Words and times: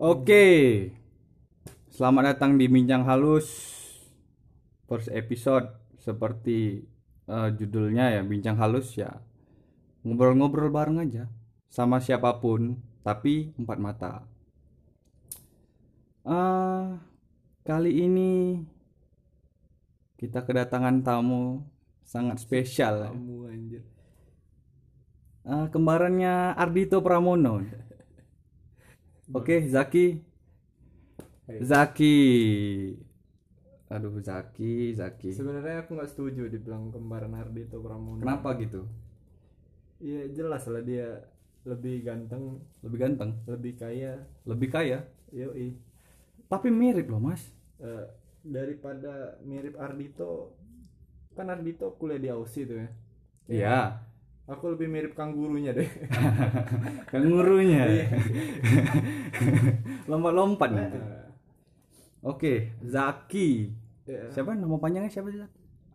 Oke. 0.00 0.44
Selamat 1.92 2.32
datang 2.32 2.56
di 2.56 2.64
Bincang 2.64 3.04
Halus 3.04 3.48
first 4.88 5.12
episode 5.12 5.68
seperti 6.00 6.80
eh, 7.28 7.50
judulnya 7.52 8.16
ya 8.16 8.22
Bincang 8.24 8.56
Halus 8.56 8.96
ya. 8.96 9.20
Ngobrol-ngobrol 10.00 10.72
bareng 10.72 11.04
aja 11.04 11.28
sama 11.68 12.00
siapa 12.00 12.40
pun 12.40 12.80
tapi 13.04 13.52
empat 13.60 13.78
mata. 13.80 14.12
Eh, 16.24 16.84
kali 17.68 17.92
ini 18.00 18.64
kita 20.16 20.40
kedatangan 20.40 21.04
tamu 21.04 21.68
sangat 22.00 22.40
spesial. 22.40 23.12
kamu 23.12 23.36
anjir 23.52 23.84
Eh, 25.46 25.66
kembarannya 25.70 26.58
Ardito 26.58 26.98
Pramono. 27.04 27.62
Oke, 29.34 29.66
Zaki. 29.66 30.22
Hai. 31.46 31.58
Zaki. 31.62 32.14
Aduh, 33.86 34.18
Zaki, 34.18 34.94
Zaki. 34.98 35.30
sebenarnya 35.30 35.86
aku 35.86 35.94
nggak 35.94 36.10
setuju 36.10 36.50
dibilang 36.50 36.90
kembaran 36.90 37.30
Ardito 37.38 37.78
Pramono 37.78 38.18
Kenapa 38.18 38.58
gitu? 38.58 38.82
iya 40.02 40.28
jelas 40.28 40.66
lah 40.68 40.82
dia 40.82 41.22
lebih 41.64 42.02
ganteng 42.04 42.60
Lebih 42.82 42.98
ganteng, 42.98 43.30
lebih 43.46 43.72
kaya 43.78 44.26
lebih 44.42 44.68
kaya, 44.70 45.06
yoi 45.30 45.78
tapi 46.46 46.70
mirip 46.70 47.10
loh, 47.10 47.18
Mas. 47.18 47.42
Eh, 47.82 48.06
daripada 48.46 49.38
mirip 49.42 49.74
Ardito 49.78 50.54
kan 51.34 51.50
Ardito 51.50 51.94
kuliah 51.98 52.18
di 52.22 52.28
Aussie 52.30 52.66
tuh 52.66 52.78
ya 52.82 52.88
Iya, 53.46 53.78
aku 54.46 54.64
lebih 54.72 54.86
mirip 54.86 55.12
kangurunya 55.12 55.74
deh 55.74 55.90
kangurunya. 57.10 57.82
Iya. 57.84 58.06
Lompat-lompat. 60.10 60.70
Eh, 60.72 60.90
Oke, 62.22 62.74
Zaki. 62.82 63.70
ya, 64.02 64.26
Siapa 64.30 64.54
nama 64.54 64.78
panjangnya 64.78 65.10
siapa 65.10 65.30
sih? 65.30 65.42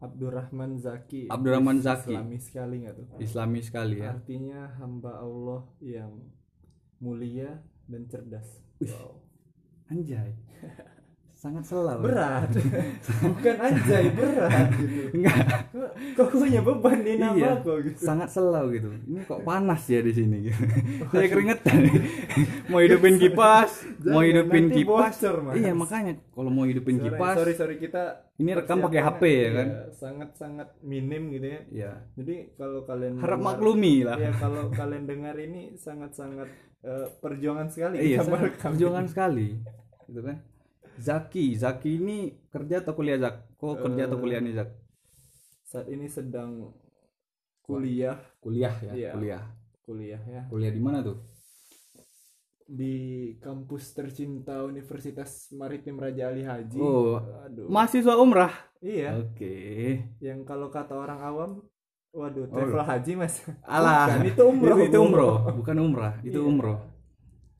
Abdurrahman 0.01 0.81
Zaki 0.81 1.29
Abdurrahman 1.29 1.77
Zaki. 1.77 2.17
Islami 2.17 2.37
sekali 2.41 2.75
nggak 2.81 2.95
tuh 2.97 3.05
Islami 3.21 3.59
sekali 3.61 4.01
ya. 4.01 4.17
artinya 4.17 4.73
hamba 4.81 5.21
Allah 5.21 5.61
yang 5.77 6.09
mulia 6.97 7.61
dan 7.85 8.09
cerdas 8.09 8.65
wow. 8.81 9.13
Anjay. 9.87 10.33
Sangat 11.41 11.65
selalu. 11.65 12.05
berat 12.05 12.53
bukan 13.25 13.55
anjay 13.57 14.13
berat 14.13 14.69
gitu 14.77 15.01
Enggak. 15.11 15.37
Kok- 16.13 16.37
punya 16.37 16.61
beban 16.61 17.01
di 17.01 17.17
nama 17.17 17.33
Iya. 17.33 17.51
kok 17.59 17.77
gitu 17.81 17.97
sangat 17.99 18.29
selau 18.29 18.69
gitu 18.69 18.93
ini 19.01 19.19
kok 19.21 19.41
panas 19.41 19.81
ya 19.83 19.99
di 19.99 20.13
sini 20.13 20.37
gitu. 20.45 20.61
saya 21.11 21.25
keringetan 21.25 21.81
mau 22.67 22.77
hidupin 22.77 23.17
kipas 23.17 23.71
mau 24.03 24.21
Jangan, 24.21 24.23
hidupin 24.23 24.63
nanti 24.63 24.75
kipas 24.77 25.15
bocor, 25.15 25.35
Mas. 25.41 25.53
iya 25.55 25.71
makanya 25.73 26.13
kalau 26.29 26.49
mau 26.49 26.63
hidupin 26.63 26.95
sorry, 26.95 27.05
kipas 27.07 27.35
sorry 27.35 27.53
sorry 27.55 27.75
kita 27.77 28.03
Ini 28.37 28.51
rekam 28.55 28.77
pakai 28.79 29.01
HP 29.01 29.21
ya 29.25 29.49
kan? 29.51 29.67
sangat 29.91 30.29
sangat 30.35 30.67
minim 30.81 31.29
gitu 31.31 31.47
ya 31.47 31.59
ya 31.71 31.91
jadi 32.15 32.53
kalau 32.53 32.85
kalian 32.85 33.17
harap 33.17 33.33
dengar- 33.35 33.47
maklumi 33.51 33.95
lah 34.03 34.17
ya 34.19 34.31
kalau 34.31 34.69
kalian 34.71 35.05
dengar 35.05 35.33
ini 35.35 35.73
sangat 35.75 36.13
sangat 36.13 36.53
eh, 36.81 37.09
perjuangan 37.17 37.65
sekali 37.65 37.97
iya 37.99 38.17
kita 38.19 38.29
merekam 38.29 38.69
perjuangan 38.71 39.05
sekali 39.05 39.57
gitu 40.05 40.21
kan 40.21 40.37
Zaki 41.01 41.57
Zaki 41.57 41.97
ini 41.97 42.17
kerja 42.47 42.79
atau 42.79 42.93
kuliah 42.93 43.17
Zak? 43.17 43.57
Kok 43.57 43.81
kerja 43.81 44.05
atau 44.05 44.17
Eh, 44.17 44.21
kuliah 44.21 44.39
nih 44.39 44.53
Zak? 44.53 44.69
Saat 45.65 45.87
ini 45.89 46.05
sedang 46.05 46.69
kuliah. 47.61 48.21
Kuliah 48.37 48.75
ya 48.81 48.93
Iya. 48.93 49.11
kuliah. 49.15 49.43
Kuliah 49.81 50.21
ya. 50.21 50.41
Kuliah 50.45 50.71
di 50.71 50.79
mana 50.79 51.01
tuh? 51.01 51.17
Di 52.63 52.95
kampus 53.37 53.91
tercinta 53.91 54.63
Universitas 54.63 55.51
Maritim 55.51 55.99
Raja 55.99 56.31
Ali 56.31 56.45
Haji. 56.45 56.79
Oh, 56.79 57.19
aduh. 57.43 57.67
mahasiswa 57.67 58.15
umrah? 58.15 58.53
Iya. 58.79 59.19
Oke. 59.19 59.55
Yang 60.23 60.39
kalau 60.45 60.71
kata 60.71 60.95
orang 60.95 61.19
awam 61.19 61.51
waduh 62.11 62.47
travel 62.47 62.83
haji 62.83 63.15
mas. 63.15 63.39
Alah. 63.63 64.19
Bukan, 64.19 64.27
itu 64.27 64.43
umroh. 64.43 64.77
Itu, 64.77 64.87
itu 64.87 64.97
umroh 64.99 65.35
bukan 65.55 65.77
umrah 65.79 66.13
itu 66.21 66.39
Iya. 66.39 66.47
umroh. 66.47 66.77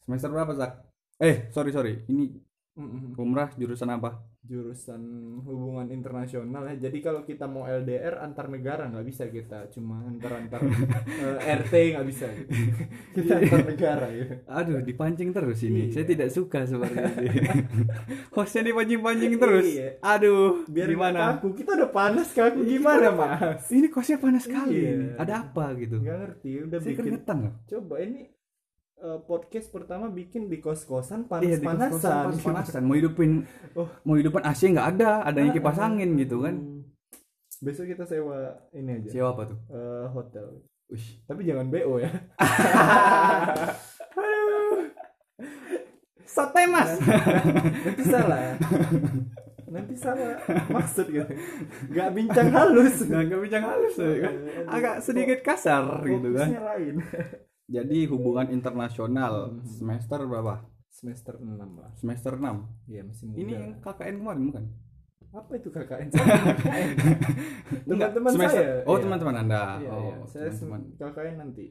Semester 0.04 0.30
berapa 0.30 0.52
Zak? 0.56 0.72
Eh 1.20 1.48
sorry 1.52 1.72
sorry. 1.72 1.94
Ini 2.08 2.32
Mm-mm. 2.72 3.20
umrah 3.20 3.52
jurusan 3.60 3.92
apa 3.92 4.24
jurusan 4.42 5.04
hubungan 5.44 5.92
internasional 5.92 6.66
ya 6.72 6.88
jadi 6.90 6.98
kalau 7.04 7.22
kita 7.28 7.46
mau 7.46 7.68
LDR 7.68 8.24
antar 8.24 8.48
negara 8.48 8.88
nggak 8.88 9.06
bisa 9.06 9.28
kita 9.28 9.68
cuma 9.76 10.02
antar 10.08 10.40
antar 10.40 10.64
RT 11.62 11.74
nggak 11.94 12.08
bisa 12.08 12.26
gitu. 12.32 12.52
kita 13.22 13.44
antar 13.44 13.60
negara 13.70 14.08
gitu 14.10 14.34
Aduh, 14.48 14.80
dipancing 14.84 15.30
terus 15.32 15.60
ini. 15.64 15.88
Iya. 15.88 16.00
Saya 16.00 16.06
tidak 16.08 16.30
suka 16.34 16.60
seperti 16.68 16.96
ini. 17.00 17.40
Hostnya 18.36 18.62
dipancing-pancing 18.72 19.34
terus. 19.40 19.68
Iya. 19.68 19.88
Aduh, 20.04 20.64
biar 20.68 20.88
gimana? 20.92 21.20
kaku 21.38 21.48
kita 21.56 21.72
udah 21.78 21.90
panas 21.92 22.28
kaku 22.36 22.60
gimana 22.68 23.08
mas 23.16 23.64
Ini 23.72 23.88
kosnya 23.88 24.18
panas 24.20 24.44
sekali. 24.48 24.76
Iya. 24.76 25.16
Ada 25.22 25.34
apa 25.48 25.76
gitu? 25.80 26.02
nggak 26.02 26.18
ngerti 26.18 26.52
udah 26.68 26.78
Saya 26.82 26.88
bikin 26.92 27.00
keringetan 27.00 27.38
coba 27.68 27.96
ini 28.02 28.41
eh, 29.02 29.20
podcast 29.22 29.68
pertama 29.68 30.08
bikin 30.08 30.46
di 30.46 30.58
kos 30.58 30.84
kosan 30.84 31.24
Iya, 31.24 31.28
panas 31.28 31.50
di 31.52 31.58
panasan 31.60 31.90
kos-kosan 31.92 32.16
panas-panasan. 32.28 32.82
Mau 32.84 32.94
hidupin 32.94 33.32
Oh. 33.80 33.90
mau 34.04 34.14
hidupin 34.14 34.42
AC 34.42 34.62
nggak 34.68 34.90
ada, 34.96 35.24
adanya 35.24 35.52
kipas 35.52 35.78
angin 35.78 36.14
gitu 36.16 36.42
kan. 36.42 36.56
besok 37.60 37.86
kita 37.88 38.04
sewa 38.04 38.38
ini 38.72 38.98
aja 38.98 39.10
Siapa 39.12 39.30
apa 39.32 39.44
tuh? 39.48 39.58
eh, 39.70 40.06
hotel 40.10 40.48
Wih. 40.88 41.06
tapi 41.24 41.42
jangan 41.44 41.66
bo 41.68 41.96
ya 41.96 42.10
Sate, 46.26 46.64
Mas. 46.66 46.96
nanti 46.96 48.04
salah 48.04 48.56
nanti 49.72 49.96
salah 49.96 50.36
maksud 50.68 51.08
gitu 51.08 51.32
nggak 51.88 52.10
bincang 52.12 52.50
halus 52.50 53.04
nggak 53.04 53.40
bincang 53.40 53.64
halus 53.64 53.96
ya 53.96 54.16
kan. 54.20 54.34
Agak 54.68 54.96
sedikit 55.00 55.40
kasar 55.42 56.02
gitu 56.02 56.30
kan. 56.34 56.48
Lain 56.52 56.96
Jadi 57.72 58.04
hubungan 58.06 58.48
internasional 58.50 59.34
semester 59.66 60.20
berapa? 60.22 60.68
semester 60.92 61.40
6 61.40 61.48
lah 61.56 61.92
Semester 61.96 62.36
6. 62.36 62.44
iya 62.86 63.02
masih 63.02 63.24
muda 63.26 63.38
Ini 63.38 63.52
yang 63.56 63.74
KKN 63.80 64.16
kemarin 64.20 64.44
bukan? 64.46 64.66
apa 65.32 65.52
itu 65.56 65.70
KKN 65.72 66.08
KKN 66.12 66.90
teman-teman 67.88 68.32
saya 68.36 68.84
Oh, 68.84 69.00
Iya. 69.00 69.04
teman-teman 69.08 69.36
Anda. 69.38 69.64
Iya, 69.80 69.90
oh, 69.90 70.02
iya. 70.04 70.16
saya 70.28 70.50
sem- 70.52 70.68
teman-teman. 70.68 71.00
KKN 71.00 71.36
nanti 71.40 71.66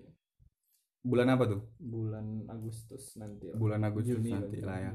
Bulan 1.00 1.28
apa 1.28 1.44
tuh? 1.47 1.60
bulan 1.77 2.27
Agustus 2.47 3.16
nanti 3.16 3.49
lah. 3.49 3.56
Bulan 3.56 3.81
Agustus 3.83 4.16
Juni 4.16 4.33
nanti 4.33 4.59
lah 4.60 4.78
ya. 4.81 4.93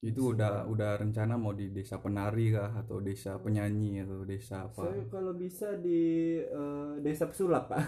Itu 0.00 0.32
udah 0.32 0.64
udah 0.64 0.96
rencana 0.96 1.36
mau 1.36 1.52
di 1.52 1.68
desa 1.68 2.00
penari 2.00 2.48
kah 2.48 2.72
atau 2.74 2.98
desa 2.98 3.36
penyanyi 3.36 4.00
atau 4.00 4.24
desa 4.24 4.64
apa? 4.64 4.88
saya 4.88 5.04
kalau 5.06 5.36
bisa 5.36 5.76
di 5.76 6.40
eh, 6.40 6.92
desa 6.98 7.28
pesulap 7.28 7.68
pak 7.68 7.84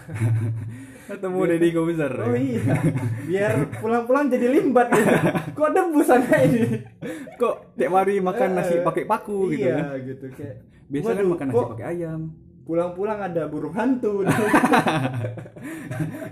Ketemu 1.09 1.39
Deddy 1.49 1.69
Kobuzer. 1.73 2.13
oh 2.13 2.29
ya? 2.29 2.37
iya 2.37 2.75
biar 3.25 3.53
pulang-pulang 3.81 4.29
jadi 4.29 4.45
limbat 4.47 4.93
ya 4.93 5.03
kok 5.57 5.69
debu 5.73 5.99
sana 6.05 6.37
ini 6.39 6.85
Kok 7.33 7.73
tiap 7.73 7.91
hari 7.91 8.21
makan 8.21 8.49
nasi 8.53 8.77
Eh, 8.77 8.79
pakai 8.79 9.03
paku 9.03 9.49
gitu 9.49 9.65
iya 9.65 9.73
kan? 9.73 9.97
gitu 10.05 10.25
kayak 10.37 10.55
Biasa 10.85 11.07
kan 11.07 11.15
waduh, 11.17 11.29
makan 11.33 11.45
nasi 11.49 11.63
pakai 11.73 11.85
ayam. 11.89 12.21
pulang-pulang 12.63 13.19
ada 13.23 13.43
burung 13.49 13.73
hantu 13.73 14.21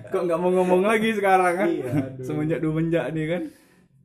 Kok 0.08 0.22
nggak 0.22 0.38
mau 0.38 0.52
ngomong 0.52 0.82
lagi 0.84 1.12
sekarang 1.12 1.54
kan? 1.56 1.68
Iya, 1.68 1.90
aduh. 1.90 2.22
Semenjak 2.22 2.60
dua 2.60 2.74
menjak 2.76 3.06
nih 3.12 3.26
kan? 3.28 3.42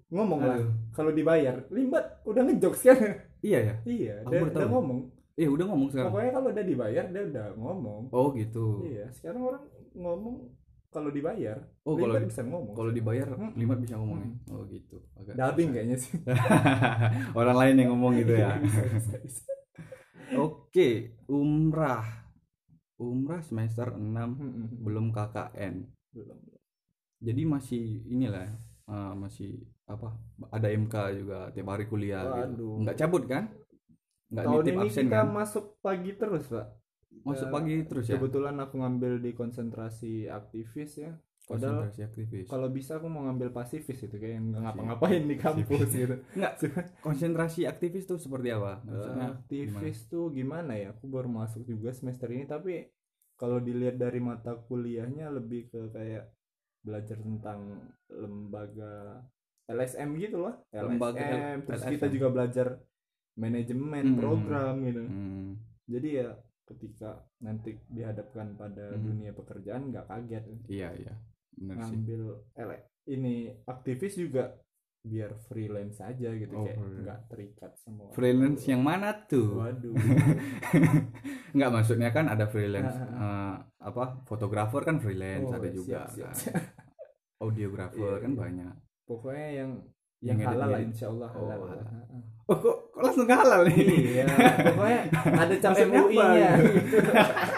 Ngomong 0.07 0.41
lah 0.41 0.59
kalau 0.91 1.11
dibayar 1.11 1.67
limbat 1.69 2.23
udah 2.23 2.43
ngejokes 2.47 2.83
kan 2.87 2.99
Iya 3.41 3.59
ya. 3.63 3.75
iya 3.85 4.15
Aku 4.23 4.33
dia 4.33 4.43
udah 4.43 4.69
ngomong 4.71 5.01
Eh 5.37 5.45
udah 5.47 5.67
ngomong 5.69 5.89
sekarang. 5.93 6.09
pokoknya 6.09 6.33
kalau 6.33 6.49
udah 6.49 6.65
dibayar 6.65 7.05
dia 7.07 7.23
udah 7.27 7.47
ngomong 7.55 8.03
Oh 8.11 8.33
gitu. 8.33 8.87
iya 8.87 9.05
sekarang 9.13 9.43
orang 9.45 9.63
ngomong 9.93 10.37
kalau 10.89 11.11
dibayar 11.11 11.59
Oh 11.85 11.93
kalau 11.95 12.17
limbat 12.17 12.25
bisa 12.27 12.43
ngomong 12.43 12.73
kalau 12.73 12.91
dibayar 12.91 13.29
Mm. 13.29 13.53
limat 13.55 13.79
bisa 13.79 13.95
ngomongnya. 13.97 14.33
Oh 14.49 14.65
gitu. 14.67 14.97
Agak 15.15 15.35
dubbing 15.37 15.71
kayaknya 15.71 15.97
sih 15.97 16.17
Orang 17.39 17.57
lain 17.57 17.77
yang 17.77 17.91
ngomong 17.93 18.17
gitu 18.17 18.33
ya. 18.33 18.57
Bisa. 19.27 19.45
Oke, 20.35 20.89
umrah. 21.29 22.03
Umrah 22.97 23.45
semester 23.45 23.93
6 23.93 24.01
Mm-mm. 24.01 24.81
belum 24.81 25.13
KKN. 25.13 25.85
belum 26.11 26.39
Jadi 27.21 27.43
masih 27.45 27.85
inilah 28.09 28.49
eh, 28.89 29.13
masih 29.17 29.51
apa? 29.87 30.09
Ada 30.51 30.69
MK 30.75 30.95
juga 31.19 31.39
tiap 31.55 31.69
hari 31.71 31.85
kuliah 31.87 32.23
gitu. 32.45 32.83
Enggak 32.83 32.97
cabut 33.01 33.23
kan? 33.27 33.45
Enggak 34.31 34.45
tahun 34.45 34.63
nitip 34.63 34.75
ini 34.75 34.89
absen 34.91 35.07
kita 35.07 35.19
kan? 35.23 35.27
masuk 35.31 35.65
pagi 35.79 36.11
terus 36.15 36.45
pak 36.51 36.67
Masuk 37.25 37.49
eh, 37.49 37.53
pagi 37.55 37.75
terus 37.89 38.07
ya. 38.07 38.19
kebetulan 38.19 38.57
aku 38.59 38.75
ngambil 38.77 39.13
di 39.19 39.31
konsentrasi 39.33 40.27
aktivis 40.29 40.93
ya 40.99 41.13
padahal 41.47 41.87
Konsentrasi 41.87 42.01
aktivis. 42.03 42.47
kalau 42.51 42.69
bisa 42.69 42.99
aku 42.99 43.07
mau 43.07 43.23
ngambil 43.23 43.55
pasifis 43.55 43.99
itu 44.03 44.17
kayak 44.19 44.43
nggak 44.43 44.63
ngapa-ngapain 44.67 45.23
di 45.25 45.37
kampus 45.39 45.91
gitu 45.95 46.17
Enggak, 46.35 46.53
konsentrasi 47.07 47.65
aktivis 47.65 48.05
tuh 48.05 48.19
seperti 48.19 48.51
apa? 48.51 48.83
Maksudnya 48.83 49.27
Eh, 49.31 49.35
aktivis 49.39 49.99
tuh 50.11 50.35
gimana 50.35 50.75
ya 50.75 50.91
aku 50.91 51.07
baru 51.07 51.31
masuk 51.31 51.63
juga 51.65 51.95
semester 51.95 52.27
ini 52.29 52.45
tapi 52.45 52.83
kalau 53.39 53.63
dilihat 53.63 53.97
dari 53.97 54.19
mata 54.19 54.59
kuliahnya 54.59 55.31
lebih 55.31 55.71
ke 55.71 55.81
kayak 55.95 56.25
belajar 56.87 57.19
tentang 57.19 57.59
lembaga 58.09 59.19
LSM 59.67 60.15
gitu 60.17 60.39
loh 60.41 60.55
LSM 60.71 60.87
Lembaga 60.89 61.25
L- 61.27 61.63
terus 61.67 61.83
LSM. 61.83 61.93
kita 61.93 62.07
juga 62.09 62.27
belajar 62.31 62.67
manajemen 63.35 64.05
Hmm. 64.07 64.17
program 64.17 64.75
gitu 64.81 65.03
Hmm. 65.03 65.59
jadi 65.85 66.09
ya 66.15 66.29
ketika 66.65 67.11
nanti 67.39 67.75
dihadapkan 67.89 68.55
pada 68.55 68.91
Hmm. 68.91 69.03
dunia 69.05 69.31
pekerjaan 69.31 69.91
nggak 69.91 70.07
kaget 70.07 70.45
iya 70.67 70.95
iya 70.95 71.15
benar 71.53 71.83
ngambil 71.83 72.23
ele 72.55 72.77
ini 73.07 73.35
aktivis 73.65 74.15
juga 74.15 74.55
biar 75.03 75.39
freelance 75.41 75.99
aja 76.01 76.35
gitu 76.35 76.51
Oh, 76.51 76.67
kayak 76.67 76.79
nggak 76.83 77.21
terikat 77.27 77.73
semua 77.77 78.11
freelance 78.11 78.67
yang 78.67 78.83
mana 78.83 79.15
tuh 79.23 79.55
waduh 79.57 79.95
nggak 81.55 81.71
maksudnya 81.71 82.11
kan 82.11 82.27
ada 82.27 82.47
freelance 82.47 82.95
eh, 83.23 83.55
apa 83.81 84.05
fotografer 84.25 84.83
kan 84.83 84.99
freelance 84.99 85.47
Oh, 85.47 85.55
ada 85.55 85.69
juga 85.71 86.03
siap, 86.03 86.11
siap, 86.11 86.27
kan. 86.27 86.35
siap. 86.35 86.63
Audiografer 87.39 88.01
Iya, 88.09 88.23
kan 88.23 88.31
iya. 88.31 88.39
banyak 88.39 88.75
pokoknya 89.05 89.49
yang 89.55 89.71
Yang 90.17 90.39
yang, 90.39 90.49
halal 90.49 90.69
lah 90.71 90.81
insya 90.81 91.07
Allah 91.09 91.29
Oh, 91.31 91.47
halal, 91.47 91.81
oh 92.47 92.57
kok, 92.57 92.77
kok 92.89 93.01
langsung 93.03 93.27
halal 93.29 93.61
nih 93.67 93.85
iya 94.15 94.27
pokoknya 94.65 95.01
ada 95.37 95.55
cap 95.63 95.71
Maksudnya 95.73 96.01
MUI 96.01 96.17
apa 96.17 96.27
nya 96.33 96.51
gitu? 96.57 96.99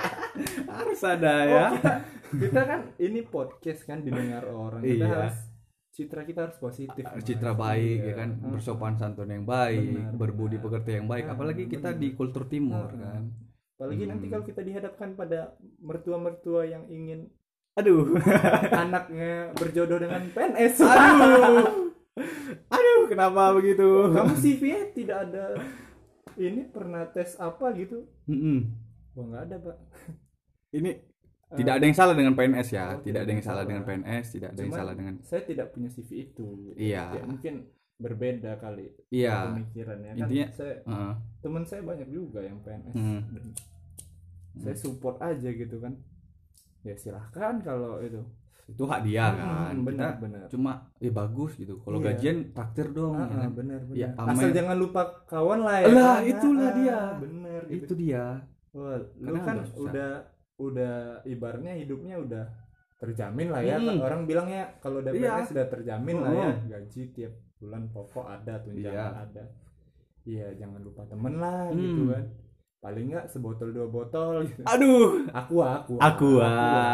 harus 0.72 1.00
ada 1.02 1.34
ya 1.44 1.64
Oh, 1.64 1.70
kita, 1.72 1.92
kita 2.40 2.60
kan 2.62 2.80
ini 2.98 3.20
podcast 3.24 3.80
kan 3.82 3.98
didengar 4.00 4.44
orang 4.44 4.82
kita 4.82 5.00
Iya. 5.00 5.08
harus 5.08 5.38
citra 5.90 6.22
kita 6.22 6.40
harus 6.44 6.58
positif 6.58 7.02
citra 7.20 7.52
baik 7.52 7.98
Iya. 8.00 8.08
ya 8.08 8.14
kan 8.16 8.30
Heeh. 8.32 8.50
bersopan 8.50 8.94
santun 8.94 9.28
yang 9.28 9.42
baik 9.44 9.82
Benar, 9.88 10.14
berbudi 10.14 10.56
benar. 10.56 10.64
pekerti 10.64 10.90
yang 10.92 11.06
baik 11.06 11.24
Ah, 11.24 11.32
apalagi 11.32 11.64
kita 11.66 11.90
benar. 11.90 12.00
di 12.00 12.08
kultur 12.12 12.44
timur 12.46 12.84
Ah, 12.84 12.92
kan 12.92 13.22
apalagi 13.74 14.04
nanti 14.04 14.26
Hmm. 14.26 14.32
kalau 14.32 14.44
kita 14.44 14.60
dihadapkan 14.60 15.08
pada 15.14 15.54
mertua-mertua 15.78 16.66
yang 16.66 16.84
ingin 16.88 17.30
aduh. 17.78 18.18
Anaknya 18.82 19.54
berjodoh 19.54 19.98
dengan 20.02 20.22
PNS 20.34 20.74
aduh. 20.82 21.66
Aduh 22.74 23.06
kenapa 23.06 23.54
begitu? 23.54 24.10
Kamu 24.10 24.34
CV-nya 24.34 24.90
tidak 24.90 25.18
ada 25.30 25.54
ini 26.38 26.66
pernah 26.66 27.06
tes 27.06 27.38
apa 27.38 27.70
gitu? 27.78 28.06
Mm-mm. 28.26 28.58
wah 29.14 29.24
nggak 29.26 29.42
ada 29.50 29.56
pak. 29.62 29.76
Ini 30.78 30.90
tidak 31.48 31.80
ada 31.80 31.84
yang 31.88 31.96
salah 31.96 32.14
dengan 32.14 32.34
PNS 32.36 32.68
ya. 32.76 32.86
Oh, 32.92 33.00
tidak 33.00 33.24
ada 33.24 33.30
yang 33.32 33.44
salah 33.46 33.64
dengan 33.64 33.82
PNS 33.88 34.26
tidak 34.36 34.48
ada 34.52 34.60
yang 34.60 34.74
salah 34.74 34.94
dengan 34.94 35.14
saya 35.24 35.42
tidak 35.48 35.66
punya 35.72 35.88
CV 35.88 36.10
itu. 36.28 36.46
Gitu. 36.60 36.76
Iya. 36.76 37.04
Ya, 37.16 37.22
mungkin 37.24 37.54
berbeda 37.98 38.52
kali 38.62 38.94
iya. 39.10 39.50
pemikirannya. 39.50 40.12
Kan 40.14 40.28
Intinya- 40.28 40.50
saya 40.54 40.74
Heeh. 40.86 41.12
teman 41.42 41.64
saya 41.66 41.82
banyak 41.82 42.08
juga 42.10 42.44
yang 42.44 42.60
PNS 42.62 42.94
Hmm. 42.94 43.20
Dan 43.32 43.46
saya 44.58 44.76
support 44.76 45.22
aja 45.22 45.48
gitu 45.50 45.78
kan 45.78 45.94
ya 46.82 46.94
silahkan 46.94 47.54
kalau 47.60 47.98
itu 47.98 48.20
itu 48.66 48.84
hak 48.84 49.00
dia 49.00 49.32
kan 49.32 49.72
Hmm, 49.72 49.80
benar 49.82 50.12
Kita 50.12 50.20
benar 50.20 50.44
cuma 50.46 50.72
ya 50.98 51.10
bagus 51.10 51.56
gitu 51.56 51.80
kalau 51.80 51.98
Iya. 51.98 52.06
gajian 52.12 52.36
traktir 52.52 52.92
dong 52.92 53.14
Ah, 53.14 53.24
ya 53.24 53.26
ah, 53.26 53.40
kan? 53.40 53.50
benar 53.54 53.80
benar 53.82 53.96
Ya, 53.96 54.08
asal 54.14 54.44
aman. 54.44 54.54
jangan 54.54 54.76
lupa 54.76 55.02
kawan 55.24 55.60
lah 55.64 55.76
ya 55.78 55.86
Lah, 55.88 56.04
kan? 56.14 56.20
itulah 56.26 56.68
Ah, 56.68 56.74
dia. 56.76 57.00
benar 57.16 57.62
itu 57.66 57.74
gitu. 57.80 57.92
dia 57.96 58.24
Wah, 58.68 58.96
lu 59.16 59.24
Karena 59.24 59.40
kan 59.42 59.56
udah 59.56 59.72
udah 59.80 60.10
udah 60.58 60.94
ibaratnya 61.24 61.72
hidupnya 61.74 62.14
udah 62.18 62.44
terjamin 62.98 63.48
lah 63.48 63.62
ya 63.62 63.76
Hmm. 63.78 63.98
orang 63.98 64.22
bilangnya 64.24 64.62
kalau 64.78 65.00
udah 65.00 65.12
Iya. 65.12 65.32
Sudah 65.42 65.66
terjamin 65.66 66.16
lah 66.18 66.32
ya 66.34 66.46
Oh. 66.46 66.54
gaji 66.68 67.02
tiap 67.10 67.32
bulan 67.56 67.82
pokok 67.88 68.26
ada 68.28 68.54
tunjangan 68.60 68.92
Iya. 69.10 69.24
ada 69.24 69.44
iya 70.24 70.46
jangan 70.52 70.78
lupa 70.78 71.02
temen 71.06 71.34
lah 71.36 71.72
Hmm. 71.72 71.80
gitu 71.80 72.02
kan 72.06 72.24
paling 72.78 73.10
nggak 73.10 73.26
sebotol 73.26 73.68
dua 73.68 73.86
botol 73.86 74.42
gitu 74.44 74.62
aduh 74.62 75.26
aqua 75.30 75.82
aqua 75.82 75.98
Aqua, 75.98 76.50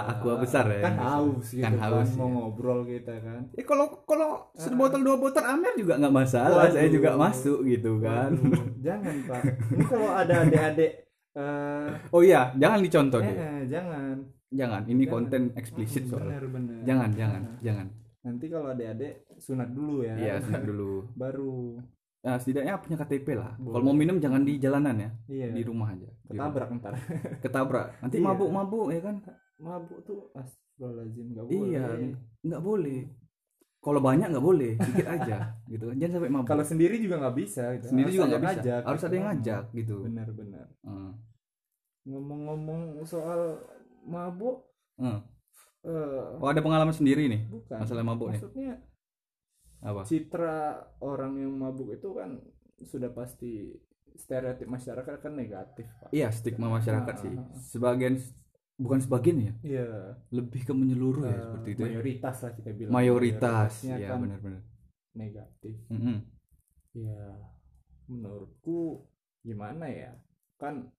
aqua 0.07 0.33
besar 0.41 0.65
ya. 0.67 0.81
kan 0.83 0.97
haus 0.97 1.47
gitu 1.47 1.61
Kan 1.61 1.77
kan, 1.77 1.93
haus, 1.93 2.09
mau 2.15 2.25
ya. 2.25 2.33
ngobrol 2.35 2.81
kita 2.85 3.15
kan 3.21 3.41
Eh 3.53 3.63
kalau 3.63 4.01
kalau 4.03 4.49
sebotol 4.55 5.01
dua 5.01 5.17
botol 5.17 5.45
Amer 5.45 5.77
juga 5.77 6.01
nggak 6.01 6.15
masalah, 6.15 6.67
saya 6.67 6.89
Waduh. 6.89 6.95
juga 6.95 7.11
masuk 7.15 7.59
gitu 7.65 8.01
kan. 8.01 8.33
Waduh, 8.33 8.65
jangan 8.81 9.15
pak 9.23 9.43
ini 9.71 9.85
kalau 9.85 10.09
ada 10.11 10.35
adik-adik 10.43 10.93
eh 11.35 11.89
Oh 12.09 12.23
iya, 12.23 12.55
jangan 12.55 12.79
dicontoh 12.81 13.21
eh, 13.21 13.27
deh. 13.27 13.37
eh, 13.37 13.61
jangan 13.69 14.17
Jangan, 14.51 14.83
ini 14.87 15.03
Jangan. 15.03 15.13
konten 15.13 15.43
eksplisit 15.53 16.07
soalnya. 16.07 16.39
bener 16.39 16.45
bener 16.49 16.79
Jangan, 16.83 17.11
jangan, 17.13 17.43
Nah, 17.43 17.59
jangan. 17.61 17.87
nanti 18.23 18.47
kalau 18.47 18.69
adik-adik 18.71 19.13
sunat 19.37 19.69
dulu 19.69 20.01
ya 20.01 20.15
Iya, 20.17 20.35
sunat 20.41 20.63
dulu. 20.63 21.13
baru 21.13 21.77
Nah, 22.25 22.41
setidaknya 22.41 22.81
punya 22.81 22.97
KTP 22.97 23.27
lah. 23.33 23.53
Kalau 23.55 23.85
mau 23.85 23.93
minum 23.93 24.17
jangan 24.17 24.41
di 24.41 24.57
jalanan 24.57 24.97
ya, 24.97 25.11
iya 25.29 25.47
di 25.51 25.61
rumah 25.61 25.93
aja. 25.93 26.09
Di 26.09 26.33
rumah. 26.33 26.49
ketabrak 26.49 26.69
ntar 26.75 26.93
Ketabrak. 27.45 27.87
Nanti 28.01 28.17
Iya. 28.17 28.25
mabuk-mabuk 28.25 28.87
ya 28.89 29.01
kan? 29.01 29.17
mabuk 29.55 29.99
tuh 30.03 30.33
astagfirullahaladzim 30.35 31.27
nggak 31.31 31.47
boleh 31.47 31.69
Iya, 31.69 31.85
nggak 32.43 32.63
boleh. 32.63 33.01
Kalau 33.79 34.01
banyak 34.01 34.29
nggak 34.33 34.41
boleh, 34.43 34.73
dikit 34.75 35.05
aja 35.07 35.37
gitu. 35.71 35.87
Jangan 35.93 36.13
sampai 36.17 36.31
mabuk. 36.33 36.49
kalau 36.49 36.65
sendiri 36.65 36.97
juga 36.97 37.21
nggak 37.21 37.37
bisa 37.37 37.65
gitu. 37.77 37.87
sendiri 37.87 38.09
Harus 38.09 38.17
juga 38.17 38.27
nggak 38.27 38.41
bisa. 38.41 38.51
ngajak, 38.57 38.81
Harus 38.83 38.97
gitu. 38.97 39.07
ada 39.07 39.15
yang 39.15 39.27
ngajak 39.29 39.63
gitu. 39.75 39.97
benar-benar 40.03 40.67
Heeh. 40.83 41.11
ngomong-ngomong 42.05 42.81
soal 43.03 43.41
mabuk 44.03 44.57
Heeh. 44.97 45.21
eh, 45.85 46.41
Oh 46.41 46.49
ada 46.49 46.61
pengalaman 46.61 46.93
sendiri 46.93 47.29
nih 47.29 47.45
bukan 47.47 47.79
masalah 47.79 48.01
mabuk 48.03 48.29
nih. 48.31 48.41
Apa? 49.85 50.01
citra 50.03 50.81
orang 50.99 51.37
yang 51.37 51.53
mabuk 51.55 51.93
itu 51.93 52.09
kan 52.17 52.41
sudah 52.81 53.13
pasti 53.13 53.69
stereotip 54.17 54.65
masyarakat 54.65 55.17
kan 55.21 55.33
negatif 55.35 55.85
pak 56.01 56.09
Iya 56.09 56.33
stigma 56.33 56.73
masyarakat 56.73 57.15
Ah, 57.15 57.21
sih. 57.21 57.31
ah, 57.31 57.45
ah. 57.45 57.61
Sebagian 57.61 58.15
bukan 58.75 58.99
sebagian 58.99 59.39
ya, 59.39 59.53
iya 59.63 59.87
lebih 60.33 60.65
ke 60.65 60.73
menyeluruh 60.73 61.23
ya 61.23 61.31
eh, 61.31 61.39
seperti 61.39 61.69
itu. 61.71 61.81
ya. 61.81 61.87
mayoritas 61.93 62.37
lah 62.43 62.53
kita 62.53 62.71
bilang 62.73 62.93
Mayoritas, 62.93 63.73
ya 63.85 63.97
kan 64.03 64.19
benar-benar. 64.19 64.63
negatif 65.15 65.77
Mm-mm. 65.93 66.19
ya 66.97 67.23
menurutku 68.09 69.07
gimana 69.41 69.87
ya 69.87 70.13
kan 70.59 70.91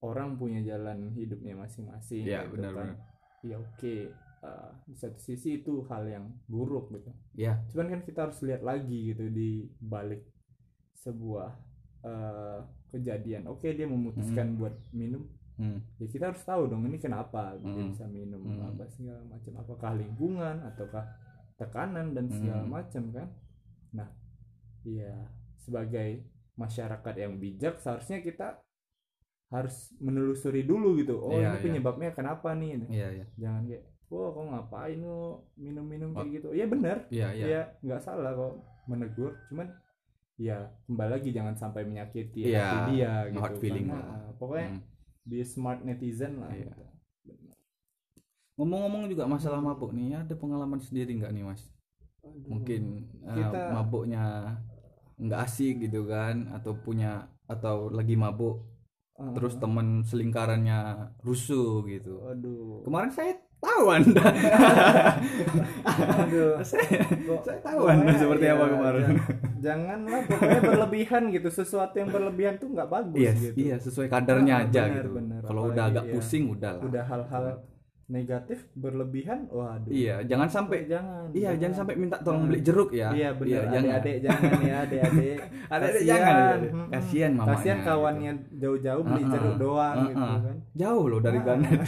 orang 0.00 0.36
punya 0.36 0.62
jalan 0.62 1.10
hidupnya 1.12 1.58
masing-masing 1.58 2.24
Iya 2.24 2.46
gitu 2.46 2.54
benar-benar. 2.56 2.94
kan 2.94 3.02
ya 3.42 3.56
oke 3.56 3.96
eh, 4.40 4.70
di 4.84 4.94
satu 4.94 5.18
sisi 5.18 5.60
itu 5.60 5.84
hal 5.86 6.04
yang 6.06 6.26
buruk 6.46 6.88
gitu 6.90 7.12
Iya. 7.36 7.60
cuman 7.68 7.86
kan 7.90 8.00
kita 8.02 8.18
harus 8.24 8.40
lihat 8.40 8.62
lagi 8.62 9.12
gitu 9.12 9.28
di 9.28 9.50
balik 9.76 10.24
sebuah 10.94 11.50
eh, 12.00 12.58
kejadian 12.90 13.44
oke 13.46 13.68
dia 13.68 13.84
memutuskan 13.84 14.56
buat 14.56 14.74
minum 14.90 15.28
Hmm. 15.54 15.76
ya 16.00 16.08
kita 16.08 16.32
harus 16.32 16.40
tahu 16.40 16.72
dong 16.72 16.88
ini 16.88 16.96
kenapa 16.96 17.52
dia 17.60 17.68
Mm. 17.68 17.92
bisa 17.92 18.08
minum 18.08 18.40
Mm. 18.40 18.64
apa 18.64 18.88
segala 18.88 19.20
macam 19.28 19.52
apakah 19.60 19.92
lingkungan 19.92 20.56
ataukah 20.64 21.04
tekanan 21.54 22.16
dan 22.16 22.32
segala 22.32 22.64
Mm. 22.64 22.72
macam 22.72 23.04
kan 23.12 23.28
nah 23.92 24.08
ya 24.80 25.12
sebagai 25.60 26.24
masyarakat 26.56 27.12
yang 27.14 27.36
bijak 27.36 27.76
seharusnya 27.76 28.24
kita 28.24 28.56
harus 29.52 29.92
menelusuri 30.00 30.64
dulu 30.64 30.96
gitu 30.96 31.20
oh 31.20 31.36
Iya, 31.36 31.52
ini 31.52 31.52
iya. 31.52 31.60
penyebabnya 31.60 32.10
kenapa 32.16 32.56
nih 32.56 32.80
Iya 32.88 33.08
iya. 33.20 33.26
jangan 33.36 33.68
kayak 33.68 33.84
wah 34.10 34.28
kok 34.28 34.44
ngapain 34.44 34.98
lo 34.98 35.20
minum-minum 35.54 36.10
Oh. 36.10 36.20
kayak 36.20 36.30
gitu 36.36 36.48
ya 36.52 36.66
benar 36.66 37.06
Iya 37.08 37.28
iya. 37.32 37.46
ya 37.46 37.62
nggak 37.80 38.00
salah 38.00 38.32
kok 38.32 38.58
menegur 38.84 39.32
cuman 39.46 39.70
ya 40.34 40.56
kembali 40.84 41.10
lagi 41.12 41.30
jangan 41.30 41.54
sampai 41.54 41.84
menyakiti 41.84 42.44
Iya, 42.44 42.64
hati 42.64 42.78
dia 42.92 43.12
no 43.24 43.28
gitu 43.30 43.40
hard 43.40 43.56
feeling 43.58 43.86
Karena, 43.86 44.02
lah. 44.02 44.18
uh, 44.20 44.30
pokoknya 44.34 44.68
Hmm. 44.68 44.82
be 45.22 45.38
smart 45.40 45.80
netizen 45.80 46.32
lah 46.38 46.50
Iya. 46.50 46.74
Benar. 47.22 47.56
Ngomong-ngomong 48.56 49.08
juga 49.08 49.24
masalah 49.24 49.56
mabuk 49.58 49.90
nih, 49.90 50.18
ada 50.18 50.34
pengalaman 50.34 50.76
sendiri 50.76 51.14
nggak 51.14 51.30
nih 51.30 51.44
mas? 51.44 51.62
Aduh. 52.20 52.48
Mungkin 52.50 52.82
eh, 53.22 53.36
Kita- 53.38 53.72
mabuknya 53.72 54.24
nggak 55.16 55.40
asik 55.42 55.80
gitu 55.80 56.04
kan, 56.04 56.48
atau 56.50 56.72
punya 56.74 57.24
atau 57.46 57.88
lagi 57.88 58.14
mabuk, 58.14 58.64
Ah, 59.14 59.32
terus 59.32 59.52
temen 59.54 60.00
selingkarannya 60.02 61.12
rusuh 61.20 61.84
gitu. 61.84 62.24
aduh 62.24 62.80
Kemarin 62.82 63.12
saya 63.12 63.36
tahu 63.60 63.84
anda, 63.88 64.24
aduh 66.16 66.56
saya, 66.64 67.04
saya 67.38 67.58
tahu 67.60 67.82
anda 67.84 68.12
seperti 68.14 68.44
ya, 68.44 68.52
apa 68.54 68.64
kemarin. 68.66 69.04
jangan- 69.04 69.36
janganlah 69.60 70.20
pokoknya 70.24 70.60
berlebihan 70.62 71.22
gitu 71.28 71.48
sesuatu 71.50 71.94
yang 71.94 72.08
berlebihan 72.08 72.54
tuh 72.56 72.68
nggak 72.68 72.88
bagus 72.88 73.20
Iya, 73.20 73.32
gitu 73.34 73.56
iya 73.58 73.76
sesuai 73.76 74.08
kadarnya 74.08 74.54
Ah, 74.54 74.64
aja 74.64 74.82
benar, 74.88 75.04
gitu. 75.04 75.44
Kalau 75.44 75.62
udah 75.68 75.84
agak 75.86 76.04
iya. 76.04 76.12
pusing 76.14 76.44
udah 76.48 76.70
lah. 76.72 76.82
udah 76.82 77.02
hal-hal 77.04 77.44
negatif 78.10 78.66
berlebihan 78.74 79.46
waduh 79.48 79.86
Iya, 79.86 80.20
jangan 80.24 80.44
sampai 80.46 80.84
jangan 80.84 81.30
iya 81.30 81.54
jangan 81.54 81.76
sampai 81.78 81.94
minta 81.94 82.18
tolong 82.18 82.44
beli 82.44 82.58
Jangan. 82.58 82.66
jeruk 82.66 82.90
ya. 82.92 83.08
iya 83.12 83.28
benar 83.32 83.62
jangan. 83.64 83.78
adik-adik 83.80 84.16
jangan 84.20 84.50
ya 84.60 84.76
adik-adik 84.82 85.38
Adik-adik 85.70 85.94
Kasihan. 85.94 86.10
jangan. 86.10 86.58
Kasihan 86.90 87.32
mamanya. 87.32 87.50
kasihan 87.52 87.78
kawannya 87.80 88.32
jauh-jauh 88.52 89.02
beli 89.04 89.22
Uh-uh. 89.22 89.32
jeruk 89.32 89.54
doang 89.56 89.96
gitu 90.04 90.18
Uh-uh. 90.20 90.38
kan 90.40 90.56
Jauh 90.72 91.04
loh 91.06 91.20
dari. 91.20 91.38
Ganet. 91.40 91.80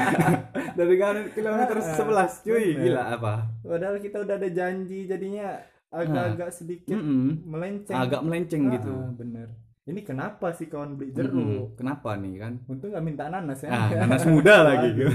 dari 0.78 0.94
Ganet 0.96 1.26
kilometer 1.30 1.76
11 1.76 2.00
cuy, 2.42 2.64
bener. 2.72 2.82
gila 2.82 3.02
apa? 3.12 3.34
padahal 3.62 3.96
kita 3.98 4.16
udah 4.18 4.34
ada 4.34 4.48
janji 4.48 5.04
jadinya 5.04 5.60
agak-agak 5.88 6.48
sedikit 6.50 6.96
Mm-mm. 6.96 7.44
melenceng 7.44 7.92
Agak 7.94 8.20
melenceng 8.22 8.62
Ah, 8.64 8.72
gitu. 8.74 8.92
bener 9.14 9.48
ini 9.82 10.00
kenapa 10.06 10.54
sih 10.54 10.70
kawan 10.70 10.94
beli 10.94 11.10
jeruk? 11.10 11.74
Kenapa 11.74 12.14
nih 12.14 12.38
kan? 12.38 12.52
Untung 12.70 12.94
nggak 12.94 13.02
minta 13.02 13.26
nanas 13.26 13.66
ya. 13.66 13.70
Ah 13.70 13.88
nanas 13.90 14.22
muda 14.30 14.62
lagi. 14.62 14.88
Gitu 14.96 15.10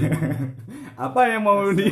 apa 0.98 1.20
yang 1.30 1.42
mau 1.46 1.62
di 1.70 1.88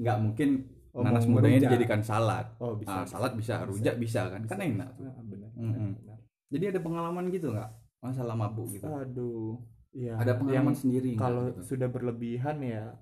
nggak 0.00 0.18
mungkin 0.22 0.50
Oh, 0.96 1.04
nanas 1.04 1.28
mudanya 1.28 1.60
merujak. 1.60 1.76
dijadikan 1.76 2.00
salad. 2.00 2.46
Oh 2.56 2.72
bisa 2.72 2.88
ah, 2.88 3.04
salad 3.04 3.36
bisa 3.36 3.60
rujak 3.68 4.00
bisa. 4.00 4.32
kan? 4.32 4.48
Kan 4.48 4.64
enak 4.64 4.96
tuh. 4.96 5.04
Ah, 5.04 5.20
benar, 5.28 5.52
Mm-mm. 5.52 5.92
benar, 5.92 5.92
benar. 6.00 6.18
jadi 6.48 6.64
ada 6.72 6.80
pengalaman 6.80 7.24
gitu 7.28 7.52
nggak? 7.52 7.68
Masalah 8.00 8.32
mabuk 8.32 8.72
gitu. 8.72 8.88
Aduh 8.88 9.60
ya 9.92 10.16
ada 10.16 10.40
pengalaman 10.40 10.72
yang 10.72 10.76
sendiri 10.76 11.12
kalau 11.20 11.52
gitu? 11.52 11.76
sudah 11.76 11.88
berlebihan 11.92 12.56
ya 12.64 12.96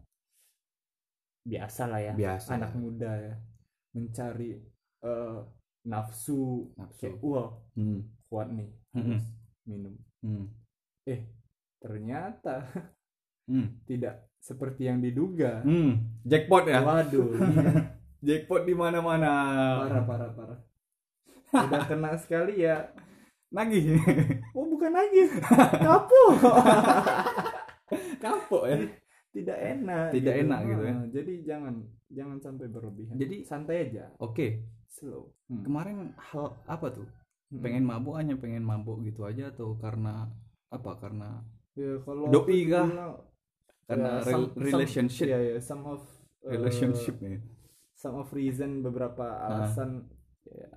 biasa 1.46 1.82
lah 1.86 2.00
ya. 2.02 2.12
Biasa. 2.18 2.48
Anak 2.58 2.72
muda 2.74 3.10
ya 3.14 3.34
mencari 3.94 4.58
eh, 5.06 5.38
nafsu. 5.84 6.72
Nafsu. 6.74 6.98
Kayak 6.98 7.20
wah 7.20 7.48
hmm. 7.76 8.00
kuat 8.32 8.48
nih 8.50 8.68
Mm-mm. 8.96 9.20
harus 9.20 9.26
minum. 9.68 9.94
Hmm. 10.24 10.46
ternyata 11.78 12.56
Hmm. 13.44 13.76
tidak 13.84 14.24
seperti 14.40 14.88
yang 14.88 15.04
diduga. 15.04 15.60
Hmm. 15.60 16.16
jackpot 16.24 16.64
ya? 16.64 16.80
Waduh 16.80 17.28
iya. 17.36 17.92
jackpot 18.24 18.64
di 18.64 18.72
mana-mana. 18.72 19.32
Parah 19.84 20.04
parah 20.08 20.30
parah. 20.32 20.60
Udah 21.52 21.80
kena 21.84 22.16
sekali 22.16 22.64
ya. 22.64 22.88
Nagih. 23.52 24.00
Oh 24.56 24.64
bukan 24.64 24.96
lagi 24.96 25.28
kapok. 25.84 26.40
Kapok 28.16 28.64
ya? 28.64 28.76
Tidak 29.34 29.58
enak 29.76 30.08
Tidak 30.14 30.34
enak 30.46 30.60
gitu 30.64 30.82
ya. 30.88 30.94
Ah, 30.96 31.04
jadi 31.12 31.32
jangan 31.44 31.74
jangan 32.08 32.38
sampai 32.40 32.66
berlebihan. 32.72 33.20
Jadi- 33.20 33.44
santai 33.44 33.92
aja. 33.92 34.08
Oke 34.24 34.64
slow 34.94 35.34
Hmm. 35.50 35.66
kemarin 35.66 35.98
hal 36.16 36.54
apa 36.64 36.86
tuh 36.88 37.08
Hmm. 37.50 37.60
pengen 37.60 37.82
mabuk 37.82 38.14
hanya 38.14 38.38
pengen 38.38 38.62
mabuk 38.62 39.02
gitu 39.02 39.26
aja 39.26 39.50
atau 39.50 39.74
karena 39.76 40.30
apa 40.70 40.90
karena 40.96 41.42
ya 41.74 41.98
kalau 42.02 42.30
Doi 42.30 42.70
kah? 42.70 42.86
karena 43.84 44.10
ya, 44.16 44.24
some- 44.24 44.54
some- 44.54 44.62
relationship 44.62 45.26
ya 45.26 45.38
ya 45.42 45.58
some 45.58 45.82
of 45.84 46.00
uh, 46.46 46.50
relationship 46.50 47.18
nih 47.18 47.42
some 47.94 48.14
of 48.14 48.30
reason 48.30 48.80
beberapa 48.80 49.22
Ah. 49.26 49.50
alasan 49.50 50.06
ya 50.46 50.70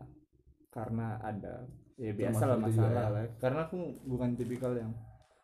karena 0.69 1.17
ada 1.21 1.65
ya 1.97 2.13
biasa 2.13 2.43
lah 2.45 2.57
masalah 2.57 2.91
ya. 2.93 3.09
lah 3.09 3.25
karena 3.37 3.59
aku 3.65 3.79
bukan 4.05 4.33
tipikal 4.33 4.73
yang 4.73 4.93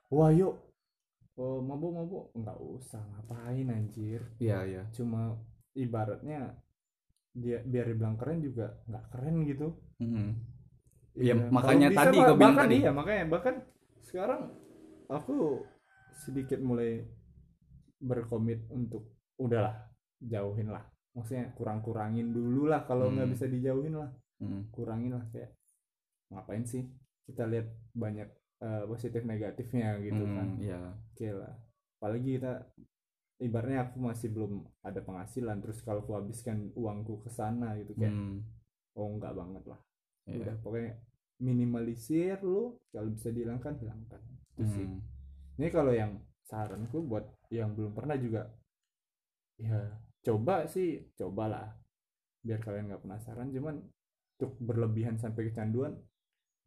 wah 0.09 0.29
yuk 0.29 0.53
oh, 1.33 1.57
mabuk 1.61 1.91
mabuk 1.93 2.23
nggak 2.35 2.57
usah 2.61 3.01
ngapain 3.01 3.65
anjir 3.69 4.21
iya 4.37 4.61
iya 4.63 4.83
cuma 4.93 5.33
ibaratnya 5.73 6.53
dia 7.33 7.57
biar 7.61 7.85
dibilang 7.89 8.15
keren 8.15 8.39
juga 8.39 8.77
nggak 8.85 9.05
keren 9.09 9.35
gitu 9.43 9.67
Mm-mm. 9.99 10.29
Iya, 11.13 11.33
Ya, 11.37 11.45
makanya 11.49 11.87
kalau 11.89 11.97
tadi 11.99 12.17
kau 12.17 12.25
bilang 12.25 12.39
bahkan 12.41 12.65
tadi. 12.65 12.75
iya 12.79 12.91
makanya 12.91 13.23
bahkan 13.27 13.55
sekarang 14.01 14.41
aku 15.07 15.61
sedikit 16.15 16.59
mulai 16.59 17.05
berkomit 17.99 18.65
untuk 18.69 19.13
udahlah 19.37 19.89
jauhin 20.19 20.69
lah 20.69 20.83
maksudnya 21.13 21.53
kurang-kurangin 21.53 22.29
dulu 22.29 22.65
lah 22.67 22.83
kalau 22.83 23.09
nggak 23.09 23.29
Hmm. 23.29 23.33
bisa 23.33 23.45
dijauhin 23.45 23.95
lah 23.95 24.09
Mm. 24.41 24.73
kurangin 24.73 25.13
lah 25.13 25.25
kayak 25.29 25.53
ngapain 26.29 26.65
sih 26.65 26.83
kita 27.23 27.45
lihat 27.45 27.65
banyak 27.93 28.27
eh, 28.59 28.83
positif 28.85 29.21
negatifnya 29.23 30.01
gitu 30.01 30.19
Mm, 30.19 30.33
kan 30.33 30.47
iya 30.57 30.79
oke 31.13 31.27
lah 31.31 31.53
apalagi 31.97 32.29
kita 32.37 32.53
ibaratnya 33.41 33.89
aku 33.89 33.97
masih 33.97 34.29
belum 34.29 34.61
ada 34.85 35.01
penghasilan 35.01 35.57
terus 35.63 35.81
kalau 35.81 36.05
aku 36.05 36.13
habiskan 36.13 36.69
uangku 36.77 37.23
ke 37.25 37.29
sana 37.33 37.73
gitu 37.81 37.97
kayak 37.97 38.13
Mm, 38.13 38.45
oh 38.93 39.07
enggak 39.17 39.33
banget 39.33 39.63
lah. 39.65 39.79
Iya. 40.23 40.39
udah 40.39 40.55
pokoknya 40.63 40.91
minimalisir 41.43 42.39
lu 42.45 42.77
kalau 42.93 43.09
bisa 43.09 43.33
dihilangkan 43.33 43.73
hilangkan. 43.81 44.21
Itu 44.53 44.63
sih. 44.69 44.85
Mm. 44.85 45.01
ini 45.59 45.67
kalau 45.69 45.93
yang 45.93 46.17
saranku 46.45 47.01
buat 47.05 47.25
yang 47.49 47.73
belum 47.77 47.93
pernah 47.93 48.17
juga 48.17 48.49
ya 49.57 49.97
coba 50.21 50.69
sih 50.69 51.13
cobalah. 51.17 51.73
Biar 52.43 52.59
kalian 52.61 52.91
nggak 52.91 53.03
penasaran 53.03 53.49
cuman 53.49 53.81
untuk 54.37 54.51
berlebihan 54.61 55.17
sampai 55.17 55.49
kecanduan 55.49 55.97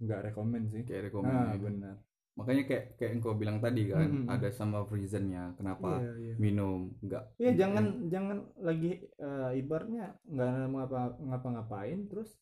nggak 0.03 0.33
rekomen 0.33 0.67
sih. 0.69 0.83
Kayak 0.83 1.15
rekomend 1.15 1.35
nah 1.35 1.55
gitu. 1.55 1.67
benar 1.71 1.97
makanya 2.37 2.63
kayak 2.69 2.85
kayak 2.97 3.11
yang 3.17 3.21
kau 3.25 3.33
bilang 3.33 3.59
tadi 3.59 3.89
kan 3.89 4.09
Mm-mm. 4.13 4.29
ada 4.29 4.49
sama 4.53 4.85
reasonnya 4.87 5.57
kenapa 5.57 6.05
iya 6.05 6.13
iya. 6.21 6.35
minum 6.37 6.93
enggak 7.01 7.25
Iya 7.41 7.51
jangan 7.57 7.85
jangan 8.13 8.39
lagi 8.61 8.93
eh, 9.03 9.51
ibaratnya 9.57 10.05
nggak 10.29 10.49
ngapa 10.69 11.01
ngapa-ngapain 11.25 12.01
terus 12.07 12.37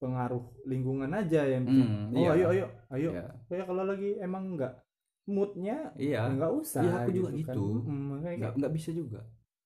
pengaruh 0.00 0.44
lingkungan 0.64 1.12
aja 1.12 1.44
yang 1.44 1.64
Hmm, 1.68 2.10
oh 2.16 2.18
iya. 2.18 2.32
ayo 2.32 2.46
ayo 2.50 2.66
ayo. 2.90 3.10
Ya 3.14 3.24
ya 3.52 3.62
kalau 3.68 3.84
lagi 3.84 4.16
emang 4.18 4.56
nggak 4.56 4.72
moodnya 5.28 5.92
iya. 6.00 6.24
ya 6.26 6.32
nggak 6.34 6.52
usah 6.56 6.80
Iya, 6.82 6.92
aku 7.04 7.10
juga 7.12 7.28
kan. 7.30 7.38
gitu. 7.38 7.64
Mm, 7.84 8.02
makanya 8.08 8.18
nggak 8.18 8.34
kayak, 8.40 8.58
nggak 8.58 8.72
bisa 8.74 8.90
juga. 8.96 9.20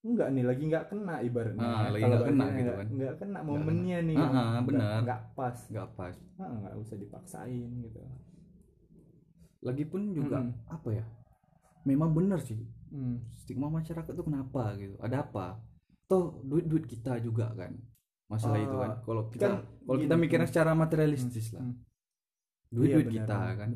Nggak 0.04 0.28
nih 0.34 0.44
lagi 0.44 0.62
nggak 0.68 0.84
kena 0.92 1.14
ibaratnya. 1.24 1.64
Ah, 1.64 1.86
lagi 1.88 2.02
Kalau 2.04 2.16
nggak 2.18 2.28
kena 2.28 2.44
gitu 2.52 2.72
kan. 2.74 2.86
nggak 2.98 3.14
kena 3.22 3.38
momennya 3.40 3.98
nih. 4.04 4.16
Ah, 4.18 4.28
ah, 4.28 4.60
benar. 4.60 4.98
nggak 5.06 5.20
pas. 5.32 5.58
Nggak 5.72 5.88
pas. 5.96 6.16
Ah, 6.36 6.50
nggak 6.60 6.74
usah 6.82 6.96
dipaksain 6.98 7.70
gitu 7.80 7.98
lagi 9.64 9.84
pun 9.88 10.02
juga 10.18 10.38
Mm-mm. 10.44 10.68
apa 10.68 10.88
ya 10.98 11.04
memang 11.84 12.10
benar 12.16 12.40
sih. 12.40 12.60
Hmm. 12.94 13.18
stigma 13.34 13.66
masyarakat 13.68 14.12
tuh 14.14 14.26
kenapa 14.28 14.62
gitu? 14.78 14.94
Ada 15.02 15.16
apa? 15.26 15.46
Toh 16.10 16.24
duit 16.46 16.64
duit 16.70 16.84
kita 16.86 17.18
juga 17.26 17.50
kan 17.58 17.72
masalah 18.30 18.58
Ah, 18.58 18.64
itu 18.66 18.76
kan. 18.82 18.90
Kalau 19.06 19.22
kita 19.34 19.46
kan 19.48 19.52
kalau 19.86 19.98
kita 20.04 20.14
mikirnya 20.22 20.46
hmm. 20.46 20.52
secara 20.52 20.72
materialistis 20.76 21.46
lah. 21.56 21.64
Hmm. 21.64 21.74
duit 22.74 22.90
Iya, 22.90 22.96
duit 22.96 23.08
benar, 23.08 23.16
kita 23.16 23.38
benar, 23.40 23.54
kan. 23.60 23.70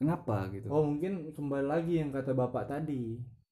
kenapa 0.00 0.36
gitu? 0.54 0.66
Oh 0.74 0.82
mungkin 0.90 1.12
kembali 1.36 1.66
lagi 1.72 1.92
yang 2.00 2.10
kata 2.16 2.32
bapak 2.40 2.64
tadi. 2.72 3.02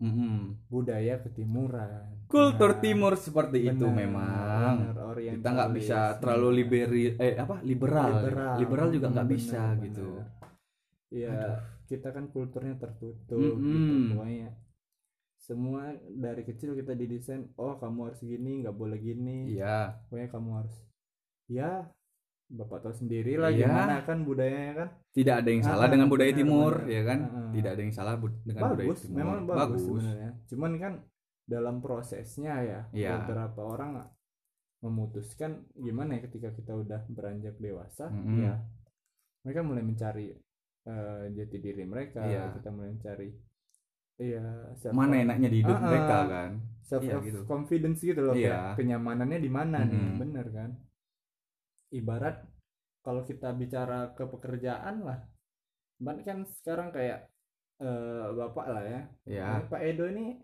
Mm-mm. 0.00 0.56
budaya 0.72 1.20
ketimuran. 1.24 2.08
Kultur 2.32 2.70
Nah, 2.72 2.80
timur 2.84 3.12
seperti 3.18 3.58
itu 3.70 3.84
benar, 3.84 3.94
memang. 4.00 4.74
benar, 4.78 5.16
kita 5.32 5.48
nggak 5.56 5.70
bisa 5.76 5.98
terlalu 6.22 6.48
benar. 6.48 6.58
liberi 6.58 7.02
eh 7.18 7.34
apa? 7.44 7.56
Liberal. 7.68 8.10
Liberal, 8.10 8.60
liberal 8.60 8.88
juga 8.96 9.08
Hmm, 9.08 9.14
nggak 9.14 9.28
bisa 9.34 9.62
benar. 9.76 9.84
gitu. 9.84 10.06
Iya, 11.10 11.36
kita 11.90 12.14
kan 12.14 12.30
kulturnya 12.30 12.78
tertutup 12.78 13.34
Mm-mm. 13.34 13.66
gitu 13.66 13.92
pokoknya 14.14 14.50
semua 15.40 15.82
dari 16.06 16.46
kecil 16.46 16.78
kita 16.78 16.94
didesain 16.94 17.50
oh 17.58 17.74
kamu 17.74 18.12
harus 18.12 18.20
gini 18.22 18.62
nggak 18.62 18.76
boleh 18.76 18.96
gini 18.96 19.58
iya 19.58 19.98
pokoknya 20.06 20.28
kamu 20.30 20.50
harus 20.62 20.76
ya 21.50 21.90
bapak 22.46 22.82
tahu 22.82 22.94
sendiri 22.94 23.34
lah 23.34 23.50
Iya. 23.50 23.66
gimana 23.66 23.94
kan 24.02 24.22
budayanya 24.22 24.74
kan 24.76 24.88
tidak 25.10 25.34
ada 25.42 25.48
yang 25.50 25.62
salah 25.62 25.86
Ah, 25.86 25.90
dengan 25.90 26.06
budaya 26.06 26.30
benar, 26.30 26.40
timur 26.42 26.72
benar. 26.78 26.90
ya 26.90 27.02
kan 27.02 27.18
Ah. 27.20 27.50
tidak 27.50 27.70
ada 27.74 27.82
yang 27.82 27.94
salah 27.94 28.14
dengan 28.14 28.62
budaya 28.64 28.78
bagus 28.86 28.98
timur 29.02 29.18
memang 29.18 29.38
bagus, 29.46 29.80
sebenarnya 29.82 30.30
cuman 30.46 30.72
kan 30.78 30.92
dalam 31.46 31.76
prosesnya 31.82 32.54
ya 32.62 32.80
Iya. 32.90 33.10
beberapa 33.22 33.60
orang 33.66 33.90
memutuskan 34.80 35.50
gimana 35.76 36.16
ya 36.16 36.20
ketika 36.24 36.48
kita 36.50 36.72
udah 36.74 37.00
beranjak 37.08 37.54
dewasa 37.58 38.08
Mm-mm. 38.08 38.38
ya 38.40 38.54
mereka 39.42 39.60
mulai 39.60 39.82
mencari 39.82 40.26
eh, 40.86 41.22
jati 41.34 41.56
diri 41.58 41.84
mereka 41.84 42.24
Iya. 42.24 42.54
kita 42.56 42.68
mulai 42.70 42.92
mencari 42.92 43.28
iya 44.20 44.44
mana 44.92 45.14
enaknya 45.16 45.48
di 45.48 45.58
hidup 45.64 45.76
Ah, 45.76 45.80
ah. 45.80 45.88
mereka 45.88 46.16
kan 46.28 46.50
self 46.84 47.02
Iya, 47.02 47.16
gitu. 47.24 47.40
confidence 47.48 48.00
gitu 48.00 48.20
loh 48.20 48.34
Iya. 48.36 48.52
kayak 48.52 48.76
kenyamanannya 48.78 49.38
di 49.40 49.50
mana 49.50 49.78
nih 49.84 49.96
Mm-mm. 49.96 50.18
bener 50.20 50.46
kan 50.50 50.70
ibarat 51.90 52.36
kalau 53.00 53.24
kita 53.24 53.50
bicara 53.52 54.12
ke 54.12 54.24
pekerjaan 54.24 55.02
lah 55.02 55.20
Ban 56.00 56.20
kan 56.24 56.44
sekarang 56.48 56.92
kayak 56.92 57.28
eh, 57.80 58.26
bapak 58.30 58.66
lah 58.68 58.84
ya 58.84 59.00
ya 59.24 59.48
Pak 59.64 59.80
Edo 59.80 60.04
ini 60.08 60.36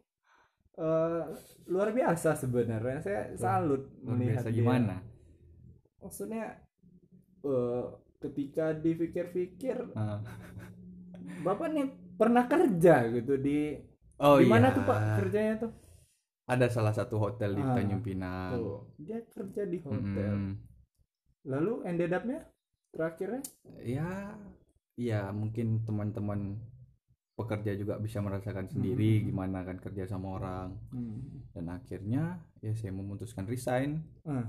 eh, 0.76 1.22
luar 1.68 1.92
biasa 1.92 2.32
sebenarnya 2.32 2.98
saya 3.00 3.20
salut 3.36 3.88
luar 4.00 4.16
melihat 4.16 4.40
biasa 4.44 4.48
dia. 4.48 4.56
gimana 4.56 4.96
maksudnya 5.98 6.44
eh, 7.42 7.84
ketika 8.18 8.72
dipikir-pikir 8.72 9.92
Ah. 9.94 10.20
bapak 11.42 11.68
nih 11.70 11.86
pernah 12.16 12.44
kerja 12.46 13.06
gitu 13.12 13.36
di 13.36 13.76
oh 14.18 14.40
di 14.40 14.46
mana 14.48 14.72
iya 14.72 14.76
tuh 14.76 14.82
pak 14.84 14.98
kerjanya 15.20 15.54
tuh 15.60 15.72
ada 16.46 16.66
salah 16.70 16.94
satu 16.94 17.18
hotel 17.18 17.58
di 17.58 17.62
Ah, 17.62 17.74
Tanjung 17.74 18.00
Pinang 18.00 18.50
tuh 18.56 18.94
dia 18.96 19.18
kerja 19.26 19.62
di 19.66 19.78
hotel 19.82 20.32
Mm-mm. 20.32 20.52
lalu 21.44 21.72
ended 21.84 22.14
up-nya 22.14 22.40
terakhirnya 22.90 23.42
ya 23.82 24.32
ya 24.96 25.28
mungkin 25.30 25.84
teman-teman 25.84 26.56
pekerja 27.36 27.76
juga 27.76 28.00
bisa 28.00 28.24
merasakan 28.24 28.64
sendiri 28.64 29.20
Mm-mm. 29.20 29.26
gimana 29.28 29.60
kan 29.60 29.76
kerja 29.76 30.08
sama 30.08 30.40
orang 30.40 30.72
hmm. 30.88 31.52
dan 31.52 31.68
akhirnya 31.68 32.40
ya 32.64 32.72
saya 32.72 32.96
memutuskan 32.96 33.44
resign 33.44 34.00
Ah. 34.24 34.48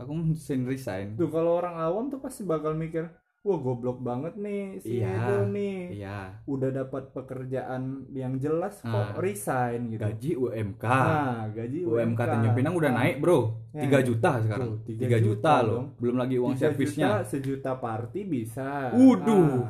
Aku 0.00 0.10
memutuskan 0.10 0.64
resign. 0.64 1.06
Tuh 1.14 1.28
kalau 1.28 1.56
orang 1.56 1.76
awam 1.76 2.08
tuh 2.08 2.18
pasti 2.18 2.42
bakal 2.42 2.72
mikir 2.72 3.06
wah 3.40 3.56
goblok 3.56 4.00
banget 4.00 4.36
nih 4.36 4.76
si 4.78 4.98
Iya, 4.98 5.12
Edo 5.14 5.36
nih. 5.46 5.78
iya. 5.94 6.36
Udah 6.44 6.68
dapat 6.70 7.08
pekerjaan 7.10 7.82
yang 8.10 8.36
jelas 8.36 8.76
kok 8.78 8.92
Ah. 8.92 9.16
resign 9.16 9.88
gitu. 9.88 10.00
Gaji 10.02 10.30
UMK 10.36 10.84
nah 10.84 11.48
gaji 11.48 11.78
UMK 11.82 12.20
Tanjung 12.20 12.52
Pinang 12.54 12.74
udah 12.74 12.90
Ah, 12.90 12.96
naik 12.98 13.16
bro. 13.16 13.38
Ya. 13.70 13.80
3 13.82 14.00
juta 14.02 14.30
sekarang. 14.40 14.66
Tuh, 14.66 14.76
3 14.86 14.98
tiga 14.98 15.18
juta, 15.18 15.24
juta 15.24 15.54
loh. 15.62 15.72
dong. 15.74 15.86
belum 15.96 16.16
lagi 16.18 16.36
uang 16.36 16.52
tiga 16.52 16.62
servisnya. 16.66 17.06
juta, 17.06 17.18
sejuta 17.26 17.72
party 17.74 18.20
bisa. 18.22 18.68
Waduh. 18.92 19.52
Ah, 19.58 19.68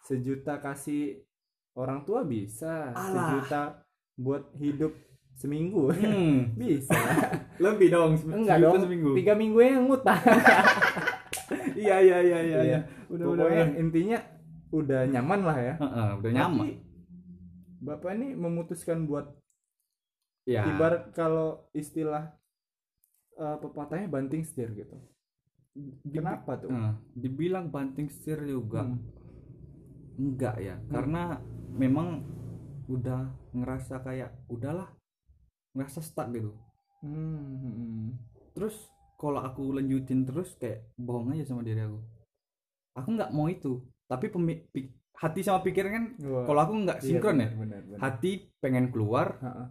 sejuta 0.00 0.54
kasih 0.56 1.02
orang 1.74 2.00
tua 2.02 2.20
bisa. 2.22 2.88
Alah. 2.90 3.04
sejuta 3.04 3.60
buat 4.16 4.48
hidup 4.54 4.92
seminggu. 5.40 5.88
Hmm, 5.90 6.52
bisa. 6.60 6.92
Lebih 7.64 7.88
dong 7.88 8.12
enggak 8.28 8.60
dong. 8.60 8.76
seminggu. 8.78 9.16
Tiga 9.16 9.32
minggu 9.32 9.58
yang 9.58 9.88
ngutang. 9.88 10.20
Iya 11.72 11.96
iya 11.98 12.18
iya 12.20 12.38
iya 12.44 12.58
Iya. 12.62 12.80
udah 13.08 13.24
udah 13.26 13.26
pokoknya 13.42 13.64
udah. 13.64 13.80
Intinya 13.80 14.18
udah 14.70 15.00
nyaman 15.08 15.40
lah 15.42 15.58
ya. 15.58 15.74
Heeh, 15.80 16.08
udah 16.14 16.30
nyaman. 16.30 16.66
Tapi, 16.68 16.74
bapak 17.80 18.10
ini 18.14 18.28
memutuskan 18.34 18.98
buat 19.02 19.26
ya 20.44 20.68
ibarat 20.68 21.10
kalau 21.10 21.64
istilah 21.72 22.36
eh, 23.32 23.56
pepatahnya 23.56 24.06
banting 24.06 24.44
setir 24.44 24.68
gitu. 24.76 24.92
Kenapa 26.04 26.60
tuh? 26.60 26.68
Eh, 26.68 26.92
dibilang 27.16 27.72
banting 27.72 28.12
setir 28.12 28.44
juga 28.44 28.84
Hmm. 28.84 29.00
enggak 30.20 30.60
ya. 30.60 30.76
Karena 30.86 31.40
memang 31.72 32.20
udah 32.86 33.24
ngerasa 33.50 34.04
kayak 34.04 34.36
udahlah 34.46 34.90
ngerasa 35.72 36.00
stuck 36.00 36.28
gitu 36.30 36.52
Hmm, 37.00 37.16
hmm, 37.56 37.72
hmm. 37.72 38.08
terus 38.52 38.76
kalau 39.16 39.40
aku 39.40 39.72
lanjutin 39.72 40.22
terus 40.22 40.52
kayak 40.54 40.84
bohong 40.94 41.32
aja 41.32 41.48
sama 41.48 41.60
diri 41.60 41.80
aku 41.80 41.96
aku 42.92 43.08
nggak 43.10 43.32
mau 43.32 43.48
itu 43.48 43.80
tapi 44.04 44.28
pemi- 44.28 44.68
hati 45.12 45.40
sama 45.40 45.60
pikiran 45.60 45.90
kan 45.90 46.04
kalau 46.44 46.60
aku 46.60 46.72
nggak 46.78 46.98
iya, 46.98 47.06
sinkron 47.06 47.36
ya 47.36 47.48
benar, 47.48 47.56
benar, 47.56 47.80
benar. 47.86 47.98
hati 48.00 48.30
pengen 48.56 48.88
keluar 48.88 49.36
Ha-ha. 49.38 49.64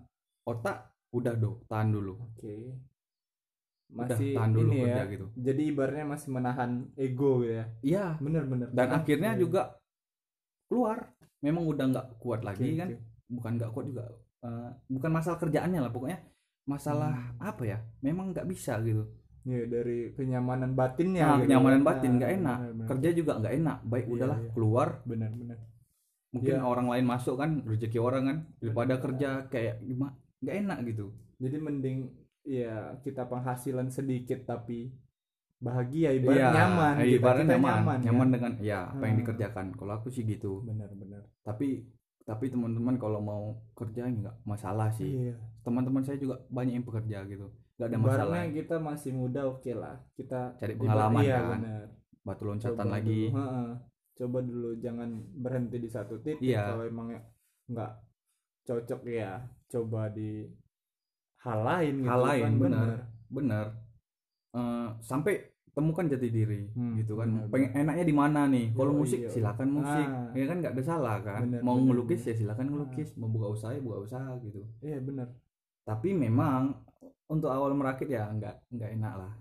otak 0.44 0.78
udah 1.10 1.34
do 1.34 1.62
tahan 1.66 1.90
dulu 1.90 2.18
Oke. 2.18 2.78
udah 3.90 4.06
Masih 4.10 4.34
tahan 4.34 4.52
dulu 4.52 4.70
ini 4.72 4.86
ya. 4.86 5.06
gitu 5.06 5.26
Jadi 5.36 5.62
ibaratnya 5.68 6.06
masih 6.08 6.30
menahan 6.30 6.72
ego 6.96 7.42
gitu 7.42 7.54
ya. 7.56 7.66
iya 7.82 8.06
Bener-bener. 8.18 8.70
dan 8.70 8.78
Karena- 8.86 8.98
akhirnya 9.02 9.32
iya. 9.34 9.40
juga 9.40 9.62
keluar 10.66 10.98
memang 11.40 11.62
udah 11.64 11.86
nggak 11.88 12.08
kuat 12.18 12.42
lagi 12.42 12.74
kan 12.74 12.90
oke. 12.90 13.02
bukan 13.30 13.52
nggak 13.54 13.72
kuat 13.72 13.86
juga 13.86 14.06
eh, 14.40 14.70
bukan 14.88 15.12
masalah 15.12 15.38
kerjaannya 15.38 15.80
lah 15.80 15.92
pokoknya 15.92 16.20
masalah 16.64 17.12
Hmm. 17.12 17.50
apa 17.50 17.64
ya 17.66 17.78
memang 18.00 18.32
nggak 18.32 18.46
bisa 18.46 18.78
gitu 18.82 19.04
Iya 19.42 19.66
dari 19.66 20.12
kenyamanan 20.14 20.76
batinnya. 20.76 21.24
nah, 21.26 21.36
gitu 21.36 21.44
kenyamanan 21.48 21.82
kan. 21.82 21.88
batin 21.90 22.12
nggak 22.14 22.32
enak 22.38 22.58
benar-benar. 22.60 22.88
kerja 22.88 23.10
juga 23.12 23.32
nggak 23.40 23.54
enak 23.56 23.78
baik 23.84 24.06
Iya, 24.06 24.14
udahlah 24.14 24.40
iya. 24.40 24.52
keluar 24.52 24.88
Benar-benar. 25.04 25.58
mungkin 26.30 26.56
Iya. 26.56 26.64
orang 26.64 26.88
lain 26.88 27.06
masuk 27.08 27.36
kan 27.36 27.52
rezeki 27.64 28.00
orang 28.00 28.24
kan 28.24 28.38
daripada 28.60 28.94
Benar. 28.94 29.04
kerja 29.04 29.30
kayak 29.48 29.76
gimana 29.82 30.14
nggak 30.40 30.56
enak 30.58 30.78
gitu 30.86 31.06
Jadi 31.40 31.56
mending 31.58 31.98
ya 32.44 32.76
kita 33.00 33.24
penghasilan 33.26 33.88
sedikit 33.90 34.44
tapi 34.44 34.92
bahagia 35.58 36.12
ibarat 36.14 36.36
Iya, 36.38 36.50
nyaman. 36.54 36.94
eh, 36.96 37.08
kita, 37.10 37.32
nyaman 37.42 37.50
nyaman, 37.50 37.98
nyaman, 38.02 38.28
ya. 38.28 38.34
dengan 38.34 38.52
ya 38.62 38.80
apa 38.90 39.04
yang 39.04 39.16
Ah. 39.16 39.20
dikerjakan 39.24 39.66
kalau 39.74 39.94
aku 39.94 40.08
sih 40.08 40.24
gitu 40.24 40.64
Benar-benar. 40.64 41.24
tapi 41.42 41.84
tapi 42.30 42.46
teman-teman 42.46 42.94
kalau 42.96 43.18
mau 43.20 43.44
kerja 43.74 44.06
nggak 44.06 44.46
masalah 44.46 44.94
sih 44.94 45.10
Iya. 45.26 45.36
teman-teman 45.66 46.06
saya 46.06 46.16
juga 46.16 46.38
banyak 46.48 46.78
yang 46.78 46.86
bekerja 46.86 47.26
gitu 47.26 47.50
nggak 47.76 47.88
ada 47.88 47.98
masalah 47.98 48.22
Ibaratnya 48.38 48.54
kita 48.54 48.76
masih 48.78 49.12
muda 49.16 49.42
oke 49.48 49.72
lah. 49.74 49.96
Kita 50.14 50.54
Cari 50.54 50.74
pengalaman 50.76 51.24
iya, 51.24 51.38
kan. 51.40 51.50
benar. 51.58 51.84
batu 52.22 52.44
loncatan 52.44 52.76
Coba 52.78 52.94
lagi 52.94 53.22
dulu, 53.26 53.38
heeh. 53.40 53.70
coba 54.14 54.38
dulu 54.44 54.70
jangan 54.78 55.10
berhenti 55.34 55.78
di 55.80 55.90
satu 55.90 56.16
titik 56.20 56.44
Iya. 56.44 56.62
kalau 56.70 56.84
emang 56.86 57.08
nggak 57.66 57.92
cocok 58.62 59.02
ya 59.08 59.32
coba 59.66 60.02
di 60.12 60.46
hal 61.40 61.60
lain 61.64 61.94
gitu 61.98 62.12
Hal 62.12 62.22
lain, 62.22 62.44
kan 62.44 62.54
benar. 62.60 62.90
bener 63.32 63.66
Eh, 64.50 64.88
sampai 65.00 65.49
temukan 65.80 66.04
jati 66.06 66.28
diri 66.30 66.68
Hmm, 66.70 66.94
gitu 66.96 67.16
kan. 67.16 67.32
benar, 67.32 67.48
pengen 67.48 67.72
enaknya 67.80 68.04
di 68.04 68.14
mana 68.14 68.42
nih? 68.46 68.66
Kalau 68.72 68.92
musik 68.94 69.20
yoi. 69.22 69.32
silakan 69.32 69.70
musik. 69.74 70.06
Ah. 70.06 70.28
ya 70.32 70.46
kan 70.46 70.58
nggak 70.60 70.74
ada 70.76 70.84
salah 70.84 71.16
kan? 71.20 71.40
Benar, 71.42 71.62
mau 71.62 71.74
benar, 71.74 71.86
ngelukis 71.88 72.20
benar. 72.20 72.30
ya 72.30 72.36
silakan 72.36 72.68
ngelukis. 72.68 73.10
Mau 73.16 73.30
buka 73.30 73.48
usaha 73.50 73.72
ya 73.72 73.80
buka 73.80 73.98
usaha 74.02 74.32
gitu. 74.40 74.60
Iya 74.80 75.00
benar. 75.00 75.28
Tapi 75.82 76.10
memang 76.12 76.76
untuk 77.26 77.48
awal 77.48 77.72
merakit 77.72 78.06
ya 78.08 78.28
nggak 78.28 78.68
nggak 78.70 78.90
enak 78.94 79.14
lah. 79.18 79.34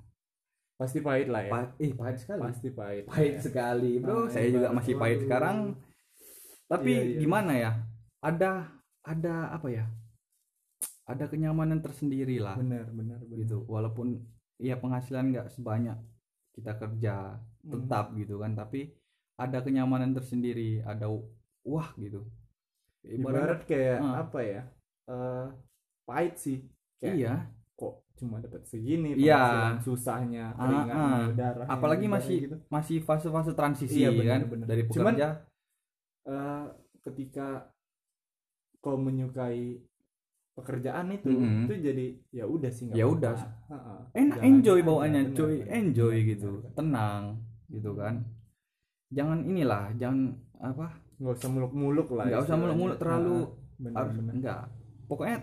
Pasti 0.75 0.99
pahit 0.99 1.27
lah 1.27 1.43
ya. 1.43 1.51
Pahit 1.51 1.71
eh 1.77 1.93
pahit 1.93 2.17
sekali. 2.17 2.41
Pasti 2.41 2.69
pahit. 2.71 3.05
Pahit 3.05 3.35
Ya. 3.35 3.43
sekali 3.43 3.93
bro. 3.99 4.15
Ah, 4.15 4.27
saya 4.29 4.47
juga 4.49 4.69
masih 4.71 4.95
pahit 4.95 5.17
waduh. 5.17 5.25
sekarang. 5.25 5.57
Tapi 6.65 6.91
Iya, 6.91 7.03
iya. 7.03 7.19
gimana 7.19 7.53
ya? 7.53 7.71
Ada 8.21 8.51
ada 9.03 9.35
apa 9.51 9.69
ya? 9.69 9.85
Ada 11.05 11.25
kenyamanan 11.27 11.81
tersendiri 11.81 12.39
lah. 12.39 12.55
Benar 12.55 12.87
benar. 12.91 13.19
Gitu. 13.27 13.65
Walaupun 13.65 14.21
ya 14.57 14.77
penghasilan 14.77 15.31
nggak 15.31 15.49
sebanyak 15.49 15.97
kita 16.59 16.75
kerja 16.75 17.39
Hmm. 17.59 17.71
tetap 17.75 18.15
gitu 18.15 18.39
kan 18.39 18.55
tapi 18.55 18.91
ada 19.35 19.59
kenyamanan 19.61 20.11
tersendiri 20.11 20.83
ada 20.83 21.07
wah 21.63 21.89
gitu 21.95 22.27
ibarat 23.05 23.63
kayak 23.65 23.99
Ah. 23.99 24.25
apa 24.25 24.39
ya 24.41 24.63
eh 25.07 25.47
pahit 26.03 26.35
sih 26.37 26.59
kayak 26.99 27.15
iya 27.15 27.35
kok 27.75 28.03
cuma 28.15 28.39
dapat 28.39 28.63
segini 28.65 29.15
Iya. 29.15 29.79
susahnya 29.79 30.51
Ah, 30.53 30.59
keringatnya 30.59 30.99
ah. 30.99 31.27
darahnya 31.33 31.71
apalagi 31.71 32.05
ibaratnya 32.05 32.17
masih 32.19 32.39
gitu. 32.43 32.57
masih 32.69 32.97
fase-fase 33.01 33.53
transisi 33.53 34.03
Iya, 34.03 34.11
benar, 34.11 34.27
kan 34.27 34.41
benar. 34.51 34.67
dari 34.67 34.83
Cuman- 34.85 35.15
pekerja 35.15 35.29
eh, 36.27 36.65
ketika 37.01 37.49
kau 38.79 38.97
menyukai 38.97 39.79
pekerjaan 40.59 41.07
itu 41.11 41.31
Mm-mm. 41.31 41.65
itu 41.65 41.75
jadi 41.79 42.07
ya 42.35 42.45
udah 42.45 42.71
sih 42.71 42.91
Ya 42.91 43.07
udah. 43.07 43.39
Enak 44.13 44.39
enjoy 44.43 44.83
bawaannya 44.83 45.33
cuy. 45.33 45.63
Enjoy 45.65 46.17
Benar, 46.19 46.29
gitu. 46.29 46.51
benar. 46.59 46.73
tenang 46.75 47.23
gitu 47.71 47.91
kan. 47.95 48.15
Jangan 49.09 49.39
inilah 49.47 49.95
jangan 49.95 50.35
apa? 50.59 50.87
Nggak 51.19 51.35
usah 51.35 51.51
muluk-muluk 51.51 52.09
lah 52.15 52.25
nggak 52.27 52.43
usah 52.45 52.57
muluk-muluk 52.57 52.99
terlalu 52.99 53.37
benar, 53.79 53.99
harus 53.99 54.15
benar. 54.15 54.33
enggak 54.39 54.61
pokoknya 55.07 55.39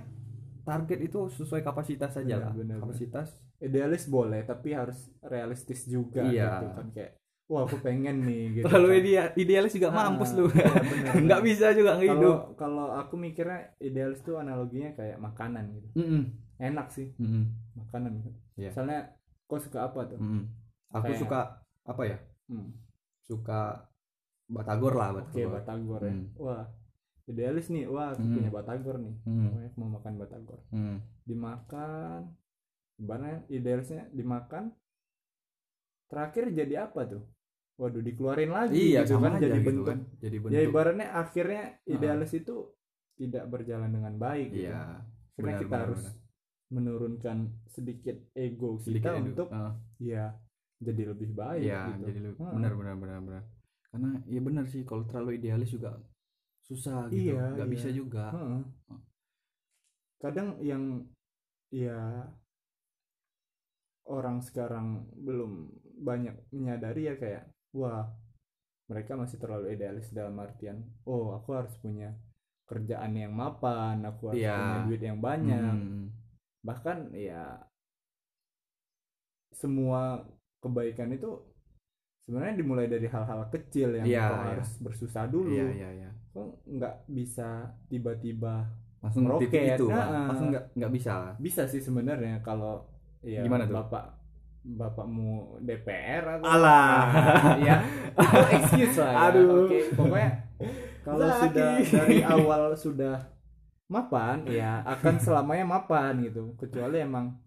target 0.63 0.99
itu 1.03 1.19
sesuai 1.31 1.61
kapasitas 1.61 2.11
saja 2.13 2.35
lah. 2.39 2.51
kapasitas. 2.79 3.27
Idealis 3.55 4.07
boleh 4.07 4.43
tapi 4.43 4.71
harus 4.71 5.07
realistis 5.21 5.83
juga 5.83 6.23
Iya. 6.23 6.59
gitu 6.59 6.67
kan 6.75 6.87
kayak 6.91 7.11
wah 7.45 7.61
aku 7.61 7.77
pengen 7.79 8.21
nih 8.21 8.41
gitu 8.53 8.63
terlalu 8.65 8.87
kan. 8.87 8.99
idea 8.99 9.21
idealis 9.35 9.73
juga 9.73 9.89
Ah, 9.89 9.95
mampus 10.03 10.31
lu 10.33 10.49
iya, 10.49 10.65
nggak 11.25 11.41
bisa 11.41 11.65
juga 11.71 11.91
hidup 11.95 12.55
kalau 12.55 12.89
aku 12.91 13.13
mikirnya 13.15 13.73
idealis 13.79 14.19
tuh 14.19 14.37
analoginya 14.37 14.93
kayak 14.93 15.17
makanan 15.17 15.69
gitu 15.71 15.87
Mm-mm. 15.95 16.23
enak 16.57 16.89
sih 16.89 17.13
Mm-mm. 17.15 17.45
makanan 17.75 18.11
Iya. 18.55 18.69
misalnya 18.69 18.99
kau 19.45 19.57
suka 19.57 19.85
apa 19.85 19.99
tuh 20.07 20.17
Mm-mm. 20.17 20.41
aku 20.89 21.05
Kayak- 21.07 21.21
suka 21.21 21.39
apa 21.83 22.03
ya 22.03 22.17
Hmm. 22.45 22.69
suka 23.19 23.89
batagor 24.47 24.93
lah 24.93 25.09
oke 25.11 25.33
batagor 25.33 25.49
batagor 25.51 26.01
ya 26.01 26.13
Hmm. 26.13 26.25
wah 26.35 26.65
idealis 27.25 27.69
nih 27.69 27.85
wah 27.85 28.09
aku 28.09 28.21
Hmm. 28.21 28.33
punya 28.33 28.49
batagor 28.51 28.95
nih 28.97 29.15
Hmm. 29.21 29.49
Pokoknya 29.49 29.69
mau 29.75 29.89
makan 29.91 30.13
batagor 30.15 30.59
Hmm. 30.69 30.97
dimakan 31.23 32.21
ibaratnya 32.95 33.37
idealisnya 33.49 34.03
dimakan 34.09 34.73
terakhir 36.05 36.47
jadi 36.49 36.85
apa 36.85 37.01
tuh 37.07 37.23
waduh 37.75 37.99
dikeluarin 37.99 38.51
lagi 38.55 38.95
iya 38.95 39.03
gitu 39.03 39.19
kan 39.19 39.35
jadi 39.35 39.59
gitu 39.59 39.67
bentuk 39.67 39.85
kan 39.91 39.99
jadi 40.23 40.35
ya 40.37 40.41
bentuk 40.43 40.67
ibaratnya 40.71 41.07
akhirnya 41.11 41.63
idealis 41.83 42.31
itu 42.31 42.55
tidak 43.15 43.43
berjalan 43.47 43.91
dengan 43.91 44.13
baik 44.15 44.47
gitu. 44.51 44.67
iya 44.71 45.03
akhirnya 45.35 45.43
benar, 45.55 45.61
kita 45.63 45.69
benar, 45.75 45.83
harus 45.87 46.01
benar. 46.03 46.15
menurunkan 46.71 47.37
sedikit 47.67 48.17
ego 48.35 48.79
sedikit 48.79 49.11
kita 49.11 49.11
edu- 49.19 49.27
untuk 49.31 49.47
Ah, 49.51 49.73
ya 49.99 50.25
jadi 50.79 51.03
lebih 51.11 51.29
baik 51.35 51.63
iya 51.67 51.81
gitu 51.95 52.03
jadi 52.11 52.19
lebih 52.31 52.39
Ah. 52.43 52.51
benar 52.55 52.73
benar 52.79 52.95
benar 52.99 53.19
benar 53.23 53.43
karena 53.91 54.09
ya 54.27 54.39
benar 54.43 54.65
sih 54.67 54.81
kalau 54.83 55.03
terlalu 55.07 55.39
idealis 55.39 55.71
juga 55.71 55.99
susah 56.65 57.07
gitu 57.11 57.35
Iya, 57.35 57.55
nggak 57.55 57.67
iya. 57.69 57.73
bisa 57.75 57.89
juga 57.91 58.25
Heeh. 58.31 58.61
kadang 60.19 60.57
yang 60.63 60.83
ya 61.71 62.23
orang 64.05 64.37
sekarang 64.41 65.09
belum 65.17 65.71
banyak 66.01 66.35
menyadari 66.53 67.09
ya 67.09 67.15
kayak 67.17 67.43
wah 67.75 68.07
mereka 68.87 69.19
masih 69.19 69.37
terlalu 69.37 69.75
idealis 69.75 70.07
dalam 70.15 70.39
artian 70.39 70.79
oh 71.03 71.35
aku 71.35 71.51
harus 71.53 71.75
punya 71.77 72.15
kerjaan 72.65 73.13
yang 73.13 73.33
mapan 73.35 74.01
aku 74.07 74.31
harus 74.33 74.41
Iya. 74.41 74.55
punya 74.57 74.79
duit 74.87 75.01
yang 75.03 75.19
banyak 75.19 75.75
Hmm. 75.75 76.07
bahkan 76.65 77.11
ya 77.13 77.61
semua 79.53 80.25
kebaikan 80.59 81.13
itu 81.13 81.29
sebenarnya 82.25 82.57
dimulai 82.57 82.87
dari 82.89 83.05
hal-hal 83.05 83.47
kecil 83.53 83.93
yang 84.01 84.05
Iya, 84.05 84.23
kau 84.25 84.35
iya. 84.35 84.49
harus 84.57 84.69
bersusah 84.81 85.25
dulu 85.29 85.53
iya 85.53 85.67
iya 85.71 85.89
iya 85.93 86.09
kok 86.33 86.65
nggak 86.65 86.95
bisa 87.07 87.69
tiba-tiba 87.87 88.65
langsung 88.99 89.29
titik 89.37 89.77
itu 89.77 89.85
nah, 89.87 90.01
ah. 90.01 90.25
langsung 90.33 90.49
nggak 90.49 90.65
nggak 90.73 90.91
bisa 90.91 91.13
bisa 91.37 91.63
sih 91.69 91.79
sebenarnya 91.79 92.41
kalau 92.41 92.89
ya 93.21 93.45
Gimana 93.45 93.69
tuh? 93.69 93.77
bapak 93.77 94.14
bapakmu 94.67 95.29
DPR 95.61 96.23
atau 96.35 96.45
Alah. 96.47 97.05
Ya 97.61 97.85
itu 98.17 98.39
excuse 98.51 98.97
lah 98.97 99.11
ya. 99.11 99.17
Aduh. 99.29 99.69
oke 99.69 99.79
pokoknya 99.93 100.31
kalau 101.01 101.21
Zaki. 101.23 101.37
sudah 101.45 101.69
dari 101.93 102.17
awal 102.19 102.61
sudah 102.73 103.15
mapan 103.85 104.41
ya 104.49 104.81
akan 104.83 105.15
selamanya 105.17 105.65
mapan 105.69 106.17
gitu 106.19 106.57
kecuali 106.57 106.97
emang 106.97 107.37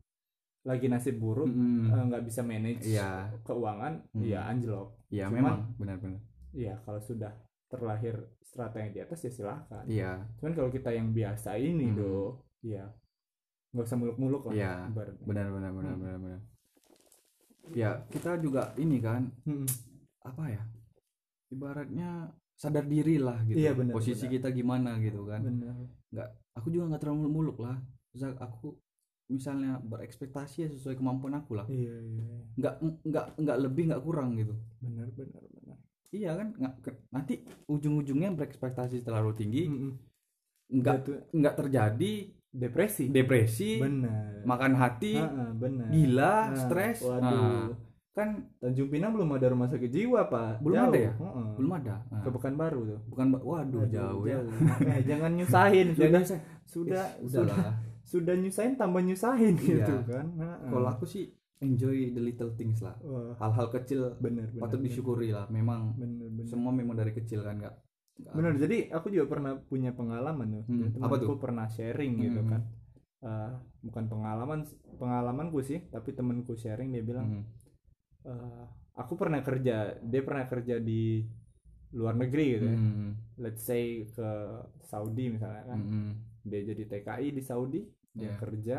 lagi 0.62 0.86
nasib 0.86 1.18
buruk 1.18 1.48
eh, 1.48 2.02
nggak 2.04 2.22
bisa 2.22 2.40
manage 2.40 2.86
Iya. 2.86 3.34
keuangan 3.42 4.06
Hmm. 4.12 4.22
ya 4.22 4.46
anjlok 4.46 4.94
Iya 5.08 5.26
Cuman- 5.26 5.34
memang 5.34 5.58
benar-benar. 5.74 6.20
Iya, 6.50 6.74
kalau 6.82 7.00
sudah 7.00 7.32
terlahir 7.66 8.12
strata 8.40 8.76
yang 8.76 8.92
di 8.92 9.00
atas 9.00 9.20
ya 9.20 9.30
silahkan. 9.30 9.84
Iya. 9.84 10.20
Cuman 10.36 10.52
kalau 10.52 10.68
kita 10.68 10.88
yang 10.90 11.10
biasa 11.10 11.56
ini 11.56 11.88
Hmm. 11.88 11.96
do, 11.96 12.16
ya 12.60 12.84
nggak 13.70 13.84
usah 13.84 13.96
muluk-muluk 13.96 14.48
lah. 14.48 14.52
Iya, 14.52 14.72
ibaratnya. 14.86 15.24
Benar-benar 15.24 15.70
benar 15.72 15.90
Hmm. 15.90 16.02
benar 16.02 16.16
benar. 16.18 16.40
Ya 17.74 17.90
kita 18.12 18.36
juga 18.40 18.72
ini 18.80 18.98
kan 19.02 19.28
Mm-mm. 19.44 19.66
apa 20.24 20.44
ya? 20.48 20.62
Ibaratnya 21.48 22.32
sadar 22.58 22.84
diri 22.84 23.16
lah 23.22 23.38
gitu. 23.46 23.56
Iya, 23.56 23.72
benar, 23.72 23.94
Posisi 23.94 24.26
benar. 24.26 24.34
kita 24.34 24.48
gimana 24.52 24.90
gitu 25.00 25.24
kan. 25.24 25.40
Nggak 26.12 26.28
aku 26.58 26.66
juga 26.74 26.84
nggak 26.94 27.02
terlalu 27.06 27.28
muluk 27.30 27.58
lah 27.62 27.78
Zak, 28.18 28.34
aku 28.42 28.74
misalnya 29.28 29.76
berekspektasi 29.84 30.56
ya 30.64 30.68
sesuai 30.72 30.96
kemampuan 30.96 31.36
aku 31.36 31.52
lah 31.54 31.68
Iya, 31.68 32.00
iya. 32.00 32.24
nggak 32.56 32.74
nggak 33.04 33.26
nggak 33.36 33.58
lebih 33.60 33.82
nggak 33.92 34.00
kurang 34.02 34.40
gitu 34.40 34.56
Benar, 34.80 35.12
benar, 35.12 35.44
benar. 35.52 35.76
iya 36.10 36.32
kan 36.32 36.56
nggak 36.56 36.74
nanti 37.12 37.44
ujung-ujungnya 37.68 38.32
berekspektasi 38.32 39.04
terlalu 39.04 39.36
tinggi 39.36 39.68
Mm-mm. 39.68 39.92
nggak 40.80 40.96
Itu 41.04 41.12
nggak 41.36 41.54
terjadi 41.60 42.12
depresi. 42.50 43.04
depresi 43.06 43.76
Benar. 43.76 44.42
makan 44.42 44.72
hati 44.74 45.14
benar. 45.54 45.88
gila 45.88 46.34
Nah, 46.46 46.56
stres 46.56 46.98
Waduh. 47.00 47.20
Nah, 47.20 47.68
kan 48.10 48.28
Tanjung 48.58 48.88
Pinang 48.88 49.12
belum 49.12 49.30
ada 49.32 49.46
rumah 49.48 49.66
sakit 49.66 49.86
jiwa, 49.86 50.26
Pak. 50.26 50.58
Belum 50.58 50.74
Jauh. 50.76 50.88
ada 50.88 50.98
ya? 50.98 51.12
Heeh. 51.14 51.48
belum 51.54 51.70
ada 51.72 51.94
Nah, 52.04 52.18
Ke 52.18 52.28
Pekanbaru 52.30 52.80
tuh. 52.84 53.00
bukan 53.06 53.26
waduh 53.36 53.84
jauh, 53.86 54.22
ya 54.24 54.38
Eh, 54.82 55.00
jangan 55.04 55.30
nyusahin. 55.32 55.88
Sudah 55.94 56.22
sudah 56.24 56.36
udah 56.66 57.04
sudah 57.20 57.42
lah 57.46 57.74
sudah 58.02 58.34
nyusahin 58.34 58.74
tambah 58.74 59.00
nyusahin 59.00 59.54
Iya. 59.54 59.84
gitu 59.84 59.94
kan. 60.04 60.26
Heeh. 60.34 60.68
kalau 60.68 60.88
aku 60.88 61.04
sih 61.04 61.28
enjoy 61.58 62.10
the 62.10 62.22
little 62.22 62.50
things 62.52 62.78
lah 62.78 62.94
Wah, 63.00 63.34
hal-hal 63.36 63.68
kecil 63.68 64.14
bener 64.16 64.46
bener. 64.46 64.60
patut 64.60 64.78
bener. 64.78 64.88
disyukuri 64.88 65.28
lah 65.28 65.44
memang 65.48 65.92
Bener 65.94 66.26
bener. 66.26 66.44
semua 66.44 66.70
memang 66.70 66.94
dari 66.94 67.10
kecil 67.10 67.42
kan 67.42 67.56
nggak 67.56 67.74
Bener, 68.18 68.58
jadi 68.58 68.90
aku 68.90 69.14
juga 69.14 69.30
pernah 69.30 69.52
punya 69.62 69.94
pengalaman 69.94 70.60
tuh. 70.60 70.64
Hmm, 70.66 70.90
apa 70.98 71.16
temanku 71.22 71.38
pernah 71.38 71.66
sharing 71.70 72.12
gitu 72.18 72.40
Hmm. 72.42 72.50
kan. 72.50 72.62
Eh, 73.18 73.50
bukan 73.86 74.04
pengalaman 74.10 74.60
pengalamanku 74.98 75.58
sih, 75.62 75.86
tapi 75.90 76.14
temanku 76.14 76.58
sharing 76.58 76.90
dia 76.90 77.02
bilang, 77.06 77.26
Hmm. 77.30 77.44
"Eh, 78.26 78.64
aku 78.98 79.14
pernah 79.14 79.38
kerja, 79.42 79.98
dia 80.02 80.22
pernah 80.26 80.50
kerja 80.50 80.82
di 80.82 81.22
luar 81.94 82.18
negeri 82.18 82.46
gitu 82.58 82.66
ya. 82.68 82.76
Hmm. 82.76 83.10
Let's 83.38 83.62
say 83.64 84.10
ke 84.10 84.28
Saudi 84.84 85.30
misalnya 85.32 85.62
kan. 85.64 85.78
Hmm. 85.80 86.12
Dia 86.42 86.60
jadi 86.74 86.82
TKI 86.84 87.32
di 87.32 87.42
Saudi, 87.42 87.80
dia 88.12 88.34
Iya. 88.34 88.36
kerja. 88.36 88.76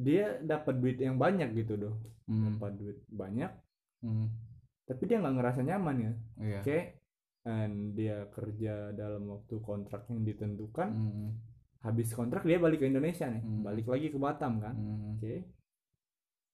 Dia 0.00 0.40
dapat 0.40 0.80
duit 0.80 0.96
yang 0.96 1.20
banyak 1.20 1.52
gitu 1.54 1.76
doh. 1.76 1.94
Hmm. 2.24 2.56
Dapat 2.56 2.72
duit 2.78 2.98
banyak, 3.10 3.52
Hmm. 4.00 4.32
tapi 4.88 5.02
dia 5.04 5.20
nggak 5.20 5.34
ngerasa 5.36 5.60
nyaman 5.60 5.96
ya. 6.00 6.12
Iya. 6.40 6.60
Oke. 6.64 6.78
And 7.42 7.92
dia 7.92 8.28
kerja 8.28 8.92
dalam 8.92 9.24
waktu 9.26 9.54
kontrak 9.58 10.04
yang 10.06 10.22
ditentukan. 10.22 10.88
Hmm. 10.90 11.30
habis 11.80 12.12
kontrak 12.12 12.44
dia 12.44 12.56
balik 12.56 12.76
ke 12.78 12.86
Indonesia 12.86 13.24
nih 13.24 13.40
Hmm. 13.40 13.64
balik 13.64 13.88
lagi 13.88 14.08
ke 14.08 14.20
Batam 14.20 14.60
kan 14.60 14.76
Hmm. 14.76 15.16
oke 15.16 15.32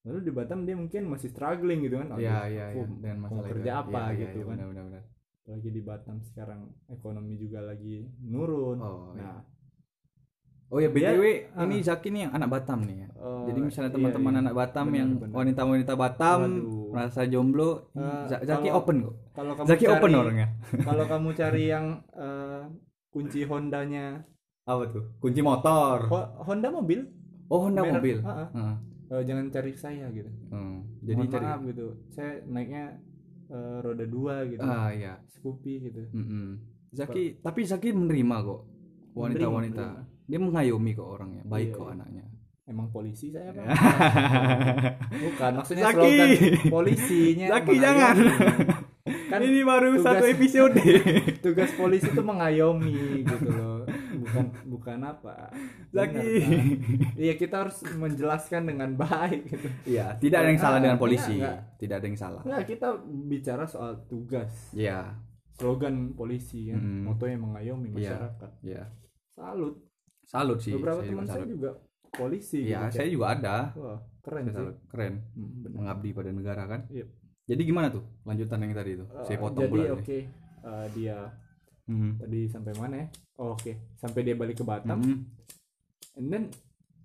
lalu 0.04 0.18
di 0.22 0.30
Batam 0.30 0.62
dia 0.62 0.72
mungkin 0.72 1.02
masih 1.04 1.28
struggling 1.28 1.82
gitu 1.82 1.98
kan 1.98 2.14
Iya 2.14 2.30
Aduh, 2.30 2.46
iya 2.46 2.64
aku 2.64 2.78
iya 2.78 2.94
dengan 2.96 3.16
mau 3.18 3.26
masalah 3.28 3.48
kerja 3.50 3.66
itu. 3.66 3.80
apa 3.80 3.90
Iya, 3.90 4.06
iya, 4.06 4.20
gitu 4.22 4.36
iya, 4.36 4.44
kan 4.44 4.50
benar 4.54 4.66
benar 4.68 4.84
benar. 4.86 5.02
lagi 5.48 5.68
di 5.68 5.82
Batam 5.82 6.16
sekarang 6.22 6.60
ekonomi 6.88 7.34
juga 7.36 7.58
lagi 7.60 7.96
nurun 8.22 8.78
Oh, 8.78 9.10
iya. 9.10 9.18
nah 9.20 9.38
Oh 10.68 10.78
ya 10.78 10.86
Dia- 10.88 11.14
BTW 11.14 11.22
ah. 11.52 11.62
ini 11.64 11.76
Zaki 11.80 12.08
nih 12.08 12.20
yang 12.22 12.32
anak 12.32 12.48
Batam 12.48 12.78
nih 12.82 12.96
ya. 12.96 13.08
eh, 13.08 13.42
Jadi 13.46 13.60
misalnya 13.60 13.86
iya, 13.88 13.96
teman-teman 13.98 14.32
iya. 14.32 14.40
anak 14.40 14.54
Batam 14.56 14.84
Benar, 14.84 14.98
yang 14.98 15.10
wanita-wanita 15.32 15.92
Batam 15.96 16.38
Waduh. 16.54 16.86
merasa 16.90 17.20
jomblo, 17.24 17.70
Z- 18.26 18.42
Zaki 18.44 18.62
kalau- 18.64 18.78
open 18.80 18.96
kok. 19.04 19.14
Kalau 19.36 19.52
kamu 19.52 19.66
Zaki 19.68 19.84
cari, 19.84 19.92
open 19.94 20.12
orangnya. 20.14 20.48
kalau 20.88 21.04
kamu 21.04 21.28
cari 21.32 21.64
yang 21.66 21.86
eh, 22.10 22.62
kunci 23.08 23.44
Hondanya 23.44 24.24
Apa 24.64 24.82
tuh? 24.88 25.04
Kunci 25.16 25.38
motor. 25.40 26.08
Ho- 26.08 26.32
Honda 26.42 26.68
mobil 26.68 27.06
Oh 27.46 27.62
Honda 27.62 27.80
merek- 27.80 27.94
mobil. 27.94 28.18
Heeh. 28.18 28.74
Eh, 29.06 29.22
jangan 29.22 29.46
cari 29.48 29.72
saya 29.72 30.10
gitu 30.10 30.26
Hmm. 30.48 30.82
Jadi 30.98 31.14
Mohon 31.14 31.30
cari 31.30 31.46
maaf 31.46 31.60
gitu 31.64 31.86
saya 32.08 32.32
naiknya 32.42 32.84
eh, 33.46 33.76
roda 33.78 34.02
dua 34.04 34.42
gitu 34.44 34.58
ah 34.60 34.90
iya. 34.90 35.14
Scoopy 35.28 35.74
gitu 35.84 36.02
Mm-mm. 36.10 36.58
Zaki 36.90 37.38
tapi 37.38 37.62
Zaki 37.62 37.92
menerima 37.92 38.36
kok 38.42 38.60
wanita-wanita. 39.12 39.84
Menerima, 39.86 40.24
Dia 40.24 40.38
mengayomi 40.38 40.90
kok 40.92 41.06
orangnya, 41.08 41.42
baik 41.44 41.70
Iya, 41.70 41.76
kok 41.76 41.86
iya. 41.86 41.94
anaknya. 41.94 42.24
Emang 42.66 42.90
polisi 42.90 43.30
saya 43.30 43.54
pak? 43.54 43.62
Bukan, 45.22 45.50
maksudnya 45.54 45.84
Zaki. 45.86 45.94
slogan 45.94 46.30
polisinya. 46.66 47.46
Zaki, 47.48 47.74
jangan. 47.78 48.16
Kan 49.36 49.40
Ini 49.42 49.60
baru 49.62 49.86
tugas- 49.92 50.04
satu 50.08 50.24
episode. 50.26 50.80
tugas 51.44 51.70
polisi 51.72 52.08
itu 52.08 52.22
mengayomi 52.22 52.96
gitu 53.22 53.46
loh. 53.46 53.84
Bukan 54.16 54.44
bukan 54.66 54.98
apa. 55.02 55.52
Zaki. 55.88 56.16
Pak. 56.16 56.50
Iya 57.14 57.34
kita 57.34 57.54
harus 57.62 57.76
menjelaskan 57.86 58.62
dengan 58.64 58.90
baik 58.94 59.44
gitu. 59.46 59.68
Iya, 59.86 60.16
tidak 60.16 60.38
ada 60.40 60.48
yang 60.48 60.58
salah 60.58 60.78
Ah, 60.78 60.82
dengan 60.82 60.98
polisi. 60.98 61.34
enggak, 61.36 61.58
Tidak 61.76 61.94
ada 61.94 62.06
yang 62.06 62.16
salah. 62.16 62.42
Nah 62.42 62.60
kita 62.62 62.88
bicara 63.04 63.64
soal 63.64 64.02
tugas. 64.04 64.72
Iya, 64.72 65.14
Slogan 65.52 66.12
polisi 66.12 66.68
kan, 66.68 66.76
Mm. 66.76 67.02
motonya 67.06 67.36
mengayomi 67.36 67.88
Iya. 67.90 68.12
masyarakat. 68.12 68.50
iya. 68.62 68.84
Salut. 69.30 69.74
Salut 70.22 70.58
sih. 70.58 70.72
Beberapa 70.72 70.98
saya 70.98 71.06
juga 71.06 71.14
teman 71.14 71.26
saya 71.30 71.46
juga 71.46 71.70
polisi. 72.10 72.60
Iya, 72.62 72.80
gitu, 72.82 72.94
saya 72.94 73.08
juga 73.08 73.26
ada. 73.30 73.56
Wah 73.72 74.00
keren 74.20 74.42
Saya 74.42 74.50
sih. 74.50 74.56
salut. 74.58 74.76
Keren. 74.86 75.14
Hmm. 75.32 75.70
Mengabdi 75.72 76.10
pada 76.10 76.30
negara 76.30 76.62
kan. 76.66 76.80
Iya. 76.88 77.06
Jadi 77.46 77.62
gimana 77.62 77.86
tuh 77.88 78.02
lanjutan 78.26 78.58
yang 78.58 78.74
tadi 78.74 78.90
itu? 78.94 79.06
Saya 79.22 79.38
Eh, 79.38 79.40
potong 79.40 79.64
jadi 79.64 79.94
oke 79.94 80.02
nih. 80.02 80.22
eh, 80.66 80.86
dia 80.92 81.18
Mhm. 81.86 82.10
tadi 82.18 82.40
sampai 82.50 82.72
mana 82.74 82.94
ya 82.98 83.06
oh, 83.38 83.54
oke 83.54 83.72
sampai 83.94 84.20
dia 84.20 84.34
balik 84.34 84.58
ke 84.58 84.64
Batam 84.66 84.98
Mhm. 84.98 85.16
and 86.16 86.26
then 86.26 86.44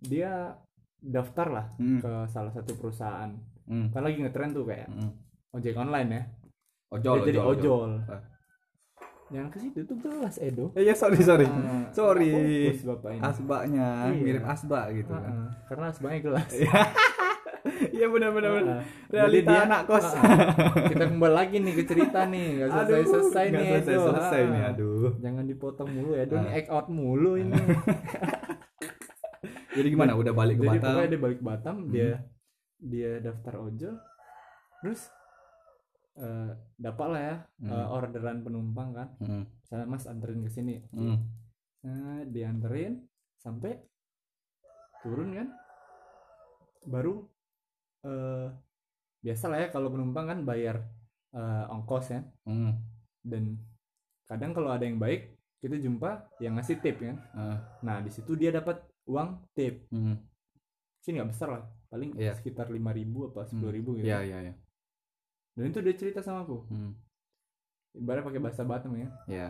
dia 0.02 0.58
daftar 0.98 1.48
lah 1.48 1.66
Mhm. 1.78 2.02
ke 2.02 2.12
salah 2.28 2.50
satu 2.50 2.74
perusahaan 2.74 3.30
Mhm. 3.64 3.94
kan 3.94 4.02
lagi 4.02 4.18
ngetren 4.18 4.50
tuh 4.50 4.66
kayak 4.66 4.90
Mhm. 4.90 5.12
ojek 5.54 5.78
online 5.78 6.10
ya 6.12 6.24
Ojol, 6.92 7.24
Dia 7.24 7.28
jadi 7.32 7.40
ojol, 7.40 7.92
Ah. 8.04 8.20
jangan 9.32 9.48
ke 9.48 9.58
situ 9.62 9.80
tuh 9.82 9.96
gelas 9.96 10.36
Edo 10.36 10.76
Eh, 10.76 10.84
ya 10.84 10.92
sorry 10.92 11.22
sorry. 11.22 11.48
Ah, 11.48 11.88
Sorry. 11.94 12.34
fokus 12.68 12.84
bapak 12.84 13.10
ini 13.14 13.22
Asbaknya 13.24 13.88
Iya. 14.10 14.20
mirip 14.20 14.44
asbak 14.44 14.86
gitu 14.92 15.08
Ah, 15.08 15.22
kan. 15.22 15.32
ah, 15.32 15.50
karena 15.70 15.86
asbaknya 15.88 16.20
gelas 16.26 16.52
Iya 18.02 18.10
benar 18.10 18.30
benar 18.34 18.52
benar. 18.52 18.74
Ah. 18.74 18.84
Realita 19.08 19.46
Jadi 19.46 19.54
dia- 19.54 19.64
anak 19.64 19.82
kos. 19.86 20.08
kita 20.90 21.04
kembali 21.06 21.34
lagi 21.36 21.56
nih 21.60 21.74
ke 21.76 21.84
cerita 21.86 22.20
nih 22.26 22.46
nggak 22.58 22.70
selesai 22.74 23.04
selesai 23.06 23.46
nih 23.48 23.62
selesai 23.78 23.96
selesai 24.02 24.42
Ah, 24.42 24.50
nih 24.50 24.62
aduh. 24.68 25.10
jangan 25.22 25.44
dipotong 25.46 25.90
mulu 25.92 26.12
ya 26.12 26.26
Ah. 26.26 26.42
nih 26.42 26.52
act 26.56 26.70
out 26.72 26.88
mulu 26.90 27.32
ini 27.36 27.54
Jadi 29.72 29.88
gimana? 29.88 30.14
Udah 30.14 30.34
balik 30.34 30.58
ke 30.58 30.64
jadi 30.64 30.78
Batam? 30.78 30.90
pokoknya 30.92 31.08
dia 31.08 31.22
balik 31.22 31.38
ke 31.38 31.46
Batam 31.46 31.76
Hmm. 31.78 31.90
dia 31.90 32.10
dia 32.82 33.12
daftar 33.20 33.54
ojol 33.62 33.96
terus 34.82 35.02
eh 36.14 36.50
dapat 36.76 37.08
lah 37.08 37.22
ya 37.22 37.36
Hmm. 37.62 37.70
eh, 37.70 37.88
orderan 37.88 38.42
penumpang 38.42 38.90
kan 38.92 39.08
Mhm. 39.18 39.42
misalnya 39.62 39.86
mas 39.88 40.04
anterin 40.04 40.42
ke 40.42 40.50
sini 40.50 40.82
Mhm. 40.90 41.18
nah 41.84 42.26
dianterin 42.26 43.06
sampai 43.38 43.78
turun 45.00 45.32
kan 45.32 45.48
baru 46.84 47.30
eh 48.02 48.48
biasa 49.22 49.46
lah 49.48 49.58
ya 49.62 49.68
kalau 49.70 49.94
penumpang 49.94 50.26
kan 50.26 50.40
bayar 50.42 50.82
eh, 51.32 51.66
ongkos 51.70 52.12
ya 52.12 52.22
Mhm. 52.44 52.72
dan 53.24 53.44
kadang 54.26 54.52
kalau 54.52 54.74
ada 54.74 54.84
yang 54.84 54.98
baik 54.98 55.38
kita 55.62 55.78
jumpa 55.78 56.26
yang 56.42 56.58
ngasih 56.58 56.82
tip 56.82 56.98
kan 56.98 57.22
Ah. 57.32 57.58
nah 57.80 58.02
di 58.02 58.10
situ 58.10 58.34
dia 58.34 58.50
dapat 58.50 58.82
uang 59.06 59.46
tip 59.54 59.86
Mhm. 59.94 60.18
sih 61.00 61.14
nggak 61.14 61.30
besar 61.30 61.50
lah 61.52 61.64
paling 61.88 62.18
Iya. 62.18 62.34
sekitar 62.34 62.68
lima 62.68 62.90
ribu 62.90 63.30
apa 63.30 63.46
sepuluh 63.46 63.70
ribu 63.70 63.94
gitu 63.96 64.10
Iya 64.10 64.20
iya 64.26 64.38
iya. 64.50 64.54
dan 65.54 65.64
itu 65.68 65.80
dia 65.80 65.94
cerita 65.94 66.20
sama 66.20 66.42
aku 66.42 66.66
Mhm. 66.68 66.92
ibaratnya 68.02 68.26
pakai 68.26 68.42
bahasa 68.42 68.64
Batam 68.66 68.98
ya 68.98 69.10
Iya. 69.28 69.50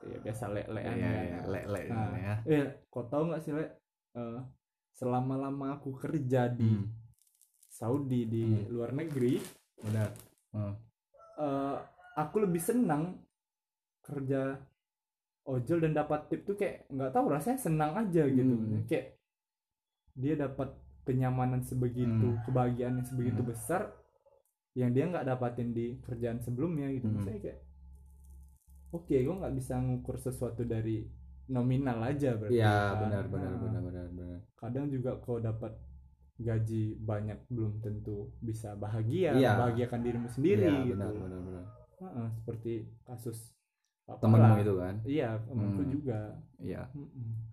ya 0.00 0.16
biasa 0.24 0.44
le 0.48 0.62
le 0.66 0.80
Iya 0.80 0.94
iya 0.96 1.10
iya. 1.20 1.38
Le 1.44 1.60
le 1.66 1.80
Nah. 1.90 2.14
ya. 2.16 2.64
kau 2.88 3.04
tahu 3.04 3.28
nggak 3.28 3.42
sih 3.44 3.52
le 3.52 3.66
Eh, 4.16 4.40
selama 4.90 5.36
lama 5.38 5.76
aku 5.76 5.94
kerja 5.94 6.48
di 6.48 6.64
Mhm. 6.64 6.97
Saudi 7.78 8.26
di 8.26 8.42
Hmm. 8.42 8.66
luar 8.68 8.90
negeri 8.90 9.38
Benar. 9.78 10.10
Mhm. 10.50 10.74
eh, 11.38 11.76
aku 12.18 12.36
lebih 12.42 12.58
senang 12.58 13.22
kerja 14.02 14.58
ojol 15.44 15.78
dan 15.80 15.94
dapat 15.94 16.26
tip 16.26 16.42
tuh 16.42 16.58
kayak 16.58 16.90
nggak 16.90 17.14
tahu 17.14 17.30
rasanya 17.30 17.56
senang 17.56 17.94
aja 17.94 18.26
gitu 18.26 18.50
Hmm. 18.50 18.82
kayak 18.84 19.14
dia 20.12 20.34
dapat 20.34 20.74
kenyamanan 21.06 21.62
sebegitu 21.62 22.34
Hmm. 22.34 22.42
kebahagiaan 22.42 22.98
yang 22.98 23.06
sebegitu 23.06 23.40
Hmm. 23.40 23.48
besar 23.48 23.82
yang 24.74 24.90
dia 24.90 25.06
nggak 25.06 25.24
dapatin 25.24 25.70
di 25.70 26.02
kerjaan 26.02 26.42
sebelumnya 26.42 26.90
gitu 26.90 27.06
Hmm. 27.08 27.22
saya 27.22 27.38
kayak 27.38 27.60
oke 28.90 29.14
gue 29.14 29.34
nggak 29.34 29.54
bisa 29.54 29.78
ngukur 29.78 30.18
sesuatu 30.18 30.64
dari 30.64 31.06
nominal 31.48 32.02
aja 32.02 32.36
berarti 32.36 32.58
Iya 32.58 32.68
kan. 32.92 33.00
benar 33.06 33.24
benar 33.26 33.52
Nah, 33.52 33.60
benar 33.62 33.82
benar 33.82 34.06
benar. 34.10 34.38
kadang 34.54 34.86
juga 34.90 35.16
kalau 35.18 35.40
dapat 35.40 35.72
gaji 36.38 36.94
banyak 36.96 37.38
belum 37.50 37.82
tentu 37.82 38.30
bisa 38.38 38.72
bahagia 38.74 39.34
Iya. 39.34 39.58
bahagiakan 39.58 40.00
dirimu 40.00 40.28
sendiri 40.30 40.64
Iya, 40.64 40.86
gitu 40.86 40.94
benar 40.94 41.12
benar 41.18 41.40
benar. 41.42 41.64
Heeh, 41.98 42.28
seperti 42.38 42.72
kasus 43.02 43.50
lah. 44.06 44.62
itu 44.62 44.74
kan. 44.78 44.94
iya 45.04 45.28
temanku 45.44 45.82
Hmm. 45.82 45.92
juga 45.92 46.18
Iya. 46.58 46.82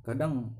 Kadang 0.02 0.54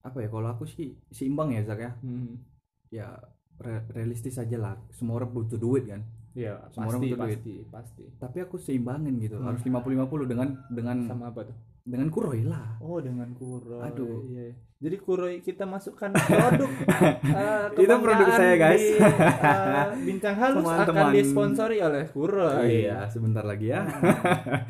apa 0.00 0.18
ya 0.24 0.28
kalau 0.28 0.48
aku 0.48 0.64
sih 0.64 0.96
seimbang 1.10 1.52
ya 1.52 1.62
Zak 1.62 1.78
ya. 1.78 1.92
Hmm. 2.00 2.40
Ya 2.88 3.12
re- 3.60 3.84
realistis 3.92 4.36
aja 4.36 4.56
lah. 4.56 4.74
Semua 4.90 5.20
orang 5.20 5.30
butuh 5.30 5.56
duit 5.56 5.84
kan. 5.84 6.00
Iya, 6.32 6.70
Semua 6.70 6.88
orang 6.88 7.00
pasti, 7.02 7.10
butuh 7.12 7.18
duit. 7.18 7.36
pasti, 7.36 7.54
pasti. 7.68 8.04
Tapi 8.16 8.36
aku 8.40 8.56
seimbangin 8.56 9.20
gitu. 9.20 9.36
Hmm. 9.36 9.52
Harus 9.52 9.60
50-50 9.60 10.24
dengan 10.24 10.48
dengan 10.70 10.96
Sama 11.04 11.28
apa 11.28 11.44
tuh? 11.44 11.56
dengan 11.84 12.08
Kuroy 12.08 12.44
lah. 12.44 12.76
Oh, 12.80 13.00
dengan 13.00 13.32
Kuroy. 13.32 13.80
Aduh. 13.84 14.24
Iya. 14.28 14.52
Jadi 14.78 14.94
Kuroy 14.96 15.42
kita 15.42 15.66
masukkan 15.66 16.14
produk 16.14 16.70
eh, 17.34 17.66
Itu 17.74 17.94
produk 17.98 18.28
saya, 18.30 18.54
guys. 18.54 18.78
di, 18.78 18.94
eh, 18.94 19.86
Bincang 20.00 20.36
Halus 20.38 20.62
akan 20.64 20.86
Teman-teman. 20.86 21.12
disponsori 21.12 21.82
oleh 21.82 22.06
Kuroy. 22.06 22.86
Iya, 22.86 23.10
sebentar 23.10 23.42
lagi 23.42 23.74
ya. 23.74 23.82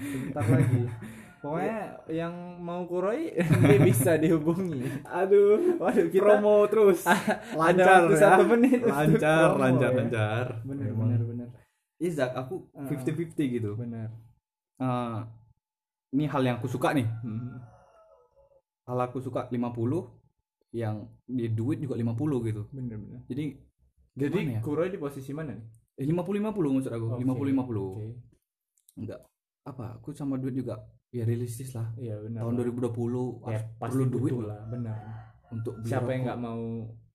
Sebentar 0.00 0.44
lagi. 0.48 0.82
Pokoknya 1.44 1.78
yang 2.08 2.32
mau 2.58 2.88
Kuroy 2.88 3.36
dia 3.36 3.78
bisa 3.78 4.16
dihubungi. 4.16 4.80
Aduh, 5.04 5.76
Waduh, 5.76 6.08
kita 6.08 6.24
promo 6.24 6.64
terus. 6.66 7.04
waktu 7.52 7.84
ya. 7.84 8.16
satu 8.16 8.42
menit 8.48 8.80
Lancar, 8.82 9.52
promo, 9.52 9.60
lancar, 9.60 9.90
ya. 9.92 9.98
lancar. 10.00 10.46
Bener, 10.64 10.90
bener, 10.90 11.20
bener. 11.22 11.48
Iya, 12.00 12.10
Zak, 12.16 12.32
aku 12.32 12.64
Ah. 12.72 12.88
50-50 12.88 13.44
gitu. 13.54 13.76
Bener. 13.76 14.08
Eh, 14.80 15.18
ini 16.10 16.24
hal 16.24 16.42
yang 16.42 16.56
aku 16.56 16.66
suka 16.66 16.96
nih. 16.96 17.04
Hmm. 17.20 17.60
Hal 18.88 18.98
aku 18.98 19.20
suka 19.20 19.52
50 19.52 20.00
yang 20.72 21.04
di 21.24 21.48
duit 21.48 21.78
juga 21.78 21.92
50 21.94 22.40
gitu. 22.42 22.62
Bener, 22.72 22.96
bener. 22.96 23.20
Jadi 23.28 23.44
Jadi 24.18 24.38
ya? 24.50 24.60
Kuroy 24.60 24.90
di 24.90 24.98
posisi 24.98 25.30
mana 25.30 25.54
nih? 25.54 25.62
eh, 25.94 26.06
50-50 26.06 26.70
maksud 26.72 26.90
aku. 26.90 27.06
Oke, 27.12 27.22
50-50. 27.22 27.86
oke. 27.94 28.06
Enggak 28.98 29.20
apa, 29.62 29.84
aku 29.94 30.10
sama 30.10 30.40
duit 30.40 30.56
juga 30.56 30.80
ya 31.10 31.22
realistis 31.22 31.70
lah. 31.70 31.92
Iya 31.94 32.18
benar. 32.18 32.42
Tahun 32.42 32.54
lah. 32.54 32.64
2020 32.64 33.24
ya, 33.46 33.60
perlu 33.78 34.04
duit 34.08 34.32
lah, 34.40 34.60
benar. 34.66 34.96
untuk 35.48 35.80
beli 35.80 35.88
Siapa 35.88 36.08
yang 36.10 36.22
nggak 36.26 36.40
mau 36.40 36.60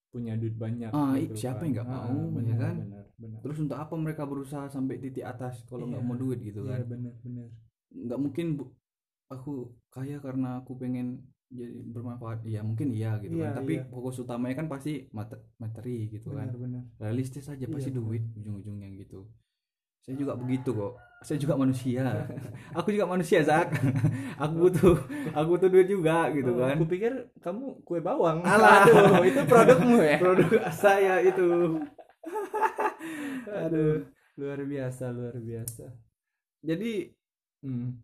punya 0.09 0.33
duit 0.37 0.55
banyak? 0.55 0.89
Ah, 0.89 1.17
gitu 1.17 1.33
siapa 1.35 1.59
kan. 1.59 1.65
yang 1.65 1.73
nggak 1.75 1.87
Ah, 1.89 1.93
mau, 2.05 2.13
ya 2.13 2.33
benar, 2.33 2.57
kan? 2.57 2.75
Benar, 2.79 3.03
benar. 3.17 3.39
Terus 3.41 3.57
untuk 3.59 3.77
apa 3.77 3.93
mereka 3.97 4.23
berusaha 4.23 4.65
sampai 4.69 4.95
titik 4.97 5.25
atas 5.25 5.65
kalau 5.65 5.89
nggak 5.89 5.99
Iya. 5.99 6.07
mau 6.07 6.15
duit 6.15 6.39
gitu 6.39 6.59
Iya 6.63 6.81
kan? 6.81 6.87
benar, 6.87 7.13
benar. 7.19 7.47
Nggak 7.91 8.19
mungkin 8.21 8.45
bu- 8.55 8.73
aku 9.27 9.53
kaya 9.89 10.17
karena 10.17 10.61
aku 10.61 10.77
pengen 10.77 11.25
jadi 11.53 11.77
bermanfaat. 11.93 12.39
Iya 12.43 12.61
mungkin 12.65 12.87
iya 12.91 13.21
gitu 13.21 13.37
Iya, 13.37 13.53
kan. 13.53 13.57
Tapi 13.61 13.73
iya. 13.77 13.85
fokus 13.87 14.15
utamanya 14.19 14.55
kan 14.57 14.67
pasti 14.67 15.05
mate- 15.13 15.45
materi 15.61 16.09
gitu 16.09 16.33
Benar, 16.33 16.49
kan. 16.49 16.57
benar. 16.59 16.83
Realistis 16.99 17.45
aja 17.45 17.65
pasti 17.69 17.89
Iya, 17.89 17.97
benar. 17.97 18.09
duit 18.09 18.23
ujung-ujungnya 18.35 18.89
gitu. 18.99 19.19
Saya 20.03 20.19
juga 20.19 20.33
begitu 20.35 20.69
kok. 20.75 20.93
Saya 21.23 21.39
juga 21.39 21.55
manusia. 21.55 22.03
aku 22.77 22.91
juga 22.91 23.05
manusia 23.07 23.39
Zak. 23.39 23.71
aku 24.35 24.53
butuh 24.59 24.95
aku 25.31 25.47
butuh 25.55 25.69
duit 25.71 25.87
juga 25.87 26.27
gitu 26.35 26.51
Oh, 26.51 26.59
kan. 26.59 26.75
Aku 26.75 26.85
pikir 26.89 27.13
kamu 27.39 27.79
kue 27.87 28.03
bawang. 28.03 28.43
Alah. 28.43 28.83
Aduh, 28.83 29.23
itu 29.23 29.39
produkmu 29.51 30.03
ya. 30.03 30.17
Produk 30.19 30.51
saya 30.75 31.23
itu. 31.23 31.79
Aduh, 33.47 34.03
luar 34.35 34.59
biasa, 34.65 35.11
luar 35.13 35.37
biasa. 35.39 35.85
Jadi 36.63 37.13
Hmm. 37.63 37.95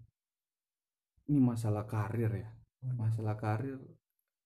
ini 1.27 1.39
masalah 1.43 1.83
karir 1.83 2.31
ya. 2.31 2.47
Masalah 2.84 3.36
karir 3.36 3.80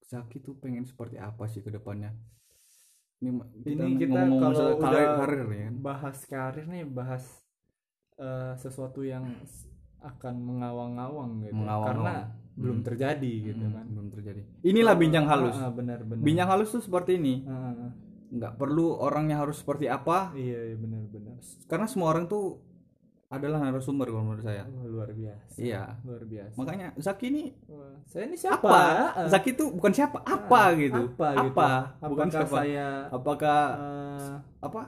Zaki 0.09 0.37
tuh 0.41 0.53
pengen 0.57 0.85
seperti 0.85 1.17
apa 1.17 1.45
sih 1.49 1.61
ke 1.65 1.69
depannya? 1.73 2.11
Ini, 3.23 3.31
ma- 3.31 3.47
Ini 3.63 3.87
kita 4.01 4.19
ngomong-ngomong 4.19 4.41
kalau 4.43 4.65
udah 4.83 4.83
karir, 4.83 5.09
karir 5.15 5.41
ya 5.47 5.61
kan. 5.69 5.73
bahas 5.79 6.17
karir 6.27 6.65
nih, 6.67 6.83
bahas 6.83 7.23
eh, 8.19 8.53
sesuatu 8.59 9.01
yang 9.01 9.25
akan 10.03 10.35
mengawang-awang 10.43 11.31
gitu. 11.47 11.55
Mengawang-awang. 11.55 12.03
Karena 12.03 12.15
belum 12.53 12.77
Hmm. 12.83 12.85
terjadi 12.85 13.31
gitu 13.49 13.65
Mm, 13.65 13.73
kan. 13.73 13.85
belum 13.89 14.07
terjadi. 14.13 14.41
Inilah 14.61 14.95
bincang 14.99 15.25
halus. 15.25 15.55
Ah, 15.57 15.65
ah, 15.69 15.71
benar, 15.73 15.99
benar. 16.05 16.21
Bincang 16.21 16.49
halus 16.53 16.69
tuh 16.75 16.83
seperti 16.83 17.17
ini. 17.17 17.41
Ah, 17.47 17.53
ah, 17.53 17.73
ah. 17.89 17.91
Nggak 18.33 18.53
perlu 18.57 18.97
orangnya 18.97 19.41
harus 19.41 19.57
seperti 19.61 19.85
apa, 19.89 20.33
Iya, 20.33 20.73
iya 20.73 20.77
benar, 20.77 21.01
benar. 21.09 21.35
karena 21.69 21.85
semua 21.89 22.09
orang 22.13 22.25
tuh 22.25 22.57
adalah 23.33 23.59
narasumber 23.59 24.05
kalau 24.05 24.23
menurut 24.23 24.41
saya. 24.41 24.63
Wah, 24.63 24.85
luar 24.85 25.09
biasa. 25.09 25.57
Iya. 25.57 25.83
Luar 26.01 26.23
biasa. 26.23 26.55
Makanya 26.55 26.87
Zaki 26.95 27.25
ini 27.27 27.43
Wah, 27.65 27.97
saya 28.05 28.23
ini 28.25 28.37
siapa? 28.37 28.61
apa? 28.63 28.81
Ah, 29.11 29.25
Zaki 29.25 29.51
tuh 29.53 29.73
bukan 29.73 29.89
siapa, 29.89 30.21
apa 30.21 30.59
ah, 30.61 30.67
gitu. 30.73 31.01
Apa, 31.11 31.27
gitu. 31.39 31.49
Apa? 31.51 31.69
Bukan 32.03 32.27
Apakah 32.27 32.31
siapa. 32.31 32.55
saya 32.55 32.87
Apakah 33.09 33.59
eh, 33.75 34.33
apa? 34.59 34.81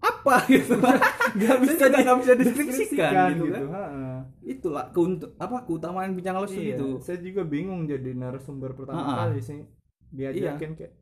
Apa 0.00 0.34
gitu. 0.52 0.76
nggak 1.34 1.56
bisa 1.60 1.74
juga 1.82 1.98
nggak 1.98 2.18
bisa 2.18 2.32
deskripsikan 2.34 3.12
deskripsikan 3.12 3.28
gitu 3.34 3.44
kan. 3.46 3.62
ha. 3.70 3.84
Itulah 4.42 4.84
keunt- 4.90 5.32
apa 5.36 5.56
keutamaan 5.64 6.12
bincang 6.12 6.36
halus 6.36 6.50
tuh 6.50 6.60
Iya, 6.60 6.76
gitu. 6.76 6.88
Saya 6.98 7.18
juga 7.18 7.42
bingung 7.42 7.84
jadi 7.84 8.12
narasumber 8.12 8.72
pertama 8.72 9.00
Ah, 9.00 9.08
ah. 9.08 9.16
kali 9.24 9.40
sih. 9.40 9.64
Diajakin 10.10 10.72
kayak 10.74 10.92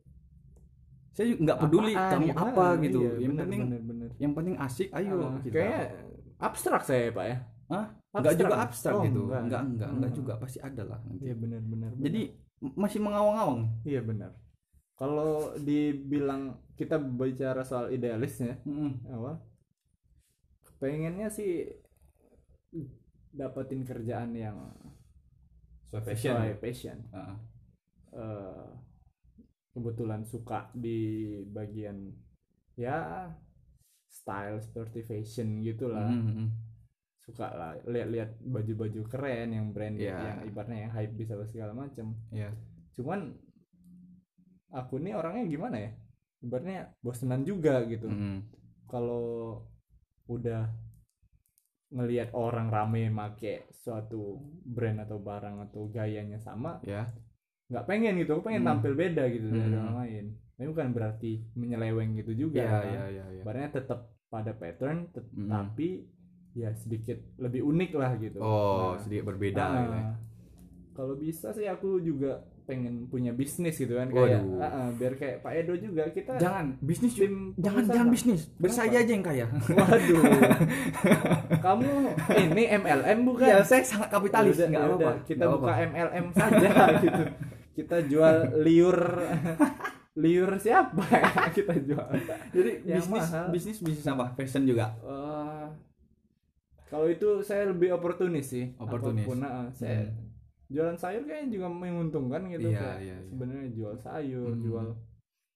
Saya 1.11 1.29
juga 1.29 1.39
nggak 1.45 1.57
peduli 1.59 1.93
apaan 1.93 2.09
kamu 2.11 2.25
gitu. 2.25 2.39
apa 2.41 2.63
Ah, 2.63 2.73
gitu. 2.75 2.99
iya, 2.99 3.11
yang 3.13 3.29
bener, 3.29 3.43
penting 3.45 3.61
bener, 3.61 3.81
bener. 3.83 4.09
yang 4.17 4.31
penting 4.33 4.55
asik 4.57 4.89
ayo 4.89 5.17
Ah, 5.21 5.37
kita. 5.39 5.53
Kayaknya 5.53 5.81
abstrak 6.43 6.83
saya 6.83 7.09
Pak 7.15 7.25
ya. 7.25 7.37
Hah? 7.71 7.85
Enggak 8.13 8.35
juga 8.37 8.55
Abstrak. 8.61 8.93
Oh, 8.93 9.03
gitu. 9.07 9.21
enggak. 9.25 9.41
Enggak 9.47 9.61
enggak 9.65 9.89
enggak 9.89 10.11
Hmm. 10.13 10.19
juga 10.21 10.33
pasti 10.37 10.59
ada 10.61 10.83
lah 10.85 10.99
nanti. 11.07 11.23
Iya 11.25 11.35
benar 11.39 11.61
benar. 11.65 11.89
benar. 11.95 12.03
Jadi 12.05 12.21
masih 12.77 12.99
mengawang-awang. 13.01 13.61
iya 13.83 14.01
benar. 14.05 14.31
Kalau 14.93 15.57
dibilang 15.57 16.61
kita 16.77 17.01
bicara 17.01 17.65
soal 17.65 17.89
idealisnya, 17.89 18.61
Mm-mm. 18.63 19.01
apa? 19.09 19.41
Pengennya 20.77 21.33
sih 21.33 21.65
dapetin 23.33 23.81
kerjaan 23.81 24.37
yang 24.37 24.57
sesuai 25.89 26.61
passion. 26.61 26.97
Heeh. 27.09 27.35
Eh, 28.13 28.67
kebetulan 29.73 30.21
suka 30.21 30.69
di 30.77 31.25
bagian 31.49 32.13
ya 32.77 33.25
style 34.13 34.61
seperti 34.61 35.01
fashion 35.01 35.59
gitulah 35.59 36.05
Mm-mm. 36.05 36.53
suka 37.17 37.49
lah 37.49 37.73
lihat-lihat 37.83 38.37
baju-baju 38.39 39.01
keren 39.09 39.49
yang 39.49 39.73
brand 39.73 39.97
Iya. 39.97 40.17
yang 40.21 40.39
ibaratnya 40.45 40.85
yang 40.85 40.93
hype 40.93 41.17
bisa 41.17 41.33
segala 41.49 41.73
macam 41.73 42.13
Iya. 42.29 42.53
cuman 42.93 43.33
aku 44.69 45.01
nih 45.01 45.13
orangnya 45.13 45.49
gimana 45.49 45.77
ya 45.79 45.91
ibaratnya 46.39 46.93
bosenan 46.99 47.41
juga 47.41 47.81
gitu 47.85 48.05
Mm-mm. 48.05 48.45
kalau 48.85 49.57
udah 50.27 50.69
ngelihat 51.89 52.33
orang 52.33 52.69
rame 52.69 53.05
make 53.07 53.69
suatu 53.71 54.41
brand 54.65 54.97
atau 54.99 55.17
barang 55.17 55.61
atau 55.63 55.85
gayanya 55.87 56.37
sama 56.37 56.81
Ya. 56.81 57.09
nggak 57.69 57.85
pengen 57.85 58.17
gitu 58.17 58.37
aku 58.37 58.49
pengen 58.49 58.65
Hmm. 58.65 58.69
tampil 58.77 58.93
beda 58.93 59.23
gitu 59.29 59.47
dari 59.47 59.73
Hmm. 59.73 59.79
orang 59.79 59.95
lain 60.01 60.25
tapi 60.53 60.67
bukan 60.67 60.89
berarti 60.89 61.31
menyeleweng 61.53 62.13
gitu 62.15 62.31
juga 62.39 62.61
Iya, 62.61 62.79
iya, 62.83 63.03
iya, 63.09 63.25
iya. 63.31 63.41
Ibaratnya 63.41 63.71
tetap 63.73 63.99
pada 64.27 64.51
pattern 64.51 65.09
tet- 65.09 65.29
Mm. 65.31 65.47
tapi 65.47 66.05
ya 66.53 66.69
sedikit 66.73 67.17
lebih 67.37 67.61
unik 67.63 67.91
lah 67.93 68.13
gitu 68.15 68.37
Oh, 68.37 68.93
Nah, 68.93 68.99
sedikit 68.99 69.25
berbeda 69.27 69.57
nah, 69.59 69.73
gitu 69.79 69.91
ya. 69.91 70.03
kalau 70.91 71.13
bisa 71.15 71.47
sih 71.49 71.65
aku 71.65 71.97
juga 71.99 72.37
pengen 72.63 73.05
punya 73.05 73.29
bisnis 73.29 73.75
gitu 73.75 73.91
kan 73.93 74.07
kayak 74.07 74.39
Waduh. 74.39 74.55
ah, 74.57 74.67
ah, 74.69 74.87
biar 74.89 75.13
kayak 75.13 75.41
Pak 75.41 75.51
Edo 75.53 75.73
juga 75.75 76.07
kita 76.07 76.37
Jangan 76.37 76.79
bisnis 76.79 77.11
tim 77.13 77.51
jangan 77.57 77.83
jangan 77.85 78.07
bisnis. 78.07 78.41
Biar 78.53 78.71
Kenapa? 78.71 78.77
saya 78.79 78.97
aja 78.97 79.11
yang 79.11 79.25
kaya. 79.25 79.45
waduh 79.51 80.23
kamu 81.65 81.91
ini 82.39 82.63
MLM 82.73 83.19
bukan 83.25 83.47
Ya, 83.49 83.59
saya 83.61 83.83
sangat 83.83 84.09
kapitalis, 84.09 84.55
yaudah, 84.55 84.79
apa-apa. 84.95 85.11
kita 85.23 85.41
Nggak 85.41 85.51
buka 85.51 85.65
apa-apa. 85.67 85.89
MLM 85.89 86.25
saja 86.31 86.69
gitu 87.01 87.23
kita 87.73 87.97
jual 88.05 88.35
liur 88.59 88.99
liur 90.15 90.51
siapa 90.55 91.01
kita 91.57 91.73
jual 91.79 92.05
Jadi 92.49 92.71
Yang 92.85 93.09
bisnis 93.09 93.25
mahal. 93.25 93.45
bisnis 93.49 93.77
bisnis 93.79 94.05
apa? 94.05 94.25
Fashion 94.33 94.63
juga. 94.63 94.93
Eh, 95.01 95.65
kalau 96.85 97.09
itu 97.09 97.41
saya 97.41 97.65
lebih 97.65 97.89
oportunis 97.91 98.45
sih 98.47 98.69
Oportunis. 98.77 99.25
Apa 99.25 99.29
pun, 99.29 99.39
ah, 99.41 99.67
saya 99.69 100.05
Hmm. 100.05 100.29
jualan 100.69 100.97
sayur 100.97 101.23
kayaknya 101.23 101.49
juga 101.51 101.67
menguntungkan 101.67 102.45
gitu 102.47 102.69
Iya, 102.69 102.77
kayak 102.77 102.97
iya, 102.99 103.15
iya. 103.15 103.27
sebenarnya 103.27 103.67
jual 103.71 103.93
sayur 103.95 104.51
Hmm. 104.51 104.61
jual 104.61 104.87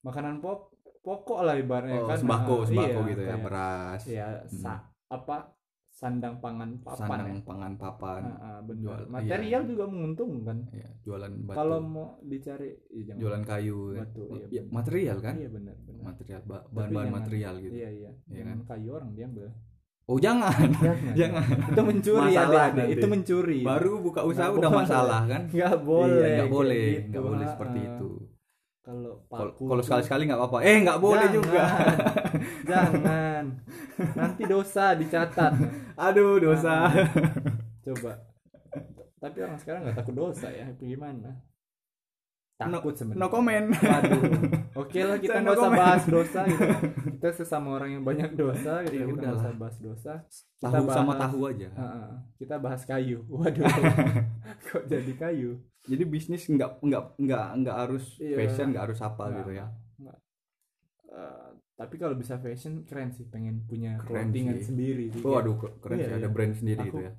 makanan 0.02 0.36
pok 0.40 0.74
pokok 1.00 1.40
lah 1.42 1.56
ibaratnya 1.56 2.02
Oh, 2.02 2.06
kan 2.06 2.18
sembako, 2.18 2.54
Ah, 2.54 2.66
sembako 2.66 3.00
iya, 3.00 3.10
gitu 3.10 3.22
ya, 3.24 3.36
beras. 3.40 4.02
ya 4.06 4.28
sa- 4.46 4.84
apa 5.08 5.57
sandang 5.98 6.38
pangan 6.38 6.78
papan 6.78 7.10
sandang 7.10 7.30
ya? 7.34 7.42
pangan 7.42 7.74
papan. 7.74 8.22
Ah, 8.22 8.38
ah, 8.38 8.60
benar 8.62 9.02
Jual- 9.02 9.10
material 9.10 9.62
iya. 9.66 9.70
juga 9.74 9.84
menguntungkan 9.90 10.58
ya, 10.70 10.88
jualan 11.02 11.32
batu. 11.42 11.58
Kalau 11.58 11.80
mau 11.82 12.08
dicari 12.22 12.70
iya, 12.88 13.02
jangan. 13.04 13.20
jualan 13.20 13.44
kayu 13.44 13.78
kan. 13.90 13.98
Batu, 14.06 14.22
iya, 14.30 14.46
Ya, 14.48 14.62
benar. 14.62 14.74
material 14.78 15.18
kan? 15.18 15.34
Iya 15.36 15.50
benar 15.50 15.76
benar 15.82 16.04
material 16.06 16.42
bahan-bahan 16.46 17.10
material 17.12 17.54
gitu. 17.58 17.74
iya 17.74 17.90
iya. 17.90 18.12
Iya 18.24 18.36
jangan 18.38 18.60
kayu 18.64 18.90
orang 18.94 19.10
diambil. 19.12 19.48
Oh 20.08 20.18
jangan. 20.18 20.54
Jangan. 20.80 21.14
Jangan. 21.18 21.48
Itu 21.68 21.82
mencuri 21.84 22.30
Masalah 22.32 22.46
adik-adik 22.48 22.78
nanti. 22.80 22.94
itu 22.96 23.08
mencuri. 23.10 23.60
Baru 23.60 23.94
buka 24.00 24.22
usaha 24.24 24.48
Nggak 24.48 24.56
udah 24.56 24.70
boleh. 24.70 24.82
masalah 24.86 25.22
kan? 25.26 25.42
Nggak 25.50 25.76
boleh 25.82 26.16
iya, 26.24 26.38
kayak 26.38 26.52
boleh. 26.54 26.86
Gitu. 26.88 27.08
nggak 27.10 27.24
boleh 27.26 27.46
seperti 27.50 27.80
itu 27.82 28.10
kalau 28.88 29.14
paku 29.28 29.64
kalau 29.66 29.76
tuh- 29.76 29.86
sekali 29.86 30.02
sekali 30.02 30.22
nggak 30.26 30.40
apa-apa 30.40 30.60
eh 30.64 30.78
nggak 30.80 31.00
boleh 31.00 31.28
Jangan. 31.28 31.36
juga 31.36 31.64
jangan 32.72 33.44
nanti 34.16 34.44
dosa 34.46 34.86
dicatat 34.96 35.54
aduh 36.08 36.40
dosa 36.40 36.88
Ah, 36.88 36.94
coba 37.84 38.12
tapi 39.18 39.38
orang 39.42 39.60
sekarang 39.60 39.82
nggak 39.84 39.98
takut 39.98 40.16
dosa 40.16 40.48
ya 40.48 40.64
apa 40.66 40.80
gimana 40.80 41.36
takut 42.56 42.94
sebenarnya 42.96 43.22
no 43.22 43.28
comment 43.28 43.68
Waduh. 43.70 44.22
Oke 44.82 45.00
lah 45.02 45.18
kita 45.18 45.42
nggak 45.42 45.52
no 45.52 45.58
usah 45.58 45.68
comment. 45.68 45.82
bahas 45.82 46.04
dosa 46.06 46.40
gitu. 46.46 46.66
Kita 47.18 47.30
sesama 47.34 47.68
orang 47.74 47.98
yang 47.98 48.04
banyak 48.06 48.30
dosa 48.34 48.86
gitu. 48.86 48.94
Ya 48.96 49.06
kita 49.06 49.20
nggak 49.20 49.36
usah 49.36 49.54
bahas 49.58 49.78
dosa. 49.78 50.14
Kita 50.54 50.70
tahu 50.72 50.86
sama 50.88 51.14
tahu 51.18 51.40
aja 51.50 51.68
kita 52.38 52.56
bahas 52.58 52.82
kayu. 52.84 53.26
Waduh. 53.28 53.66
Kok 54.64 54.84
jadi 54.86 55.14
kayu? 55.14 55.58
Jadi 55.88 56.04
bisnis 56.06 56.44
nggak 56.46 56.80
nggak 56.80 57.04
nggak 57.18 57.46
nggak 57.58 57.76
harus 57.78 58.06
Iya. 58.18 58.36
fashion 58.38 58.68
nggak 58.70 58.84
harus 58.86 59.00
apa 59.00 59.24
gitu 59.34 59.52
ya. 59.54 59.66
Eh, 61.08 61.50
tapi 61.74 61.96
kalau 61.96 62.14
bisa 62.14 62.36
fashion 62.36 62.84
keren 62.84 63.10
sih 63.10 63.24
pengen 63.26 63.64
punya 63.64 63.96
Keren 64.00 64.28
clothingan 64.28 64.56
sih. 64.56 64.66
sendiri 64.68 65.06
sih. 65.10 65.22
oh 65.22 65.36
aduh 65.36 65.56
keren 65.80 65.98
Iya, 65.98 66.06
sih 66.06 66.16
ada 66.16 66.22
iya. 66.22 66.30
brand 66.30 66.54
sendiri 66.54 66.80
Aku- 66.82 66.90
gitu 66.92 67.00
ya 67.04 67.14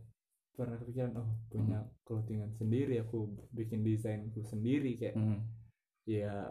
pernah 0.52 0.74
kepikiran 0.76 1.12
oh 1.14 1.28
punya 1.48 1.78
clothingan 2.02 2.50
sendiri 2.52 2.98
aku 2.98 3.18
bikin 3.48 3.80
desainku 3.80 4.42
sendiri 4.42 4.98
kayak 4.98 5.14
Hmm. 5.14 5.38
ya 6.04 6.50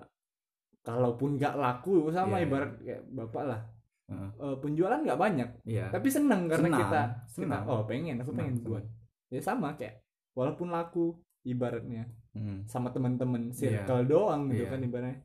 kalaupun 0.82 1.36
nggak 1.36 1.56
laku 1.56 2.08
sama 2.10 2.26
Iya, 2.34 2.38
iya. 2.38 2.48
ibarat 2.48 2.72
kayak 2.80 3.02
bapak 3.12 3.44
lah. 3.46 3.62
Eh, 4.08 4.56
penjualan 4.58 4.96
nggak 4.98 5.20
banyak 5.20 5.50
tapi 5.92 6.08
seneng 6.08 6.48
karena 6.48 6.64
Senang, 6.66 6.80
kita 6.82 7.02
senang. 7.28 7.62
kita 7.62 7.70
oh 7.70 7.82
pengen 7.84 8.16
aku 8.18 8.24
Senang, 8.26 8.40
pengen 8.40 8.56
senang. 8.56 8.70
buat 8.72 8.86
ya 9.28 9.42
sama 9.44 9.70
kayak 9.76 9.96
walaupun 10.32 10.68
laku 10.70 11.06
ibaratnya 11.48 12.04
Hmm. 12.36 12.62
sama 12.70 12.94
teman-teman 12.94 13.50
circle 13.50 14.06
doang 14.06 14.52
gitu 14.54 14.68
Iya. 14.68 14.70
kan 14.70 14.80
ibaratnya 14.84 15.18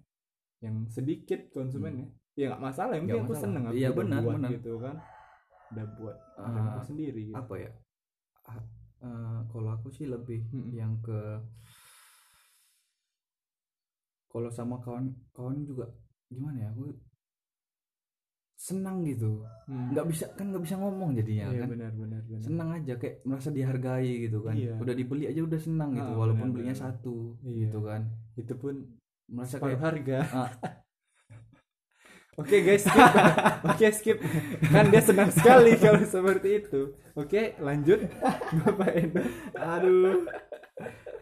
yang 0.65 0.77
sedikit 0.89 1.51
konsumennya 1.53 2.09
ya 2.33 2.49
nggak 2.49 2.63
masalah 2.63 2.97
yang 2.97 3.05
Nggak 3.05 3.19
penting 3.21 3.29
aku 3.29 3.35
seneng 3.37 3.65
aku 3.69 3.75
udah 3.77 3.93
benar, 3.93 4.21
buat 4.23 4.35
benar. 4.41 4.51
gitu 4.57 4.73
kan 4.81 4.97
udah 5.73 5.87
buat 5.99 6.17
Ah, 6.39 6.47
brandku 6.49 6.81
sendiri 6.89 7.21
gitu. 7.29 7.37
apa 7.37 7.55
ya 7.61 7.71
eh, 9.03 9.39
kalau 9.51 9.71
aku 9.75 9.89
sih 9.91 10.07
lebih 10.07 10.41
Mm-mm. 10.49 10.73
yang 10.73 10.95
ke 11.03 11.19
kalau 14.29 14.49
sama 14.49 14.81
kawan 14.81 15.13
kawan 15.37 15.61
juga 15.63 15.85
gimana 16.33 16.57
ya 16.57 16.69
aku 16.73 16.89
senang 18.63 19.03
gitu. 19.03 19.43
Hmm. 19.67 19.91
nggak 19.91 20.07
bisa 20.07 20.25
kan 20.39 20.55
nggak 20.55 20.63
bisa 20.63 20.79
ngomong 20.79 21.19
jadinya 21.19 21.51
iya 21.51 21.67
kan? 21.67 21.69
benar 21.75 21.91
benar 21.99 22.23
benar. 22.23 22.43
Senang 22.47 22.69
aja 22.71 22.95
kayak 22.95 23.27
merasa 23.27 23.51
dihargai 23.51 24.13
gitu 24.23 24.39
kan. 24.39 24.55
Iya. 24.55 24.79
udah 24.79 24.95
dibeli 24.95 25.27
aja 25.27 25.41
udah 25.43 25.59
senang 25.59 25.91
gitu 25.99 26.07
Ah, 26.07 26.15
walaupun 26.15 26.47
benar, 26.47 26.55
belinya 26.55 26.77
benar. 26.79 26.85
satu 26.95 27.17
Iya. 27.43 27.59
gitu 27.67 27.79
kan. 27.83 28.03
Itu 28.39 28.55
pun 28.55 28.75
merasa 29.27 29.59
kayak 29.59 29.81
harga. 29.83 30.19
Ah. 30.31 30.51
Oke 32.41 32.65
guys 32.65 32.87
skip. 32.87 33.11
Oke 33.69 33.87
skip. 33.91 34.19
Kan 34.65 34.89
dia 34.89 35.03
senang 35.03 35.29
sekali 35.29 35.75
kalau 35.77 36.01
seperti 36.01 36.63
itu. 36.63 36.81
Oke 37.13 37.59
lanjut. 37.59 37.99
Bapak 38.63 38.91
Endo. 38.95 39.21
Aduh. 39.53 40.23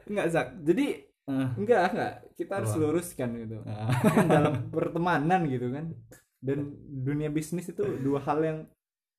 Nggak 0.06 0.26
zak. 0.28 0.48
Jadi 0.60 1.08
Ah. 1.30 1.54
Enggak 1.54 1.94
enggak 1.94 2.12
Kita 2.34 2.52
harus 2.58 2.74
luruskan 2.74 3.28
gitu. 3.38 3.62
Kan 3.62 4.26
Dalam 4.26 4.66
pertemanan 4.68 5.46
gitu 5.46 5.70
kan 5.70 5.94
Dan 6.40 6.72
dunia 7.04 7.28
bisnis 7.28 7.68
itu 7.68 7.84
dua 8.00 8.20
hal 8.20 8.40
yang 8.40 8.58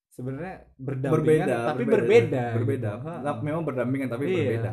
sebenarnya 0.10 0.68
berdampingan 0.76 1.16
berbeda 1.16 1.56
tapi 1.70 1.84
berbeda 1.86 2.44
berbeda 2.58 2.92
gitu. 2.92 3.06
Ha. 3.08 3.14
Nah, 3.22 3.34
memang 3.40 3.64
berdampingan 3.64 4.10
tapi 4.10 4.26
Iya. 4.26 4.36
berbeda 4.36 4.72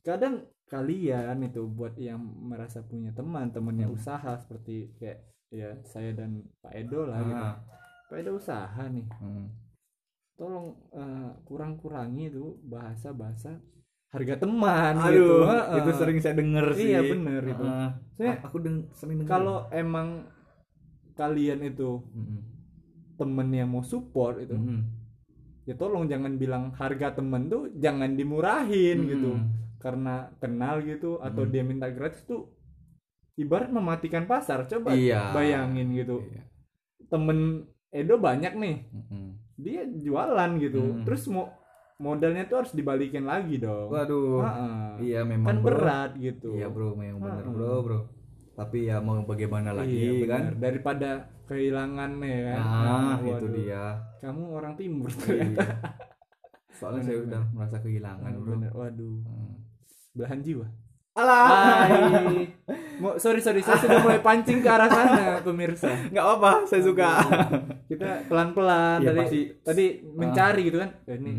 kadang 0.00 0.34
kalian 0.66 1.36
itu 1.42 1.62
buat 1.66 1.96
yang 1.96 2.20
merasa 2.20 2.78
punya 2.80 3.10
teman 3.10 3.50
temannya 3.50 3.90
Hmm. 3.90 3.96
usaha 3.96 4.32
seperti 4.36 4.94
kayak 4.94 5.18
ya 5.48 5.74
saya 5.82 6.12
dan 6.12 6.46
Pak 6.60 6.70
Edo 6.70 7.06
lah 7.06 7.18
gitu 7.18 7.34
Ah. 7.34 7.56
Pak 8.06 8.16
Edo 8.20 8.30
usaha 8.36 8.82
nih 8.86 9.06
Hmm. 9.18 9.50
tolong 10.36 10.76
eh, 10.92 11.30
kurang-kurangi 11.42 12.28
itu 12.28 12.60
bahasa-bahasa 12.62 13.56
harga 14.06 14.34
teman 14.38 14.94
Aduh, 14.96 15.10
gitu 15.10 15.36
Heeh. 15.44 15.76
itu 15.80 15.90
sering 15.92 16.18
saya 16.20 16.34
denger 16.36 16.66
sih. 16.72 16.88
Iya, 16.88 17.00
bener 17.10 17.42
itu. 17.42 17.64
Heeh. 17.64 17.88
Saya- 18.14 18.38
aku 18.38 18.56
deng 18.62 18.86
sering 18.94 19.16
denger. 19.18 19.28
kalau 19.28 19.66
emang 19.70 20.28
kalian 21.16 21.64
itu 21.64 22.04
Mm-mm. 22.06 22.40
temen 23.16 23.48
yang 23.50 23.66
mau 23.66 23.80
support 23.80 24.38
itu 24.38 24.52
Mm-mm. 24.52 24.84
ya 25.64 25.74
tolong 25.74 26.04
jangan 26.04 26.36
bilang 26.36 26.70
harga 26.72 27.16
temen 27.16 27.48
tuh 27.48 27.72
jangan 27.74 28.12
dimurahin 28.12 29.00
Mm-mm. 29.00 29.10
gitu 29.10 29.32
karena 29.76 30.14
kenal 30.36 30.78
gitu 30.80 31.16
atau 31.18 31.42
Mm. 31.42 31.50
dia 31.50 31.62
minta 31.62 31.88
gratis 31.88 32.20
tuh 32.22 32.52
ibarat 33.34 33.68
mematikan 33.68 34.24
pasar 34.24 34.64
coba 34.64 34.92
Iya. 34.92 35.32
bayangin 35.32 35.92
gitu 35.92 36.20
Iya. 36.22 36.42
temen 37.06 37.64
Edo 37.88 38.18
banyak 38.18 38.52
nih 38.52 38.76
Mm-mm. 38.86 39.26
dia 39.56 39.88
jualan 39.88 40.50
gitu 40.58 40.82
Mm. 40.82 41.02
terus 41.02 41.24
mau 41.26 41.48
modalnya 41.96 42.44
tuh 42.44 42.60
harus 42.60 42.72
dibalikin 42.72 43.24
lagi 43.24 43.56
dong 43.56 43.88
Waduh. 43.88 44.44
Heeh. 44.44 44.88
Iya 45.02 45.20
memang 45.24 45.48
kan 45.48 45.56
bro. 45.58 45.68
berat 45.72 46.10
gitu 46.14 46.52
Iya 46.52 46.68
bro, 46.68 46.92
memang 46.92 47.24
benar 47.24 47.46
bro 47.48 47.74
bro. 47.80 48.00
Tapi 48.56 48.78
ya 48.84 48.96
mau 48.98 49.20
bagaimana 49.22 49.70
lagi 49.70 49.92
Iya, 49.92 50.24
kan? 50.26 50.42
benar. 50.48 50.54
daripada 50.58 51.10
kehilangan 51.44 52.10
ya 52.18 52.38
kan 52.46 52.58
Nah, 52.58 53.14
itu 53.20 53.28
Waduh. 53.38 53.52
dia. 53.54 53.84
kamu 54.18 54.42
orang 54.50 54.74
timur 54.74 55.10
Iya. 55.22 55.60
Soalnya 56.72 57.02
saya 57.02 57.16
Bener, 57.18 57.26
udah 57.26 57.42
merasa 57.52 57.76
kehilangan 57.78 58.30
bro. 58.34 58.52
bener 58.54 58.72
waduh 58.72 59.16
Hmm. 59.22 59.54
belahan 60.12 60.40
jiwa 60.40 60.66
Alah, 61.14 61.48
Hai. 61.88 62.44
Mau, 62.98 63.16
sorry 63.16 63.40
sorry 63.40 63.60
saya 63.60 63.76
sudah 63.78 63.98
mulai 63.98 64.20
pancing 64.20 64.60
ke 64.60 64.68
arah 64.68 64.84
sana 64.84 65.40
pemirsa. 65.40 65.88
nggak 66.06 66.26
apa, 66.30 66.60
saya 66.64 66.82
suka. 66.82 67.08
Kita 67.88 68.20
pelan 68.26 68.52
pelan 68.52 69.00
Iya, 69.00 69.08
tadi 69.10 69.20
pasti. 69.22 69.40
tadi 69.62 69.84
mencari 70.06 70.60
gitu 70.62 70.76
kan. 70.76 70.92
Eh, 71.06 71.16
ini 71.16 71.32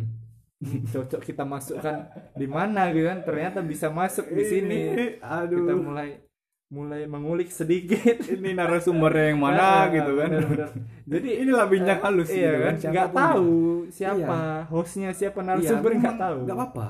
cocok 0.84 1.21
kita 1.21 1.45
masukkan 1.45 1.93
di 2.34 2.47
mana 2.47 2.89
gitu 2.89 3.06
kan. 3.06 3.21
Ternyata 3.21 3.62
bisa 3.62 3.89
masuk 3.91 4.25
di 4.27 4.43
sini. 4.43 4.80
Kita 5.21 5.45
Aduh. 5.45 5.77
mulai 5.77 6.25
mulai 6.67 7.06
mengulik 7.06 7.47
sedikit. 7.47 8.19
Ini 8.27 8.51
narasumber 8.51 9.10
yang 9.13 9.39
mana 9.39 9.56
Ah, 9.77 9.84
gitu 9.88 10.12
kan? 10.13 10.27
bener-bener. 10.30 10.69
Jadi 11.03 11.30
Inilah 11.39 11.65
bincang 11.65 11.99
halus 12.01 12.27
iya 12.27 12.49
gitu 12.49 12.60
kan. 12.60 12.73
Siapa 12.73 12.84
pun 12.84 12.91
Nggak 12.91 13.10
tahu 13.13 13.51
siapa 13.88 14.38
hostnya 14.67 15.10
siapa 15.12 15.39
narasumber 15.41 15.89
Iya, 15.89 15.99
nggak 16.01 16.17
tahu. 16.17 16.38
nggak 16.43 16.58
apa-apa. 16.58 16.89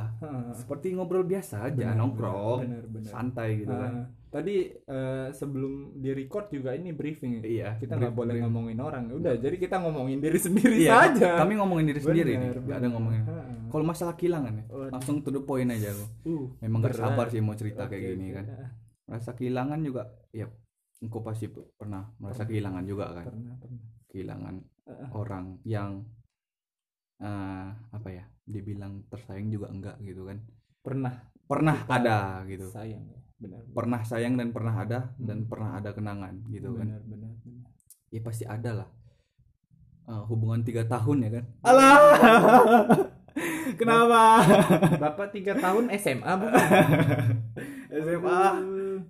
Seperti 0.52 0.88
ngobrol 0.92 1.24
biasa 1.24 1.56
aja, 1.64 1.78
Benar, 1.78 1.94
nongkrong, 1.96 2.60
benar, 2.64 2.84
benar. 2.88 3.06
santai 3.08 3.50
gitu 3.60 3.70
kan. 3.70 3.92
Ah, 3.94 4.06
tadi 4.28 4.56
eh, 4.68 5.28
sebelum 5.32 5.74
di 5.96 6.10
record 6.12 6.50
juga 6.50 6.74
ini 6.74 6.90
briefing 6.92 7.38
ya. 7.38 7.42
Iya. 7.44 7.70
kita 7.78 7.94
nggak 7.96 8.12
boleh 8.12 8.34
brief. 8.34 8.44
ngomongin 8.44 8.78
orang 8.80 9.04
udah 9.10 9.34
jadi 9.36 9.56
kita 9.56 9.78
ngomongin 9.78 10.18
diri 10.18 10.36
sendiri 10.38 10.76
Iya, 10.80 10.92
saja 11.06 11.30
Kami 11.38 11.54
ngomongin 11.56 11.86
diri 11.88 12.02
sendiri 12.02 12.32
nih, 12.34 12.50
Bener, 12.50 12.58
nggak 12.60 12.74
ada 12.74 12.82
bener. 12.82 12.92
ngomongin. 12.92 13.22
Kalau 13.68 13.84
masalah 13.84 14.14
kehilangan 14.16 14.54
ya, 14.56 14.64
langsung 14.90 15.22
to 15.22 15.30
the 15.30 15.40
point 15.40 15.70
aja 15.70 15.92
aku. 15.92 16.06
uh 16.26 16.46
Memang 16.60 16.82
gak 16.82 16.98
sabar 16.98 17.28
sih 17.28 17.38
mau 17.38 17.54
cerita 17.54 17.86
kayak 17.86 18.04
gini 18.12 18.34
kan. 18.34 18.46
Ah, 19.08 19.16
Rasa 19.16 19.32
kehilangan 19.34 19.80
juga, 19.82 20.04
ya, 20.30 20.46
engkau 21.00 21.24
pasti 21.24 21.48
pernah 21.50 22.12
merasa 22.18 22.44
Pernah. 22.44 22.50
kehilangan 22.50 22.84
juga 22.86 23.06
kan. 23.14 23.26
pernah 23.26 23.54
pernah 23.56 23.82
Kehilangan 24.08 24.56
Ah. 24.84 25.10
orang 25.14 25.46
yang 25.64 26.04
eh, 27.18 27.68
apa 27.90 28.10
ya, 28.10 28.24
dibilang 28.44 29.02
tersayang 29.08 29.48
juga 29.48 29.68
enggak 29.68 29.98
gitu 30.02 30.24
kan. 30.24 30.38
pernah 30.80 31.14
Pernah 31.44 31.78
Kita 31.82 31.96
ada 31.98 32.18
gitu. 32.46 32.68
sayang 32.68 33.04
ya 33.04 33.20
benar 33.38 33.64
Pernah 33.70 34.02
sayang 34.04 34.36
dan 34.36 34.52
pernah 34.52 34.76
ada 34.78 35.16
dan 35.18 35.42
Hmm. 35.42 35.48
pernah 35.48 35.72
ada 35.76 35.90
kenangan 35.92 36.44
gitu 36.48 36.72
kan. 36.74 36.86
benar 36.86 37.02
benar 37.04 37.34
benar. 37.42 37.68
Ya 38.08 38.20
pasti 38.20 38.44
ada 38.44 38.72
lah. 38.76 38.90
Eh, 40.06 40.24
hubungan 40.26 40.62
tiga 40.62 40.84
tahun 40.84 41.18
ya 41.22 41.30
kan. 41.34 41.46
Alah. 41.64 41.98
Kenapa? 43.80 44.22
bapak 44.98 45.28
tiga 45.30 45.54
tahun 45.54 45.88
SMA 45.94 46.32
bukan 46.34 46.64
SMA 47.90 48.40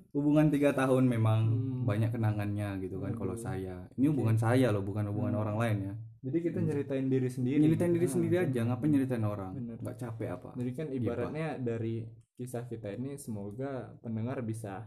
hubungan 0.09 0.47
tiga 0.47 0.71
tahun 0.71 1.03
memang 1.05 1.39
Hmm. 1.47 1.83
banyak 1.85 2.09
kenangannya 2.09 2.69
gitu 2.79 2.97
kan 2.97 3.11
kalau 3.11 3.33
Aduh. 3.33 3.43
saya 3.43 3.75
ini 3.93 4.05
hubungan 4.07 4.35
saya 4.35 4.69
loh 4.69 4.81
bukan 4.81 5.05
hubungan 5.05 5.31
Hmm. 5.31 5.41
orang 5.41 5.57
lain 5.57 5.77
ya 5.81 5.93
jadi 6.19 6.37
kita 6.41 6.59
nyeritain 6.59 7.05
diri 7.05 7.27
sendiri 7.27 7.59
nyeritain 7.59 7.91
diri 7.91 8.03
Ah, 8.03 8.11
sendiri 8.11 8.35
benar. 8.35 8.47
aja 8.47 8.61
ngapain 8.65 8.89
nyeritain 8.89 9.25
orang 9.25 9.51
Bener. 9.53 9.77
nggak 9.77 9.97
capek 9.97 10.29
apa 10.31 10.49
jadi 10.53 10.71
kan 10.73 10.87
Iya, 10.87 10.97
ibaratnya 10.97 11.47
dari 11.57 11.95
kisah 12.33 12.63
kita 12.65 12.87
ini 12.91 13.15
semoga 13.15 13.71
pendengar 13.97 14.41
bisa 14.41 14.85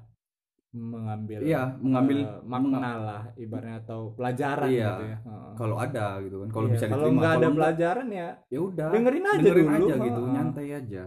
mengambil 0.70 1.42
Iya, 1.42 1.74
mengambil- 1.76 2.22
eh, 2.22 2.42
makna 2.44 2.78
lah 2.96 3.22
ibaratnya 3.34 3.82
atau 3.82 4.14
pelajaran 4.14 4.70
Iya. 4.70 4.86
gitu 4.88 5.04
ya 5.04 5.18
Heeh. 5.20 5.52
kalau 5.56 5.76
ada 5.76 6.06
gitu 6.20 6.36
kan 6.38 6.48
kalau 6.48 6.62
Iya, 6.64 6.72
bisa 6.72 6.84
kalau 6.86 6.94
diterima 7.00 7.18
nggak 7.18 7.32
ada 7.32 7.40
Kalau 7.40 7.56
pelajaran 7.56 8.06
ya 8.08 8.28
ya 8.46 8.60
udah 8.60 8.88
dengerin 8.88 9.24
aja 9.24 9.38
dengerin 9.40 9.66
dulu 9.66 9.74
aja 9.82 9.94
gitu 10.00 10.20
nyantai 10.28 10.68
aja 10.72 11.06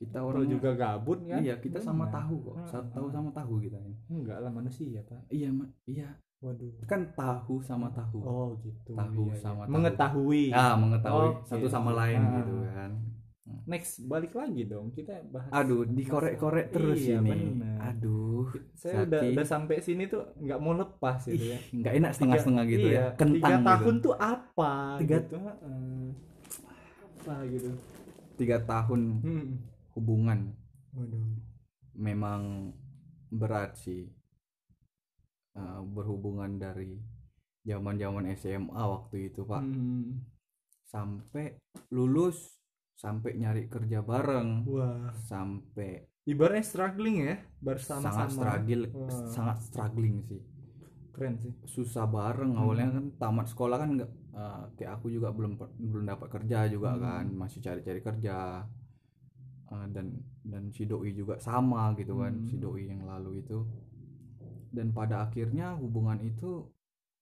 kita 0.00 0.18
orang 0.18 0.48
juga 0.48 0.70
gabut 0.72 1.20
kan 1.22 1.38
iya 1.38 1.54
kita 1.56 1.76
sama 1.78 2.04
Benar. 2.04 2.16
tahu 2.18 2.34
kok 2.40 2.54
Heeh. 2.56 2.68
Sa- 2.68 2.88
tahu 2.90 3.06
sama 3.08 3.30
tahu 3.30 3.54
kita 3.60 3.76
ini 3.78 3.94
enggak 4.10 4.38
lah 4.38 4.48
manusia 4.50 5.00
pak 5.02 5.20
iya 5.28 5.48
Ma- 5.48 5.68
iya 5.84 6.08
waduh 6.40 6.72
kan 6.84 7.04
tahu 7.12 7.60
sama 7.60 7.88
tahu 7.90 8.18
oh 8.18 8.56
gitu 8.58 8.90
Tahu 8.90 9.22
iya, 9.22 9.30
iya. 9.30 9.36
sama 9.38 9.62
tahu. 9.62 9.72
mengetahui 9.72 10.44
ah 10.50 10.72
mengetahui 10.74 11.28
Oke. 11.30 11.44
satu 11.44 11.66
sama 11.68 11.92
lain 11.94 12.16
Ah. 12.18 12.32
gitu 12.34 12.54
kan 12.66 12.92
next 13.66 14.00
balik 14.02 14.32
lagi 14.32 14.64
dong 14.64 14.88
kita 14.88 15.20
bahas 15.28 15.52
aduh 15.52 15.84
dikorek-korek 15.84 16.70
terus 16.70 16.96
Iya, 16.98 17.20
ini 17.20 17.60
benar. 17.60 17.76
aduh 17.92 18.46
saya 18.72 19.04
udah 19.04 19.20
Zaki. 19.20 19.32
udah 19.32 19.46
sampai 19.46 19.76
sini 19.78 20.04
tuh 20.06 20.22
nggak 20.34 20.58
mau 20.58 20.72
lepas 20.72 21.20
gitu 21.22 21.44
ya 21.46 21.58
ih 21.68 21.76
nggak 21.76 21.94
enak 21.94 22.10
setengah-setengah 22.10 22.64
gitu 22.66 22.88
iya, 22.88 22.96
ya 22.96 23.06
kentang 23.12 23.36
tiga 23.36 23.52
gitu. 23.52 23.68
tahun 23.68 23.94
tuh 24.00 24.14
apa 24.16 24.72
Tiga- 24.96 25.20
gitu 25.20 25.36
heeh. 25.36 26.02
apa 27.20 27.34
gitu 27.46 27.70
tiga 28.34 28.56
tahun 28.62 29.00
hmm. 29.20 29.46
Hubungan 30.00 30.40
waduh 30.96 31.28
memang 31.94 32.72
berat 33.30 33.76
sih 33.76 34.08
Eh, 35.50 35.80
berhubungan 35.82 36.62
dari 36.62 36.94
zaman 37.66 37.98
zaman 37.98 38.24
SMA 38.38 38.82
waktu 38.94 39.34
itu 39.34 39.42
pak 39.42 39.60
Hmm. 39.66 40.22
sampai 40.86 41.58
lulus 41.90 42.54
sampai 42.94 43.34
nyari 43.34 43.66
kerja 43.66 43.98
bareng 44.00 44.62
wah 44.64 45.10
sampai 45.26 46.06
ibaratnya 46.24 46.62
struggling 46.62 47.16
ya 47.26 47.36
bersama-sama 47.58 48.14
sangat 48.14 48.28
struggle 48.38 48.84
Wah. 48.94 49.10
sangat 49.26 49.56
struggling 49.66 50.16
sih 50.30 50.40
keren 51.14 51.34
sih 51.42 51.52
susah 51.66 52.06
bareng 52.06 52.54
Hmm. 52.54 52.60
awalnya 52.62 52.88
kan 52.96 53.04
tamat 53.18 53.46
sekolah 53.50 53.76
kan 53.82 53.90
nggak 53.98 54.10
eh, 54.40 54.62
kayak 54.78 54.92
aku 55.02 55.06
juga 55.10 55.28
belum 55.34 55.52
belum 55.82 56.04
dapat 56.06 56.28
kerja 56.30 56.58
juga 56.70 56.94
Hmm. 56.94 57.02
kan 57.02 57.24
masih 57.34 57.58
cari-cari 57.58 58.00
kerja 58.00 58.36
Eh, 59.70 59.86
dan 59.94 60.06
dan 60.42 60.74
si 60.74 60.82
doi 60.82 61.14
juga 61.14 61.38
sama 61.38 61.94
gitu 61.94 62.18
kan 62.18 62.34
Hmm. 62.34 62.46
si 62.50 62.58
doi 62.58 62.90
yang 62.90 63.06
lalu 63.06 63.42
itu. 63.46 63.62
Dan 64.74 64.90
pada 64.94 65.26
akhirnya 65.26 65.74
hubungan 65.78 66.18
itu 66.22 66.66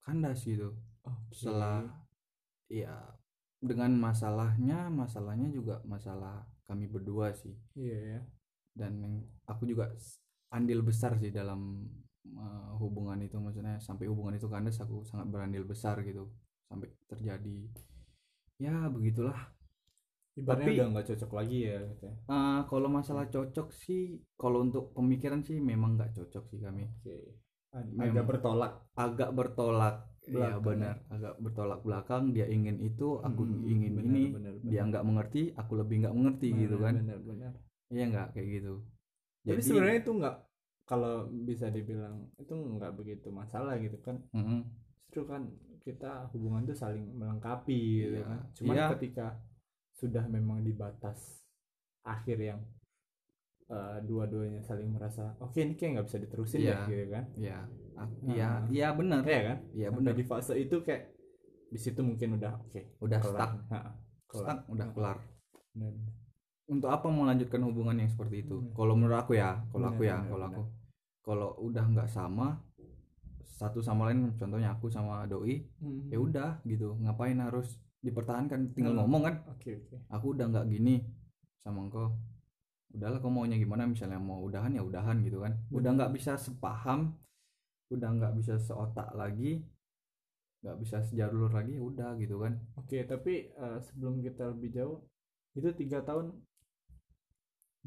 kandas 0.05 0.45
gitu. 0.45 0.73
Oke. 1.09 1.33
setelah 1.33 1.89
ya 2.69 2.93
dengan 3.65 3.97
masalahnya 3.97 4.93
masalahnya 4.93 5.49
juga 5.49 5.81
masalah 5.89 6.45
kami 6.69 6.85
berdua 6.89 7.33
sih. 7.33 7.57
Iya 7.77 7.99
ya. 8.17 8.21
Dan 8.77 8.93
yang- 9.01 9.25
aku 9.49 9.65
juga 9.65 9.89
andil 10.53 10.81
besar 10.85 11.17
sih 11.17 11.33
dalam 11.33 11.89
uh, 12.37 12.77
hubungan 12.77 13.17
itu. 13.25 13.41
Maksudnya 13.41 13.81
sampai 13.81 14.05
hubungan 14.09 14.37
itu 14.37 14.49
kandas 14.53 14.81
aku 14.85 15.01
sangat 15.05 15.33
berandil 15.33 15.65
besar 15.65 15.97
gitu. 16.05 16.29
Sampai 16.69 16.93
terjadi 17.09 17.69
ya 18.61 18.89
begitulah 18.93 19.39
ibaratnya 20.39 20.64
Tapi- 20.64 20.76
udah 20.76 20.86
nggak 20.89 21.07
cocok 21.07 21.30
lagi 21.34 21.59
ya 21.64 21.78
gitu 21.84 22.03
ya. 22.05 22.14
Uh, 22.26 22.61
kalau 22.64 22.89
masalah 22.89 23.26
cocok 23.26 23.68
sih 23.72 24.03
kalau 24.34 24.59
untuk 24.61 24.93
pemikiran 24.93 25.41
sih 25.41 25.59
memang 25.59 25.95
nggak 25.95 26.14
cocok 26.14 26.45
sih 26.47 26.59
kami 26.59 26.84
oke 26.84 27.16
Ag- 27.70 27.93
agak 28.01 28.24
bertolak 28.24 28.72
agak 28.95 29.30
bertolak 29.30 29.97
ya 30.24 30.57
Belakang. 30.57 30.62
benar 30.62 30.97
agak 31.09 31.34
bertolak 31.39 31.80
belakang 31.82 32.22
dia 32.30 32.47
ingin 32.47 32.76
itu 32.78 33.16
aku 33.18 33.43
Hmm, 33.43 33.64
ingin 33.66 33.93
benar, 33.95 34.09
ini 34.09 34.24
benar, 34.30 34.53
dia 34.59 34.72
benar. 34.74 34.84
nggak 34.89 35.05
mengerti 35.05 35.43
aku 35.53 35.72
lebih 35.74 35.97
nggak 35.99 36.14
mengerti 36.14 36.49
gitu 36.55 36.76
Benar, 36.76 36.84
kan 36.84 36.95
benar 36.99 37.18
benar 37.22 37.53
iya 37.89 38.05
nggak 38.07 38.26
kayak 38.32 38.49
gitu 38.51 38.74
tapi 39.43 39.61
sebenarnya 39.61 39.97
itu 39.99 40.12
nggak 40.14 40.36
kalau 40.84 41.14
bisa 41.28 41.66
dibilang 41.68 42.16
itu 42.36 42.53
nggak 42.53 42.93
begitu 42.95 43.28
masalah 43.30 43.76
gitu 43.76 43.97
kan 43.99 44.16
Mm-mm. 44.32 44.64
justru 45.03 45.24
kan 45.24 45.43
kita 45.78 46.28
hubungan 46.32 46.64
tuh 46.64 46.76
saling 46.76 47.05
melengkapi 47.11 47.80
gitu 48.03 48.16
Iya. 48.18 48.24
kan 48.26 48.39
cuman 48.55 48.74
Iya. 48.74 48.86
ketika 48.97 49.26
sudah 49.99 50.25
memang 50.27 50.63
di 50.63 50.71
batas 50.73 51.43
akhir 52.03 52.39
yang 52.41 52.61
eh, 53.69 53.99
dua-duanya 54.01 54.63
saling 54.63 54.89
merasa 54.89 55.37
oke 55.39 55.59
ini 55.59 55.75
kayak 55.75 55.91
nggak 55.93 56.07
bisa 56.07 56.19
diterusin 56.19 56.59
Iya. 56.59 56.71
ya 56.71 56.79
gitu 56.87 57.05
kan 57.11 57.25
ya 57.37 57.59
aku- 57.95 58.19
Ah. 58.23 58.31
iya 58.31 58.49
iya 58.71 58.89
benar 58.93 59.21
Iya 59.23 59.41
kan 59.45 59.59
iya 59.75 59.89
benar 59.91 60.13
di 60.15 60.25
fase 60.25 60.55
itu 60.57 60.77
kayak 60.81 61.13
di 61.69 61.77
situ 61.77 62.01
mungkin 62.01 62.39
udah 62.39 62.57
oke 62.59 62.81
udah 62.99 63.19
kelar. 63.19 63.37
stuck 63.37 63.53
Ha, 63.69 63.79
kelar. 64.25 64.41
stuck 64.41 64.59
udah 64.69 64.87
Ha, 64.87 64.95
kelar 64.95 65.19
benar. 65.71 65.93
untuk 66.67 66.89
apa 66.89 67.07
melanjutkan 67.09 67.61
hubungan 67.61 67.97
yang 67.99 68.09
seperti 68.09 68.41
itu 68.41 68.57
Hmm. 68.57 68.73
kalau 68.73 68.95
menurut 68.95 69.19
aku 69.19 69.33
ya 69.35 69.61
kalau 69.69 69.87
aku 69.91 70.03
ya 70.03 70.17
kalau 70.23 70.45
aku 70.47 70.63
kalau 71.21 71.49
udah 71.61 71.85
nggak 71.85 72.09
sama 72.09 72.57
satu 73.51 73.83
sama 73.83 74.09
lain 74.09 74.33
contohnya 74.33 74.71
aku 74.71 74.89
sama 74.89 75.27
doi 75.27 75.61
Hmm. 75.77 76.09
ya 76.09 76.17
udah 76.17 76.63
gitu 76.65 76.97
ngapain 76.99 77.37
harus 77.37 77.77
dipertahankan 78.05 78.73
tinggal 78.75 78.95
Hmm. 78.95 79.01
ngomong 79.05 79.23
kan. 79.27 79.35
Oke 79.51 79.71
oke. 79.83 79.97
Aku 80.15 80.27
udah 80.37 80.47
nggak 80.51 80.67
gini 80.71 81.03
sama 81.63 81.85
engkau. 81.87 82.15
Udahlah 82.95 83.19
kau 83.21 83.29
maunya 83.29 83.59
gimana? 83.61 83.85
Misalnya 83.85 84.17
mau 84.17 84.41
udahan 84.47 84.73
ya 84.73 84.83
udahan 84.83 85.21
gitu 85.27 85.45
kan. 85.45 85.53
Udah 85.69 85.93
Benar. 85.93 85.97
nggak 85.97 86.13
bisa 86.17 86.33
sepaham 86.41 87.13
udah 87.89 88.11
nggak 88.21 88.35
bisa 88.37 88.55
seotak 88.61 89.17
lagi 89.17 89.65
nggak 90.61 90.77
bisa 90.83 91.01
sejalur 91.07 91.49
lagi 91.49 91.79
ya 91.79 91.83
udah 91.85 92.11
gitu 92.21 92.37
kan. 92.43 92.55
Oke 92.77 93.05
tapi 93.05 93.49
eh, 93.51 93.79
sebelum 93.81 94.21
kita 94.21 94.53
lebih 94.53 94.71
jauh 94.75 94.99
itu 95.57 95.69
tiga 95.75 96.03
tahun 96.05 96.35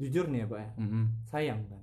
jujur 0.00 0.26
nih 0.28 0.42
ya 0.42 0.46
pak 0.50 0.58
ya? 0.60 0.68
Mm-mm. 0.80 1.04
sayang 1.30 1.60
kan? 1.70 1.82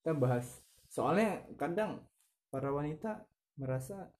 Kita 0.00 0.12
bahas. 0.16 0.46
Soalnya 0.90 1.44
kadang 1.60 2.02
para 2.48 2.70
wanita 2.72 3.26
merasa 3.58 4.10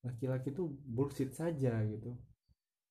laki-laki 0.00 0.50
itu 0.50 0.64
bullshit 0.84 1.30
saja 1.30 1.82
gitu 1.82 2.14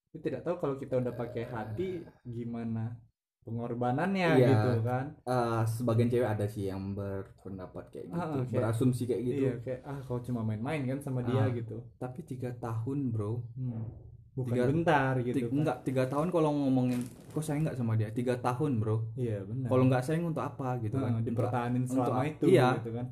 Tapi 0.08 0.18
tidak 0.22 0.42
tahu 0.42 0.56
kalau 0.58 0.76
kita 0.76 0.98
udah 0.98 1.14
pakai 1.14 1.44
hati 1.46 2.00
gimana 2.24 2.96
pengorbanannya 3.42 4.30
Iya. 4.36 4.48
gitu 4.50 4.72
kan 4.82 5.06
Eh, 5.22 5.64
sebagian 5.66 6.10
cewek 6.10 6.28
ada 6.28 6.46
sih 6.46 6.68
yang 6.68 6.92
berpendapat 6.92 7.86
kayak 7.90 8.06
gitu 8.08 8.20
Ah, 8.20 8.36
oke. 8.38 8.52
berasumsi 8.52 9.04
kayak 9.04 9.22
gitu 9.24 9.40
iya 9.42 9.54
kayak 9.58 9.82
ah 9.84 10.00
kau 10.02 10.20
cuma 10.20 10.42
main-main 10.42 10.84
kan 10.86 11.00
sama 11.00 11.22
dia 11.22 11.42
Ah. 11.42 11.50
gitu 11.50 11.80
tapi 11.96 12.24
tiga 12.24 12.52
tahun 12.54 13.08
bro 13.08 13.40
Hmm. 13.54 13.88
bukan 14.34 14.54
Tiga- 14.54 14.68
bentar 14.70 15.14
gitu 15.22 15.34
Ti- 15.34 15.44
kan. 15.44 15.56
enggak 15.56 15.78
tiga 15.82 16.04
tahun 16.06 16.28
kalau 16.30 16.50
ngomongin 16.52 17.02
kok 17.28 17.42
sayang 17.42 17.64
nggak 17.64 17.74
sama 17.76 17.96
dia 17.96 18.10
tiga 18.12 18.36
tahun 18.38 18.78
bro 18.78 18.98
iya 19.16 19.42
benar 19.42 19.66
kalau 19.66 19.84
nggak 19.86 20.04
sayang 20.04 20.26
untuk 20.26 20.44
apa 20.44 20.78
gitu 20.78 20.96
kan 20.96 21.12
Ah, 21.12 21.22
dipertahanin 21.22 21.84
selama 21.84 22.06
untuk- 22.20 22.32
itu 22.34 22.46
iya. 22.50 22.68
gitu 22.76 22.92
kan 22.92 23.08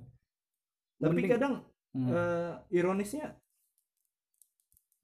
tapi 0.97 1.11
Mending- 1.11 1.31
kadang 1.31 1.53
Hmm. 1.91 2.07
eh, 2.09 2.53
ironisnya 2.73 3.39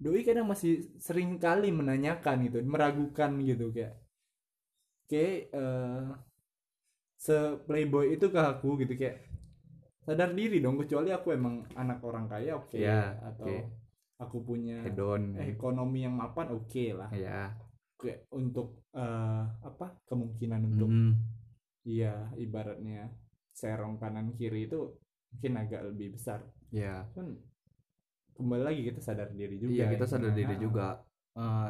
doi 0.02 0.26
kadang 0.26 0.50
masih 0.50 0.90
sering 0.98 1.38
kali 1.38 1.70
menanyakan 1.70 2.50
gitu 2.50 2.58
meragukan 2.66 3.38
gitu 3.46 3.70
kayak 3.70 4.02
kayak 5.06 5.54
eh 5.54 6.08
se 7.22 7.38
playboy 7.70 8.18
itu 8.18 8.34
ke 8.34 8.42
aku? 8.42 8.82
Gitu 8.82 8.98
kayak 8.98 9.22
sadar 10.02 10.34
diri 10.34 10.58
dong 10.58 10.82
kecuali 10.82 11.14
aku 11.14 11.38
emang 11.38 11.62
anak 11.78 12.02
orang 12.02 12.26
kaya 12.26 12.58
oke. 12.58 12.74
Iya, 12.74 13.22
atau 13.22 13.46
oke. 13.46 13.58
aku 14.18 14.38
punya 14.42 14.82
hedon 14.82 15.38
ekonomi 15.38 16.02
yang 16.02 16.18
mapan 16.18 16.50
oke 16.50 16.86
lah. 16.98 17.14
Ya 17.14 17.54
kayak 18.02 18.26
untuk 18.34 18.82
eh, 18.98 19.44
apa 19.62 20.02
kemungkinan 20.10 20.62
untuk 20.74 20.90
Mm. 20.90 21.14
iya 21.86 22.34
ibaratnya 22.42 23.14
serong 23.54 24.02
kanan 24.02 24.34
kiri 24.34 24.66
itu 24.66 24.98
mungkin 25.30 25.54
agak 25.62 25.82
lebih 25.94 26.18
besar. 26.18 26.42
Ya 26.74 27.06
kan 27.14 27.38
kembali 28.42 28.64
lagi 28.66 28.82
kita 28.90 29.00
sadar 29.00 29.30
diri 29.32 29.56
juga 29.56 29.72
iya 29.72 29.86
kita 29.88 30.06
ya. 30.06 30.10
sadar 30.10 30.32
diri 30.34 30.56
Nah, 30.56 30.62
juga 30.62 30.86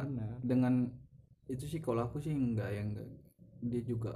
benar 0.02 0.30
dengan 0.42 0.74
itu 1.46 1.64
sih 1.68 1.78
kalau 1.78 2.08
aku 2.08 2.18
sih 2.18 2.32
enggak 2.32 2.70
yang 2.72 2.88
dia 3.62 3.82
juga 3.84 4.12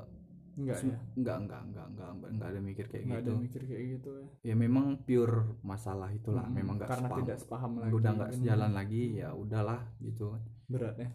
enggak 0.56 0.78
ya 0.80 0.96
enggak 1.14 1.36
enggak 1.44 1.60
enggak 1.68 1.86
enggak 1.86 2.08
enggak, 2.10 2.30
enggak 2.32 2.48
ada 2.48 2.60
mikir 2.64 2.84
kayak 2.88 3.02
enggak 3.04 3.20
gitu 3.20 3.30
ada 3.30 3.42
mikir 3.44 3.62
kayak 3.62 3.84
gitu 4.00 4.10
ya 4.16 4.26
ya 4.42 4.54
memang 4.56 4.86
pure 5.04 5.36
masalah 5.62 6.08
itulah 6.10 6.44
Mm-mm. 6.48 6.56
memang 6.58 6.74
enggak 6.80 6.88
karena 6.90 7.08
sepaham. 7.08 7.20
tidak 7.22 7.36
sepaham 7.38 7.72
lagi 7.76 7.92
udah 7.92 8.10
enggak 8.16 8.30
sejalan 8.32 8.72
lagi 8.72 9.02
ya 9.14 9.28
udahlah 9.36 9.80
gitu 10.00 10.26
berat 10.66 10.96
ya 10.96 11.08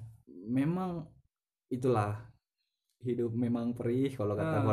memang 0.47 0.91
itulah 1.67 2.13
hidup 3.01 3.33
memang 3.33 3.73
perih 3.73 4.13
kalau 4.13 4.37
kata 4.37 4.61
Ah. 4.61 4.65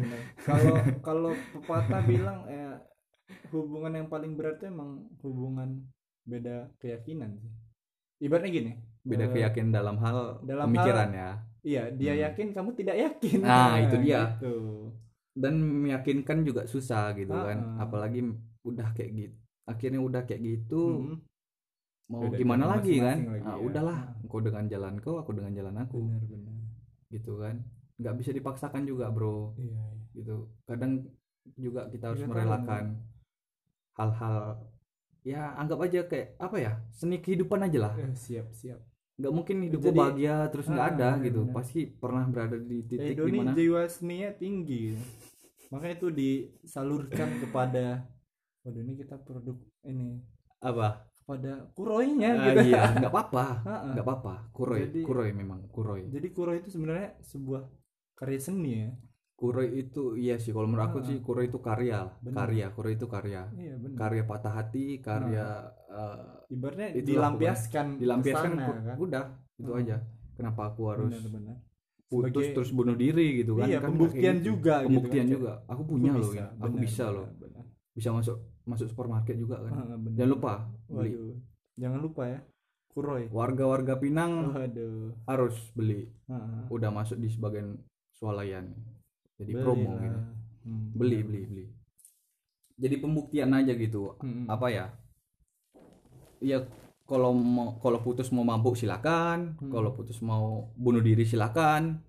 Kalau 0.46 0.74
kalau 1.00 1.32
pepatah 1.56 2.02
bilang 2.04 2.44
ya 2.44 2.76
hubungan 3.50 3.92
yang 3.94 4.08
paling 4.08 4.34
berat 4.34 4.58
itu 4.58 4.66
emang 4.66 4.90
hubungan 5.20 5.84
beda 6.22 6.70
keyakinan 6.76 7.36
sih 7.36 7.52
ibaratnya 8.20 8.50
gini 8.50 8.72
beda 9.00 9.24
eh, 9.24 9.32
keyakinan 9.32 9.70
dalam 9.70 9.96
hal 9.98 10.42
dalam 10.42 10.68
pemikiran 10.68 11.08
ya 11.10 11.30
iya 11.60 11.82
dia 11.90 12.12
Hmm. 12.12 12.22
yakin 12.24 12.46
kamu 12.50 12.70
tidak 12.74 12.96
yakin 12.98 13.38
Nah, 13.40 13.76
itu 13.78 13.96
dia. 13.98 14.22
gitu. 14.34 14.54
dan 15.30 15.54
meyakinkan 15.56 16.42
juga 16.42 16.66
susah 16.66 17.14
gitu 17.14 17.30
Ah, 17.30 17.48
kan 17.48 17.58
ah. 17.78 17.84
apalagi 17.84 18.20
udah 18.60 18.88
kayak 18.92 19.10
gitu 19.16 19.36
akhirnya 19.64 20.00
udah 20.00 20.22
kayak 20.24 20.42
gitu 20.42 20.82
Mm-mm. 21.00 21.16
mau 22.10 22.26
Beda 22.26 22.36
gimana 22.36 22.64
lagi 22.68 22.98
kan 22.98 23.14
masing-masing 23.16 23.30
lagi 23.30 23.44
Ah, 23.46 23.54
ya. 23.54 23.62
udahlah 23.62 23.98
Ah. 24.10 24.26
kau 24.26 24.40
dengan 24.40 24.64
jalan 24.66 24.94
kau 24.98 25.16
aku 25.16 25.30
dengan 25.32 25.52
jalan 25.54 25.74
aku 25.78 25.96
benar-benar 26.02 26.56
gitu 27.08 27.32
kan 27.38 27.56
nggak 27.96 28.14
bisa 28.16 28.30
dipaksakan 28.32 28.82
juga 28.84 29.08
bro 29.08 29.52
iya, 29.54 29.70
iya. 29.70 29.84
gitu 30.14 30.36
kadang 30.64 31.04
juga 31.54 31.88
kita 31.88 32.04
harus 32.06 32.20
tahu. 32.20 32.30
merelakan 32.30 32.84
hal-hal 34.00 34.56
ya 35.20 35.52
anggap 35.54 35.78
aja 35.84 36.00
kayak 36.08 36.40
apa 36.40 36.56
ya 36.56 36.72
seni 36.90 37.20
kehidupan 37.20 37.60
aja 37.60 37.78
lah. 37.84 37.92
Eh, 37.94 38.16
siap 38.16 38.48
siap. 38.50 38.80
Nggak 39.20 39.32
mungkin 39.32 39.56
hidup 39.62 39.80
Jadi- 39.84 39.98
bahagia 40.00 40.36
terus 40.48 40.64
nggak 40.64 40.86
Ah, 40.86 40.92
ada 40.96 41.08
benar, 41.12 41.24
gitu. 41.28 41.40
pasti 41.52 41.80
pernah 41.84 42.24
berada 42.24 42.56
di 42.56 42.78
titik 42.82 43.12
Edo 43.14 43.24
ini 43.24 43.30
di 43.30 43.38
mana 43.38 43.52
jiwa 43.52 43.82
seninya 43.84 44.30
tinggi. 44.32 44.96
Makanya 45.68 45.94
itu 45.94 46.08
disalurkan 46.10 47.28
kepada 47.38 48.08
waduh 48.60 48.80
ini 48.80 48.96
kita 48.96 49.20
produk 49.20 49.60
ini. 49.84 50.16
Apa? 50.58 51.04
Kepada 51.20 51.68
kuroinya 51.76 52.30
Ah, 52.32 52.44
gitu. 52.48 52.60
iya 52.66 52.82
nggak 52.96 53.12
apa-apa. 53.12 53.44
Nggak 53.92 54.06
apa-apa. 54.08 54.34
Kuroi 54.50 54.88
Jadi- 54.88 55.04
kuroi 55.04 55.30
memang 55.30 55.68
kuroi. 55.68 56.08
Jadi 56.08 56.28
kuroi 56.32 56.58
itu 56.58 56.72
sebenarnya 56.72 57.20
sebuah 57.20 57.68
karya 58.16 58.40
seni 58.40 58.72
ya 58.72 58.90
kuroi 59.40 59.72
itu 59.80 60.14
iya 60.14 60.36
sih 60.36 60.52
kalau 60.52 60.68
menurut 60.68 60.84
aku 60.86 60.98
Ah. 61.00 61.06
sih 61.06 61.16
kuroi 61.18 61.48
itu 61.48 61.56
karya 61.58 62.04
lah 62.04 62.12
Benar. 62.20 62.36
karya 62.44 62.66
kuroi 62.70 62.92
itu 62.92 63.06
karya. 63.06 63.42
Iya 63.50 63.72
karya 63.96 64.22
patah 64.22 64.52
hati 64.52 65.00
karya 65.00 65.46
eh, 65.88 66.20
ibaratnya 66.50 66.88
Itulah 66.92 67.32
dilampiaskan 67.32 67.86
dilampiaskan 67.96 68.50
ke 68.50 68.54
sana, 68.54 68.68
ku- 68.68 68.76
kan? 68.84 68.96
udah 69.00 69.24
itu 69.56 69.70
Ah. 69.72 69.80
aja. 69.80 69.96
Kenapa 70.36 70.60
aku 70.68 70.82
harus 70.86 71.08
benar-benar 71.10 71.56
putus 72.06 72.28
Sebagai- 72.36 72.52
terus 72.52 72.70
bunuh 72.70 72.92
diri 72.94 73.26
gitu 73.38 73.52
kan? 73.54 73.64
Iya 73.64 73.78
Kan 73.78 73.88
pembuktian 73.88 74.36
gitu. 74.36 74.46
juga 74.50 74.74
gitu 74.76 74.88
pembuktian 74.92 75.24
kan. 75.24 75.32
juga. 75.32 75.52
Aku 75.66 75.82
punya 75.84 76.10
Aku 76.10 76.16
loh 76.16 76.24
bisa, 76.26 76.44
ini. 76.44 76.60
aku 76.60 76.76
bisa 76.78 77.04
loh. 77.08 77.26
bisa 77.90 78.08
masuk 78.12 78.36
masuk 78.62 78.86
supermarket 78.86 79.36
juga 79.36 79.56
kan. 79.58 79.72
Ah, 79.72 79.96
jangan 80.10 80.30
lupa 80.30 80.52
beli. 80.86 81.10
Waduh. 81.10 81.34
Jangan 81.76 81.98
lupa 81.98 82.22
ya 82.28 82.38
kuroi. 82.88 83.24
Warga-warga 83.30 83.94
Pinang 83.96 84.52
waduh. 84.52 85.16
harus 85.24 85.56
beli. 85.72 86.12
Ah, 86.26 86.68
udah 86.68 86.90
masuk 86.90 87.16
di 87.16 87.26
sebagian 87.26 87.80
swalayan 88.12 88.68
jadi 89.40 89.52
beli 89.52 89.62
promo 89.64 89.90
gitu. 89.96 90.18
Hmm, 90.60 90.84
beli 90.92 91.18
beli 91.24 91.40
beli. 91.48 91.64
Jadi 92.76 92.94
pembuktian 92.96 93.50
aja 93.50 93.72
gitu. 93.72 94.14
Hmm, 94.20 94.44
apa 94.46 94.66
ya? 94.68 94.86
Ya 96.40 96.64
kalau 97.04 97.34
mau 97.34 97.76
kalau 97.82 98.00
putus 98.00 98.30
mau 98.30 98.44
mabuk 98.44 98.76
silakan. 98.76 99.56
Hmm. 99.58 99.70
kalau 99.72 99.90
putus 99.92 100.20
mau 100.20 100.70
bunuh 100.76 101.00
diri 101.00 101.24
silakan. 101.24 102.00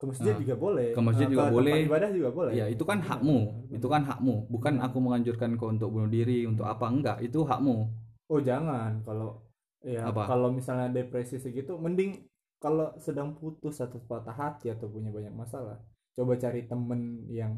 Ke 0.00 0.08
masjid 0.08 0.32
Ah. 0.32 0.40
juga 0.40 0.54
boleh. 0.56 0.88
Ke 0.96 1.00
masjid 1.04 1.26
Ah, 1.28 1.30
juga 1.30 1.44
boleh. 1.52 1.84
ibadah 1.84 2.08
juga 2.08 2.30
boleh. 2.32 2.52
Ya 2.56 2.66
itu 2.66 2.84
kan 2.88 3.04
Benar, 3.04 3.20
hakmu. 3.20 3.38
itu 3.68 3.86
kan 3.86 4.02
hakmu. 4.02 4.48
Bukan 4.48 4.74
Hmm. 4.80 4.86
aku 4.88 4.96
menganjurkan 4.98 5.50
kau 5.54 5.68
untuk 5.68 5.92
bunuh 5.92 6.08
diri 6.08 6.48
untuk 6.48 6.64
apa. 6.64 6.88
Enggak 6.88 7.20
itu 7.20 7.44
hakmu. 7.44 7.84
Oh 8.30 8.40
jangan. 8.40 9.04
Kalau 9.04 9.44
ya 9.84 10.08
Apa? 10.08 10.24
kalau 10.24 10.48
misalnya 10.52 10.88
depresi 10.88 11.36
segitu 11.36 11.76
mending 11.76 12.16
kalau 12.60 12.92
sedang 13.00 13.32
putus 13.32 13.80
atau 13.80 13.96
patah 14.04 14.32
hati 14.32 14.68
atau 14.68 14.88
punya 14.88 15.08
banyak 15.08 15.32
masalah 15.32 15.80
coba 16.20 16.36
cari 16.36 16.60
temen 16.62 17.00
yang 17.26 17.56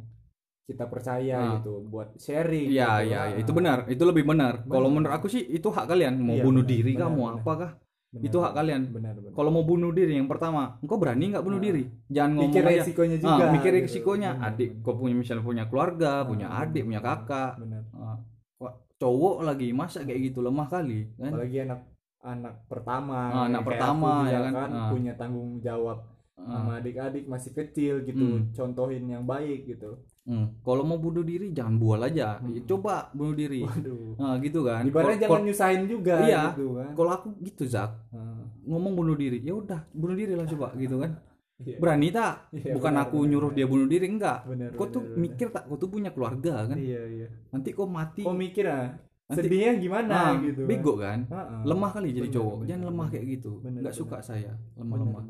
kita 0.62 0.86
percaya 0.86 1.36
Ah. 1.36 1.50
gitu 1.58 1.82
buat 1.84 2.14
sharing 2.16 2.70
Iya 2.70 2.90
gitu. 2.96 3.08
iya 3.10 3.20
iya, 3.26 3.36
itu 3.36 3.50
benar 3.50 3.78
itu 3.86 4.02
lebih 4.02 4.22
benar 4.22 4.62
kalau 4.64 4.86
Benar. 4.86 4.94
menurut 4.96 5.12
aku 5.12 5.26
sih 5.26 5.42
itu 5.42 5.66
hak 5.66 5.84
kalian 5.84 6.14
mau 6.16 6.32
Iya, 6.32 6.44
bunuh 6.44 6.62
benar, 6.62 6.72
diri 6.72 6.92
benar, 6.92 7.02
kah 7.02 7.10
mau 7.10 7.24
benar. 7.26 7.36
apakah 7.36 7.70
benar, 8.08 8.22
itu 8.22 8.36
hak 8.38 8.52
kalian 8.54 8.82
benar 8.88 9.12
benar 9.12 9.30
kalau 9.32 9.50
mau 9.50 9.64
bunuh 9.64 9.90
diri 9.90 10.12
yang 10.14 10.30
pertama 10.30 10.78
engkau 10.78 10.96
berani 10.96 11.24
nggak 11.28 11.42
bunuh 11.42 11.58
Ah. 11.58 11.64
diri 11.64 11.82
jangan 12.06 12.30
ngomong 12.32 12.46
mikir 12.48 12.62
aja 12.62 12.78
resikonya 12.78 13.16
ah, 13.16 13.20
juga 13.20 13.44
mikir 13.50 13.72
gitu. 13.72 13.82
resikonya 13.82 14.30
Benar, 14.32 14.48
adik 14.48 14.70
benar. 14.70 14.84
kau 14.84 14.94
punya 14.94 15.14
misalnya 15.16 15.42
punya 15.42 15.64
keluarga 15.66 16.12
punya 16.22 16.46
Ah, 16.46 16.62
adik 16.62 16.82
punya 16.84 17.00
kakak 17.00 17.52
benar 17.58 17.82
Ah, 17.92 18.16
kok 18.56 18.72
cowok 18.96 19.36
lagi 19.42 19.68
masa 19.72 19.98
kayak 20.00 20.20
gitu 20.22 20.38
lemah 20.40 20.68
kali 20.68 21.10
kan 21.12 21.26
apalagi 21.28 21.58
anak 21.60 21.80
anak 22.22 22.54
pertama 22.70 23.18
Ah, 23.26 23.44
anak 23.50 23.62
pertama, 23.66 24.10
ya 24.22 24.38
kan? 24.38 24.46
misalkan, 24.46 24.70
Ah. 24.70 24.88
punya 24.88 25.12
tanggung 25.18 25.58
jawab 25.58 25.98
sama 26.44 26.72
adik-adik 26.76 27.24
masih 27.24 27.50
kecil 27.52 27.94
gitu 28.00 28.24
Hmm. 28.34 28.50
contohin 28.50 29.04
yang 29.04 29.24
baik 29.24 29.66
gitu 29.66 29.98
hmm. 30.22 30.60
kalau 30.60 30.82
mau 30.82 30.96
bunuh 30.96 31.22
diri 31.22 31.50
jangan 31.50 31.76
bual 31.76 32.00
aja 32.00 32.38
Hmm. 32.38 32.62
coba 32.64 33.10
bunuh 33.10 33.32
diri 33.32 33.60
waduh 33.60 34.14
nah, 34.14 34.36
gitu 34.38 34.60
kan 34.60 34.82
ibaratnya 34.82 35.18
jangan 35.22 35.42
nyusahin 35.42 35.82
juga 35.84 36.16
Iya. 36.20 36.42
gitu 36.50 36.66
kan 36.74 36.90
kalau 36.92 37.10
aku 37.12 37.26
gitu 37.40 37.64
Zak 37.64 37.90
Ah, 38.10 38.42
ngomong 38.62 38.92
bunuh 38.94 39.14
diri 39.14 39.38
ya 39.40 39.52
udah 39.52 39.80
bunuh 39.90 40.14
diri 40.14 40.32
lah 40.32 40.44
coba 40.44 40.74
gitu 40.74 40.98
kan 40.98 41.10
iya. 41.62 41.76
berani 41.76 42.08
tak 42.08 42.50
Iya, 42.50 42.74
bukan 42.74 42.92
benar, 42.92 43.04
aku 43.04 43.16
benar, 43.16 43.30
nyuruh 43.30 43.48
benar. 43.48 43.58
dia 43.58 43.66
bunuh 43.68 43.86
diri 43.86 44.06
enggak 44.08 44.38
benar 44.44 44.70
kau 44.72 44.86
tuh 44.88 45.02
benar. 45.04 45.18
mikir 45.18 45.46
tak 45.48 45.62
kau 45.64 45.76
tuh 45.76 45.88
punya 45.88 46.10
keluarga 46.10 46.54
kan 46.64 46.76
iya 46.76 47.02
iya 47.08 47.26
nanti 47.48 47.70
kau 47.70 47.86
mati 47.86 48.22
kok 48.22 48.34
mikir 48.34 48.66
ah 48.66 48.90
Nanti- 49.22 49.48
sedihnya 49.48 49.72
gimana 49.78 50.12
ah, 50.12 50.32
gitu 50.36 50.62
kan. 50.62 50.68
bego 50.68 50.92
kan 50.94 51.18
Ah, 51.26 51.36
ah. 51.40 51.62
lemah 51.64 51.90
kali 51.90 52.12
jadi 52.12 52.28
cowok 52.28 52.54
benar, 52.58 52.68
jangan 52.68 52.84
lemah 52.84 52.98
benar. 53.00 53.12
kayak 53.14 53.26
gitu 53.32 53.52
Benar, 53.56 53.80
nggak 53.80 53.86
benar. 53.88 54.02
suka 54.04 54.16
saya 54.20 54.52
lemah-lemah. 54.76 55.22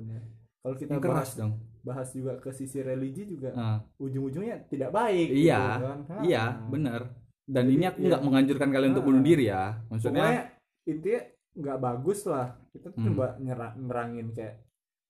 Kalau 0.62 0.74
kita 0.74 0.90
yang 0.92 1.02
bahas, 1.02 1.12
keras 1.12 1.30
dong 1.36 1.52
bahas 1.82 2.08
juga 2.10 2.32
ke 2.38 2.50
sisi 2.50 2.78
religi 2.78 3.26
juga 3.26 3.50
Ah, 3.52 3.78
ujung-ujungnya 3.98 4.70
tidak 4.70 4.90
baik 4.90 5.28
Iya, 5.28 5.58
gitu 5.58 5.84
kan. 5.84 5.98
Iya 6.22 6.44
benar 6.68 7.00
dan 7.42 7.64
Jadi, 7.66 7.74
ini 7.74 7.84
aku 7.84 7.98
iya. 7.98 8.08
nggak 8.08 8.22
menganjurkan 8.22 8.68
kalian 8.70 8.90
untuk 8.92 9.02
Ah. 9.02 9.08
bunuh 9.10 9.22
diri 9.22 9.44
ya 9.44 9.62
maksudnya 9.88 10.22
pokoknya 10.22 10.42
intinya 10.84 11.20
nggak 11.52 11.78
bagus 11.80 12.20
lah 12.24 12.46
kita 12.70 12.86
tuh 12.88 12.96
Hmm. 12.96 13.06
coba 13.10 13.26
nyera- 13.36 13.76
nerangin 13.76 14.26
kayak 14.30 14.54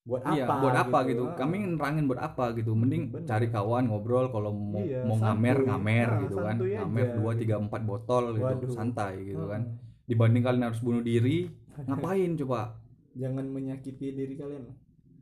buat 0.03 0.19
iya 0.27 0.43
apa 0.43 0.53
buat 0.59 0.75
apa 0.75 0.97
gitu, 1.07 1.23
Ah. 1.23 1.35
kami 1.37 1.55
nerangin 1.63 2.03
buat 2.03 2.19
apa 2.19 2.51
gitu 2.51 2.75
mending 2.75 3.03
Benar. 3.07 3.23
cari 3.25 3.47
kawan 3.47 3.87
ngobrol 3.87 4.27
kalau 4.27 4.51
mau 4.51 4.83
Iya, 4.83 5.07
mau 5.07 5.15
ngamer 5.15 5.55
santuy. 5.55 5.67
ngamer 5.69 6.09
Ah, 6.09 6.19
gitu 6.19 6.35
kan 6.37 6.55
ngamer 6.59 7.07
dua 7.15 7.31
gitu. 7.31 7.39
tiga 7.39 7.55
empat 7.57 7.81
botol 7.85 8.23
gitu 8.33 8.43
Waduh. 8.43 8.73
santai 8.73 9.13
gitu 9.23 9.39
Ah, 9.39 9.49
kan 9.53 9.61
dibanding 10.03 10.43
kalian 10.43 10.63
harus 10.65 10.81
bunuh 10.81 10.99
diri 10.99 11.47
ngapain 11.87 12.35
coba 12.35 12.75
jangan 13.13 13.45
menyakiti 13.47 14.11
diri 14.11 14.35
kalian 14.35 14.67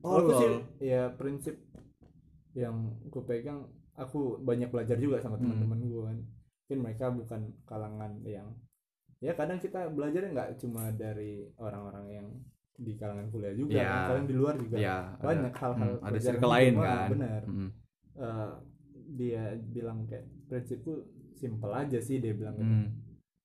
Oh, 0.02 0.18
aku 0.18 0.32
sih 0.36 0.52
ya 0.84 1.10
prinsip 1.12 1.56
yang 2.54 2.76
aku 3.06 3.24
pegang 3.24 3.64
aku 3.96 4.42
banyak 4.42 4.68
belajar 4.68 4.98
juga 4.98 5.18
sama 5.18 5.38
Hmm. 5.38 5.46
teman-teman 5.46 5.80
gue 5.84 6.04
kan 6.04 6.18
mungkin 6.62 6.80
mereka 6.82 7.06
bukan 7.10 7.42
kalangan 7.64 8.12
yang 8.24 8.48
ya 9.20 9.36
kadang 9.36 9.60
kita 9.60 9.88
belajar 9.88 10.26
nggak 10.26 10.58
cuma 10.58 10.90
dari 10.92 11.46
orang-orang 11.56 12.06
yang 12.10 12.28
di 12.74 12.98
kalangan 12.98 13.30
kuliah 13.30 13.54
juga 13.54 13.78
Iya. 13.78 13.86
kan. 13.86 14.08
kadang 14.10 14.26
di 14.26 14.36
luar 14.36 14.56
juga 14.58 14.76
ya 14.76 14.98
banyak 15.20 15.54
hal-hal 15.54 15.92
hmm, 15.94 16.08
ada 16.08 16.18
circle 16.18 16.50
lain 16.50 16.74
hidup. 16.74 16.82
Ah, 16.82 16.96
kan 16.98 17.10
benar 17.12 17.42
Hmm. 17.46 17.70
Eh, 18.12 18.52
dia 19.12 19.44
bilang 19.62 20.08
kayak 20.08 20.26
prinsipku 20.48 20.94
simpel 21.36 21.72
aja 21.72 22.00
sih 22.00 22.18
dia 22.18 22.34
bilang 22.34 22.56
gitu. 22.56 22.68
Hmm. 22.68 22.88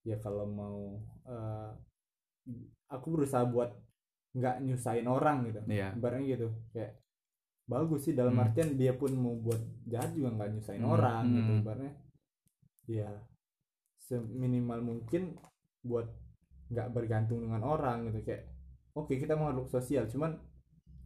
ya 0.02 0.16
kalau 0.16 0.46
mau 0.46 0.78
eh, 1.26 1.70
aku 2.86 3.06
berusaha 3.10 3.42
buat 3.44 3.74
nggak 4.36 4.56
nyusahin 4.62 5.08
orang 5.08 5.48
gitu 5.48 5.60
Iya. 5.64 5.96
ibaratnya 5.96 6.26
gitu 6.28 6.48
kayak 6.70 6.92
bagus 7.66 8.04
sih 8.04 8.14
dalam 8.14 8.36
Hmm. 8.36 8.44
artian 8.44 8.76
dia 8.76 8.92
pun 8.94 9.10
mau 9.16 9.34
buat 9.34 9.58
jahat 9.88 10.12
juga 10.12 10.36
nggak 10.36 10.50
nyusahin 10.54 10.84
Hmm, 10.84 10.92
orang 10.92 11.22
gitu 11.32 11.50
hmm. 11.50 11.60
ibaratnya 11.64 11.92
ya 12.86 13.10
seminimal 13.98 14.78
mungkin 14.84 15.34
buat 15.82 16.06
nggak 16.70 16.88
bergantung 16.92 17.42
dengan 17.42 17.62
orang 17.62 18.06
gitu 18.06 18.22
kayak 18.22 18.46
oke 18.94 19.10
kita 19.10 19.34
makhluk 19.34 19.66
sosial 19.66 20.06
cuman 20.06 20.38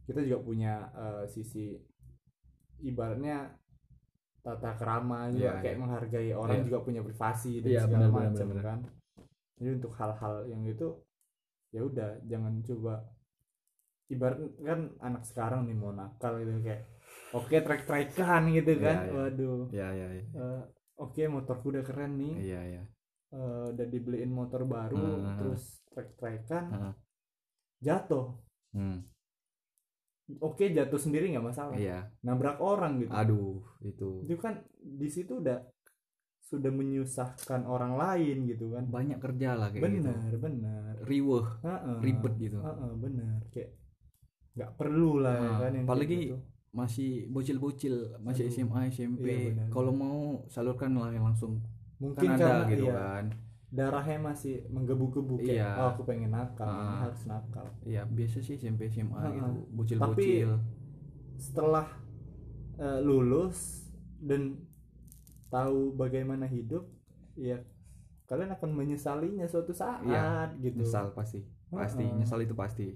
kita 0.05 0.21
juga 0.21 0.39
punya 0.41 0.73
eh, 0.93 1.25
sisi 1.25 1.77
ibaratnya 2.81 3.57
tata 4.41 4.73
kerama 4.73 5.29
juga 5.29 5.53
Iya, 5.53 5.61
kayak 5.61 5.75
iya. 5.77 5.81
menghargai 5.81 6.31
orang 6.33 6.57
Iya. 6.61 6.65
juga 6.67 6.79
punya 6.81 7.01
privasi 7.01 7.61
dan 7.61 7.69
Iya, 7.69 7.81
segala 7.85 8.05
macam 8.09 8.47
kan 8.57 8.79
jadi 9.61 9.69
untuk 9.77 9.93
hal-hal 9.93 10.35
yang 10.49 10.65
itu 10.65 10.87
ya 11.69 11.81
udah 11.85 12.17
jangan 12.25 12.59
coba 12.65 13.05
ibarat 14.11 14.39
kan 14.59 14.79
anak 14.99 15.23
sekarang 15.23 15.63
nih 15.65 15.75
mau 15.75 15.95
nakal 15.95 16.43
gitu 16.43 16.59
kayak 16.59 16.83
oke 17.31 17.55
trek-trekan 17.55 18.51
gitu 18.51 18.73
kan. 18.77 18.97
Iya, 18.97 19.07
iya. 19.07 19.15
waduh. 19.15 19.61
Ya 19.71 19.87
ya 19.95 20.07
ya 20.11 20.23
eh, 20.27 20.61
oke 20.99 21.21
motorku 21.31 21.71
udah 21.71 21.83
keren 21.87 22.19
nih. 22.19 22.35
Iya 22.37 22.61
iya. 22.67 22.83
Eh, 23.31 23.65
udah 23.71 23.85
dibeliin 23.87 24.31
motor 24.31 24.67
baru 24.67 24.99
Hmm. 24.99 25.37
terus 25.39 25.63
trek-trekan 25.89 26.65
Hmm. 26.67 26.93
jatuh. 27.79 28.35
Hmm. 28.75 29.07
oke 30.39 30.63
jatuh 30.63 30.95
sendiri 30.95 31.27
nggak 31.31 31.43
masalah. 31.43 31.75
Iya. 31.75 32.07
Nabrak 32.23 32.63
orang 32.63 33.03
gitu. 33.03 33.11
Aduh 33.11 33.59
itu. 33.83 34.23
Itu 34.23 34.39
kan 34.39 34.63
di 34.79 35.11
situ 35.11 35.43
udah 35.43 35.59
sudah 36.39 36.71
menyusahkan 36.71 37.67
orang 37.67 37.99
lain 37.99 38.47
gitu 38.47 38.71
kan. 38.71 38.87
Banyak 38.87 39.19
kerja 39.19 39.59
lah 39.59 39.67
kayak 39.71 39.83
gitu. 39.91 40.07
Benar 40.07 40.35
benar. 40.39 40.93
Riweh 41.03 41.47
Heeh. 41.67 41.97
ribet 41.99 42.33
gitu. 42.39 42.59
Heeh, 42.63 42.91
benar. 42.95 43.39
Kayak 43.51 43.71
nggak 44.51 44.71
perlu 44.75 45.19
lah 45.19 45.35
ya 45.35 45.47
Ah, 45.47 45.57
kan 45.59 45.71
yang 45.73 45.85
apalagi 45.85 46.17
gitu. 46.21 46.37
masih 46.71 47.11
bocil-bocil 47.27 47.95
masih 48.19 48.43
Aduh. 48.45 48.53
SMA 48.53 48.79
SMP 48.89 49.25
Iya, 49.25 49.39
benar. 49.51 49.67
kalau 49.69 49.91
mau 49.93 50.19
salurkan 50.47 50.91
lah 50.93 51.09
yang 51.09 51.25
langsung 51.25 51.59
mungkin 51.97 52.25
kan 52.25 52.35
ada 52.35 52.45
karena 52.59 52.69
gitu 52.69 52.83
iya, 52.83 52.95
kan 52.95 53.25
darahnya 53.71 54.17
masih 54.21 54.55
menggebu-gebu 54.67 55.35
kayak 55.39 55.55
Iya. 55.57 55.69
oh 55.77 55.87
aku 55.89 56.01
pengen 56.03 56.29
nakal 56.29 56.67
Ah. 56.67 57.07
harus 57.07 57.23
nakal 57.25 57.67
Iya 57.81 58.03
biasa 58.05 58.39
sih 58.39 58.55
SMP 58.55 58.87
SMA 58.87 59.15
Ah, 59.15 59.29
gitu 59.29 59.47
ah. 59.47 59.55
bocil-bocil 59.71 60.51
setelah 61.37 61.87
eh, 62.77 62.99
lulus 62.99 63.87
dan 64.17 64.59
tahu 65.47 65.93
bagaimana 65.93 66.45
hidup 66.45 66.87
ya 67.33 67.59
kalian 68.25 68.51
akan 68.51 68.69
menyesalinya 68.71 69.43
suatu 69.43 69.71
saat 69.71 70.03
Iya, 70.03 70.55
gitu 70.57 70.79
nyesal 70.79 71.11
pasti 71.11 71.43
pasti 71.69 72.01
Ah, 72.01 72.09
ah. 72.09 72.17
nyesal 72.17 72.39
itu 72.39 72.51
pasti 72.53 72.87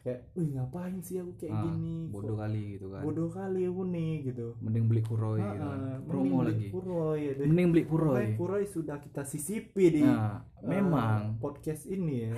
kayak 0.00 0.32
wih 0.32 0.48
ngapain 0.52 0.96
sih 0.98 1.20
aku 1.20 1.36
kayak 1.36 1.52
Ah, 1.52 1.62
gini? 1.68 2.08
Bodoh 2.08 2.32
Kok 2.32 2.40
kali 2.40 2.62
gitu 2.72 2.86
kan. 2.88 3.02
bodoh 3.04 3.28
kali 3.28 3.60
aku 3.64 3.82
nih 3.86 4.12
gitu. 4.24 4.46
Mending 4.58 4.84
beli 4.86 5.02
kuroi 5.02 5.38
gitu 5.38 5.60
Ah, 5.60 5.68
kan. 5.68 5.78
ah, 5.78 5.96
promo 6.02 6.24
mending 6.24 6.34
beli 6.34 6.48
lagi. 6.48 6.66
Kuroi 6.70 7.18
ya 7.20 7.32
mending 7.42 7.68
beli 7.68 7.82
Makanya 7.82 7.92
kuroi 7.92 8.26
Kuroi 8.34 8.64
sudah 8.66 8.96
kita 8.98 9.22
sisipi 9.22 9.84
di 9.90 10.02
nah 10.02 10.40
eh, 10.56 10.66
memang. 10.66 11.20
podcast 11.36 11.84
ini 11.84 12.16
ya. 12.24 12.32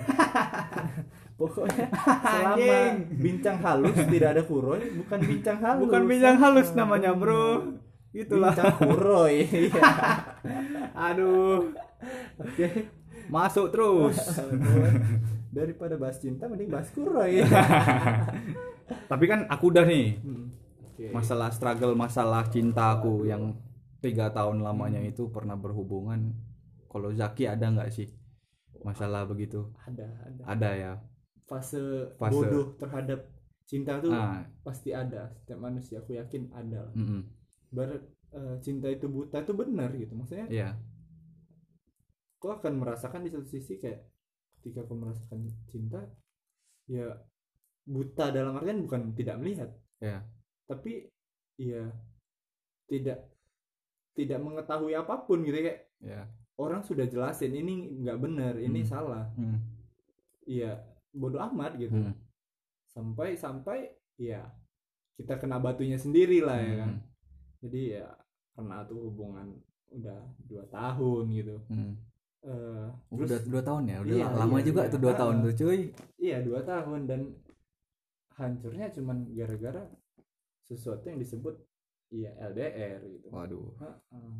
Pokoknya 1.38 1.86
selama 2.22 2.78
bincang 3.14 3.58
halus 3.58 3.96
tidak 4.06 4.28
ada 4.30 4.42
kuroi 4.42 4.82
bukan 4.94 5.20
bincang 5.22 5.58
halus. 5.58 5.82
Bukan 5.86 6.02
bincang 6.04 6.36
halus 6.38 6.68
Ah, 6.68 6.76
namanya 6.76 7.10
bro. 7.12 7.46
Itulah. 8.12 8.52
Bincang 8.52 8.74
kuroi. 8.76 9.38
Aduh. 11.08 11.70
Oke. 12.36 12.68
Masuk 13.26 13.70
terus 13.70 14.18
daripada 15.52 16.00
bahas 16.00 16.16
cinta 16.16 16.48
mending 16.48 16.72
bahas 16.72 16.88
kuroi 16.88 17.44
tapi 19.10 19.24
kan 19.28 19.44
aku 19.48 19.68
udah 19.72 19.84
nih. 19.84 20.16
Hmm, 20.20 20.48
oke. 20.88 21.04
masalah 21.12 21.48
struggle 21.52 21.92
masalah 21.92 22.48
cinta 22.48 22.96
aku 22.96 23.28
yang 23.28 23.56
tiga 24.02 24.32
tahun 24.32 24.64
lamanya 24.64 25.00
itu 25.04 25.28
pernah 25.30 25.54
berhubungan. 25.54 26.32
Kalau 26.88 27.08
Zaki 27.12 27.48
ada 27.48 27.72
nggak 27.72 27.92
sih 27.92 28.08
masalah 28.84 29.24
begitu? 29.24 29.70
Ada 29.84 30.08
ada. 30.26 30.42
Ada 30.44 30.70
ya. 30.76 30.92
Fase, 31.46 32.12
Fase. 32.16 32.32
bodoh 32.32 32.74
terhadap 32.76 33.28
cinta 33.64 34.00
tuh 34.02 34.12
ah. 34.12 34.44
pasti 34.66 34.92
ada. 34.92 35.32
Setiap 35.40 35.60
manusia 35.60 36.02
aku 36.02 36.18
yakin 36.18 36.50
ada 36.52 36.88
lah. 36.88 36.94
mm-mm. 36.96 37.22
Barat 37.72 38.02
eh, 38.32 38.56
cinta 38.60 38.90
itu 38.92 39.08
buta 39.08 39.40
itu 39.40 39.54
benar 39.56 39.92
gitu. 39.96 40.12
Maksudnya 40.12 40.48
iya. 40.52 40.76
kau 42.42 42.52
akan 42.52 42.82
merasakan 42.82 43.22
di 43.22 43.30
satu 43.30 43.46
sisi 43.46 43.78
kayak 43.78 44.11
ketika 44.62 44.86
kau 44.86 44.94
merasakan 44.94 45.42
cinta 45.66 45.98
ya 46.86 47.18
buta 47.82 48.30
dalam 48.30 48.54
artian 48.56 48.86
bukan 48.86 49.10
tidak 49.12 49.42
melihat 49.42 49.70
Iya. 49.98 50.22
tapi 50.64 51.10
ya 51.58 51.90
tidak 52.86 53.26
tidak 54.12 54.38
mengetahui 54.38 54.94
apa 54.94 55.26
pun 55.26 55.42
gitu 55.42 55.58
kayak 55.58 55.90
ya 55.98 56.30
orang 56.54 56.86
sudah 56.86 57.06
jelasin 57.06 57.50
ini 57.50 57.90
nggak 57.98 58.18
benar 58.18 58.54
ini 58.54 58.86
Hmm. 58.86 58.90
salah 58.90 59.24
Hmm. 59.34 59.58
iya 60.46 60.78
bodoh 61.10 61.42
amat 61.50 61.74
gitu 61.74 61.98
Hmm. 61.98 62.14
sampai 62.86 63.34
sampai 63.34 63.78
ya 64.14 64.46
kita 65.18 65.38
kena 65.38 65.58
batunya 65.58 65.98
sendiri 65.98 66.38
lah 66.38 66.58
ya 66.58 66.74
kan 66.86 66.90
Hmm. 66.94 67.02
jadi 67.66 67.80
ya 67.98 68.06
karena 68.54 68.86
tuh 68.86 69.10
hubungan 69.10 69.58
udah 69.90 70.22
dua 70.46 70.64
tahun 70.70 71.24
gitu 71.34 71.56
Hmm. 71.66 71.98
Eh, 72.42 72.86
udah 73.14 73.38
dua 73.46 73.62
tahun 73.62 73.82
ya? 73.86 73.96
Udah 74.02 74.16
Iya, 74.18 74.26
lama 74.34 74.58
iya, 74.58 74.66
juga 74.66 74.80
iya. 74.82 74.90
tuh 74.90 74.98
dua 74.98 75.12
Ah, 75.14 75.18
tahun 75.22 75.34
ah. 75.38 75.42
tuh 75.46 75.54
cuy. 75.62 75.80
iya 76.18 76.38
dua 76.42 76.60
tahun. 76.62 77.00
Dan 77.06 77.20
hancurnya 78.34 78.86
cuman 78.90 79.16
gara-gara 79.30 79.82
sesuatu 80.62 81.04
yang 81.06 81.20
disebut 81.20 81.54
iya 82.10 82.34
LDR 82.42 82.98
gitu. 83.06 83.26
Waduh. 83.30 83.70
Heeh. 83.78 84.34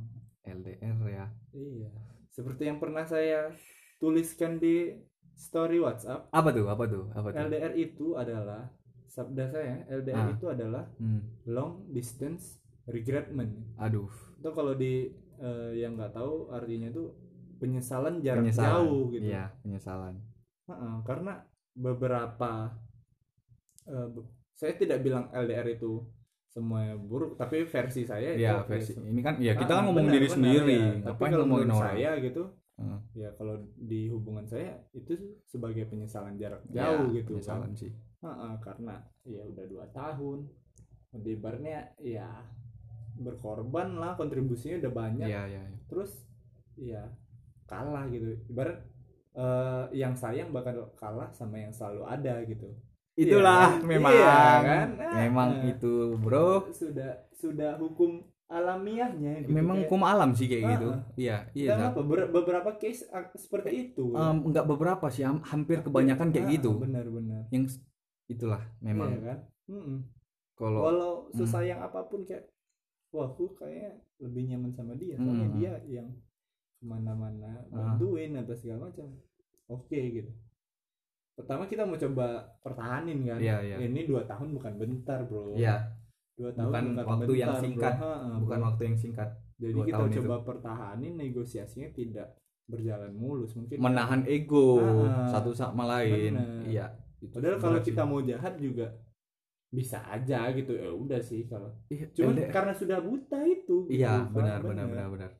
LDR 0.50 0.98
ya. 1.07 1.26
Iya. 1.55 1.90
Seperti 2.26 2.66
yang 2.66 2.82
pernah 2.82 3.07
saya 3.07 3.55
tuliskan 3.96 4.59
di 4.59 4.98
story 5.38 5.78
WhatsApp. 5.78 6.26
Apa 6.34 6.50
tuh? 6.50 6.66
Apa 6.66 6.84
tuh? 6.90 7.05
Apa 7.14 7.30
tuh? 7.30 7.38
LDR 7.38 7.72
itu 7.78 8.18
adalah 8.18 8.66
sabda 9.07 9.46
saya 9.46 9.86
LDR 9.86 10.26
Ah. 10.26 10.34
itu 10.34 10.46
adalah 10.50 10.84
Hmm. 10.98 11.22
long 11.46 11.86
distance 11.86 12.59
regretment. 12.88 13.78
Aduh. 13.78 14.11
Itu 14.36 14.50
kalau 14.50 14.74
di 14.74 15.07
eh, 15.38 15.70
yang 15.74 15.94
nggak 15.94 16.14
tahu 16.14 16.50
artinya 16.50 16.86
itu 16.86 17.11
penyesalan 17.62 18.18
jarak 18.18 18.42
penyesalan 18.42 18.74
jauh 18.82 19.02
gitu 19.14 19.22
iya 19.30 19.44
penyesalan 19.62 20.14
Heeh, 20.66 20.94
karena 21.06 21.32
beberapa 21.74 22.74
be- 23.86 24.26
saya 24.52 24.72
tidak 24.78 25.02
bilang 25.02 25.26
LDR 25.32 25.66
itu 25.68 26.02
semuanya 26.52 26.94
buruk 27.00 27.40
tapi 27.40 27.64
versi 27.64 28.04
saya 28.04 28.36
Iya 28.36 28.60
itu 28.60 28.68
versi 28.68 28.92
ya, 28.92 29.02
ini 29.08 29.20
kan 29.24 29.34
ya 29.40 29.56
kita 29.56 29.72
Ah, 29.72 29.76
kan 29.80 29.84
ngomong 29.88 30.04
benar, 30.06 30.14
diri 30.14 30.26
benar, 30.28 30.36
sendiri 30.36 30.76
ya. 30.76 30.90
tapi 31.02 31.22
kalau 31.24 31.44
ngomongin 31.48 31.70
orang 31.72 31.82
saya 31.96 32.10
gitu 32.20 32.42
Heeh. 32.76 32.98
ya 33.16 33.28
kalau 33.40 33.54
di 33.74 34.00
hubungan 34.12 34.44
saya 34.44 34.70
itu 34.92 35.12
sebagai 35.48 35.88
penyesalan 35.88 36.36
jarak 36.36 36.60
Ya, 36.68 36.92
jauh 36.92 37.08
gitu 37.16 37.32
kan. 37.32 37.40
penyesalan 37.40 37.72
sih 37.72 37.90
Heeh, 38.20 38.52
karena 38.60 38.94
ya 39.24 39.42
udah 39.48 39.64
dua 39.66 39.86
tahun 39.90 40.38
di 41.12 41.30
ibaratnya 41.34 41.78
ya 41.98 42.28
berkorban 43.16 43.96
lah 44.00 44.16
kontribusinya 44.16 44.80
udah 44.80 44.92
banyak 44.92 45.28
iya 45.28 45.42
iya 45.48 45.62
iya. 45.64 45.78
terus 45.88 46.24
ya 46.76 47.02
kalah 47.72 48.04
gitu 48.08 48.28
ibarat 48.46 48.76
eh, 49.34 49.84
yang 49.96 50.12
sayang 50.12 50.52
bakal 50.52 50.92
kalah 50.94 51.32
sama 51.32 51.56
yang 51.56 51.72
selalu 51.72 52.04
ada 52.06 52.34
gitu 52.44 52.68
itulah 53.14 53.72
kan? 53.72 53.84
memang 53.84 54.12
Iya 54.12 54.36
kan? 54.62 54.88
memang 55.14 55.48
Ah. 55.54 55.68
itu 55.68 55.92
bro 56.16 56.68
sudah 56.70 57.12
sudah 57.32 57.76
hukum 57.76 58.20
alamiahnya 58.46 59.32
gitu. 59.42 59.50
memang 59.50 59.80
Kayak, 59.80 59.88
hukum 59.88 60.00
alam 60.04 60.30
sih 60.32 60.44
kayak 60.44 60.64
Ah, 60.64 60.70
gitu 60.70 60.88
ah. 60.90 61.00
iya 61.16 61.36
iya 61.52 61.70
Zak. 61.72 61.88
apa 61.90 62.00
ber- 62.02 62.28
beberapa 62.30 62.70
case 62.76 63.08
ah, 63.08 63.24
seperti 63.34 63.70
itu 63.88 64.12
Em, 64.12 64.36
nggak 64.44 64.66
beberapa 64.66 65.08
sih 65.08 65.24
ham- 65.24 65.40
hampir 65.42 65.80
kebanyakan 65.80 66.28
kayak 66.28 66.46
Ah, 66.46 66.52
gitu 66.52 66.70
benar-benar 66.76 67.48
yang 67.48 67.64
itulah 68.28 68.60
memang 68.78 69.08
Iya 69.10 69.20
kan 69.26 69.38
Mm-mm. 69.66 69.98
kalau 70.54 70.80
walau 70.82 71.14
Hmm. 71.24 71.36
sesayang 71.38 71.80
apa 71.80 72.04
pun 72.04 72.20
kayak 72.22 72.44
wah 73.08 73.24
aku 73.26 73.56
kayaknya 73.56 73.92
lebih 74.18 74.42
nyaman 74.46 74.70
sama 74.70 74.92
dia 74.94 75.16
soalnya 75.16 75.48
Hmm. 75.48 75.56
dia 75.56 75.72
yang 75.90 76.08
ke 76.82 76.84
mana-mana 76.84 77.62
Ah. 77.70 77.94
bantuin 77.94 78.34
atau 78.34 78.50
segala 78.52 78.90
macam 78.90 79.06
oke 79.68 79.94
gitu 79.94 80.26
pertama 81.32 81.64
kita 81.64 81.86
mau 81.86 81.94
coba 81.96 82.26
pertahanin 82.60 83.22
kan 83.24 83.38
Iya, 83.38 83.56
iya. 83.62 83.76
ini 83.80 84.04
dua 84.04 84.26
tahun 84.26 84.52
bukan 84.52 84.72
bentar 84.76 85.22
bro 85.22 85.54
ya 85.54 85.78
dua 86.34 86.50
tahun 86.50 86.66
bukan 86.68 86.84
bukan, 86.92 87.06
waktu 87.06 87.32
yang 87.32 87.48
bentar, 87.48 87.62
singkat. 87.62 87.94
bro. 87.94 88.04
Ha-ha, 88.04 88.34
bukan 88.36 88.58
bro. 88.58 88.66
waktu 88.66 88.82
yang 88.84 88.96
singkat 88.98 89.28
jadi 89.56 89.72
dua 89.72 89.84
kita 89.84 89.94
tahun 89.96 90.10
itu. 90.10 90.16
coba 90.18 90.36
pertahanin 90.42 91.14
negosiasinya 91.16 91.88
tidak 91.92 92.28
berjalan 92.64 93.12
mulus 93.12 93.54
mungkin 93.54 93.76
menahan 93.78 94.20
ego 94.26 94.82
Ah, 94.82 95.30
satu 95.30 95.50
sama 95.52 95.86
lain 95.88 96.34
bener. 96.34 96.66
iya 96.66 96.86
itu 97.16 97.30
padahal 97.30 97.56
kalau 97.56 97.78
sih. 97.78 97.86
kita 97.88 98.02
mau 98.02 98.20
jahat 98.20 98.58
juga 98.58 98.90
bisa 99.68 100.04
aja 100.04 100.52
gitu 100.52 100.74
ya 100.74 100.90
udah 100.90 101.16
sih 101.18 101.46
kalau 101.46 101.70
Iya, 101.88 102.12
cuman 102.12 102.34
LDR. 102.36 102.50
karena 102.50 102.72
sudah 102.74 102.98
buta 103.00 103.38
itu 103.42 103.76
gitu 103.86 103.94
iya 103.94 104.20
kan, 104.20 104.36
benar 104.36 104.58
benar 104.60 104.84
benar 104.84 105.06
benar 105.08 105.30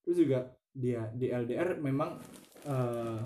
terus 0.00 0.16
juga 0.16 0.38
dia 0.76 1.08
di 1.10 1.26
LDR 1.26 1.80
memang 1.80 2.20
eh, 2.64 3.20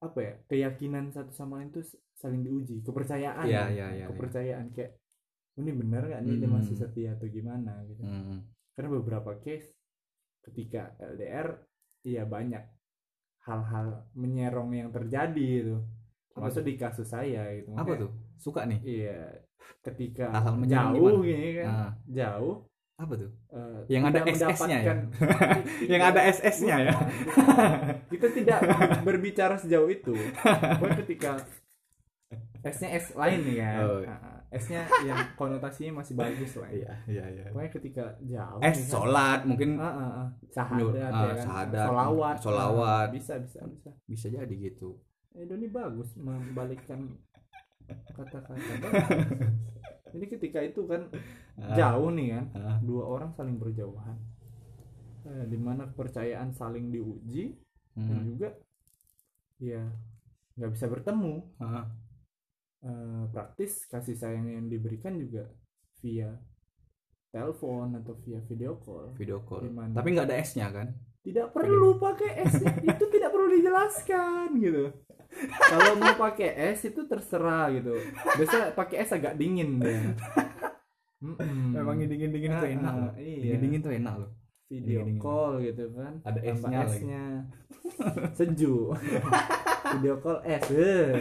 apa 0.00 0.18
ya 0.18 0.32
keyakinan 0.48 1.12
satu 1.12 1.28
sama 1.30 1.60
lain 1.60 1.68
tuh 1.70 1.84
saling 2.16 2.40
diuji 2.40 2.80
kepercayaan 2.80 3.44
Iya, 3.44 3.64
ya. 3.68 3.68
iya, 3.68 3.86
iya, 3.92 4.06
kepercayaan 4.08 4.72
kayak 4.72 4.96
"Oh, 5.52 5.60
ini 5.60 5.72
benar 5.76 6.08
nggak 6.08 6.22
nih 6.24 6.34
dia 6.40 6.48
Hmm. 6.48 6.56
masih 6.56 6.74
setia 6.74 7.10
atau 7.16 7.28
gimana? 7.28 7.84
gitu. 7.84 8.00
Hmm. 8.00 8.40
karena 8.72 8.96
beberapa 8.96 9.36
case 9.36 9.76
ketika 10.40 10.96
LDR 10.96 11.52
iya 12.00 12.24
banyak 12.24 12.64
hal-hal 13.44 14.08
menyerong 14.16 14.72
yang 14.72 14.88
terjadi 14.88 15.36
itu 15.60 15.76
Apa 16.32 16.48
termasuk 16.48 16.62
di 16.64 16.74
kasus 16.80 17.04
saya 17.04 17.44
gitu 17.52 17.76
apa 17.76 17.92
tuh? 17.98 18.10
Suka 18.40 18.64
nih? 18.64 18.80
Iya 18.80 19.20
ketika 19.84 20.32
Hal-hal 20.32 20.54
menyerong 20.56 20.96
jauh 20.96 21.20
gini 21.20 21.48
kan 21.60 21.68
Ah, 21.68 21.90
jauh 22.08 22.64
apa 23.00 23.16
tuh 23.16 23.32
eh, 23.48 23.80
Yang 23.88 24.02
ada 24.06 24.20
SS-nya 24.28 24.78
ya? 24.78 24.94
yang 25.96 26.02
ada 26.04 26.20
SS-nya 26.28 26.76
ya 26.82 26.92
kita 28.06 28.26
tidak 28.30 28.58
berbicara 29.00 29.56
sejauh 29.56 29.88
itu 29.88 30.12
Pokoknya 30.76 30.98
ketika 31.00 31.30
S-nya 32.60 32.92
S 32.92 33.16
lain 33.16 33.40
nih 33.42 33.56
kan 33.58 33.80
Oh. 33.80 34.00
Ah, 34.04 34.36
S-nya 34.52 34.82
yang 35.00 35.16
konotasinya 35.32 36.02
masih 36.02 36.12
bagus 36.12 36.52
lah 36.54 36.68
ya. 36.68 36.92
iya 37.06 37.24
iya 37.24 37.24
iya 37.30 37.44
pokoknya 37.48 37.70
ketika 37.72 38.04
jauh 38.20 38.58
eh 38.58 38.68
nih 38.68 38.76
kan. 38.76 38.90
sholat 38.90 39.40
mungkin 39.46 39.68
Ah, 39.74 39.86
ah, 39.86 39.94
ah. 39.94 40.26
Nur- 40.76 40.92
sahadat 40.92 41.08
ah, 41.08 41.22
ya 41.22 41.32
kan 41.32 41.46
sahadat, 41.46 41.86
solawat 41.86 42.36
solawat. 42.36 43.06
Ah, 43.06 43.06
bisa 43.08 43.34
bisa 43.38 43.60
bisa 43.64 43.90
bisa 44.04 44.26
jadi 44.28 44.50
gitu 44.52 44.98
eh 45.32 45.46
Doni 45.46 45.66
bagus 45.66 46.12
membalikkan 46.14 47.14
kata-kata 48.12 48.58
jadi 50.12 50.26
ketika 50.26 50.58
itu 50.62 50.84
kan 50.86 51.02
Ah. 51.60 51.76
jauh 51.76 52.08
nih 52.14 52.28
kan 52.32 52.44
Ah, 52.56 52.78
dua 52.80 53.04
orang 53.04 53.36
saling 53.36 53.60
berjauhan 53.60 54.16
eh, 55.28 55.44
di 55.44 55.58
mana 55.60 55.84
kepercayaan 55.92 56.56
saling 56.56 56.88
diuji 56.88 57.52
dan 57.92 58.16
hmm. 58.16 58.26
juga 58.32 58.48
ya 59.60 59.82
nggak 60.56 60.70
bisa 60.72 60.86
bertemu 60.88 61.34
Ah, 61.60 61.84
Eh, 62.80 63.24
praktis 63.28 63.84
kasih 63.92 64.16
sayang 64.16 64.48
yang 64.48 64.64
diberikan 64.64 65.12
juga 65.12 65.44
via 66.00 66.32
telepon 67.28 67.92
atau 68.00 68.16
via 68.24 68.40
video 68.48 68.80
call 68.80 69.12
video 69.20 69.44
call 69.44 69.68
Gimana? 69.68 69.92
tapi 69.92 70.16
nggak 70.16 70.24
ada 70.32 70.40
S-nya 70.40 70.72
kan 70.72 70.88
tidak 71.20 71.52
perlu 71.52 72.00
pakai 72.00 72.30
S 72.48 72.54
itu 72.62 73.04
tidak 73.08 73.30
perlu 73.30 73.48
dijelaskan 73.52 74.46
gitu. 74.58 74.84
Kalau 75.62 75.94
mau 75.94 76.14
pakai 76.18 76.74
S 76.74 76.88
itu 76.88 77.06
terserah 77.06 77.70
gitu. 77.70 77.94
Biasa 78.36 78.74
pakai 78.74 78.96
S 79.04 79.10
agak 79.14 79.36
dingin 79.36 79.78
deh 79.78 80.16
Mm-mm. 81.20 81.76
memang 81.76 82.00
dingin 82.00 82.32
dingin 82.32 82.56
tuh 82.56 82.64
Ah, 82.64 82.72
enak 82.72 82.94
ah, 82.96 83.12
iya. 83.20 83.52
dingin 83.52 83.60
dingin 83.60 83.80
tuh 83.84 83.92
enak 83.92 84.14
loh. 84.16 84.30
Video 84.70 85.02
dingin-dingin. 85.04 85.20
call 85.20 85.52
gitu 85.60 85.84
kan. 85.92 86.12
Ada 86.24 86.40
Tambah 86.40 86.56
S-nya 86.56 86.78
lagi. 86.80 86.90
S-nya. 86.96 87.24
Sejuk. 88.32 88.88
Video 90.00 90.14
call 90.18 90.38
S 90.48 90.64
eh. 90.72 91.12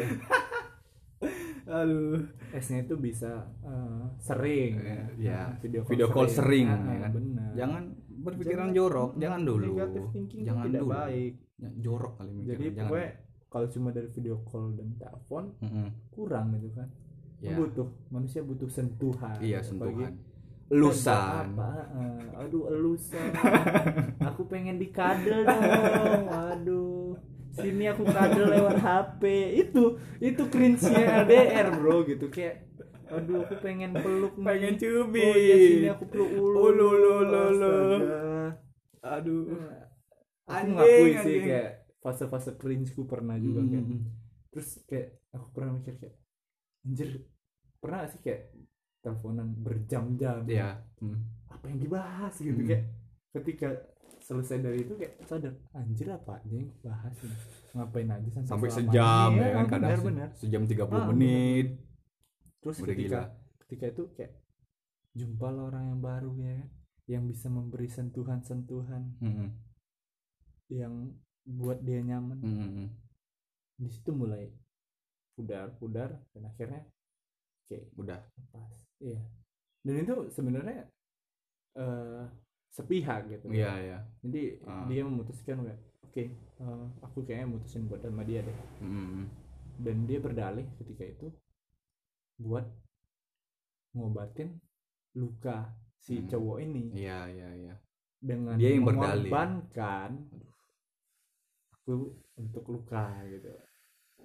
aduh. 1.67 2.17
S-nya 2.55 2.79
itu 2.81 2.95
bisa 2.95 3.31
eh, 3.61 4.01
sering. 4.17 4.71
Eh, 4.79 5.05
ya, 5.19 5.51
video 5.59 5.83
video 5.83 6.07
call 6.07 6.25
sering, 6.25 6.65
Ah, 6.65 6.79
ya 6.79 6.97
kan? 7.03 7.11
benar. 7.11 7.49
Jangan 7.53 7.83
berpikiran 8.19 8.57
Jangan- 8.65 8.75
jorok 8.75 9.09
jangan 9.15 9.41
dulu. 9.41 9.65
negatif 9.69 10.03
thinking 10.11 10.41
jangan 10.43 10.63
tidak 10.65 10.81
dulu. 10.81 10.91
baik. 10.93 11.33
Ya, 11.55 11.69
jorok 11.77 12.13
kali 12.15 12.29
mikirnya 12.31 12.49
jadi 12.49 12.65
jangan. 12.69 12.83
pokoknya 12.85 13.09
kalau 13.47 13.67
cuma 13.67 13.89
dari 13.89 14.09
video 14.09 14.35
call 14.43 14.65
dan 14.73 14.87
telepon 14.95 15.43
Mm-mm. 15.57 15.87
kurang 16.09 16.45
gitu 16.53 16.69
kan. 16.73 16.87
Ya 17.39 17.53
butuh 17.53 17.87
manusia 18.09 18.41
butuh 18.41 18.67
sentuhan. 18.67 19.39
Iya 19.39 19.59
Apalagi, 19.59 19.67
sentuhan. 19.69 20.11
"Eh, 20.11 20.15
lusan. 20.71 21.45
buat 21.49 21.57
apa 21.57 21.71
Eh, 21.89 22.41
aduh 22.41 22.63
elusan 22.69 23.27
aku 24.29 24.41
pengen 24.45 24.77
dikadel 24.77 25.41
dong. 25.41 25.63
Waduh. 26.25 27.17
Sini 27.51 27.85
aku 27.85 28.05
kadel 28.05 28.45
lewat 28.47 28.77
HP 28.77 29.21
itu 29.59 29.83
itu 30.19 30.43
cringe-nya 30.45 31.23
LDR 31.23 31.73
bro 31.73 32.05
gitu. 32.05 32.29
Kayak 32.29 32.68
aduh 33.09 33.35
aku 33.41 33.55
pengen 33.59 33.91
peluk 33.93 34.33
nih. 34.35 34.45
Pengen 34.45 34.73
cubit. 34.75 35.23
oh 35.23 35.35
iya 35.35 35.55
sini 35.57 35.87
aku 35.89 36.03
peluk 36.07 36.29
ulu 36.31 36.57
Ulu, 36.59 36.87
ulu, 36.89 37.13
ulu, 37.49 37.75
aduh. 39.01 39.43
Aku 40.45 40.55
Anjing, 40.55 40.73
ngakui 40.73 41.11
sih 41.21 41.37
kayak 41.41 41.69
fase-fase 41.99 42.51
cringe 42.57 42.89
ku 42.91 43.05
pernah 43.05 43.37
juga 43.37 43.61
kayak. 43.63 43.85
Mm-mm. 43.85 44.01
terus 44.49 44.81
kayak 44.83 45.21
aku 45.29 45.45
pernah 45.53 45.77
mikir 45.77 45.93
kayak 45.95 46.15
anjir 46.81 47.09
pernah 47.77 47.97
gak 48.01 48.11
sih 48.11 48.19
kayak 48.19 48.41
teleponan 48.99 49.47
berjam-jam? 49.61 50.41
Ya 50.45 50.81
Hmm. 50.97 51.21
apa 51.47 51.65
yang 51.65 51.79
dibahas 51.79 52.33
gitu 52.35 52.55
Hmm. 52.55 52.65
kayak. 52.65 52.83
Ketika 53.29 53.69
selesai 54.19 54.57
dari 54.59 54.81
itu 54.81 54.93
kayak 54.93 55.21
sadar 55.23 55.53
anjir 55.71 56.09
apa 56.09 56.37
aja 56.37 56.49
yang 56.51 56.73
bahas 56.81 57.13
ngapain 57.71 58.09
aja 58.09 58.29
sampai, 58.35 58.49
sampai 58.49 58.69
sejam 58.73 59.29
ini?" 59.31 59.39
ya 59.39 59.49
kan 59.53 59.65
kadang 59.69 59.89
se- 59.95 60.07
benar 60.09 60.29
sejam 60.35 60.61
30 60.65 60.97
Ah, 60.97 61.07
menit 61.13 61.67
terus 62.59 62.77
udah 62.79 62.91
ketika 62.91 63.07
gila. 63.09 63.23
ketika 63.65 63.85
itu 63.87 64.03
kayak 64.15 64.33
jumpa 65.15 65.47
orang 65.49 65.83
yang 65.95 65.99
baru 65.99 66.31
ya 66.37 66.53
kan? 66.59 66.69
Yang 67.09 67.23
bisa 67.33 67.47
memberi 67.49 67.87
sentuhan-sentuhan. 67.89 69.03
Mm-mm. 69.23 69.49
yang 70.69 70.93
buat 71.49 71.81
dia 71.81 72.01
nyaman. 72.05 72.37
Mm-mm. 72.39 72.87
di 73.79 73.87
situ 73.89 74.11
mulai 74.11 74.51
pudar-pudar 75.33 76.11
dan 76.35 76.43
akhirnya 76.45 76.83
kayak 77.65 77.87
udah. 77.95 78.19
lepas. 78.19 78.69
Iya. 78.99 79.21
Dan 79.81 79.95
itu 80.03 80.15
sebenarnya 80.29 80.83
eh 81.79 82.23
sepihak 82.69 83.31
gitu. 83.31 83.49
Iya 83.49 83.71
iya. 83.81 83.97
Jadi 84.21 84.61
Ah. 84.67 84.83
dia 84.85 85.01
memutuskan 85.07 85.63
kayak 85.63 85.79
oke 86.05 86.23
eh, 86.27 86.85
aku 87.01 87.17
kayaknya 87.23 87.47
mutusin 87.55 87.87
buat 87.87 88.03
sama 88.03 88.21
dia 88.27 88.43
deh. 88.43 88.57
Mm-mm. 88.83 89.25
dan 89.79 89.95
dia 90.05 90.19
berdalih 90.19 90.67
ketika 90.75 91.07
itu 91.07 91.27
buat 92.39 92.65
ngobatin 93.93 94.55
luka 95.13 95.75
si 95.99 96.23
Hmm. 96.23 96.27
cowok 96.31 96.57
ini. 96.63 96.83
Iya 96.95 97.19
iya 97.27 97.49
iya. 97.53 97.75
Dengan 98.19 98.55
Dia 98.55 98.75
yang 98.75 98.87
mengorbankan 98.87 100.11
aku 101.71 102.15
untuk 102.35 102.63
luka 102.67 103.23
gitu. 103.27 103.51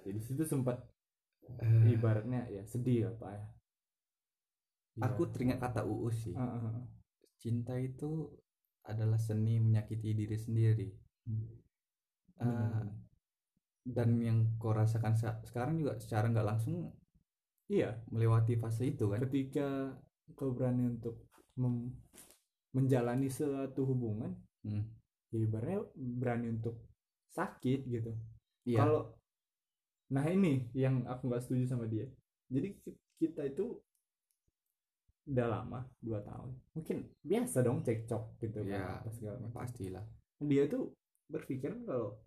Jadi 0.05 0.19
situ 0.21 0.43
sempat 0.43 0.79
Eh, 1.45 1.93
ibaratnya 1.93 2.49
ya 2.49 2.65
sedih 2.65 3.05
apa 3.13 3.29
ya. 3.29 3.45
Aku 4.97 5.29
teringat 5.29 5.61
kata 5.61 5.85
Uus 5.85 6.25
sih. 6.25 6.33
Ah, 6.33 6.57
ah. 6.57 6.81
cinta 7.37 7.77
itu 7.77 8.33
adalah 8.81 9.21
seni 9.21 9.61
menyakiti 9.61 10.17
diri 10.17 10.37
sendiri. 10.39 10.89
Hmm. 11.29 11.45
Benar. 12.35 12.85
dan 13.85 14.17
yang 14.17 14.57
kau 14.57 14.73
rasakan 14.73 15.13
sa- 15.13 15.37
sekarang 15.45 15.77
juga 15.77 15.93
secara 16.01 16.25
nggak 16.33 16.41
langsung 16.49 16.89
iya. 17.67 17.97
Melewati 18.09 18.55
fase 18.57 18.89
itu 18.89 19.09
kan? 19.09 19.19
Ketika 19.25 19.93
kau 20.33 20.51
berani 20.51 20.97
untuk 20.97 21.25
menjalani 22.75 23.31
suatu 23.31 23.87
hubungan 23.87 24.35
Hmm. 24.65 24.81
ya 25.29 25.37
ibaratnya 25.45 25.85
berani 25.93 26.49
untuk 26.49 26.75
sakit 27.31 27.85
gitu. 27.85 28.11
Iya. 28.65 28.81
Kalau 28.81 29.01
nah 30.09 30.25
ini 30.25 30.65
yang 30.73 31.05
aku 31.05 31.29
nggak 31.29 31.43
setuju 31.45 31.63
sama 31.69 31.85
dia. 31.85 32.09
Jadi 32.49 32.73
ki- 32.81 32.99
kita 33.21 33.45
itu 33.45 33.77
udah 35.25 35.47
lama 35.49 35.79
dua 36.01 36.21
tahun. 36.21 36.53
Mungkin 36.73 36.97
biasa 37.21 37.61
dong 37.61 37.81
cekcok 37.81 38.37
gitu 38.41 38.61
kan, 38.65 38.69
Iya, 38.69 38.85
apa 39.01 39.09
segala 39.13 39.37
macam. 39.41 39.53
pastilah. 39.57 40.05
Dia 40.41 40.63
tuh 40.65 40.93
berpikir 41.29 41.73
kalau 41.85 42.17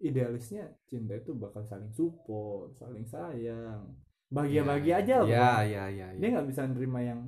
idealisnya 0.00 0.74
cinta 0.86 1.14
itu 1.14 1.36
bakal 1.36 1.62
saling 1.62 1.92
support 1.92 2.72
saling 2.80 3.04
sayang 3.06 3.84
bahagia-bahagia 4.30 4.94
aja 4.96 5.14
lah 5.20 5.26
ya 5.26 5.42
pokoknya. 5.42 5.66
ya 5.66 5.84
ya, 5.90 6.06
ya. 6.14 6.18
dia 6.18 6.28
nggak 6.30 6.48
bisa 6.48 6.62
nerima 6.66 7.00
yang 7.02 7.20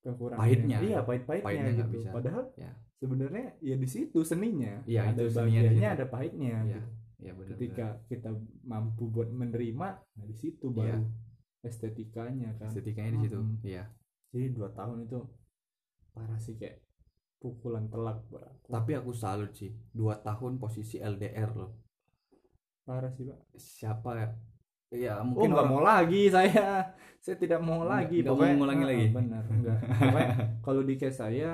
kekurangan 0.00 0.40
Pahitnya. 0.42 0.76
iya 0.82 0.98
pahit-pahitnya 1.00 1.46
Pahitnya 1.46 1.72
gitu 1.78 1.90
bisa. 1.94 2.10
padahal 2.10 2.44
Ya. 2.56 2.70
sebenarnya 2.98 3.46
ya 3.60 3.76
di 3.76 3.88
situ 3.88 4.18
seninya 4.20 4.74
Iya, 4.84 5.00
ada 5.08 5.22
bahagianya 5.24 5.88
ada 5.94 6.06
pahitnya 6.06 6.56
Iya, 6.60 6.80
gitu. 6.80 6.80
ya 7.20 7.32
benar 7.36 7.48
ketika 7.54 7.86
kita 8.08 8.30
mampu 8.64 9.04
buat 9.08 9.28
menerima 9.30 9.88
nah 9.94 10.24
di 10.24 10.34
situ 10.34 10.66
baru 10.68 11.00
Iya. 11.00 11.08
estetikanya 11.62 12.56
kan 12.56 12.68
estetikanya 12.72 13.10
di 13.14 13.20
situ 13.22 13.38
iya 13.62 13.84
jadi 14.32 14.46
dua 14.50 14.72
tahun 14.72 15.04
itu 15.04 15.20
parah 16.10 16.40
sih 16.40 16.56
kayak 16.56 16.80
pukulan 17.38 17.88
telak 17.88 18.24
tapi 18.66 18.92
aku 18.92 19.12
salut 19.12 19.52
sih 19.52 19.70
dua 19.92 20.18
tahun 20.18 20.56
posisi 20.56 20.98
LDR 20.98 21.52
loh 21.52 21.72
parah 22.82 23.12
sih 23.12 23.28
pak 23.28 23.38
siapa 23.54 24.10
ya 24.90 24.98
ya 25.00 25.12
oh 25.16 25.24
mungkin 25.24 25.48
nggak 25.48 25.62
orang 25.62 25.72
mau 25.72 25.82
lagi 25.82 26.22
saya. 26.28 26.66
Saya 27.20 27.36
tidak 27.36 27.60
mau 27.60 27.84
Nggak- 27.84 27.92
lagi. 28.08 28.16
nggak 28.18 28.32
mau 28.32 28.48
ngulangi 28.56 28.80
Ah, 28.80 28.88
lagi? 28.88 29.06
benar 29.12 29.44
enggak 29.46 29.78
pokoknya 30.00 30.28
kalau 30.58 30.82
di 30.82 30.94
case 30.96 31.16
saya 31.16 31.52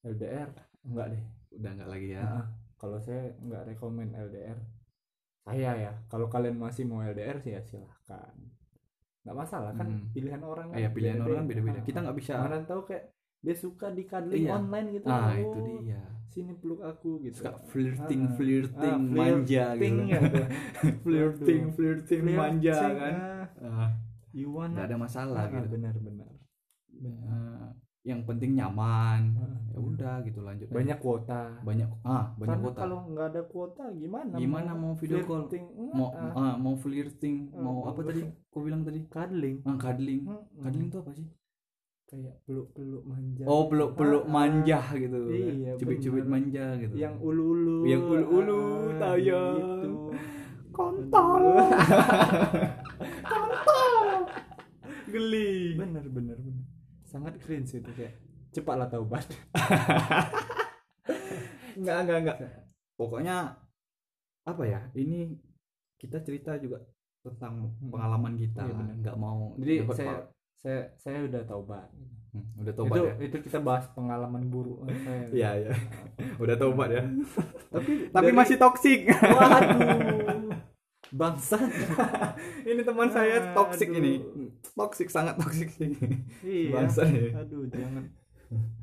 LDR 0.00 0.48
enggak 0.82 1.06
deh. 1.10 1.22
Udah 1.50 1.70
nggak 1.74 1.90
lagi 1.90 2.08
ya? 2.08 2.22
Ah, 2.22 2.44
kalau 2.74 2.96
saya 2.96 3.22
nggak 3.36 3.62
rekomen 3.66 4.14
LDR 4.14 4.54
saya 5.42 5.70
ya 5.74 5.92
kalau 6.06 6.28
kalian 6.28 6.54
masih 6.54 6.84
mau 6.84 7.02
LDR 7.02 7.36
sih 7.38 7.52
ya 7.52 7.60
silahkan. 7.60 8.30
Nggak 9.26 9.34
masalah 9.36 9.74
kan 9.74 9.86
Hmm. 9.88 10.14
pilihan 10.14 10.40
orang 10.40 10.70
Eh, 10.72 10.80
ya 10.80 10.88
pilihan 10.88 11.18
orang 11.18 11.42
kan 11.42 11.46
beda-beda. 11.50 11.78
Ah, 11.78 11.84
kita 11.84 11.98
nggak 11.98 12.16
bisa 12.16 12.32
mana 12.38 12.62
tahu 12.62 12.80
kayak 12.84 13.04
dia 13.38 13.54
suka 13.54 13.90
di 13.90 14.02
cuddling 14.02 14.44
Iya. 14.44 14.52
online 14.52 14.88
gitu. 14.92 15.06
Ah 15.06 15.30
Oh, 15.30 15.34
itu 15.34 15.58
dia. 15.80 16.02
sini 16.26 16.52
peluk 16.54 16.80
aku 16.82 17.22
gitu. 17.22 17.38
Suka 17.38 17.54
flirting 17.66 18.22
Ah, 18.24 18.32
flirting 18.34 18.94
ah, 18.94 19.14
manja 19.16 19.64
flirting 19.72 19.96
gitu 19.96 20.10
ya 20.10 20.20
flirting 21.04 21.62
flirting 21.72 22.22
manja 22.28 22.74
Flirting, 22.74 22.96
kan. 22.98 23.14
Ah, 23.62 23.88
you 24.30 24.48
wanna 24.48 24.74
nggak 24.74 24.86
ada 24.86 24.96
masalah 24.98 25.36
Ah, 25.38 25.48
gitu. 25.48 25.68
benar-benar 25.72 26.28
Ah, 27.24 27.70
yang 28.02 28.24
penting 28.24 28.56
nyaman. 28.56 29.36
Ah, 29.36 29.56
ya 29.68 29.78
udah 29.78 30.14
gitu 30.22 30.40
lanjut 30.40 30.66
aja. 30.66 30.74
banyak 30.74 30.98
kuota. 30.98 31.42
Banyak 31.62 31.88
ah 32.02 32.32
banyak 32.34 32.48
Karena 32.48 32.66
kota 32.66 32.78
kalau 32.80 32.98
nggak 33.06 33.26
ada 33.28 33.42
kuota 33.44 33.84
gimana 33.94 34.34
Gimana 34.34 34.70
mau 34.72 34.92
video 34.92 35.20
call? 35.22 35.46
flirting? 35.46 35.64
mau 35.92 36.08
Ah, 36.10 36.32
ah, 36.34 36.54
mau 36.56 36.74
flirting? 36.74 37.36
Ah, 37.52 37.60
mau 37.60 37.76
apa 37.84 38.00
tadi? 38.02 38.22
Kau 38.48 38.60
bilang 38.60 38.82
tadi? 38.82 39.00
cuddling. 39.06 39.56
Ah 39.62 39.76
cuddling. 39.76 40.22
Hmm, 40.24 40.42
cuddling 40.58 40.88
tuh 40.88 41.00
apa 41.00 41.12
sih 41.14 41.28
kayak 42.08 42.40
peluk-peluk 42.42 43.04
manja 43.04 43.44
oh 43.44 43.68
peluk 43.68 43.92
peluk 43.92 44.22
Ah, 44.22 44.24
ah. 44.24 44.32
manja 44.32 44.80
gitu 44.96 45.18
Iya, 45.28 45.76
cubit 45.76 45.98
cubit 46.00 46.24
bener. 46.24 46.32
manja 46.32 46.64
gitu. 46.78 46.94
Yang 46.96 47.14
ulu-ulu. 47.20 47.84
Yang 47.84 48.02
ulu-ulu, 48.02 48.58
Ah, 48.58 48.98
tayang. 48.98 49.56
gitu. 49.60 49.90
kontol. 50.72 51.42
Geli. 55.08 55.74
Bener 55.74 56.04
bener 56.06 56.36
bener 56.36 56.64
sangat 57.02 57.34
cringe 57.40 57.72
itu 57.74 57.90
kayak 57.90 58.14
cepatlah 58.50 58.86
taubat. 58.86 59.24
Enggak 61.78 61.96
enggak 62.02 62.18
enggak 62.20 62.36
pokoknya 62.94 63.54
apa 64.42 64.62
ya 64.64 64.80
ini 64.92 65.32
kita 65.94 66.20
cerita 66.20 66.56
juga 66.56 66.80
tentang 67.20 67.70
Hmm. 67.70 67.88
pengalaman 67.88 68.34
kita. 68.34 68.60
Iya, 68.62 68.94
nggak 68.98 69.16
mau 69.16 69.54
jadi 69.56 69.84
saya 69.88 70.26
saya 70.58 70.80
saya 70.96 71.18
udah 71.24 71.42
taubat. 71.44 71.88
Hmm, 72.28 72.44
udah 72.60 72.74
tobat 72.74 72.92
itu 72.92 73.02
ya? 73.02 73.14
itu 73.24 73.36
kita 73.40 73.58
bahas 73.58 73.88
pengalaman 73.92 74.46
buruk 74.46 74.84
saya. 74.84 75.24
Iya 75.38 75.50
iya. 75.58 75.72
Udah 76.42 76.54
tobat 76.54 76.88
ya? 76.90 77.02
Tapi 77.74 78.12
tapi 78.12 78.28
dari- 78.28 78.36
masih 78.36 78.56
toksik 78.56 79.08
waduh. 79.08 80.60
Bangsat. 81.08 81.64
Ini 82.62 82.84
teman 82.84 83.08
saya 83.08 83.56
toksik 83.56 83.88
ini. 83.90 84.20
Toksik 84.76 85.08
sangat 85.08 85.40
toksik 85.40 85.72
sih 85.72 85.96
iya. 86.44 86.68
Bangsa 86.74 87.08
ya. 87.08 87.32
aduh 87.38 87.64
jangan. 87.66 88.04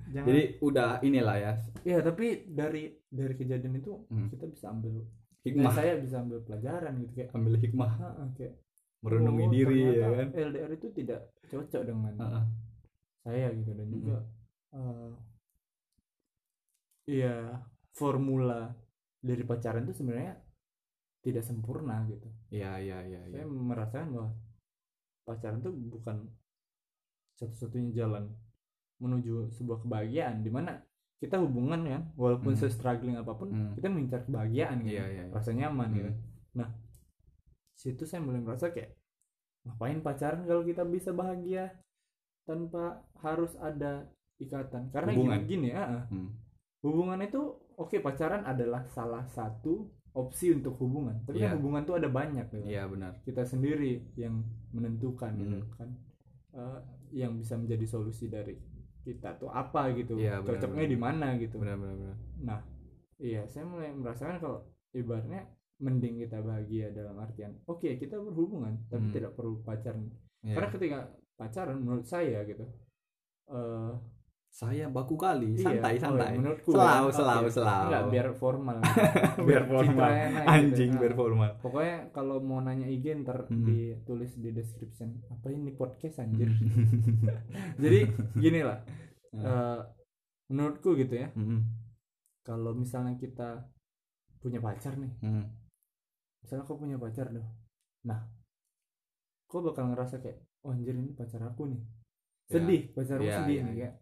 Jangan. 0.09 0.25
Jadi 0.25 0.41
udah 0.59 0.89
inilah 1.01 1.37
ya. 1.37 1.51
Ya 1.83 1.97
tapi 2.01 2.49
dari 2.49 2.97
dari 3.05 3.33
kejadian 3.35 3.77
itu 3.77 3.93
Hmm. 4.09 4.33
kita 4.33 4.49
bisa 4.49 4.73
ambil 4.73 5.05
hikmah. 5.41 5.69
Nah, 5.69 5.73
saya 5.75 6.01
bisa 6.01 6.17
ambil 6.17 6.41
pelajaran 6.41 6.97
gitu 6.99 7.11
kayak 7.13 7.29
ambil 7.29 7.53
hikmah. 7.55 7.91
Ah, 7.95 8.17
ah, 8.17 8.27
kayak 8.33 8.57
merenungi 9.05 9.45
oh, 9.45 9.51
diri 9.53 9.79
ya 9.95 10.07
kan 10.09 10.29
LDR 10.33 10.71
itu 10.73 10.87
tidak 10.91 11.19
cocok 11.45 11.81
dengan 11.85 12.13
Heeh. 12.17 12.43
saya 13.21 13.47
gitu 13.53 13.71
dan 13.71 13.87
juga 13.87 14.17
eh, 14.73 15.11
iya 17.05 17.61
formula 17.93 18.73
dari 19.21 19.43
pacaran 19.45 19.85
itu 19.85 19.93
sebenarnya 19.95 20.33
tidak 21.21 21.41
sempurna 21.41 22.05
gitu 22.09 22.27
iya 22.49 22.77
iya 22.77 23.01
iya 23.01 23.21
iya 23.29 23.41
saya 23.41 23.45
merasakan 23.45 24.09
bahwa 24.13 24.29
pacaran 25.25 25.59
tuh 25.61 25.73
bukan 25.73 26.25
satu-satunya 27.35 27.91
jalan 27.95 28.29
menuju 28.97 29.51
sebuah 29.51 29.83
kebahagiaan 29.83 30.39
di 30.39 30.49
mana 30.49 30.79
kita 31.19 31.41
hubungan 31.41 31.81
kan 31.83 32.03
walaupun 32.15 32.53
Hmm. 32.53 32.59
se-struggling 32.61 33.17
apa 33.17 33.33
pun 33.33 33.49
Hmm. 33.51 33.73
kita 33.73 33.87
mengincar 33.89 34.21
kebahagiaan 34.23 34.83
gitu 34.83 34.95
Iya, 34.97 35.05
iya, 35.09 35.23
iya. 35.27 35.33
rasa 35.33 35.51
nyaman 35.51 35.89
Hmm. 35.89 35.97
gitu 35.97 36.11
nah 36.55 36.69
situ 37.85 38.03
saya 38.03 38.19
mulai 38.19 38.39
merasa 38.39 38.69
kayak 38.69 38.97
ngapain 39.63 39.99
pacaran 39.99 40.41
kalau 40.43 40.61
kita 40.61 40.81
bisa 40.83 41.09
bahagia 41.11 41.69
tanpa 42.43 42.83
harus 43.19 43.53
ada 43.57 44.05
ikatan 44.37 44.89
karena 44.89 45.11
Hubungan. 45.11 45.41
gini, 45.41 45.69
gini 45.69 45.69
ah. 45.71 46.05
Hmm. 46.07 46.29
hubungan 46.81 47.17
itu 47.19 47.41
oke 47.75 47.97
pacaran 47.99 48.43
adalah 48.43 48.85
salah 48.85 49.25
satu 49.27 49.85
opsi 50.11 50.51
untuk 50.51 50.77
hubungan 50.77 51.17
tapi 51.23 51.39
kan 51.39 51.51
Iya. 51.51 51.57
hubungan 51.57 51.81
tuh 51.83 51.97
ada 51.97 52.07
banyak 52.07 52.45
gitu 52.47 52.63
Iya 52.63 52.85
benar. 52.85 53.19
kita 53.21 53.41
sendiri 53.43 54.05
yang 54.15 54.41
menentukan 54.71 55.33
gitu 55.35 55.59
Hmm. 55.59 55.73
kan 55.73 55.89
Eh, 56.55 56.79
yang 57.13 57.35
bisa 57.35 57.53
menjadi 57.53 57.83
solusi 57.83 58.31
dari 58.31 58.55
kita 59.01 59.35
tuh 59.35 59.51
apa 59.51 59.91
gitu 59.91 60.15
Iya, 60.15 60.39
benar, 60.39 60.55
cocoknya 60.55 60.87
di 60.87 60.95
mana 60.97 61.27
gitu 61.35 61.59
Benar 61.59 61.75
benar 61.75 61.95
benar. 61.95 62.17
nah 62.39 62.59
iya 63.17 63.43
saya 63.45 63.65
mulai 63.65 63.91
merasakan 63.91 64.39
kalau 64.39 64.63
ibaratnya 64.91 65.43
mending 65.77 66.15
kita 66.19 66.39
bahagia 66.39 66.87
dalam 66.89 67.15
artian 67.17 67.51
oke 67.65 67.89
kita 67.95 68.15
berhubungan 68.17 68.79
tapi 68.85 69.03
Hmm. 69.03 69.13
tidak 69.13 69.31
perlu 69.33 69.59
pacaran 69.61 70.07
Iya. 70.39 70.53
karena 70.53 70.69
ketika 70.69 70.97
pacaran 71.35 71.77
menurut 71.77 72.05
saya 72.05 72.43
gitu 72.43 72.63
eh 73.47 73.93
saya 74.47 74.87
baku 74.87 75.19
kali, 75.19 75.51
iya, 75.51 75.67
santai 75.67 75.93
oh, 75.93 75.99
santai. 75.99 76.31
menurutku 76.39 76.71
Selalu, 76.71 77.11
ya. 77.11 77.11
selalu, 77.11 77.47
selalu. 77.51 77.87
Enggak, 77.91 78.03
biar 78.07 78.27
formal 78.33 78.77
biar 79.51 79.63
formal. 79.65 80.07
enak 80.07 80.31
gitu. 80.31 80.47
Anjing 80.55 80.89
Nah. 80.89 80.99
biar 81.03 81.13
formal. 81.13 81.49
pokoknya 81.59 81.97
kalau 82.09 82.37
mau 82.39 82.59
nanya 82.61 82.87
IG 82.87 83.05
ntar 83.19 83.39
Hmm. 83.45 83.67
ditulis 83.67 84.31
di 84.33 84.49
description 84.49 85.11
apa 85.27 85.51
ini 85.51 85.75
podcast 85.75 86.23
anjir 86.23 86.47
Hmm. 86.47 86.87
jadi 87.83 87.99
gini 88.33 88.63
lah 88.63 88.79
Hmm. 89.33 89.43
eh, 89.43 89.79
menurutku 90.47 90.95
gitu 90.95 91.15
ya 91.17 91.27
Hmm. 91.29 91.59
kalau 92.39 92.71
misalnya 92.71 93.19
kita 93.19 93.59
punya 94.39 94.63
pacar 94.63 94.95
nih 94.95 95.11
Hmm. 95.19 95.51
Misalnya 96.45 96.63
kau 96.63 96.77
punya 96.77 96.95
pacar 96.95 97.27
dong 97.27 97.49
nah 98.01 98.21
kau 99.45 99.59
bakal 99.59 99.89
ngerasa 99.89 100.21
kayak 100.21 100.37
oh 100.61 100.71
anjir 100.71 100.93
ini 100.93 101.11
pacar 101.11 101.41
aku 101.41 101.65
nih 101.67 101.81
Ya. 102.45 102.61
sedih 102.61 102.81
pacarmu 102.93 103.25
Ya, 103.25 103.37
sedih 103.41 103.57
ya, 103.57 103.63
nih 103.63 103.73
ya. 103.73 103.77
kayak 103.81 103.93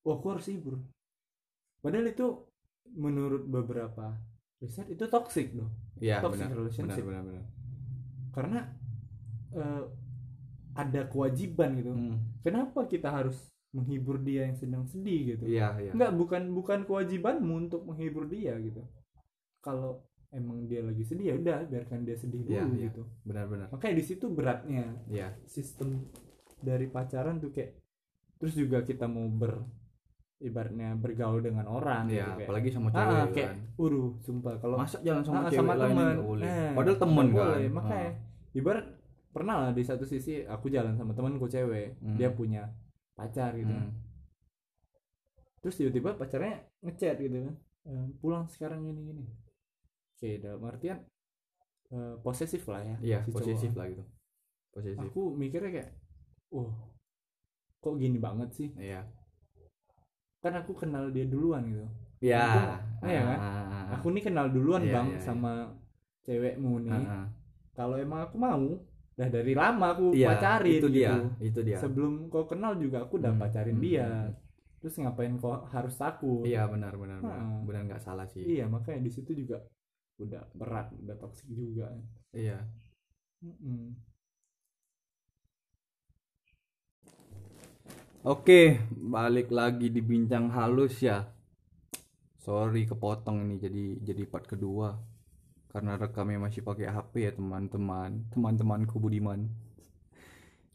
wah 0.00 0.14
aku 0.14 0.26
harus 0.30 0.46
hibur 0.46 0.78
padahal 1.78 2.06
itu 2.06 2.26
menurut 2.94 3.42
beberapa 3.44 4.14
riset 4.56 4.86
itu 4.86 5.02
toxic 5.06 5.50
dong 5.50 5.74
Iya 5.98 6.22
Toxic 6.22 6.46
benar. 6.46 6.46
Benar 6.46 6.58
relationship. 6.62 7.04
benar 7.04 7.22
benar. 7.24 7.44
karena 8.30 8.60
eh, 9.52 9.84
ada 10.72 11.00
kewajiban 11.04 11.74
gitu 11.76 11.90
Hmm. 11.90 12.22
kenapa 12.40 12.86
kita 12.86 13.10
harus 13.10 13.36
menghibur 13.72 14.20
dia 14.20 14.46
yang 14.46 14.54
sedang 14.54 14.84
sedih 14.86 15.34
gitu 15.34 15.44
Iya 15.50 15.74
iya. 15.80 15.90
Enggak, 15.90 16.12
bukan 16.14 16.42
bukan 16.52 16.78
kewajibanmu 16.84 17.66
untuk 17.66 17.82
menghibur 17.82 18.24
dia 18.24 18.54
gitu. 18.58 18.84
Kalau 19.58 20.06
emang 20.32 20.64
dia 20.64 20.80
lagi 20.80 21.04
sedih 21.04 21.26
ya 21.28 21.34
udah 21.36 21.58
biarkan 21.64 22.02
dia 22.02 22.16
sedih 22.16 22.40
dulu 22.40 22.50
Iya, 22.50 22.64
iya. 22.66 22.82
gitu. 22.88 23.02
Benar 23.22 23.44
benar. 23.46 23.66
Makanya 23.68 23.94
di 23.94 24.04
situ 24.04 24.26
beratnya 24.28 24.84
Iya. 25.06 25.28
sistem 25.44 26.08
dari 26.58 26.88
pacaran 26.88 27.36
tuh 27.36 27.52
kayak 27.52 27.76
terus 28.36 28.54
juga 28.54 28.80
kita 28.80 29.04
mau 29.06 29.28
ber 29.28 29.60
ibaratnya 30.38 30.96
bergaul 30.96 31.38
dengan 31.38 31.68
orang 31.68 32.10
Iya, 32.10 32.16
gitu 32.18 32.30
kayak. 32.34 32.46
apalagi 32.48 32.68
sama 32.68 32.88
Ah, 32.88 32.92
cewek 32.92 33.30
kayak 33.30 33.50
kan. 33.52 33.58
sumpah 34.18 34.54
kalau 34.58 34.74
Masa 34.74 34.98
jalan 35.00 35.22
sama 35.22 35.38
Ah, 35.38 35.42
cewek 35.46 35.58
sama 35.60 35.72
lain 35.76 35.94
temen. 35.94 36.14
boleh. 36.18 36.44
Eh, 36.44 36.70
Padahal 36.74 36.98
temen 36.98 37.26
kan. 37.26 37.36
boleh. 37.38 37.68
makanya 37.70 38.10
Ah. 38.10 38.12
ibarat 38.52 38.86
pernah 39.30 39.54
lah 39.56 39.70
di 39.70 39.82
satu 39.82 40.02
sisi 40.02 40.42
aku 40.42 40.66
jalan 40.66 40.92
sama 40.92 41.14
temanku 41.14 41.46
cewek 41.46 41.94
Hmm. 42.00 42.16
dia 42.16 42.28
punya 42.28 42.66
pacar 43.14 43.54
gitu 43.54 43.70
Hmm. 43.70 43.94
terus 45.60 45.78
tiba-tiba 45.78 46.16
pacarnya 46.16 46.58
ngechat 46.80 47.16
gitu 47.16 47.38
kan 47.38 47.54
"Eh, 47.84 48.06
pulang 48.18 48.44
sekarang 48.46 48.82
gini 48.82 49.00
gini 49.04 49.24
oke 50.22 50.38
dalam 50.38 50.62
artian 50.62 50.98
eh, 51.90 52.14
posesif 52.22 52.62
lah 52.70 52.78
ya 52.80 52.96
Iya, 53.02 53.18
si 53.20 53.28
cowok. 53.28 53.42
posesif 53.42 53.72
lah 53.74 53.86
gitu. 53.90 54.04
Posesif. 54.70 55.02
aku 55.02 55.20
mikirnya 55.34 55.70
kayak 55.72 55.90
oh 56.50 56.70
kok 57.76 57.98
gini 57.98 58.16
banget 58.16 58.54
sih 58.54 58.70
Iya. 58.78 59.02
kan 60.38 60.54
aku 60.56 60.78
kenal 60.78 61.10
dia 61.10 61.26
duluan 61.26 61.66
gitu 61.66 61.82
Iya. 62.22 62.46
Aku- 63.02 63.10
iya 63.10 63.20
kan? 63.26 63.38
Ah, 63.38 63.50
ah, 63.50 63.66
ah. 63.66 63.84
aku 63.98 64.14
nih 64.14 64.22
kenal 64.22 64.46
duluan 64.46 64.86
Iya, 64.86 64.94
bang 64.94 65.08
iya, 65.10 65.18
sama 65.18 65.52
cewekmu 66.22 66.86
nih 66.86 67.02
kalau 67.74 67.98
emang 67.98 68.20
aku 68.22 68.38
mau 68.38 68.62
dah 69.12 69.26
dari 69.26 69.52
lama 69.52 69.90
aku 69.90 70.14
pacarin 70.14 70.78
itu 70.78 70.88
dia, 70.88 71.10
gitu. 71.12 71.26
itu 71.42 71.60
dia. 71.66 71.76
sebelum 71.76 72.30
kau 72.30 72.46
kenal 72.46 72.78
juga 72.78 73.02
aku 73.02 73.18
udah 73.18 73.34
Hmm, 73.34 73.42
pacarin 73.42 73.74
hmm, 73.74 73.84
dia 73.84 74.06
hmm. 74.08 74.32
terus 74.78 74.94
ngapain 74.96 75.34
kau 75.36 75.66
harus 75.66 75.94
takut 75.94 76.46
Iya, 76.46 76.64
benar 76.64 76.94
benar 76.94 77.18
benar. 77.18 77.36
Ah. 77.36 77.58
Benar 77.60 77.82
nggak 77.90 78.00
salah 78.00 78.24
sih. 78.24 78.40
iya 78.40 78.64
makanya 78.64 79.02
di 79.02 79.10
situ 79.10 79.34
juga 79.34 79.58
udah 80.24 80.42
berat 80.54 80.88
udah 81.02 81.16
toksik 81.18 81.50
juga 81.50 81.92
Iya. 82.32 82.64
Mm-mm. 83.44 83.92
Oke, 88.22 88.78
balik 88.94 89.50
lagi 89.50 89.90
di 89.90 89.98
bincang 89.98 90.48
halus 90.54 91.02
ya. 91.02 91.26
Sorry 92.38 92.86
kepotong 92.86 93.44
ini 93.44 93.58
jadi 93.58 93.84
jadi 94.00 94.22
part 94.30 94.46
kedua. 94.46 94.94
Karena 95.68 95.98
rekamnya 95.98 96.38
masih 96.38 96.62
pakai 96.62 96.86
HP 96.86 97.12
ya 97.28 97.32
teman-teman, 97.34 98.30
teman-temanku 98.30 98.96
Budiman. 99.02 99.50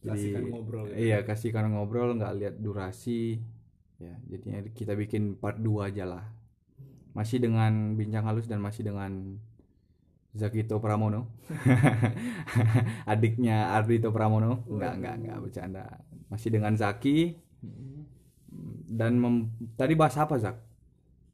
Kasihkan 0.03 0.43
ngobrol 0.51 0.91
gitu. 0.91 0.99
Iya, 0.99 1.17
kasihkan 1.25 1.71
ngobrol 1.73 2.19
nggak 2.19 2.35
lihat 2.37 2.55
durasi. 2.59 3.39
Ya, 3.97 4.13
jadinya 4.29 4.61
kita 4.75 4.93
bikin 4.93 5.39
part 5.39 5.57
2 5.57 5.89
aja 5.89 6.05
lah. 6.05 6.25
Masih 7.17 7.41
dengan 7.41 7.97
bincang 7.97 8.21
halus 8.23 8.45
dan 8.45 8.61
masih 8.61 8.85
dengan 8.85 9.41
Zakito 10.31 10.77
Pramono. 10.77 11.33
Adiknya 13.09 13.73
Ardito 13.73 14.13
Pramono. 14.13 14.61
Enggak, 14.69 14.93
enggak, 14.95 15.15
enggak 15.17 15.37
bercanda. 15.41 15.83
Masih 16.29 16.49
dengan 16.51 16.77
Zaki 16.77 17.33
dan 18.87 19.17
mem- 19.17 19.49
tadi 19.73 19.97
bahas 19.97 20.13
apa 20.15 20.37
Zak? 20.37 20.57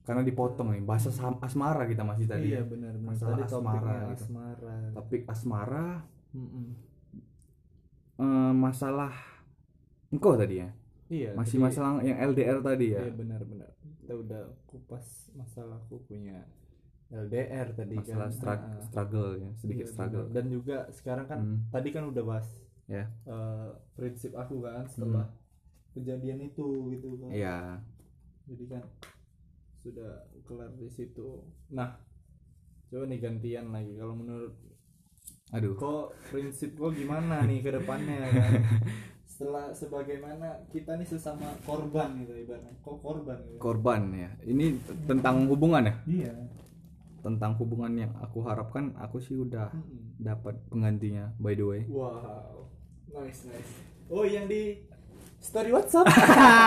Karena 0.04 0.20
dipotong 0.20 0.72
nih, 0.72 0.84
bahasa 0.84 1.08
asmara 1.40 1.84
kita 1.84 2.04
masih 2.04 2.28
tadi. 2.28 2.52
iya 2.52 2.60
benar 2.62 2.92
benar 2.94 3.16
Masalah 3.16 3.38
tadi 3.38 3.44
asmara 3.48 3.96
gitu. 4.12 4.24
asmara 4.28 4.76
Topik 4.92 5.22
asmara, 5.26 5.88
Mm-mm. 6.32 6.66
eh, 8.20 8.52
masalah 8.54 9.14
engkau 10.10 10.36
tadi 10.36 10.60
ya. 10.60 10.70
iya 11.08 11.32
Masih 11.34 11.56
tadi- 11.56 11.66
masalah 11.72 11.92
yang 12.04 12.20
LDR 12.20 12.60
tadi 12.60 12.88
ya. 12.92 13.00
iya 13.00 13.14
benar 13.16 13.42
benar 13.48 13.70
kita 14.04 14.14
udah 14.14 14.44
kupas 14.66 15.32
masalahku 15.32 16.04
punya 16.04 16.44
LDR 17.08 17.72
tadi 17.72 17.96
masalah 17.96 18.28
kan 18.36 18.60
Ah, 18.60 18.82
struggle 18.82 19.32
ya, 19.38 19.50
sedikit 19.56 19.86
iya, 19.86 19.94
struggle. 19.94 20.26
dan 20.30 20.46
juga 20.48 20.78
sekarang 20.92 21.26
kan 21.26 21.40
Hmm. 21.40 21.60
tadi 21.70 21.90
kan 21.90 22.04
udah 22.06 22.22
bahas 22.22 22.48
Ya. 22.84 23.08
eh, 23.24 23.70
prinsip 23.94 24.34
aku 24.34 24.60
kan 24.60 24.84
setelah 24.84 25.32
kejadian 25.94 26.44
itu 26.44 26.68
gitu 26.92 27.16
kan 27.18 27.32
Iya. 27.32 27.80
jadi 28.44 28.66
kan 28.70 28.84
sudah 29.78 30.12
kelar 30.44 30.72
di 30.74 30.90
situ 30.90 31.44
nah 31.70 31.96
coba 32.88 33.04
nih 33.06 33.20
gantian 33.20 33.68
lagi 33.70 33.96
kalau 33.96 34.14
menurut 34.14 34.54
Aduh. 35.52 35.74
kok 35.74 36.18
prinsip 36.28 36.74
kok 36.74 36.92
gimana 36.92 37.46
nih 37.46 37.62
ke 37.62 37.72
depannya 37.72 38.20
kan 38.36 38.52
setelah 39.34 39.74
sebagaimana 39.74 40.62
kita 40.70 40.94
nih 40.94 41.10
sesama 41.10 41.50
korban 41.66 42.22
gitu 42.22 42.38
ibaratnya 42.38 42.70
kok 42.78 43.02
korban 43.02 43.42
gitu 43.50 43.58
Korban 43.58 44.02
ya. 44.14 44.30
Ini 44.46 44.78
tentang 45.04 45.50
hubungan 45.50 45.90
ya. 45.90 45.96
iya 46.06 46.34
Tentang 47.20 47.58
hubungan 47.58 47.98
yang 47.98 48.14
aku 48.22 48.46
harapkan 48.46 48.94
aku 48.94 49.18
sih 49.18 49.34
udah 49.34 49.74
Mm-mm. 49.74 50.22
dapat 50.22 50.54
penggantinya 50.70 51.34
by 51.42 51.58
the 51.58 51.66
way. 51.66 51.82
wow 51.90 52.70
nice 53.10 53.50
nice 53.50 53.72
oh 54.08 54.22
yang 54.22 54.46
di 54.46 54.86
story 55.40 55.74
WhatsApp 55.74 56.06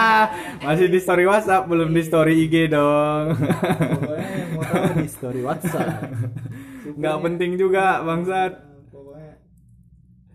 Masih 0.66 0.88
di 0.88 0.98
story 0.98 1.24
WhatsApp, 1.24 1.64
belum 1.64 1.94
di 1.94 2.02
story 2.02 2.34
IG 2.44 2.68
dong. 2.68 3.36
pokoknya 3.36 4.26
yang 4.32 4.50
mau 4.52 4.64
tahu 4.64 4.92
di 4.98 5.08
story 5.08 5.40
WhatsApp 5.40 5.88
Nggak 6.98 7.16
penting 7.20 7.52
juga, 7.56 8.00
bangsat. 8.00 8.52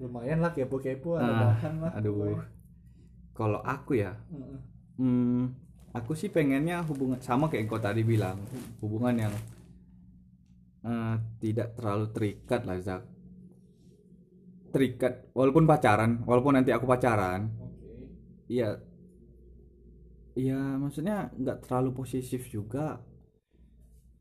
Lumayan 0.01 0.39
lah 0.43 0.51
kepo-kepo 0.55 1.09
ada 1.21 1.31
Ah, 1.31 1.39
bahan 1.47 1.73
lah 1.83 1.91
Aduh. 1.97 2.41
Kalau 3.31 3.61
aku 3.63 3.95
ya, 3.95 4.11
Mm-mm. 4.33 4.57
hmm, 4.99 5.43
aku 5.95 6.11
sih 6.19 6.29
pengennya 6.29 6.83
hubungan 6.83 7.17
sama 7.23 7.47
kayak 7.47 7.71
kau 7.71 7.79
tadi 7.79 8.03
bilang, 8.03 8.37
hubungan 8.83 9.15
yang 9.15 9.33
eh, 10.85 11.15
tidak 11.41 11.67
terlalu 11.77 12.05
terikat 12.15 12.61
lah 12.67 12.77
Zak. 12.81 13.01
Terikat, 14.71 15.13
walaupun 15.35 15.67
pacaran, 15.67 16.23
walaupun 16.23 16.55
nanti 16.55 16.71
aku 16.71 16.87
pacaran, 16.87 17.51
iya, 18.47 18.79
iya 20.35 20.79
maksudnya 20.79 21.27
nggak 21.35 21.67
terlalu 21.67 21.89
posesif 21.91 22.47
juga. 22.47 22.99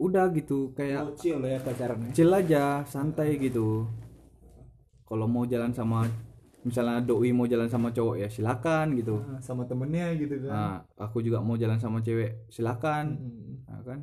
Udah 0.01 0.33
gitu, 0.33 0.73
kayak 0.73 1.03
oh, 1.07 1.15
chill 1.15 1.45
ya 1.45 1.61
pacarannya 1.61 2.11
chill 2.17 2.33
aja 2.33 2.83
santai 2.89 3.37
gitu 3.37 3.85
kalau 5.11 5.27
mau 5.27 5.43
jalan 5.43 5.75
sama 5.75 6.07
misalnya 6.61 7.01
doi 7.01 7.33
mau 7.33 7.49
jalan 7.49 7.67
sama 7.67 7.89
cowok 7.91 8.17
ya 8.21 8.29
silakan 8.31 8.95
gitu. 8.95 9.19
Nah, 9.19 9.41
sama 9.43 9.65
temennya 9.67 10.13
gitu 10.15 10.39
kan. 10.45 10.53
Nah 10.55 10.75
aku 10.97 11.19
juga 11.21 11.43
mau 11.43 11.59
jalan 11.59 11.83
sama 11.83 11.99
cewek 11.99 12.47
silakan. 12.47 13.19
Mm-mm. 13.19 13.67
nah, 13.67 13.83
kan? 13.83 13.99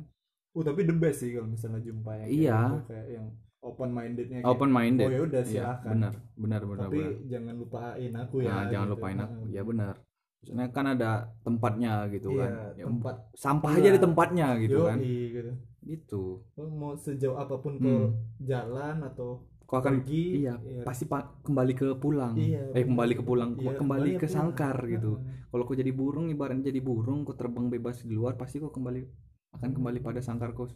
Oh 0.52 0.60
tapi 0.60 0.82
the 0.82 0.92
best 0.92 1.22
sih 1.22 1.32
kalau 1.32 1.48
misalnya 1.48 1.80
jumpa 1.80 2.10
yang 2.18 2.28
kayak 2.28 2.34
Iya. 2.34 2.58
gitu, 2.60 2.78
kayak 2.90 3.06
yang 3.14 3.26
open 3.58 3.90
mindednya 3.90 4.38
open 4.42 4.70
minded 4.70 5.06
oh 5.06 5.12
ya 5.14 5.20
udah 5.22 5.42
Iya, 5.42 5.50
silakan. 5.50 5.90
benar 5.94 6.12
benar 6.34 6.60
benar 6.66 6.82
tapi 6.86 6.98
benar. 7.00 7.14
jangan 7.30 7.54
lupain 7.56 8.12
aku 8.14 8.36
ya 8.42 8.50
Nah, 8.50 8.62
jangan 8.68 8.86
gitu. 8.86 8.94
lupain 8.98 9.18
aku. 9.18 9.34
Nah, 9.38 9.50
ya 9.54 9.62
benar. 9.64 9.94
Maksudnya 10.38 10.66
kan 10.70 10.86
ada 10.86 11.10
tempatnya 11.42 11.92
gitu 12.10 12.28
iya, 12.30 12.42
kan. 12.46 12.50
Ya, 12.74 12.84
tempat 12.86 13.16
sampah 13.34 13.70
Iya. 13.74 13.78
aja 13.82 13.88
di 13.90 14.00
tempatnya 14.02 14.46
gitu 14.62 14.76
Yoi, 14.78 14.88
kan. 14.90 14.98
gitu. 15.02 15.50
Gitu. 15.88 16.22
Lo 16.58 16.62
mau 16.68 16.92
sejauh 16.94 17.34
apa 17.34 17.54
pun 17.58 17.72
Hmm. 17.78 17.82
kau 17.82 18.02
jalan 18.42 18.96
atau 19.02 19.46
kau 19.68 19.76
akan 19.76 20.00
pergi 20.00 20.40
iya 20.40 20.56
iya. 20.64 20.80
pasti 20.80 21.04
pa- 21.04 21.28
kembali 21.44 21.72
ke 21.76 21.86
pulang 21.94 22.32
Iya, 22.34 22.72
eh 22.72 22.82
kembali 22.82 23.12
ke 23.12 23.22
pulang 23.22 23.52
Iya, 23.54 23.76
kembali 23.76 24.16
ke 24.16 24.24
pulang. 24.24 24.32
sangkar 24.32 24.76
gitu 24.88 25.20
Nah, 25.20 25.44
kalau 25.46 25.62
kau 25.62 25.76
jadi 25.76 25.92
burung 25.92 26.32
ibaratnya 26.32 26.72
jadi 26.72 26.80
burung 26.80 27.20
kau 27.22 27.36
terbang 27.36 27.68
bebas 27.68 28.00
di 28.00 28.16
luar 28.16 28.34
pasti 28.34 28.56
kau 28.58 28.72
kembali 28.72 29.04
akan 29.52 29.70
kembali 29.70 29.98
pada 30.00 30.24
sangkar 30.24 30.56
kau 30.56 30.72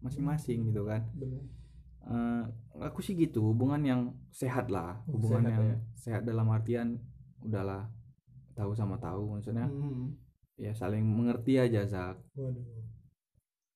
masing-masing 0.00 0.66
gitu 0.66 0.82
kan 0.84 1.06
benar. 1.14 1.42
Eh, 2.02 2.44
aku 2.80 2.98
sih 2.98 3.14
gitu 3.14 3.44
hubungan 3.46 3.78
yang 3.84 4.00
sehat 4.32 4.66
lah 4.68 4.98
Oh, 5.04 5.14
hubungan 5.14 5.44
sehat 5.44 5.52
yang 5.52 5.64
ya. 5.64 5.76
sehat 5.94 6.22
dalam 6.24 6.48
artian 6.48 6.98
udahlah 7.40 7.86
tahu 8.52 8.72
sama 8.72 8.98
tahu 8.98 9.36
maksudnya 9.36 9.68
Hmm. 9.68 10.16
ya 10.56 10.72
saling 10.72 11.04
mengerti 11.04 11.56
aja 11.56 11.84
Zak 11.84 12.18
Waduh. 12.34 12.64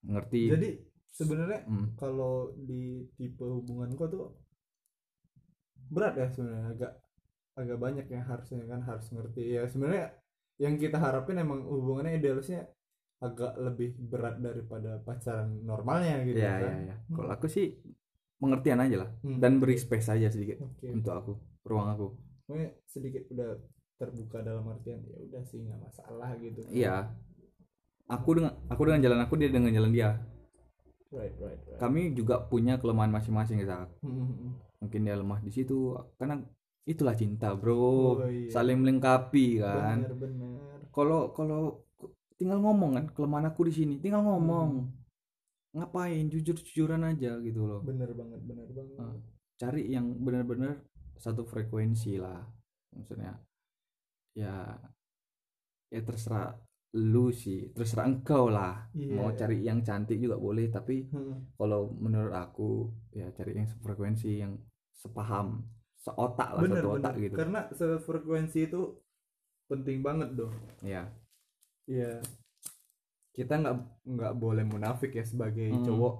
mengerti 0.03 0.43
Jadi 0.51 0.70
sebenarnya 1.14 1.62
Hmm, 1.64 1.94
kalau 1.94 2.50
di 2.58 3.06
tipe 3.14 3.46
hubungan 3.46 3.94
kau 3.94 4.10
tuh 4.10 4.26
berat 5.88 6.18
ya 6.18 6.26
sebenarnya 6.28 6.74
agak 6.74 6.92
agak 7.54 7.78
banyak 7.78 8.06
yang 8.10 8.24
harusnya 8.26 8.66
kan 8.66 8.82
harus 8.82 9.06
ngerti. 9.14 9.42
Ya 9.54 9.62
sebenarnya 9.70 10.10
yang 10.58 10.74
kita 10.74 10.98
harapin 10.98 11.38
emang 11.38 11.62
hubungannya 11.62 12.18
idealisnya 12.18 12.66
agak 13.22 13.54
lebih 13.56 13.94
berat 13.96 14.42
daripada 14.42 14.98
pacaran 15.00 15.62
normalnya 15.62 16.26
gitu 16.26 16.38
ya 16.38 16.58
kan. 16.58 16.74
ya 16.82 16.90
ya. 16.92 16.96
Kalau 17.14 17.30
aku 17.30 17.46
sih 17.46 17.78
pengertian 18.42 18.82
aja 18.82 18.96
lah 19.06 19.10
Hmm. 19.22 19.38
dan 19.38 19.62
beri 19.62 19.78
space 19.78 20.10
aja 20.10 20.28
sedikit 20.28 20.60
oke. 20.60 20.84
untuk 20.90 21.14
aku 21.14 21.32
ruang 21.64 21.88
aku. 21.94 22.06
Pokoknya 22.44 22.74
sedikit 22.84 23.22
udah 23.30 23.56
terbuka 23.94 24.42
dalam 24.42 24.66
artian 24.68 25.00
ya 25.06 25.16
udah 25.22 25.42
sih 25.46 25.62
nggak 25.62 25.78
masalah 25.78 26.34
gitu 26.42 26.60
iya. 26.68 27.14
Aku 28.10 28.36
dengan 28.36 28.52
aku 28.68 28.82
dengan 28.84 29.00
jalan 29.00 29.20
aku 29.22 29.34
dia 29.38 29.48
dengan 29.48 29.70
jalan 29.72 29.94
dia 29.94 30.18
right 31.14 31.34
right 31.38 31.60
right. 31.70 31.78
Kami 31.78 32.12
juga 32.12 32.42
punya 32.44 32.76
kelemahan 32.76 33.10
masing-masing 33.14 33.62
Zak 33.64 33.88
Hmm, 34.02 34.58
mungkin 34.82 35.00
dia 35.06 35.16
lemah 35.16 35.40
di 35.40 35.50
situ 35.54 35.94
karena 36.18 36.42
itulah 36.84 37.16
cinta 37.16 37.56
bro. 37.56 37.74
Oh, 37.74 38.14
iya. 38.28 38.52
saling 38.52 38.84
melengkapi 38.84 39.62
kan. 39.62 40.04
Kalau 40.92 41.32
kalau 41.32 41.88
tinggal 42.36 42.60
ngomong 42.60 42.98
kan. 42.98 43.04
Kelemahan 43.16 43.50
aku 43.50 43.66
di 43.68 43.72
sini 43.72 43.94
tinggal 43.98 44.22
ngomong. 44.24 44.70
Hmm. 44.84 45.02
ngapain? 45.74 46.30
Jujur 46.30 46.54
jujuran 46.54 47.02
aja 47.02 47.34
gitu 47.42 47.66
loh. 47.66 47.82
Bener 47.82 48.14
banget 48.14 48.40
bener 48.46 48.68
banget. 48.70 49.18
Cari 49.58 49.90
yang 49.90 50.06
benar-benar 50.22 50.78
satu 51.18 51.42
frekuensi 51.42 52.20
lah. 52.20 52.44
Maksudnya 52.94 53.34
ya 54.34 54.78
ya 55.90 56.00
terserah 56.02 56.58
lu 56.95 57.28
sih 57.28 57.70
terserah 57.70 58.07
engkau 58.07 58.47
lah 58.49 58.86
Iya. 58.90 59.12
mau 59.12 59.30
cari 59.30 59.61
yang 59.61 59.80
cantik 59.80 60.16
juga 60.16 60.36
boleh 60.36 60.68
tapi 60.68 61.07
Hmm. 61.07 61.51
kalau 61.53 61.90
menurut 61.92 62.30
aku 62.30 62.86
ya 63.11 63.26
cari 63.30 63.55
yang 63.55 63.66
sefrekuensi 63.66 64.30
yang 64.36 64.55
sepaham 64.92 65.66
seotak 65.97 66.55
lah 66.55 66.61
bener 66.61 66.78
satu 66.78 66.88
bener 66.88 67.01
otak 67.01 67.14
gitu 67.18 67.34
karena 67.34 67.61
sefrekuensi 67.68 68.61
itu 68.64 68.80
penting 69.66 69.99
banget 70.01 70.30
dong 70.32 70.55
ya 70.80 71.11
Iya. 71.84 72.16
Kita 73.30 73.59
nggak 73.59 73.76
nggak 74.07 74.34
boleh 74.34 74.64
munafik 74.64 75.12
ya 75.12 75.20
sebagai 75.22 75.68
Hmm. 75.68 75.84
cowok. 75.84 76.14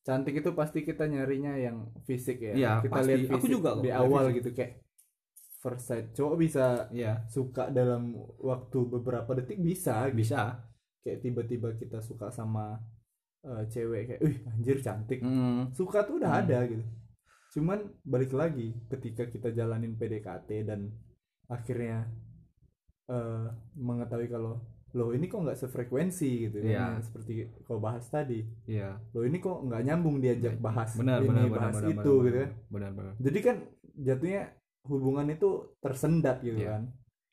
Cantik 0.00 0.38
itu 0.38 0.54
pasti 0.54 0.80
kita 0.80 1.04
nyarinya 1.04 1.52
yang 1.52 1.84
fisik 2.00 2.38
ya. 2.40 2.54
Iya, 2.54 2.72
kita 2.78 2.94
pasti. 2.94 3.08
lihat 3.10 3.20
Aku 3.20 3.32
fisik 3.36 3.50
juga 3.50 3.70
kok, 3.72 3.82
di 3.82 3.90
awal 3.92 4.24
fisik. 4.24 4.36
gitu 4.38 4.50
kayak 4.54 4.72
first 5.66 5.82
sight. 5.82 6.06
Cowok 6.14 6.34
bisa 6.38 6.86
ya 6.94 7.26
suka 7.26 7.74
dalam 7.74 8.14
waktu 8.38 8.78
beberapa 8.86 9.34
detik 9.34 9.58
bisa 9.58 10.06
gitu. 10.06 10.22
bisa 10.22 10.62
Kayak 11.02 11.18
tiba-tiba 11.22 11.68
kita 11.74 11.98
suka 11.98 12.30
sama 12.30 12.78
eh, 13.42 13.62
cewek 13.66 14.02
kayak, 14.06 14.20
"Wih, 14.22 14.38
anjir 14.46 14.78
cantik." 14.78 15.22
Mm, 15.22 15.70
Suka 15.70 16.02
tuh 16.02 16.18
udah 16.18 16.30
Hmm. 16.30 16.42
ada 16.42 16.58
gitu. 16.66 16.82
Cuman 17.54 17.78
balik 18.02 18.30
lagi 18.30 18.74
ketika 18.86 19.26
kita 19.26 19.50
jalanin 19.50 19.94
PDKT 19.94 20.62
dan 20.62 20.90
akhirnya 21.46 22.06
eh, 23.06 23.46
mengetahui 23.78 24.26
kalau 24.26 24.58
loh 24.90 25.14
ini 25.14 25.28
kok 25.28 25.44
nggak 25.44 25.60
sefrekuensi 25.60 26.48
gitu 26.48 26.58
Iya. 26.58 26.96
ya 26.96 27.04
seperti 27.04 27.46
kau 27.62 27.76
bahas 27.78 28.02
tadi 28.08 28.42
iya 28.66 28.96
loh 29.12 29.22
ini 29.22 29.38
kok 29.38 29.62
nggak 29.62 29.82
nyambung 29.84 30.18
diajak 30.18 30.56
bahas 30.58 30.96
benar 30.96 31.20
ini 31.20 31.28
benar 31.28 31.44
benar 31.46 31.54
bahas 31.60 31.74
benar 31.76 31.90
itu 31.92 32.00
benar, 32.10 32.24
gitu 32.24 32.38
kan 32.40 32.50
benar 32.72 32.90
benar 32.96 33.12
jadi 33.20 33.38
kan 33.44 33.56
jatuhnya 33.94 34.42
hubungan 34.88 35.26
itu 35.28 35.48
tersendat 35.78 36.40
gitu 36.40 36.58
Iya. 36.58 36.70
kan. 36.78 36.82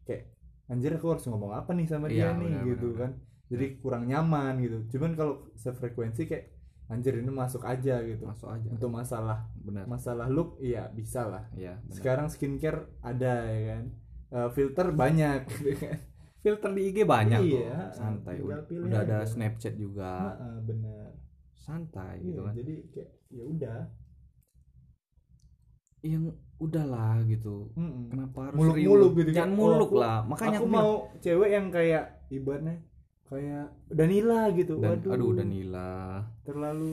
Kayak 0.03 0.23
anjir 0.67 0.91
aku 0.95 1.07
harus 1.13 1.25
ngomong 1.27 1.51
apa 1.53 1.71
nih 1.71 1.85
sama 1.85 2.07
Iya, 2.07 2.33
dia 2.33 2.39
nih? 2.39 2.49
benar, 2.51 2.63
gitu 2.67 2.87
benar, 2.91 2.99
kan. 3.01 3.11
Jadi 3.49 3.65
kurang 3.77 4.03
nyaman 4.07 4.53
gitu. 4.59 4.77
Cuman 4.91 5.11
kalau 5.13 5.35
sefrekuensi 5.53 6.25
kayak 6.25 6.45
anjir 6.89 7.13
ini 7.15 7.29
masuk 7.29 7.63
aja 7.63 8.01
gitu. 8.01 8.23
Masuk 8.25 8.49
aja. 8.49 8.67
Untuk 8.67 8.89
masalah 8.89 9.47
benar. 9.55 9.85
masalah 9.85 10.27
look 10.27 10.57
iya 10.59 10.89
bisa 10.89 11.25
lah. 11.29 11.43
Iya 11.53 11.77
benar. 11.79 11.93
sekarang 11.95 12.27
skincare 12.27 12.79
ada 13.01 13.33
ya 13.47 13.61
kan. 13.77 13.83
Eh, 14.33 14.49
filter 14.51 14.87
banyak 14.91 15.39
gitu 15.53 15.69
kan. 15.77 15.97
Filter 16.43 16.71
di 16.75 16.81
IG 16.91 16.97
banyak 17.07 17.39
Iya, 17.39 17.71
kok. 17.87 17.95
Santai. 17.95 18.35
udah, 18.41 18.59
udah 18.67 18.99
ada. 18.99 19.17
Snapchat 19.23 19.73
juga. 19.79 20.35
Heeh, 20.35 20.55
bener 20.65 21.07
santai 21.55 22.19
Iya, 22.19 22.25
gitu 22.27 22.39
kan. 22.43 22.53
jadi 22.53 22.73
kayak 22.91 23.09
ya 23.31 23.43
udah. 23.47 23.79
Yang 26.03 26.23
udahlah 26.57 27.19
gitu 27.25 27.69
Mm-mm. 27.73 28.09
kenapa 28.09 28.39
harus 28.49 28.57
gitu 29.15 29.29
kan. 29.29 29.37
jangan 29.37 29.51
Oh, 29.53 29.59
muluk 29.59 29.89
aku- 29.89 29.99
lah 29.99 30.17
makanya 30.23 30.57
aku 30.59 30.65
aku 30.65 30.69
mau 30.71 30.91
cewek 31.19 31.49
yang 31.49 31.67
kayak 31.69 32.03
ibaratnya 32.29 32.75
kayak 33.23 33.65
Danila 33.89 34.41
gitu 34.53 34.73
bilang, 34.73 34.81
dan 34.81 34.89
waduh 34.95 35.11
aduh 35.11 35.31
Danila 35.33 35.91
terlalu 36.43 36.91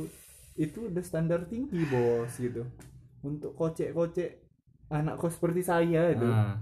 itu 0.56 0.78
udah 0.88 1.04
standar 1.04 1.40
tinggi 1.46 1.80
bos 1.86 2.32
gitu 2.34 2.64
untuk 3.20 3.52
kocek-kocek 3.54 4.30
anak 4.90 5.16
kos 5.16 5.36
seperti 5.36 5.62
saya 5.62 6.10
itu 6.10 6.24
nah, 6.24 6.56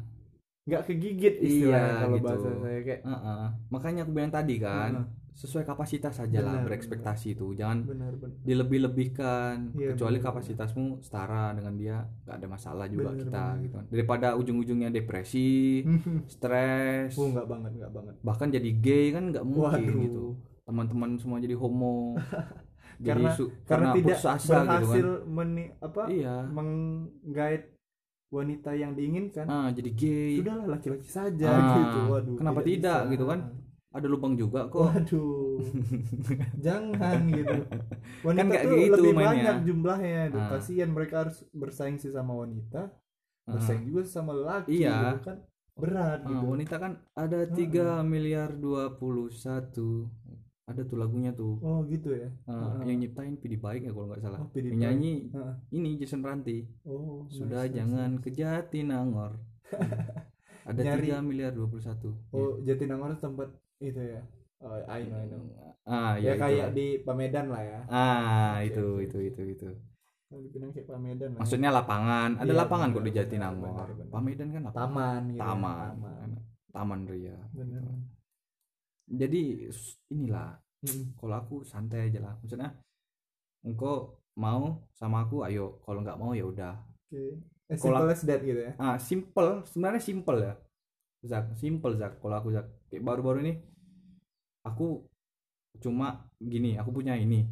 nggak 0.69 0.85
kegigit 0.85 1.35
Iya, 1.39 1.47
istilahnya 1.49 1.93
kalau 1.97 2.17
gitu. 2.17 2.27
bahasa 2.29 2.49
saya 2.61 2.81
kayak 2.85 3.01
uh-uh. 3.03 3.45
makanya 3.73 4.01
aku 4.05 4.13
bilang 4.13 4.29
tadi 4.31 4.55
kan 4.59 4.91
Heeh. 4.93 5.07
Sesuai 5.33 5.65
kapasitas 5.65 6.15
saja 6.15 6.41
lah 6.41 6.59
Benar, 6.59 6.67
berekspektasi 6.67 7.33
itu. 7.33 7.53
Jangan 7.53 7.85
benar-benar 7.85 8.39
dilebih-lebihkan 8.43 9.73
Iya, 9.73 9.93
kecuali 9.93 10.19
benar, 10.19 10.27
kapasitasmu 10.31 10.85
setara 10.99 11.53
dengan 11.53 11.75
dia 11.75 11.97
nggak 12.25 12.37
ada 12.37 12.47
masalah 12.47 12.87
juga 12.87 13.11
Benar, 13.11 13.19
kita 13.19 13.43
benar. 13.45 13.63
gitu 13.63 13.75
kan. 13.75 13.85
daripada 13.89 14.29
ujung-ujungnya 14.35 14.91
depresi 14.91 15.83
stres. 16.35 17.15
Oh 17.15 17.29
nggak 17.29 17.47
banget 17.47 17.73
nggak 17.77 17.93
banget. 17.93 18.15
Bahkan 18.21 18.49
jadi 18.51 18.71
gay 18.75 19.07
kan 19.11 19.25
nggak 19.31 19.45
mungkin 19.45 19.83
Waduh. 19.85 20.03
gitu. 20.03 20.25
Teman-teman 20.65 21.11
semua 21.17 21.39
jadi 21.39 21.55
homo. 21.55 22.15
Karena 22.99 23.31
su- 23.31 23.55
karena, 23.63 23.95
tidak 23.95 24.19
asa 24.19 24.35
gitu 24.35 24.51
kan. 24.51 24.67
berhasil 24.67 25.07
meni, 25.25 25.71
apa 25.79 26.11
iya. 26.11 26.43
menggait 26.51 27.71
wanita 28.29 28.75
yang 28.75 28.93
diinginkan. 28.93 29.47
Ah 29.47 29.71
jadi 29.71 29.91
gay. 29.95 30.43
Sudahlah 30.43 30.67
laki-laki 30.67 31.07
saja 31.07 31.47
Ah, 31.47 31.73
gitu. 31.79 31.99
Waduh 32.11 32.35
kenapa 32.37 32.61
tidak 32.61 33.07
bisa. 33.07 33.13
gitu 33.15 33.25
kan? 33.25 33.41
Ada 33.99 34.07
lubang 34.07 34.35
juga 34.35 34.67
kok 34.67 34.79
waduh 34.81 35.59
jangan 36.65 37.19
gitu 37.29 37.57
wanita 38.23 38.43
nggak 38.45 38.63
tuh 38.63 38.77
gitu 38.77 38.95
lebih 38.97 39.13
mainnya. 39.13 39.29
banyak 39.29 39.57
jumlahnya. 39.65 40.21
Ah. 40.33 40.49
kasihan 40.53 40.89
mereka 40.89 41.15
harus 41.23 41.43
bersaing 41.53 41.97
sih 41.97 42.09
sama 42.09 42.33
wanita 42.33 42.95
Ah. 43.45 43.55
bersaing 43.55 43.83
juga 43.83 44.05
sama 44.05 44.33
laki 44.33 44.79
Iya. 44.79 44.95
gitu 45.15 45.21
kan 45.27 45.39
berat 45.75 46.21
Ah, 46.21 46.29
gitu 46.29 46.45
wanita 46.49 46.75
kan 46.77 46.93
ada 47.13 47.39
3 47.45 48.03
miliar 48.03 48.51
21 48.53 50.05
ada 50.65 50.85
tuh 50.85 50.97
lagunya 50.97 51.33
tuh 51.33 51.57
oh 51.59 51.81
gitu 51.85 52.13
ya 52.13 52.29
Ah, 52.45 52.77
Ah. 52.77 52.85
yang 52.85 52.99
nyiptain 52.99 53.35
Pidi 53.35 53.57
Baik 53.57 53.83
ya 53.83 53.91
kalau 53.91 54.07
nggak 54.07 54.21
salah 54.21 54.39
Oh, 54.39 54.49
Pidi 54.49 54.69
yang 54.71 54.81
nyanyi 54.93 55.33
Ah. 55.33 55.57
ini 55.71 55.97
Jason 55.97 56.21
Ranti 56.21 56.67
oh 56.85 57.25
sudah 57.29 57.65
nice, 57.65 57.73
jangan 57.75 58.11
nice. 58.13 58.21
ke 58.21 58.29
Jatinangor 58.31 59.33
ada 60.69 60.81
Nyari- 60.83 61.09
3 61.09 61.23
miliar 61.23 61.53
21 61.53 62.13
oh 62.29 62.61
Jatinangor 62.61 63.17
tempat 63.17 63.49
itu 63.79 64.01
ya? 64.01 64.21
Oh 64.59 64.75
I 64.75 65.07
know 65.07 65.19
I 65.23 65.27
know. 65.31 65.43
ah 65.89 66.19
ya, 66.19 66.21
ya, 66.21 66.33
itu. 66.35 66.41
kayak 66.43 66.69
di 66.75 66.87
Pamedan 67.07 67.47
lah 67.49 67.63
ya. 67.63 67.79
Ah 67.89 68.59
Oke, 68.59 68.67
itu 68.69 68.85
itu 69.07 69.19
itu 69.31 69.43
itu. 69.55 69.69
Kayak 70.29 70.87
Pamedan 70.87 71.29
lah 71.33 71.39
ya. 71.39 71.41
maksudnya 71.41 71.71
lapangan. 71.71 72.31
Ada 72.37 72.53
Iya, 72.53 72.61
lapangan 72.61 72.89
kok 72.91 73.01
benar, 73.01 73.07
di 73.07 73.13
Jatinangor. 73.17 73.89
Pamedan 74.11 74.49
kan 74.51 74.63
lapangan. 74.67 74.83
Taman 74.91 75.21
gitu 75.31 75.39
ya, 75.39 75.47
taman. 75.47 75.89
taman. 75.95 76.29
Taman 76.69 77.01
ria 77.09 77.39
bener 77.57 77.83
jadi 79.09 79.73
inilah. 80.13 80.61
Mm. 80.79 81.19
kalau 81.19 81.35
aku 81.35 81.57
santai 81.67 82.07
aja 82.07 82.23
lah. 82.23 82.35
Maksudnya 82.39 82.71
engkau 83.67 84.15
mau 84.39 84.85
sama 84.95 85.27
aku 85.27 85.43
ayo. 85.43 85.81
Kalau 85.83 86.05
nggak 86.07 86.19
mau 86.21 86.37
ya 86.37 86.45
udah. 86.47 86.79
Oke. 87.09 87.41
As 87.67 87.83
Kalau- 87.83 88.05
simple 88.07 88.15
as 88.15 88.23
that 88.29 88.41
gitu 88.45 88.61
ya. 88.63 88.73
ah 88.79 88.95
simple. 89.01 89.65
Sebenarnya 89.67 89.99
simple 89.99 90.39
ya 90.39 90.55
Zak. 91.27 91.51
Simple 91.59 91.99
Zak. 91.99 92.21
Kalau 92.23 92.37
aku 92.39 92.55
Zak 92.55 92.69
kayak 92.89 93.05
baru-baru 93.05 93.39
ini 93.43 93.53
aku 94.63 95.05
cuma 95.79 96.27
gini 96.37 96.75
aku 96.75 96.91
punya 96.91 97.15
ini 97.15 97.47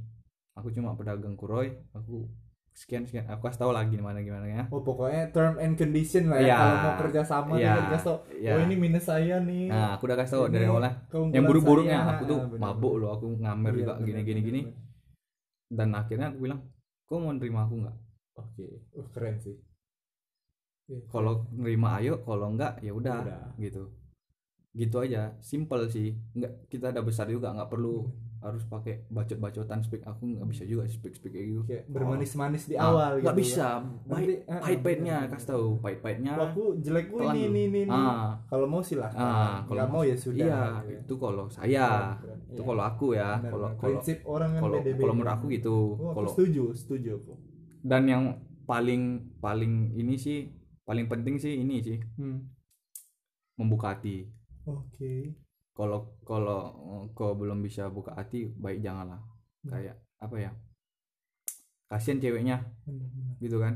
aku 0.53 0.73
cuma 0.73 0.97
pedagang 0.97 1.37
kuroy 1.37 1.71
aku 1.93 2.27
sekian 2.73 3.09
sekian 3.09 3.25
aku 3.25 3.49
kasih 3.49 3.61
tahu 3.63 3.73
lagi 3.73 3.97
gimana 3.97 4.21
gimana 4.21 4.45
ya 4.45 4.63
Oh 4.69 4.85
pokoknya 4.85 5.33
term 5.33 5.57
and 5.57 5.81
condition 5.81 6.29
lah 6.29 6.41
ya. 6.41 6.45
Iya. 6.45 6.57
Kalau 6.57 6.77
mau 6.77 6.95
kerja 7.01 7.21
sama 7.25 7.53
Iya. 7.57 7.73
kita 7.73 7.81
dikasih 7.89 8.05
tau. 8.05 8.17
Iya. 8.29 8.51
Oh 8.53 8.61
ini 8.61 8.75
minus 8.77 9.05
saya 9.07 9.37
nih. 9.41 9.65
nah 9.73 9.97
aku 9.97 10.03
udah 10.05 10.17
kasih 10.21 10.33
tahu 10.37 10.45
dari 10.53 10.67
awalnya 10.69 10.93
keunggulan 11.09 11.33
yang 11.33 11.45
buruk-buruknya 11.49 11.99
aku 12.05 12.23
tuh 12.29 12.37
Ah, 12.37 12.49
benar, 12.53 12.61
mabuk 12.61 12.95
loh 13.01 13.11
aku 13.17 13.27
ngamer 13.33 13.73
Iya, 13.73 13.79
juga 13.81 13.93
gini 14.05 14.21
gini 14.23 14.41
gini 14.45 14.61
dan 15.73 15.89
akhirnya 15.93 16.27
aku 16.29 16.39
bilang 16.45 16.61
kau 17.09 17.17
mau 17.17 17.33
nerima 17.33 17.65
aku 17.65 17.75
nggak 17.81 17.97
Oke. 18.37 18.67
Oh, 18.93 19.09
keren 19.09 19.41
sih. 19.41 19.57
Iya, 20.87 21.01
kalau 21.09 21.49
nerima 21.57 21.97
ayo 21.97 22.21
kalau 22.23 22.53
enggak 22.53 22.77
ya 22.85 22.93
Udah. 22.93 23.25
gitu 23.57 23.89
gitu 24.77 25.01
aja 25.01 25.33
simple 25.41 25.89
sih 25.89 26.13
nggak 26.33 26.69
kita 26.69 26.93
udah 26.93 27.01
besar 27.03 27.27
juga 27.27 27.51
nggak 27.51 27.69
perlu 27.69 28.07
Hmm. 28.37 28.53
harus 28.53 28.63
pakai 28.65 29.09
bacot-bacotan 29.09 29.81
speak 29.81 30.05
aku 30.05 30.23
nggak 30.29 30.47
bisa 30.47 30.63
juga 30.63 30.85
speak 30.87 31.17
speak 31.17 31.35
kayak 31.35 31.47
gitu 31.49 31.63
kayak 31.65 31.83
bermanis-manis 31.89 32.69
di 32.69 32.77
awal 32.79 33.17
gitu. 33.17 33.25
nggak 33.25 33.37
bisa 33.37 33.67
pahit 34.05 34.45
ah, 34.47 34.61
pahit 34.61 34.81
pahitnya 34.85 35.17
benar, 35.19 35.33
kasih 35.35 35.49
tahu 35.49 35.67
pahit 35.81 35.99
pahitnya 35.99 36.33
aku 36.37 36.63
jelek 36.79 37.07
gue 37.09 37.21
ini 37.27 37.41
ini 37.49 37.63
ini. 37.67 37.81
ah 37.89 38.39
Kalau 38.45 38.69
mau 38.69 38.85
silahkan. 38.85 39.19
ah 39.19 39.57
kalau 39.65 39.75
Nggak 39.75 39.89
mau 39.91 40.03
ya 40.05 40.15
sudah. 40.15 40.47
iya 40.47 40.63
ya. 40.79 40.99
itu 41.01 41.15
kalau 41.17 41.45
saya 41.49 41.87
Keren, 41.89 42.21
keren. 42.21 42.39
itu 42.47 42.61
Iya. 42.61 42.69
kalau 42.69 42.83
aku 42.85 43.07
ya 43.11 43.31
kalau 43.43 43.69
kalau 43.75 43.99
orang 44.29 44.51
kan 44.53 44.61
kalau 44.61 44.79
kalau 44.85 45.15
menurut 45.17 45.33
aku 45.33 45.47
gitu 45.51 45.77
Oh, 45.97 46.07
aku 46.07 46.15
kalau 46.15 46.31
setuju, 46.31 46.65
setuju 46.77 47.11
aku. 47.17 47.33
dan 47.83 48.03
yang 48.05 48.25
paling 48.63 49.03
paling 49.41 49.75
ini 49.93 50.15
sih 50.15 50.39
paling 50.85 51.09
penting 51.09 51.41
sih 51.41 51.57
ini 51.57 51.81
sih 51.81 51.99
Hmm. 52.15 52.47
membuka 53.57 53.91
hati 53.91 54.29
Oke. 54.67 55.35
kalau 55.73 55.99
kalau 56.23 56.61
eh, 56.97 57.05
kau 57.13 57.33
belum 57.33 57.61
bisa 57.61 57.87
buka 57.89 58.13
hati 58.13 58.49
baik 58.51 58.81
janganlah 58.81 59.21
Hmm. 59.61 59.71
kayak 59.73 59.97
apa 60.17 60.37
ya 60.39 60.51
kasihan 61.87 62.19
ceweknya 62.19 62.57
Benar-benar. 62.83 63.35
gitu 63.39 63.57
kan 63.59 63.75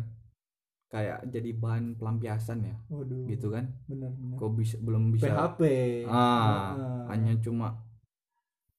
kayak 0.89 1.19
jadi 1.27 1.51
bahan 1.55 1.85
pelampiasan 1.95 2.59
ya 2.63 2.77
Waduh. 2.89 3.27
gitu 3.27 3.49
kan 3.49 3.71
Benar-benar. 3.87 4.37
kau 4.37 4.51
bisa 4.51 4.75
belum 4.79 5.11
bisa 5.11 5.27
PHP. 5.29 5.61
ah 6.07 6.75
Ah. 6.75 7.07
hanya 7.09 7.39
cuma 7.39 7.79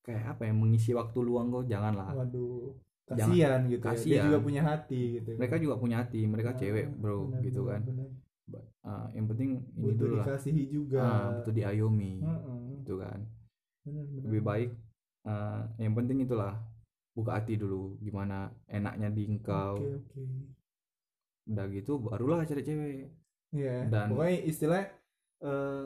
kayak 0.01 0.35
apa 0.35 0.47
ya 0.47 0.53
mengisi 0.53 0.91
waktu 0.91 1.19
luang 1.19 1.47
kau 1.49 1.63
janganlah 1.63 2.11
Waduh. 2.13 2.75
Kasihan 3.03 3.67
gitu 3.67 3.83
ya. 3.83 3.95
Dia 3.97 4.19
juga 4.23 4.39
punya 4.39 4.61
hati 4.63 5.19
gitu. 5.19 5.35
mereka 5.35 5.55
juga 5.57 5.75
punya 5.75 5.99
hati 5.99 6.23
mereka 6.25 6.51
Ah, 6.51 6.57
cewek 6.57 6.85
bro 6.95 7.27
benar, 7.27 7.43
gitu 7.43 7.59
benar, 7.61 7.71
kan 7.73 7.81
benar. 7.85 8.07
Ah, 8.81 9.05
yang 9.11 9.25
penting 9.25 9.49
ini 9.71 9.87
Butuh 9.87 9.97
dulu 10.01 10.13
lah 10.17 10.25
dikasihi 10.25 10.63
juga. 10.67 10.99
ah, 10.99 11.29
butuh 11.37 11.53
diayomi 11.53 12.19
Heeh. 12.19 12.57
gitu 12.77 12.97
kan 12.97 13.19
Benar, 13.81 14.03
benar. 14.05 14.23
lebih 14.25 14.41
baik 14.41 14.69
ah, 15.23 15.61
yang 15.77 15.93
penting 15.93 16.17
itulah 16.19 16.53
buka 17.11 17.31
hati 17.35 17.55
dulu 17.55 17.95
gimana 17.97 18.49
enaknya 18.65 19.09
di 19.09 19.23
engkau 19.27 19.75
Oke, 19.75 19.99
oke. 19.99 20.21
udah 21.45 21.65
gitu 21.69 21.93
barulah 21.99 22.41
cari 22.41 22.61
cewek 22.61 23.09
Iya. 23.51 23.83
Dan- 23.85 24.09
Pokoknya 24.09 24.37
istilah 24.41 24.83
eh 25.41 25.85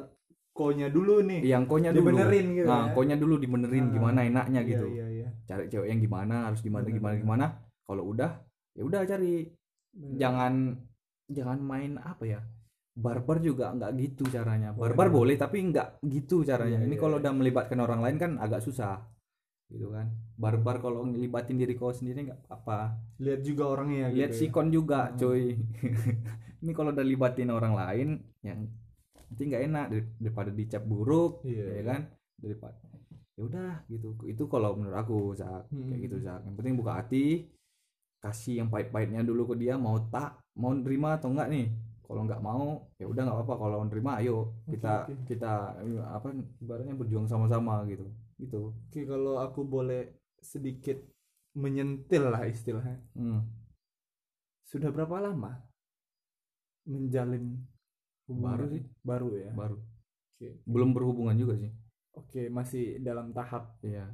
konya 0.52 0.88
dulu 0.88 1.20
nih. 1.22 1.42
yang 1.44 1.66
konya 1.66 1.90
dulu 1.90 2.14
Dibenerin 2.14 2.48
gitu 2.54 2.64
nah 2.66 2.88
ya. 2.88 2.94
konya 2.94 3.16
dulu 3.16 3.36
dibenerin 3.36 3.86
Ah, 3.86 3.92
gimana 3.92 4.20
enaknya 4.22 4.62
Iya, 4.62 4.70
gitu 4.70 4.88
Iya, 4.90 5.08
iya. 5.12 5.28
cari 5.44 5.66
cewek 5.66 5.88
yang 5.90 6.00
gimana 6.00 6.36
harus 6.48 6.62
gimana 6.62 6.84
Benar, 6.84 6.96
gimana 6.96 7.12
benar. 7.12 7.24
gimana 7.24 7.46
kalau 7.84 8.04
udah 8.08 8.32
ya 8.72 8.84
udah 8.84 9.02
cari 9.04 9.50
Benar. 9.92 10.16
jangan 10.16 10.54
jangan 11.28 11.58
main 11.60 11.92
apa 11.98 12.24
ya 12.24 12.40
barbar 12.96 13.44
juga 13.44 13.76
nggak 13.76 13.92
gitu 14.00 14.24
caranya 14.32 14.72
Waduh. 14.72 14.82
barbar 14.96 15.08
boleh 15.12 15.36
tapi 15.36 15.60
nggak 15.68 16.00
gitu 16.08 16.48
caranya 16.48 16.80
Iya, 16.80 16.88
ini 16.88 16.96
iya, 16.96 17.02
kalau 17.02 17.20
iya. 17.20 17.22
udah 17.28 17.32
melibatkan 17.36 17.80
orang 17.84 18.00
lain 18.00 18.16
kan 18.16 18.32
agak 18.40 18.64
susah 18.64 19.04
gitu 19.68 19.92
kan 19.92 20.08
barbar 20.36 20.80
kalau 20.80 21.04
ngelibatin 21.04 21.60
diri 21.60 21.76
kau 21.76 21.92
sendiri 21.92 22.32
nggak 22.32 22.48
apa 22.48 22.96
lihat 23.20 23.42
juga 23.44 23.68
orangnya 23.68 24.08
lihat 24.10 24.32
gitu 24.32 24.38
ya. 24.38 24.42
sikon 24.48 24.68
juga 24.72 25.12
Hmm. 25.12 25.18
cuy 25.20 25.44
ini 26.64 26.72
kalau 26.72 26.96
udah 26.96 27.04
libatin 27.04 27.52
orang 27.52 27.74
lain 27.76 28.10
yang 28.42 28.64
nanti 29.28 29.42
nggak 29.44 29.64
enak 29.68 29.86
dar- 29.92 30.12
daripada 30.16 30.52
dicap 30.54 30.84
buruk 30.86 31.44
Iya, 31.44 31.64
ya 31.66 31.74
iya. 31.76 31.82
kan 31.84 32.02
daripada 32.40 32.80
ya 33.36 33.42
udah 33.44 33.72
gitu 33.92 34.16
itu 34.24 34.44
kalau 34.48 34.80
menurut 34.80 34.96
aku 34.96 35.36
Zak 35.36 35.68
kayak 35.68 35.84
Hmm. 35.92 36.00
gitu 36.00 36.18
Zak 36.24 36.48
yang 36.48 36.56
penting 36.56 36.80
buka 36.80 37.04
hati 37.04 37.52
kasih 38.24 38.64
yang 38.64 38.72
pahit-pahitnya 38.72 39.22
dulu 39.22 39.52
ke 39.52 39.56
dia 39.60 39.76
mau 39.76 40.00
tak 40.08 40.40
mau 40.56 40.72
nerima 40.72 41.20
atau 41.20 41.36
enggak 41.36 41.52
nih 41.52 41.68
kalau 42.06 42.22
nggak 42.26 42.42
mau 42.42 42.86
ya 43.02 43.06
udah 43.10 43.22
nggak 43.26 43.38
apa-apa 43.42 43.56
kalau 43.58 43.78
nerima 43.90 44.12
ayo 44.22 44.54
kita 44.70 45.10
oke. 45.10 45.14
kita 45.30 45.52
apa 46.10 46.28
ibaratnya 46.62 46.96
berjuang 46.96 47.28
sama-sama 47.28 47.82
gitu 47.90 48.06
gitu 48.40 48.72
Oke, 48.92 49.08
kalau 49.08 49.40
aku 49.40 49.64
boleh 49.64 50.12
sedikit 50.44 51.00
menyentil 51.56 52.28
lah 52.28 52.44
istilahnya. 52.46 53.00
hmm. 53.16 53.42
Sudah 54.68 54.92
berapa 54.92 55.24
lama 55.24 55.56
menjalin 56.84 57.64
hubungan? 58.28 58.52
Baru 58.60 58.66
sih. 58.70 58.84
Baru 59.02 59.28
ya. 59.40 59.52
baru 59.56 59.78
Oke. 60.36 60.50
belum 60.68 60.92
berhubungan 60.92 61.36
juga 61.40 61.56
sih 61.56 61.72
Oke, 62.16 62.52
masih 62.52 63.00
dalam 63.00 63.32
tahap 63.32 63.80
iya 63.84 64.08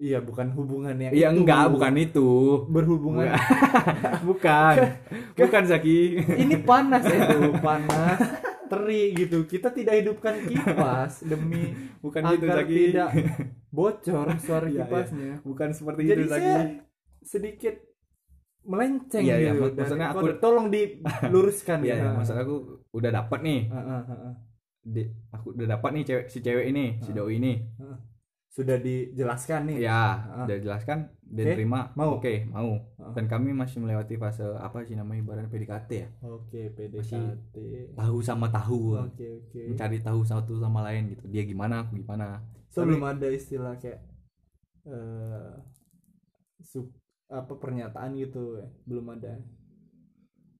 iya 0.00 0.18
bukan 0.18 0.48
hubungan 0.50 0.96
yang 0.96 1.12
iya 1.12 1.28
itu. 1.28 1.36
enggak 1.38 1.68
bukan 1.68 1.94
itu 1.94 2.28
berhubungan. 2.66 3.28
bukan 4.28 4.74
bukan 5.38 5.62
Zaki 5.62 5.98
Ini 6.36 6.56
panas 6.60 7.04
itu, 7.04 7.38
panas. 7.66 8.18
Teri 8.66 9.12
gitu. 9.14 9.44
Kita 9.44 9.68
tidak 9.68 9.98
hidupkan 9.98 10.40
kipas 10.42 11.20
demi 11.22 11.74
bukan 11.98 12.22
agar 12.24 12.34
itu 12.34 12.46
Zaki 12.48 12.78
tidak 12.88 13.10
bocor 13.68 14.26
suara 14.38 14.64
Iya, 14.64 14.72
iya. 14.72 14.82
kipasnya. 14.84 15.30
bukan 15.42 15.68
seperti 15.70 16.00
Jadi 16.02 16.12
itu 16.16 16.24
Zaki 16.26 16.40
saya 16.40 16.58
sedikit 17.20 17.74
melenceng 18.62 19.22
Iya, 19.22 19.36
iya, 19.38 19.50
gitu. 19.50 19.62
mak- 19.62 19.76
maksudnya 19.76 20.08
aku- 20.10 20.38
tolong 20.38 20.66
diluruskan 20.68 21.78
iya 21.80 21.94
ya. 21.94 22.02
ya, 22.02 22.10
maksud 22.14 22.36
aku 22.36 22.54
udah 22.90 23.10
dapat 23.10 23.38
nih 23.40 23.60
Ah, 23.68 23.76
ah, 23.76 24.02
ah, 24.02 24.18
ah. 24.22 24.34
di- 24.82 25.10
aku 25.30 25.52
udah 25.52 25.66
dapat 25.70 25.90
nih 25.92 26.02
cewek 26.06 26.24
si 26.26 26.38
cewek 26.38 26.66
ini 26.66 26.84
si 26.98 27.10
Ah. 27.10 27.14
doi 27.16 27.36
ini 27.36 27.52
Sudah 28.50 28.76
dijelaskan 28.76 29.70
nih. 29.70 29.86
ya 29.86 30.18
Ah. 30.18 30.42
udah 30.42 30.58
jelaskan 30.58 30.98
dia 31.22 31.46
Oke, 31.46 31.54
terima 31.54 31.94
mau. 31.94 32.18
oke 32.18 32.50
mau 32.50 32.74
Ah. 32.98 33.14
dan 33.14 33.30
kami 33.30 33.54
masih 33.54 33.78
melewati 33.78 34.18
fase 34.18 34.42
apa 34.58 34.82
sih 34.82 34.98
namanya 34.98 35.22
ibaratnya 35.22 35.46
PDKT 35.48 35.90
ya 35.94 36.08
Oke, 36.20 36.74
PDKT. 36.74 37.56
tahu 37.94 38.18
sama 38.18 38.50
tahu 38.50 38.98
Oke, 38.98 39.26
oke. 39.38 39.62
mencari 39.70 40.02
tahu 40.02 40.26
satu 40.26 40.58
sama 40.58 40.82
lain 40.82 41.14
gitu 41.14 41.30
dia 41.30 41.46
gimana 41.46 41.86
aku 41.86 41.94
gimana 41.96 42.42
So, 42.66 42.82
belum 42.82 43.02
ada 43.02 43.26
istilah 43.30 43.78
kayak 43.78 44.02
eh 44.86 45.54
sub- 46.60 46.94
apa 47.30 47.54
pernyataan 47.54 48.14
gitu 48.14 48.58
ya. 48.58 48.66
Belum 48.82 49.06
ada. 49.10 49.38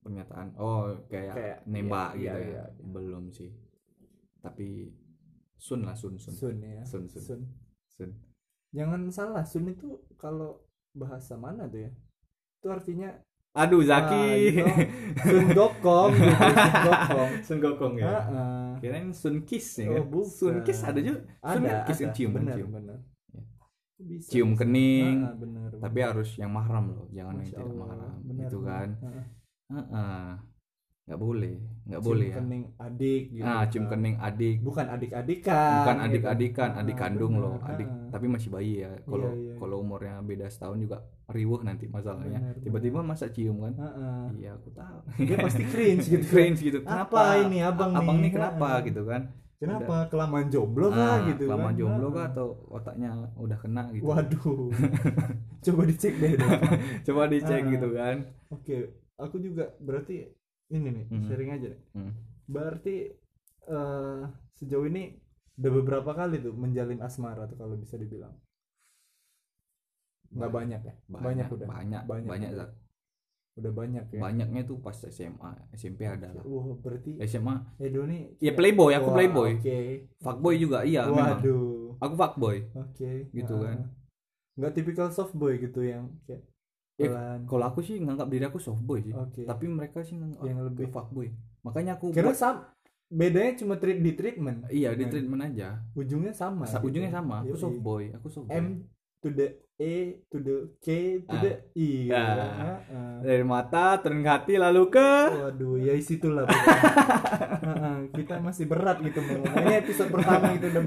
pernyataan 0.01 0.57
oh 0.57 0.97
kayak, 1.12 1.34
Kayak, 1.36 1.59
nembak 1.66 2.16
iya, 2.16 2.32
gitu 2.32 2.38
iya, 2.41 2.55
ya 2.57 2.64
iya. 2.64 2.64
belum 2.88 3.24
sih 3.28 3.51
tapi 4.41 4.88
sun 5.61 5.84
lah 5.84 5.93
sun 5.93 6.16
sun 6.16 6.32
Sun 6.32 6.57
ya. 6.62 6.80
Sun, 6.86 7.05
sun. 7.05 7.20
Sun. 7.20 7.41
Sun 8.01 8.11
Jangan 8.72 9.01
salah, 9.11 9.42
sun 9.44 9.66
itu 9.68 9.98
kalau 10.14 10.62
bahasa 10.94 11.34
mana 11.34 11.66
tuh 11.66 11.84
ya? 11.84 11.90
Itu 12.62 12.68
artinya 12.70 13.11
aduh 13.51 13.82
ah, 13.82 13.86
Zaki 13.90 14.26
gitu. 14.46 14.62
Sun 15.26 15.46
Gokong 15.51 16.14
gitu, 16.14 16.30
Sun 16.38 16.55
Gokong. 16.86 17.30
sun 17.42 17.59
gokong 17.59 17.94
ya 17.98 18.07
ah. 18.30 18.70
kirain 18.78 19.11
sun 19.11 19.42
kiss 19.42 19.82
ya 19.82 19.90
Oh, 19.90 20.07
kan 20.07 20.07
bukan. 20.07 20.30
sun 20.30 20.57
kiss 20.62 20.80
ada 20.86 21.01
juga 21.03 21.18
sun 21.42 21.62
Ada, 21.66 21.82
kiss 21.82 21.98
ada. 21.98 22.14
cium 22.14 22.30
benar, 22.30 22.55
cium 22.55 22.70
benar. 22.70 22.98
Ya. 23.34 23.42
Bisa, 24.01 24.28
cium 24.30 24.51
bisa. 24.55 24.61
kening 24.62 25.16
ah, 25.26 25.34
benar, 25.34 25.70
tapi 25.82 25.98
harus 25.98 26.30
yang 26.38 26.53
mahram 26.55 26.94
loh 26.94 27.07
jangan 27.11 27.34
yang 27.36 27.42
Masya 27.42 27.57
tidak 27.59 27.66
Allah, 27.66 27.86
mahram 27.90 28.12
benar, 28.22 28.42
gitu 28.46 28.59
kan 28.62 28.88
ah. 29.03 29.26
Heeh. 29.70 30.26
Nggak 31.11 31.18
boleh 31.20 31.54
nggak 31.82 32.03
boleh 32.03 32.28
ya 32.30 32.37
kening 32.38 32.64
adik 32.78 33.22
gitu. 33.32 33.42
ah 33.42 33.62
cium 33.66 33.84
kan. 33.84 33.91
kening 33.92 34.14
adik 34.16 34.57
Bukan 34.62 34.87
adik-adikan. 34.87 35.74
bukan 35.76 35.96
gitu. 36.07 36.26
adik 36.30 36.53
Ah, 36.54 36.70
kandung 36.96 37.34
benar. 37.34 37.42
loh 37.42 37.54
adik 37.66 37.82
Ah, 37.84 37.99
ah. 37.99 38.08
tapi 38.08 38.26
masih 38.26 38.49
bayi 38.49 38.74
ya 38.78 38.91
kalau 39.03 39.26
Iya, 39.26 39.42
iya, 39.42 39.54
kalau 39.58 39.76
umurnya 39.80 40.14
beda 40.22 40.46
setahun 40.46 40.78
juga 40.78 40.96
riuh 41.26 41.61
nanti 41.61 41.84
masalahnya 41.87 42.38
tiba-tiba 42.57 43.03
masa 43.03 43.26
cium 43.28 43.58
kan 43.58 43.74
Ah, 43.76 43.91
ah. 43.91 44.24
iya 44.32 44.54
aku 44.54 44.70
tahu 44.70 44.99
Dia 45.20 45.37
pasti 45.37 45.62
cringe 45.64 46.07
gitu. 46.12 46.24
cringe 46.24 46.61
gitu 46.61 46.78
Apa 46.80 46.95
kenapa 47.11 47.20
ini 47.42 47.58
abang 47.61 47.91
abang 47.92 48.16
nih? 48.16 48.22
nih 48.22 48.32
kenapa 48.32 48.66
Ah. 48.68 48.78
gitu 48.80 49.03
kan 49.04 49.22
Kenapa 49.61 50.08
kelamaan 50.08 50.49
jomblo 50.49 50.88
kah 50.88 51.20
Ah, 51.20 51.28
gitu 51.28 51.45
lama 51.45 51.68
kan? 51.68 51.76
jomblo 51.76 52.07
Ah. 52.07 52.12
kah 52.14 52.24
atau 52.32 52.46
otaknya 52.70 53.11
udah 53.37 53.58
kena 53.58 53.82
gitu 53.91 54.07
Waduh. 54.07 54.72
Coba 55.66 55.82
dicek 55.84 56.14
deh. 56.16 56.32
deh. 56.32 56.50
coba 57.03 57.26
dicek 57.26 57.61
Ah. 57.61 57.68
gitu 57.68 57.88
kan 57.91 58.16
Oke, 58.49 58.76
aku 59.16 59.37
juga 59.37 59.74
berarti 59.76 60.24
ini 60.71 60.88
nih, 60.88 61.05
Hmm. 61.07 61.25
sharing 61.25 61.51
aja. 61.51 61.67
deh. 61.68 61.80
Hmm. 61.92 62.13
Berarti 62.47 62.95
eh, 63.63 64.22
sejauh 64.55 64.83
ini 64.84 65.14
udah 65.55 65.72
beberapa 65.75 66.11
kali 66.13 66.38
tuh 66.38 66.51
menjalin 66.53 66.99
asmara 66.99 67.45
tuh 67.45 67.55
kalau 67.55 67.75
bisa 67.75 67.95
dibilang. 67.95 68.33
Nggak 70.30 70.51
banyak 70.51 70.80
ya? 70.80 70.95
Banyak, 71.07 71.47
udah. 71.49 71.67
banyak 71.68 72.03
Banyak 72.05 72.26
banyak, 72.26 72.51
udah. 72.53 72.71
Udah 73.51 73.72
banyak 73.75 74.05
ya 74.09 74.21
banyaknya 74.22 74.63
tuh 74.63 74.79
pas 74.79 74.95
SMA 74.97 75.51
SMP 75.75 76.07
ada 76.07 76.33
lah 76.33 76.41
wah 76.41 76.71
berarti 76.79 77.18
SMA 77.21 77.76
Edo 77.76 78.07
nih 78.07 78.38
ya 78.38 78.55
playboy 78.55 78.95
aku 78.95 79.11
Wah, 79.11 79.17
playboy 79.21 79.51
oke 79.53 79.79
fuckboy 80.17 80.55
juga 80.57 80.79
iya 80.80 81.05
memang 81.05 81.37
waduh 81.37 81.92
aku 81.99 82.14
fuckboy 82.17 82.57
oke 82.72 83.11
Gitu 83.29 83.53
Ah. 83.53 83.61
kan. 83.67 83.79
nggak 84.55 84.72
tipikal 84.72 85.09
soft 85.11 85.34
boy 85.34 85.59
gitu 85.59 85.83
yang 85.83 86.09
kayak 86.25 86.47
Ya, 87.00 87.08
pelan 87.08 87.40
kalau 87.48 87.64
aku 87.64 87.80
sih 87.80 87.96
nganggap 87.96 88.28
diri 88.28 88.44
aku 88.44 88.58
softboy 88.58 89.00
sih. 89.00 89.10
Oke. 89.10 89.42
Tapi 89.42 89.64
mereka 89.66 90.00
sih 90.00 90.14
nganggap 90.14 90.44
Yang 90.44 90.54
aku 90.54 90.66
lebih- 90.68 90.90
fuckboy 90.90 91.28
makanya 91.60 91.92
aku 91.96 92.06
kira 92.10 92.28
buat- 92.28 92.36
sam 92.36 92.56
bedanya 93.08 93.52
cuma 93.54 93.74
treat 93.74 93.98
di 93.98 94.12
treatment. 94.12 94.68
Iya 94.68 94.92
di 94.92 95.04
treatment 95.04 95.42
aja. 95.42 95.80
Ujungnya 95.92 96.30
sama 96.30 96.64
Sa- 96.64 96.78
gitu. 96.78 96.92
ujungnya 96.92 97.10
sama. 97.10 97.42
Aku 97.42 97.52
Yoi. 97.52 97.58
softboy 97.58 98.02
aku 98.12 98.28
softboy 98.28 98.54
M 98.56 98.66
to 99.21 99.29
the 99.30 99.49
E 99.76 99.95
to 100.26 100.37
the 100.38 100.57
K 100.79 100.88
to 101.21 101.30
Ah. 101.30 101.41
the 101.41 101.53
I 101.72 101.88
gitu. 102.05 102.13
Ah. 102.13 102.76
Heeh. 102.84 103.17
dari 103.22 103.45
mata 103.47 103.97
turun 103.97 104.21
ke 104.21 104.29
hati 104.29 104.55
lalu 104.55 104.88
ke 104.88 105.11
Waduh, 105.30 105.76
ya 105.79 105.97
situlah. 105.99 106.45
pokoknya. 106.45 106.76
Heeh, 107.63 107.97
kita 108.17 108.34
masih 108.38 108.64
berat 108.67 109.01
gitu 109.01 109.18
ngomong. 109.18 109.49
Ini 109.57 109.72
episode 109.79 110.11
pertama 110.11 110.53
gitu 110.53 110.67
udah 110.68 110.84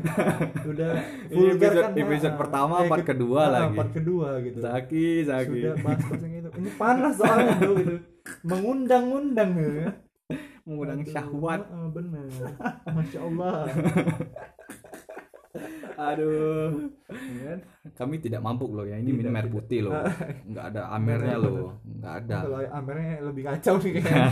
udah 0.64 0.90
vulgar 1.28 1.58
episode, 1.74 1.82
kan, 1.84 1.92
episode 1.96 2.22
heeh. 2.28 2.38
pertama 2.40 2.76
Eh, 2.76 2.88
part 2.88 3.02
ke- 3.02 3.10
kedua 3.12 3.42
heeh, 3.42 3.54
lagi 3.56 3.74
Part 3.76 3.92
kedua 3.92 4.30
gitu. 4.40 4.58
Zaki 4.60 5.08
Zaki 5.24 5.58
Sudah 5.60 5.74
bahas 5.80 6.02
tentang 6.04 6.32
itu. 6.32 6.50
Ini 6.54 6.70
panas 6.76 7.14
soalnya 7.16 7.54
tuh 7.60 7.74
gitu. 7.76 7.96
Mengundang-undang 8.44 9.52
ya. 9.56 9.90
mengundang 10.64 11.02
syahwat 11.04 11.62
bener. 11.90 12.30
Masya 12.88 13.20
Allah. 13.22 13.68
aduh 15.96 16.90
Ya 17.08 17.44
kan? 17.46 17.60
kami 17.94 18.16
tidak 18.18 18.40
mampu 18.40 18.66
loh 18.68 18.84
ya 18.84 18.96
ini 18.96 19.12
minum 19.12 19.32
air 19.32 19.46
tidak. 19.46 19.56
putih 19.56 19.80
loh 19.86 19.94
nggak 20.44 20.66
ada 20.72 20.82
amernya 20.90 21.36
loh 21.38 21.78
nggak 21.84 22.14
ada 22.22 22.38
Kalau 22.42 22.60
amernya 22.72 23.14
lebih 23.22 23.44
kacau 23.46 23.76
nih 23.78 23.92
kayaknya. 23.98 24.28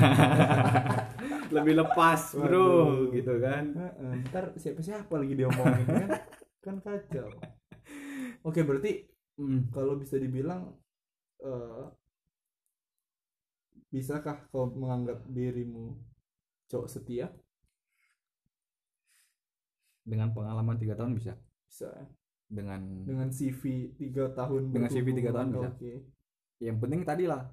lebih 1.56 1.74
lepas 1.78 2.22
bro 2.34 2.48
Waduh. 2.48 3.12
gitu 3.12 3.34
kan 3.38 3.64
Heeh, 3.72 4.12
ntar 4.26 4.46
siapa-siapa 4.56 5.14
lagi 5.14 5.34
diomongin 5.36 5.86
kan 5.86 6.10
kan 6.60 6.76
kacau 6.80 7.28
oke 8.42 8.62
berarti 8.62 9.10
Hmm. 9.32 9.72
kalau 9.72 9.98
bisa 9.98 10.16
dibilang 10.16 10.76
eh, 11.40 11.86
bisakah 13.90 14.46
kau 14.48 14.70
menganggap 14.70 15.24
dirimu 15.26 15.98
cowok 16.68 16.88
setia 16.88 17.32
dengan 20.02 20.30
pengalaman 20.30 20.78
tiga 20.78 20.94
tahun 20.94 21.14
bisa 21.14 21.34
bisa 21.72 21.88
dengan 22.52 22.84
dengan 23.08 23.32
CV 23.32 23.96
tiga 23.96 24.28
tahun 24.36 24.76
Dengan 24.76 24.92
CV 24.92 25.08
tiga 25.16 25.32
tahun 25.32 25.56
bisa. 25.56 25.70
oke 25.72 25.92
yang 26.60 26.78
penting 26.78 27.02
tadi 27.02 27.24
lah 27.24 27.48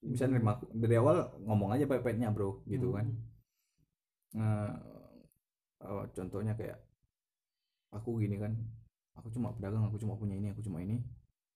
bisa 0.00 0.24
nerima 0.24 0.56
aku. 0.56 0.72
dari 0.72 0.96
awal 0.96 1.28
ngomong 1.44 1.76
aja 1.76 1.84
baik-baiknya 1.84 2.32
bro 2.32 2.64
gitu 2.64 2.96
kan 2.96 3.04
Hmm. 4.30 4.40
Nah, 4.40 4.70
eh, 5.82 6.04
contohnya 6.14 6.54
kayak 6.54 6.78
aku 7.90 8.16
gini 8.16 8.38
kan 8.38 8.54
aku 9.12 9.26
cuma 9.28 9.50
pedagang 9.50 9.82
aku 9.84 9.98
cuma 9.98 10.14
punya 10.14 10.38
ini 10.38 10.54
aku 10.54 10.62
cuma 10.62 10.78
ini 10.78 11.02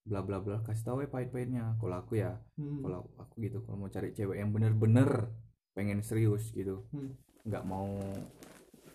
bla 0.02 0.20
bla 0.20 0.42
bla 0.42 0.58
kasih 0.60 0.82
tahu 0.84 0.98
ya 1.00 1.08
pahit-pahitnya 1.08 1.78
kalau 1.78 1.96
aku 1.96 2.18
ya 2.18 2.34
Hmm. 2.58 2.82
kalau 2.82 3.06
aku 3.16 3.40
gitu 3.40 3.62
kalau 3.62 3.78
mau 3.78 3.88
cari 3.88 4.10
cewek 4.10 4.36
yang 4.36 4.50
bener-bener 4.50 5.30
pengen 5.72 6.02
serius 6.02 6.50
gitu 6.50 6.82
Hmm. 6.90 7.14
nggak 7.46 7.62
mau 7.62 7.88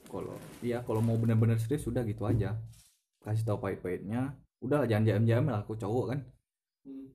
kalau 0.06 0.36
iya 0.60 0.84
kalau 0.84 1.00
mau 1.00 1.16
bener-bener 1.16 1.56
serius 1.56 1.88
sudah 1.88 2.04
gitu 2.04 2.28
aja 2.28 2.60
kasih 3.24 3.44
tahu 3.44 3.58
pahit-pahitnya 3.60 4.34
udah 4.60 4.84
jangan 4.88 5.06
jam-jam 5.08 5.44
lah 5.48 5.64
aku 5.64 5.76
cowok 5.76 6.06
kan. 6.16 6.20
Hmm. 6.84 7.08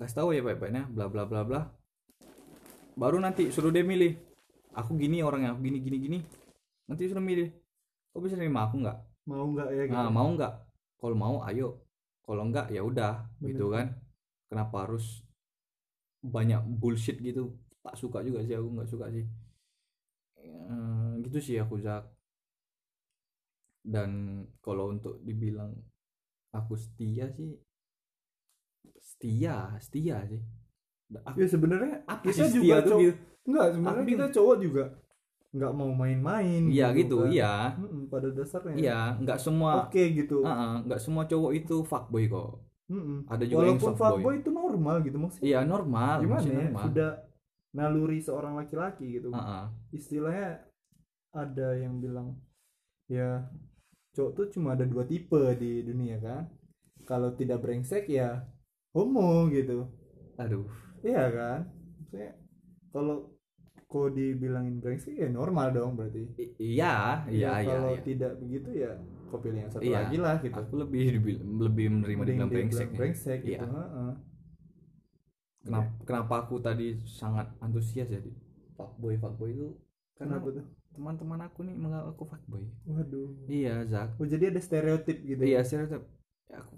kasih 0.00 0.16
tahu 0.16 0.28
ya 0.32 0.40
pahit-pahitnya 0.44 0.84
bla 0.88 1.06
bla 1.12 1.24
bla 1.28 1.42
bla. 1.44 1.60
Baru 2.96 3.20
nanti 3.20 3.48
suruh 3.52 3.72
dia 3.72 3.84
milih. 3.84 4.16
Aku 4.76 4.96
gini 4.96 5.20
orangnya 5.20 5.56
aku 5.56 5.60
gini 5.64 5.78
gini 5.80 5.96
gini. 6.00 6.18
Nanti 6.88 7.08
suruh 7.08 7.24
milih. 7.24 7.52
Kok 8.12 8.20
bisa 8.24 8.36
nerima 8.36 8.68
aku 8.68 8.80
nggak? 8.80 8.98
Mau 9.28 9.46
nggak 9.52 9.68
ya 9.72 9.82
gitu? 9.88 9.96
Nah 9.96 10.10
mau 10.10 10.28
nggak? 10.32 10.52
Kalau 11.00 11.16
mau 11.16 11.36
ayo. 11.48 11.80
Kalau 12.24 12.42
nggak 12.48 12.66
ya 12.72 12.82
udah 12.84 13.14
gitu 13.44 13.72
kan. 13.72 13.96
Kenapa 14.50 14.88
harus 14.88 15.24
banyak 16.20 16.60
bullshit 16.80 17.16
gitu? 17.20 17.56
Tak 17.80 17.96
suka 17.96 18.20
juga 18.20 18.44
sih 18.44 18.56
aku 18.56 18.68
nggak 18.76 18.90
suka 18.90 19.06
sih. 19.08 19.24
Eh, 20.40 21.10
gitu 21.24 21.38
sih 21.40 21.56
aku 21.60 21.80
Zak 21.80 22.19
dan 23.80 24.10
kalau 24.60 24.92
untuk 24.92 25.18
dibilang 25.24 25.72
aku 26.52 26.76
setia 26.76 27.30
sih 27.32 27.56
setia 29.00 29.74
setia 29.80 30.24
sih. 30.28 30.40
Aku 31.26 31.42
ya 31.42 31.48
sebenarnya 31.50 32.06
apa 32.06 32.22
kita 32.22 32.46
sih 32.46 32.62
juga 32.62 32.78
setia 32.78 32.86
tuh 32.86 32.90
cowok- 32.90 33.02
gitu. 33.04 33.18
Nggak 33.50 33.66
sebenarnya 33.74 34.02
Aku 34.04 34.10
kita 34.10 34.26
cowok 34.30 34.56
juga 34.62 34.84
nggak 35.50 35.72
mau 35.74 35.90
main-main 35.90 36.62
iya 36.70 36.94
gitu 36.94 37.26
kan. 37.26 37.30
iya. 37.34 37.54
Mm-mm, 37.74 38.06
pada 38.06 38.28
dasarnya. 38.30 38.74
Iya 38.78 39.00
nggak 39.18 39.38
semua 39.42 39.90
oke 39.90 40.02
gitu. 40.14 40.46
Uh-uh, 40.46 40.74
nggak 40.86 41.00
semua 41.02 41.22
cowok 41.26 41.52
itu 41.58 41.76
fuckboy 41.82 42.24
kok. 42.30 42.62
Mm-mm. 42.90 43.22
ada 43.30 43.46
juga 43.46 43.70
yang 43.70 43.78
walaupun 43.78 43.94
softboy. 43.94 44.10
fuckboy 44.18 44.34
itu 44.42 44.50
normal 44.50 44.96
gitu 45.06 45.14
maksudnya 45.14 45.46
iya 45.46 45.60
normal 45.62 46.26
gimana 46.26 46.42
ya 46.42 46.58
normal. 46.66 46.82
sudah 46.90 47.10
naluri 47.70 48.18
seorang 48.18 48.54
laki-laki 48.58 49.06
gitu. 49.14 49.30
Uh-uh. 49.30 49.70
istilahnya 49.94 50.66
ada 51.30 51.68
yang 51.78 52.02
bilang 52.02 52.34
ya 53.06 53.46
cowok 54.14 54.30
tuh 54.36 54.46
cuma 54.54 54.68
ada 54.76 54.84
dua 54.86 55.04
tipe 55.06 55.42
di 55.62 55.82
dunia 55.86 56.16
kan 56.20 56.42
kalau 57.06 57.30
tidak 57.34 57.58
brengsek 57.62 58.04
ya 58.10 58.42
homo 58.94 59.46
gitu 59.50 59.86
aduh 60.38 60.66
iya 61.06 61.24
kan 61.30 61.60
maksudnya 61.98 62.30
kalau 62.94 63.16
kau 63.90 64.06
dibilangin 64.10 64.78
brengsek 64.82 65.14
ya 65.18 65.28
normal 65.30 65.74
dong 65.74 65.98
berarti 65.98 66.22
I- 66.38 66.54
iya 66.78 67.26
iya 67.30 67.50
Ya, 67.50 67.52
iya, 67.62 67.74
kalau 67.74 67.90
iya. 67.94 68.02
tidak 68.06 68.32
begitu 68.42 68.68
ya 68.86 68.92
kau 69.30 69.38
pilih 69.38 69.58
yang 69.62 69.70
satu 69.70 69.82
Iya. 69.86 69.96
lagi 69.98 70.16
lah 70.18 70.34
gitu 70.42 70.58
aku 70.58 70.74
lebih 70.82 71.02
lebih 71.58 71.86
menerima 71.94 72.22
Mending 72.22 72.38
dibilang 72.38 72.50
dia 72.50 72.54
brengsek 72.54 72.88
ya. 72.90 72.96
brengsek 72.98 73.38
gitu 73.46 73.66
Iya. 73.66 73.74
heeh. 73.78 74.12
kenapa 75.64 75.90
kenapa 76.08 76.34
aku 76.46 76.54
tadi 76.62 76.86
sangat 77.04 77.46
antusias 77.60 78.08
ya 78.08 78.20
di 78.26 78.32
fuckboy 78.76 79.14
fuckboy 79.22 79.50
itu 79.54 79.68
karena 80.16 80.38
kenapa 80.40 80.48
tuh 80.56 80.64
teman-teman 81.00 81.40
aku 81.40 81.64
nih 81.64 81.72
menganggap 81.72 82.12
aku 82.12 82.24
fuckboy. 82.26 82.64
Waduh. 82.84 83.32
Iya 83.46 83.80
Zak. 83.84 84.14
Oh 84.14 84.26
jadi 84.26 84.52
ada 84.52 84.60
stereotip 84.60 85.16
gitu 85.18 85.40
iya 85.40 85.58
ya? 85.58 85.64
stereotip. 85.64 86.04
Ya 86.46 86.60
aku 86.60 86.76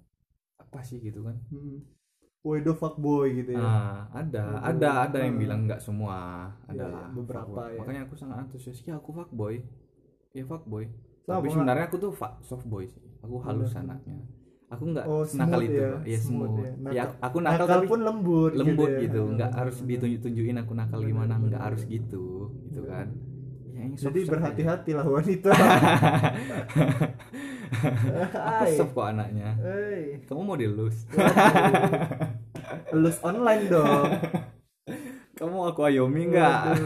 apa 0.56 0.78
sih 0.80 0.96
gitu 0.96 1.20
kan? 1.20 1.34
Hmm. 1.50 1.82
Wedo 2.40 2.72
fuckboy 2.72 3.34
gitu 3.36 3.50
ya? 3.52 3.60
Ah 3.60 3.98
ada 4.12 4.62
Aduh. 4.62 4.78
ada 4.78 4.88
ada 5.04 5.18
yang 5.20 5.34
Ah. 5.34 5.40
bilang 5.40 5.60
nggak 5.64 5.78
semua. 5.78 6.18
Iya, 6.64 6.86
adalah 6.86 7.04
iya, 7.04 7.12
beberapa 7.12 7.46
fuckboy. 7.48 7.66
ya. 7.68 7.78
makanya 7.78 8.00
aku 8.02 8.14
sangat 8.14 8.36
antusias. 8.40 8.78
Ya 8.80 8.94
aku 8.94 9.10
fuckboy. 9.10 9.54
Ya 10.30 10.44
fuckboy. 10.44 10.84
Sama 11.22 11.34
tapi 11.36 11.46
sebenarnya 11.50 11.84
aku 11.86 11.96
tuh 11.98 12.10
fuck, 12.10 12.34
soft 12.40 12.64
boy 12.64 12.86
sih. 12.86 13.02
Aku 13.20 13.38
halus 13.40 13.70
Bener. 13.70 13.82
anaknya. 13.88 14.18
Aku 14.68 14.84
nggak 14.88 15.04
Oh, 15.04 15.22
nakal 15.36 15.60
itu. 15.60 15.76
ya, 15.76 15.88
Pak. 15.92 16.02
ya 16.02 16.18
smooth 16.18 16.48
smooth. 16.48 16.64
ya. 16.82 16.90
ya, 16.90 17.02
aku 17.20 17.36
nakal, 17.38 17.62
nakal 17.62 17.78
tapi 17.78 17.86
pun 17.86 18.00
lembut 18.00 18.52
lembut 18.52 18.88
ya. 18.88 19.00
gitu. 19.02 19.22
Nggak 19.30 19.50
harus 19.52 19.76
bener. 19.76 19.88
ditunjuk-tunjukin 19.92 20.56
aku 20.58 20.72
nakal 20.72 21.00
gimana. 21.02 21.34
nggak 21.36 21.62
harus 21.62 21.82
gitu 21.84 22.48
gitu 22.64 22.80
kan. 22.84 23.06
ya, 23.06 23.31
yang 23.82 23.98
jadi 23.98 24.22
soft-soft 24.22 24.30
berhati-hati 24.30 24.90
lah 24.94 25.06
wanita. 25.06 25.50
Aku 28.62 28.84
kok 28.94 29.06
anaknya? 29.10 29.58
Hei. 29.58 30.22
kamu 30.30 30.40
mau 30.46 30.54
dilus? 30.54 31.02
Lulus 32.94 33.18
online 33.26 33.64
dong. 33.66 34.06
Kamu 35.34 35.66
aku 35.66 35.80
ayomi 35.88 36.30
nggak? 36.30 36.78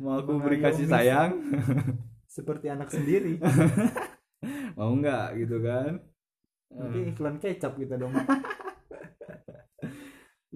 Mau 0.00 0.22
aku 0.22 0.40
beri 0.40 0.64
kasih 0.64 0.88
sayang? 0.88 1.36
Seperti 2.24 2.72
anak 2.72 2.88
sendiri. 2.88 3.36
Mau 4.78 4.94
nggak 4.94 5.34
gitu 5.42 5.58
kan? 5.60 5.98
Nanti 6.70 6.98
Hmm. 7.02 7.10
iklan 7.10 7.36
kecap 7.42 7.74
kita 7.74 7.98
dong. 7.98 8.14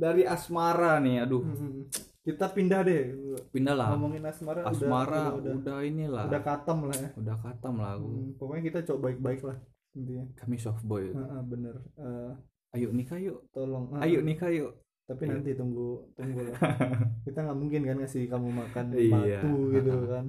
Dari 0.02 0.22
asmara 0.22 1.02
nih 1.02 1.26
aduh. 1.26 1.42
Hmm. 1.42 1.90
Kita 2.22 2.46
pindah 2.48 2.80
deh. 2.82 3.02
Pindah 3.50 3.74
lah. 3.74 3.86
Ngomongin 3.92 4.22
asmara, 4.22 4.62
asmara 4.62 5.34
udah, 5.34 5.38
udah, 5.38 5.52
udah, 5.58 5.78
inilah. 5.82 6.24
Udah 6.30 6.40
katam 6.40 6.86
lah 6.86 6.96
ya. 6.96 7.10
Udah 7.18 7.36
katam 7.36 7.74
lah 7.82 7.98
aku. 7.98 8.06
Hmm, 8.08 8.28
pokoknya 8.38 8.62
kita 8.62 8.78
coba 8.86 8.98
baik-baik 9.10 9.42
lah 9.42 9.58
intinya. 9.92 10.24
Kami 10.38 10.56
soft 10.56 10.86
boy. 10.86 11.10
Heeh, 11.10 11.40
bener. 11.44 11.76
Eh, 11.98 12.30
ayo 12.78 12.88
nikah 12.94 13.18
yuk. 13.18 13.50
tolong 13.50 13.90
ah, 13.92 14.06
ayo 14.06 14.22
nikah 14.22 14.48
yuk. 14.48 14.72
Tapi 15.02 15.26
Ayo. 15.26 15.34
nanti 15.34 15.50
tunggu 15.58 16.14
tunggu 16.14 16.46
lah. 16.46 16.56
Kita 17.26 17.42
nggak 17.42 17.58
mungkin 17.58 17.82
kan 17.84 17.96
ngasih 18.00 18.22
kamu 18.30 18.48
makan 18.54 18.84
Iya. 18.94 19.10
batu 19.42 19.54
gitu 19.74 19.90
kan. 20.14 20.24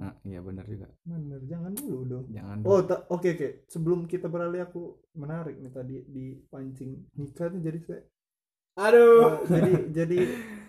Nah, 0.00 0.14
iya 0.24 0.40
benar 0.40 0.64
juga. 0.64 0.88
Bener 1.04 1.44
jangan 1.44 1.70
dulu 1.76 2.00
dong. 2.08 2.26
Jangan 2.32 2.56
oh 2.64 2.80
ta- 2.82 3.04
oke 3.12 3.28
oke. 3.30 3.48
Sebelum 3.68 4.08
kita 4.08 4.32
beralih 4.32 4.64
aku 4.64 4.96
menarik 5.14 5.60
nih 5.60 5.70
tadi 5.70 5.96
di 6.08 6.40
pancing 6.48 7.04
nikah 7.20 7.52
nih 7.52 7.62
jadi 7.68 7.78
saya 7.84 8.00
aduh. 8.74 9.46
Eh, 9.46 9.48
jadi 9.50 9.72
jadi 9.90 10.18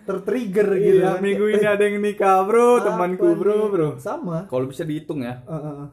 tertrigger 0.06 0.68
gitu 0.78 0.98
iya 1.02 1.18
kan. 1.18 1.20
minggu 1.20 1.44
Eh, 1.50 1.52
ini 1.58 1.66
ada 1.66 1.82
yang 1.82 1.98
nikah 1.98 2.46
bro 2.46 2.78
apa 2.78 2.84
temanku 2.94 3.28
bro 3.34 3.58
nih? 3.58 3.68
bro 3.74 3.88
sama. 3.98 4.46
Kalau 4.46 4.66
bisa 4.70 4.86
dihitung 4.86 5.26
ya. 5.26 5.42
Eh, 5.42 5.54
eh, 5.54 5.74
eh. 5.82 5.88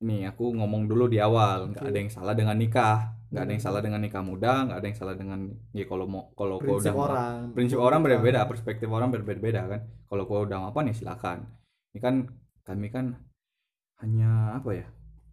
nih 0.00 0.20
aku 0.32 0.54
ngomong 0.54 0.86
dulu 0.86 1.10
di 1.10 1.18
awal. 1.18 1.74
Nggak 1.74 1.84
ada 1.90 1.98
yang 1.98 2.12
salah 2.14 2.34
dengan 2.38 2.56
nikah. 2.56 3.18
Nggak 3.30 3.42
ada 3.42 3.52
yang 3.52 3.62
salah 3.62 3.80
dengan 3.82 4.00
nikah 4.00 4.22
muda. 4.22 4.52
Nggak 4.70 4.78
ada 4.78 4.86
yang 4.86 4.98
salah 4.98 5.14
dengan 5.18 5.40
ya 5.74 5.84
kalau 5.84 6.06
mau 6.06 6.22
kalau 6.38 6.56
kau 6.62 6.78
prinsip 6.78 6.94
udah 6.94 7.04
orang. 7.04 7.36
Prinsip 7.52 7.78
orang 7.82 8.00
berbeda 8.06 8.40
perspektif 8.46 8.86
orang 8.86 9.10
berbeda 9.10 9.60
kan. 9.66 9.80
Kalau 10.06 10.22
kau 10.24 10.46
udah 10.46 10.70
mapan 10.70 10.90
ya 10.90 10.94
silakan. 10.94 11.38
Ini 11.90 11.98
kan 11.98 12.14
kami 12.62 12.88
kan 12.94 13.18
hanya 14.00 14.56
apa 14.56 14.70
ya 14.72 14.86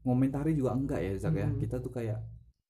ngomentari 0.03 0.55
juga 0.55 0.75
enggak 0.75 0.99
ya 1.03 1.13
Zak 1.19 1.35
ya. 1.35 1.47
Hmm. 1.47 1.59
kita 1.59 1.79
tuh 1.79 1.91
kayak 1.91 2.19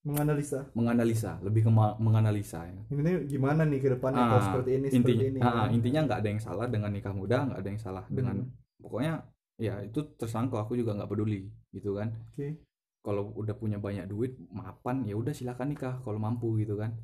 menganalisa. 0.08 0.60
Menganalisa 0.72 1.36
lebih 1.44 1.68
ke 1.68 1.70
menganalisa 2.00 2.64
ya. 2.64 2.80
Ini 2.88 3.28
gimana 3.28 3.62
nih 3.68 3.80
ke 3.84 3.88
depannya 3.92 4.18
Ah, 4.18 4.28
kalau 4.32 4.42
seperti 4.48 4.70
ini 4.80 4.86
intinya 4.88 5.04
seperti 5.04 5.24
ini 5.28 5.38
ah, 5.38 5.52
kan? 5.52 5.68
intinya 5.76 6.00
nggak 6.08 6.18
ada 6.24 6.28
yang 6.32 6.42
salah 6.42 6.66
dengan 6.66 6.90
nikah 6.96 7.12
muda 7.12 7.36
nggak 7.44 7.58
ada 7.60 7.68
yang 7.68 7.82
salah 7.82 8.04
dengan 8.08 8.36
Hmm. 8.40 8.50
pokoknya 8.80 9.14
ya 9.58 9.74
itu 9.82 10.00
tersangka 10.16 10.62
aku 10.64 10.72
juga 10.74 10.96
nggak 10.96 11.10
peduli 11.10 11.44
gitu 11.76 11.92
kan. 11.94 12.08
Oke. 12.32 12.64
Kalau 13.04 13.30
udah 13.36 13.54
punya 13.54 13.76
banyak 13.76 14.08
duit 14.08 14.32
mapan 14.48 15.04
ya 15.04 15.14
udah 15.14 15.36
silakan 15.36 15.76
nikah 15.76 16.00
kalau 16.00 16.16
mampu 16.16 16.56
gitu 16.58 16.74
kan. 16.80 16.96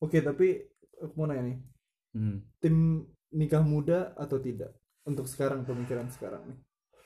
Oke 0.00 0.24
tapi 0.24 0.64
aku 0.96 1.12
mau 1.14 1.28
nanya 1.28 1.52
nih. 1.52 1.58
Hmm. 2.16 2.36
tim 2.64 3.04
nikah 3.36 3.60
muda 3.60 4.16
atau 4.16 4.40
tidak? 4.40 4.72
Untuk 5.04 5.28
sekarang 5.28 5.68
pemikiran 5.68 6.08
sekarang 6.08 6.40
nih. 6.48 6.58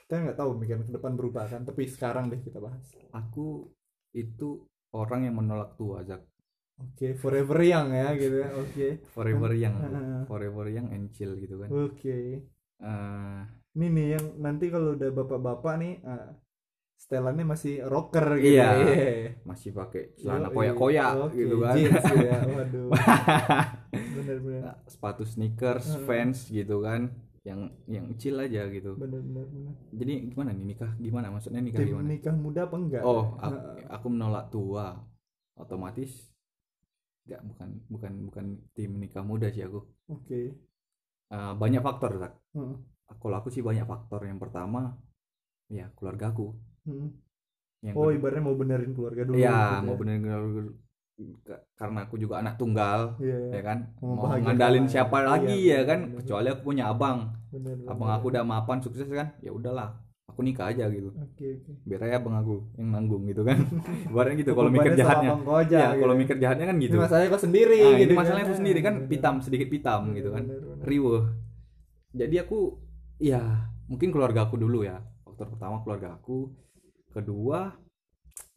Kita 0.07 0.23
nggak 0.23 0.39
tahu 0.39 0.59
pemikiran 0.59 0.83
ke 0.87 0.93
depan 0.95 1.13
berubah 1.19 1.45
kan 1.47 1.63
tapi 1.67 1.87
sekarang 1.91 2.31
deh 2.31 2.39
kita 2.39 2.63
bahas. 2.63 2.83
Aku 3.11 3.71
itu 4.11 4.67
orang 4.93 5.21
yang 5.23 5.37
menolak 5.37 5.75
tua 5.75 6.03
Zak 6.03 6.23
oke 6.77 7.13
forever 7.15 7.59
young 7.61 7.93
ya 7.93 8.09
gitu 8.15 8.37
ya 8.41 8.49
oke. 8.53 8.87
Forever 9.11 9.51
young 9.53 9.77
Ah. 9.77 10.23
forever 10.31 10.65
young 10.67 10.89
and 10.89 11.11
chill 11.11 11.37
gitu 11.37 11.59
kan. 11.59 11.69
Oke. 11.69 12.49
Eh, 12.81 13.41
ini 13.71 13.87
nih 13.87 14.07
yang 14.17 14.25
nanti 14.39 14.67
kalau 14.67 14.97
udah 14.97 15.13
bapak-bapak 15.13 15.75
nih 15.77 15.95
ah, 16.03 16.33
setelannya 16.97 17.45
masih 17.47 17.85
rocker 17.85 18.41
gitu 18.41 18.57
Iya. 18.57 18.69
Iya. 18.77 19.31
masih 19.45 19.71
pakai 19.71 20.17
celana 20.17 20.49
koyak-koyak 20.49 21.13
Oke, 21.21 21.37
gitu 21.39 21.61
kan. 21.61 21.75
jeans 21.77 22.05
ya 22.17 22.39
waduh. 22.57 22.89
Bener-bener 24.17 24.63
sepatu 24.87 25.23
sneakers 25.25 25.87
Ah. 25.91 26.01
fans 26.05 26.49
gitu 26.49 26.81
kan 26.81 27.13
yang 27.41 27.61
yang 27.89 28.05
chill 28.21 28.37
aja 28.37 28.69
gitu 28.69 28.93
bener-bener 28.95 29.49
bener. 29.49 29.75
jadi 29.91 30.13
gimana 30.29 30.51
nih 30.53 30.67
nikah 30.67 30.93
gimana 30.97 31.33
maksudnya 31.33 31.65
nikah 31.65 31.81
tim 31.81 31.89
gimana 31.97 32.07
nikah 32.07 32.35
muda 32.37 32.61
apa 32.69 32.77
enggak 32.77 33.03
oh 33.03 33.33
aku, 33.37 33.57
Ah, 33.57 33.97
aku 33.97 34.07
menolak 34.09 34.45
tua 34.49 34.87
otomatis 35.57 36.13
nggak 37.25 37.41
bukan 37.47 37.69
bukan 37.89 38.13
bukan 38.27 38.47
tim 38.71 38.91
nikah 38.97 39.25
muda 39.25 39.49
sih 39.49 39.65
aku 39.65 39.81
oke 40.09 40.41
Eh, 41.31 41.53
banyak 41.55 41.79
faktor 41.79 42.19
Zak. 42.19 42.35
Heeh. 42.53 42.75
kalau 43.17 43.39
aku 43.39 43.49
sih 43.49 43.63
banyak 43.63 43.87
faktor 43.87 44.27
yang 44.27 44.37
pertama 44.37 44.99
ya 45.71 45.87
keluarga 45.95 46.29
aku 46.29 46.59
Hmm. 46.83 47.15
yang 47.81 47.95
oh 47.95 48.11
kedua- 48.11 48.17
ibaratnya 48.19 48.43
mau 48.43 48.57
benerin 48.57 48.91
keluarga 48.91 49.23
dulu 49.23 49.39
Iya, 49.39 49.55
gitu 49.79 49.87
mau 49.87 49.95
ya. 49.95 49.99
bener-bener 50.01 50.43
karena 51.75 51.99
aku 52.05 52.17
juga 52.17 52.41
anak 52.41 52.57
tunggal, 52.57 53.17
Iya, 53.19 53.57
ya 53.57 53.63
kan. 53.63 53.79
Mau 53.99 54.29
ngandalin 54.31 54.87
siapa 54.87 55.21
iya, 55.21 55.27
lagi 55.27 55.59
bener, 55.59 55.75
ya 55.77 55.83
kan? 55.85 56.01
bener. 56.07 56.17
Kecuali 56.23 56.47
aku 56.49 56.63
punya 56.65 56.85
abang. 56.89 57.19
bener, 57.51 57.77
Abang 57.85 58.09
bener. 58.09 58.17
aku 58.17 58.25
udah 58.31 58.43
mapan 58.45 58.79
sukses 58.79 59.07
kan? 59.07 59.35
Ya 59.41 59.51
udahlah, 59.51 59.99
aku 60.25 60.41
nikah 60.41 60.71
aja 60.71 60.87
gitu. 60.87 61.11
oke 61.11 61.47
oke 61.59 61.71
Biar 61.83 62.01
aja 62.07 62.17
abang 62.19 62.37
aku 62.37 62.55
yang 62.79 62.89
nanggung 62.95 63.27
gitu 63.27 63.43
kan. 63.43 63.59
Ibaratnya 64.11 64.37
gitu 64.39 64.53
kalau 64.55 64.71
mikir 64.71 64.93
jahatnya. 64.95 65.31
abang 65.35 65.43
kau 65.43 65.57
aja, 65.59 65.77
Ya, 65.77 65.89
gitu. 65.93 66.01
kalau 66.03 66.15
mikir 66.15 66.37
jahatnya 66.39 66.67
kan 66.71 66.77
gitu. 66.79 66.95
ini 66.95 67.03
masalahnya 67.03 67.29
kau 67.29 67.43
sendiri 67.43 67.81
Nah, 67.83 67.99
gitu 67.99 68.13
ini 68.13 68.19
masalahnya 68.21 68.45
aku 68.47 68.55
kan. 68.55 68.61
sendiri 68.63 68.81
kan 68.81 68.95
pitam 69.11 69.35
sedikit 69.43 69.69
pitam 69.69 70.01
gitu 70.15 70.29
kan. 70.31 70.45
Riweh. 70.87 71.23
Jadi 72.11 72.37
aku 72.39 72.59
ya 73.19 73.43
mungkin 73.87 74.11
keluarga 74.11 74.47
aku 74.47 74.57
dulu 74.57 74.83
ya. 74.87 74.99
Faktor 75.27 75.51
pertama 75.51 75.83
keluarga 75.83 76.15
aku. 76.15 76.51
Kedua 77.11 77.75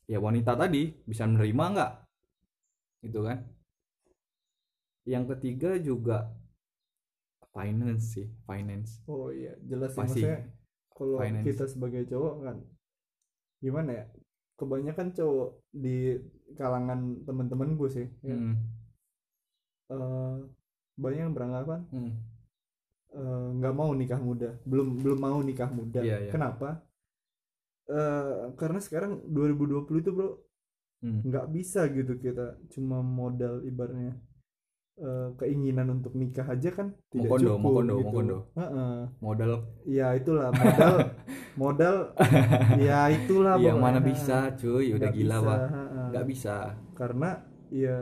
ya 0.05 0.19
wanita 0.21 0.53
tadi 0.53 0.93
bisa 1.05 1.25
menerima 1.25 1.65
nggak? 1.73 1.91
Gitu 3.03 3.19
kan. 3.21 3.43
Yang 5.03 5.25
ketiga 5.35 5.75
juga 5.77 6.31
finance 7.53 8.17
sih, 8.17 8.27
finance. 8.49 8.97
oh 9.05 9.29
iya 9.29 9.53
jelas 9.61 9.93
sih 9.93 10.01
Pasti. 10.01 10.25
maksudnya 10.25 10.37
kalau 10.89 11.17
Finance. 11.21 11.45
kita 11.45 11.63
sebagai 11.69 12.01
cowok 12.09 12.33
kan 12.41 12.57
gimana 13.61 13.89
ya 13.93 14.05
kebanyakan 14.57 15.07
cowok 15.13 15.49
di 15.69 16.17
kalangan 16.57 16.99
teman-teman 17.25 17.77
gue 17.77 17.89
sih 17.93 18.07
ya, 18.25 18.33
Hmm, 18.33 18.57
eh, 19.93 20.35
banyak 20.97 21.21
yang 21.29 21.33
beranggapan 21.37 21.81
hmm. 21.93 22.13
nggak 23.61 23.75
mau 23.77 23.93
nikah 23.93 24.17
muda 24.17 24.57
belum 24.65 24.97
belum 25.05 25.19
mau 25.21 25.37
nikah 25.45 25.69
muda 25.69 26.01
Iya, 26.01 26.25
iya. 26.25 26.31
kenapa 26.33 26.81
Eh, 27.83 28.43
karena 28.55 28.79
sekarang 28.79 29.27
2020 29.27 29.99
itu 29.99 30.09
bro 30.15 30.39
Hmm. 31.03 31.19
nggak 31.27 31.51
bisa 31.51 31.91
gitu 31.91 32.15
kita 32.15 32.55
cuma 32.71 33.03
modal 33.03 33.59
ibaratnya 33.67 34.15
eh, 34.95 35.29
keinginan 35.35 35.99
untuk 35.99 36.15
nikah 36.15 36.47
aja 36.47 36.69
kan 36.71 36.95
tidak 37.11 37.27
kondo, 37.27 37.59
cukup 37.59 37.59
mau 37.59 37.71
kondo, 37.75 37.93
mau 37.93 37.99
gitu. 37.99 38.13
kondo. 38.15 38.37
Heeh. 38.55 38.95
Modal 39.19 39.51
ya 39.83 40.07
itulah 40.15 40.49
modal 40.55 40.95
modal 41.61 41.95
ya 42.79 42.99
itulah 43.11 43.55
yang 43.59 43.83
mana 43.83 43.99
bisa, 43.99 44.53
cuy, 44.55 44.95
udah 44.95 45.11
Nggak 45.11 45.17
gila, 45.17 45.37
Pak. 45.43 45.59
Nggak 46.13 46.25
bisa. 46.31 46.55
karena 46.95 47.29
ya 47.73 47.97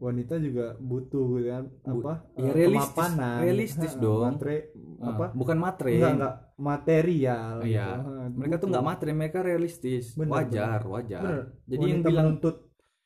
wanita 0.00 0.34
juga 0.36 0.74
butuh 0.76 1.26
gitu 1.36 1.48
kan 1.50 1.64
Bu- 1.86 2.00
apa 2.00 2.12
ya 2.34 2.40
eh, 2.42 2.52
realistis- 2.56 2.88
kemapanan 2.88 3.38
realistis 3.38 3.92
dong. 3.94 4.22
matre- 4.26 4.66
Ah, 4.98 5.06
apa 5.10 5.24
bukan 5.30 5.56
matre. 5.56 5.92
enggak 5.94 6.12
enggak 6.14 6.34
material 6.58 7.54
Iya. 7.62 7.86
gitu. 7.86 8.00
Mereka 8.34 8.54
tuh 8.54 8.58
butuh. 8.58 8.70
nggak 8.70 8.86
materi 8.86 9.12
mereka 9.12 9.38
realistis 9.40 10.04
Bener, 10.14 10.32
wajar 10.34 10.80
wajar 10.86 11.22
Bener. 11.22 11.44
jadi 11.66 11.80
yang 11.82 11.92
Wanita 11.94 12.08
bilang 12.08 12.24
menuntut 12.26 12.56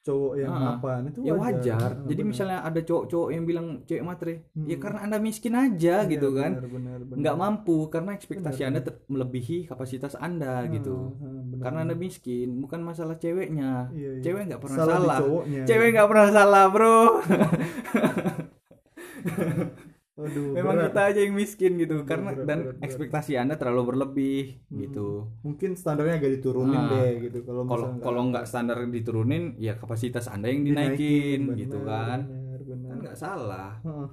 cowok 0.04 0.32
yang 0.36 0.52
Ah, 0.52 0.60
mapan 0.70 1.08
itu 1.08 1.18
ya 1.22 1.32
wajar. 1.32 1.90
Heeh, 1.94 2.06
jadi 2.06 2.18
bener. 2.18 2.28
misalnya 2.28 2.58
ada 2.60 2.78
cowok-cowok 2.78 3.28
yang 3.30 3.42
bilang 3.42 3.82
cewek 3.82 4.02
materi 4.02 4.34
ya 4.54 4.70
Hmm. 4.70 4.78
karena 4.78 4.98
anda 5.00 5.16
miskin 5.18 5.54
aja 5.54 5.94
Iya, 5.98 6.06
gitu 6.06 6.30
kan. 6.30 6.50
bener, 6.54 6.68
bener, 6.68 6.98
bener. 7.02 7.18
nggak 7.18 7.34
mampu 7.34 7.88
karena 7.88 8.12
ekspektasi 8.12 8.58
Bener, 8.58 8.70
anda 8.70 8.80
ter- 8.82 9.00
melebihi 9.06 9.64
kapasitas 9.64 10.14
anda 10.14 10.60
Heeh, 10.60 10.70
gitu. 10.74 11.16
bener, 11.16 11.58
karena 11.58 11.78
anda 11.82 11.94
miskin 11.96 12.58
bukan 12.58 12.80
masalah 12.80 13.16
ceweknya. 13.16 13.88
Iya, 13.90 14.10
iya. 14.12 14.22
cewek 14.22 14.42
nggak 14.46 14.60
pernah 14.60 14.78
Salah 14.78 14.98
salah, 15.00 15.18
cewek 15.64 15.88
nggak 15.90 16.06
pernah 16.06 16.28
salah 16.30 16.68
bro 16.68 17.00
Aduh, 20.14 20.54
memang 20.54 20.78
berat. 20.78 20.94
kita 20.94 21.00
aja 21.10 21.20
yang 21.20 21.34
miskin 21.34 21.72
gitu 21.74 21.94
Berat, 21.98 22.06
karena 22.06 22.30
berat, 22.30 22.46
dan 22.46 22.58
berat, 22.62 22.70
berat. 22.70 22.86
ekspektasi 22.86 23.32
anda 23.34 23.58
terlalu 23.58 23.82
berlebih 23.90 24.42
Hmm. 24.70 24.78
gitu 24.78 25.06
mungkin 25.42 25.70
standarnya 25.74 26.22
agak 26.22 26.38
diturunin 26.38 26.78
Ah. 26.78 26.90
deh 26.94 27.10
gitu 27.24 27.38
kalau 27.42 27.62
kalau 27.66 27.86
kalau 27.98 28.22
nggak 28.30 28.46
standar 28.46 28.78
diturunin 28.86 29.58
ya 29.58 29.74
kapasitas 29.74 30.30
anda 30.30 30.46
yang 30.46 30.62
dinaikin, 30.62 31.58
gitu 31.58 31.82
kan 31.82 32.30
bener, 32.30 32.60
bener. 32.62 32.88
kan 32.88 32.96
nggak 33.02 33.18
salah 33.18 33.82
Heeh. 33.82 34.08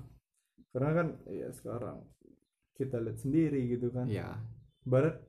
karena 0.74 0.90
kan 0.92 1.08
ya 1.30 1.48
sekarang 1.54 1.98
kita 2.74 2.98
lihat 2.98 3.18
sendiri 3.22 3.62
gitu 3.70 3.94
kan 3.94 4.10
ya 4.10 4.42
barat 4.82 5.22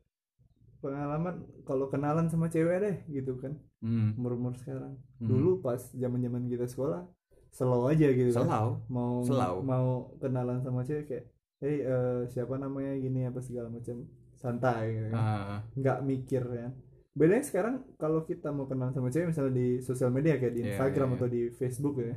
pengalaman 0.81 1.37
kalau 1.63 1.87
kenalan 1.87 2.27
sama 2.27 2.49
cewek 2.49 2.81
deh 2.81 2.97
gitu 3.13 3.37
kan 3.37 3.61
hmm. 3.79 4.17
umur 4.17 4.35
umur 4.35 4.55
sekarang 4.57 4.97
Hmm. 5.21 5.29
dulu 5.29 5.61
pas 5.61 5.85
zaman 5.93 6.19
zaman 6.19 6.49
kita 6.49 6.65
sekolah 6.65 7.05
slow 7.53 7.87
aja 7.87 8.09
gitu 8.11 8.33
kan. 8.33 8.49
Selau. 8.49 8.69
Mau 8.89 9.23
mau 9.63 9.87
kenalan 10.19 10.59
sama 10.65 10.83
cewek 10.83 11.05
kayak 11.07 11.25
hey 11.61 11.85
eh, 11.85 12.21
siapa 12.27 12.57
namanya 12.57 12.97
gini 12.97 13.29
apa 13.29 13.39
segala 13.39 13.69
macam. 13.69 14.09
Santai 14.35 14.91
gitu 14.91 15.07
kan. 15.13 15.21
Ah, 15.21 15.59
nggak 15.77 15.99
mikir 16.03 16.43
ya 16.51 16.69
bedanya 17.13 17.45
sekarang 17.45 17.85
kalau 18.01 18.25
kita 18.25 18.49
mau 18.49 18.65
kenalan 18.65 18.97
sama 18.97 19.13
cewek 19.13 19.37
misalnya 19.37 19.53
di 19.53 19.69
sosial 19.85 20.09
media 20.09 20.41
kayak 20.41 20.55
di 20.57 20.61
Iya, 20.65 20.69
Instagram 20.73 21.09
iya, 21.13 21.17
atau 21.21 21.29
di 21.29 21.41
Facebook 21.53 21.95
ya. 22.01 22.17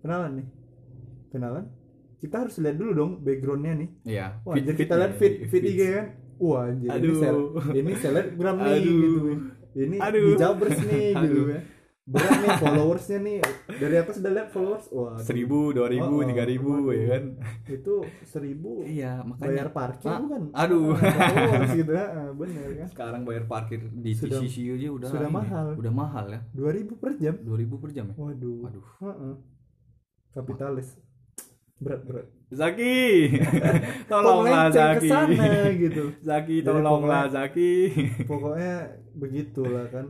Kenalan 0.00 0.32
nih. 0.40 0.46
Kenalan. 1.28 1.64
Kita 2.16 2.36
harus 2.40 2.54
lihat 2.56 2.76
dulu 2.80 2.92
dong 2.96 3.12
backgroundnya 3.20 3.72
nih. 3.76 3.88
Iya 4.08 4.26
wah 4.40 4.54
anjir 4.56 4.72
kita 4.72 4.94
lihat 4.96 5.20
feed 5.20 5.34
feed 5.52 5.64
IG 5.68 5.80
kan? 5.92 6.06
Wah 6.40 6.64
anjir 6.72 6.88
ini 6.96 7.12
sel 7.20 7.38
ini 7.76 7.92
selebgram 8.02 8.56
nih 8.56 8.72
Aduh. 8.72 8.88
gitu. 8.88 9.20
Ini 9.72 9.96
Aduh. 10.00 10.24
hijabers 10.32 10.78
nih 10.80 11.06
gitu 11.12 11.40
ya 11.52 11.60
berat 12.02 12.34
nih 12.36 12.50
followersnya 12.58 13.18
nih. 13.18 13.38
Dari 13.72 13.94
atas 13.94 14.18
udah 14.18 14.32
lihat 14.32 14.48
followers. 14.50 14.86
Wah 14.90 15.14
seribu 15.16 15.70
dua 15.70 15.86
ribu 15.86 16.18
tiga 16.24 16.42
ribu 16.42 16.90
ya 16.90 17.14
kan? 17.14 17.24
Itu 17.64 17.94
seribu. 18.22 18.82
Iya 18.82 19.22
makanya. 19.22 19.46
Bayar 19.48 19.68
parkir 19.70 20.10
Ah, 20.10 20.18
bukan? 20.18 20.42
aduh. 20.52 20.92
Ah, 20.92 21.30
followers 21.30 21.72
gitu. 21.72 21.92
Ya 21.92 22.06
Ah, 22.08 22.30
bener 22.32 22.68
kan? 22.76 22.88
Sekarang 22.90 23.22
bayar 23.22 23.44
parkir 23.46 23.80
di 23.88 24.12
Sudah- 24.12 24.42
TCC 24.42 24.56
aja 24.72 24.88
udah 24.90 25.08
sudah 25.08 25.28
ini, 25.28 25.36
mahal. 25.36 25.66
udah 25.78 25.92
mahal 25.92 26.24
ya. 26.28 26.40
2000 26.52 26.94
per 26.96 27.12
jam? 27.16 27.34
Dua 27.38 27.56
ribu 27.56 27.78
per 27.78 27.90
jam 27.90 28.04
ya? 28.04 28.14
Waduh. 28.14 28.58
Waduh 28.62 28.86
Heeh. 28.98 29.34
kapitalis. 30.32 30.98
Berat 31.78 32.02
berat. 32.02 32.26
Zaki! 32.48 33.30
Tolonglah 34.10 34.70
Zaki. 34.70 35.08
sana 35.08 35.46
gitu. 35.72 36.14
Zaki 36.20 36.60
tolonglah 36.60 37.26
pokoknya- 37.26 37.30
Zaki. 37.32 37.72
pokoknya 38.22 38.74
begitulah 39.14 39.86
kan. 39.88 40.06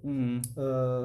Hmm. 0.00 0.36
eh 0.36 1.04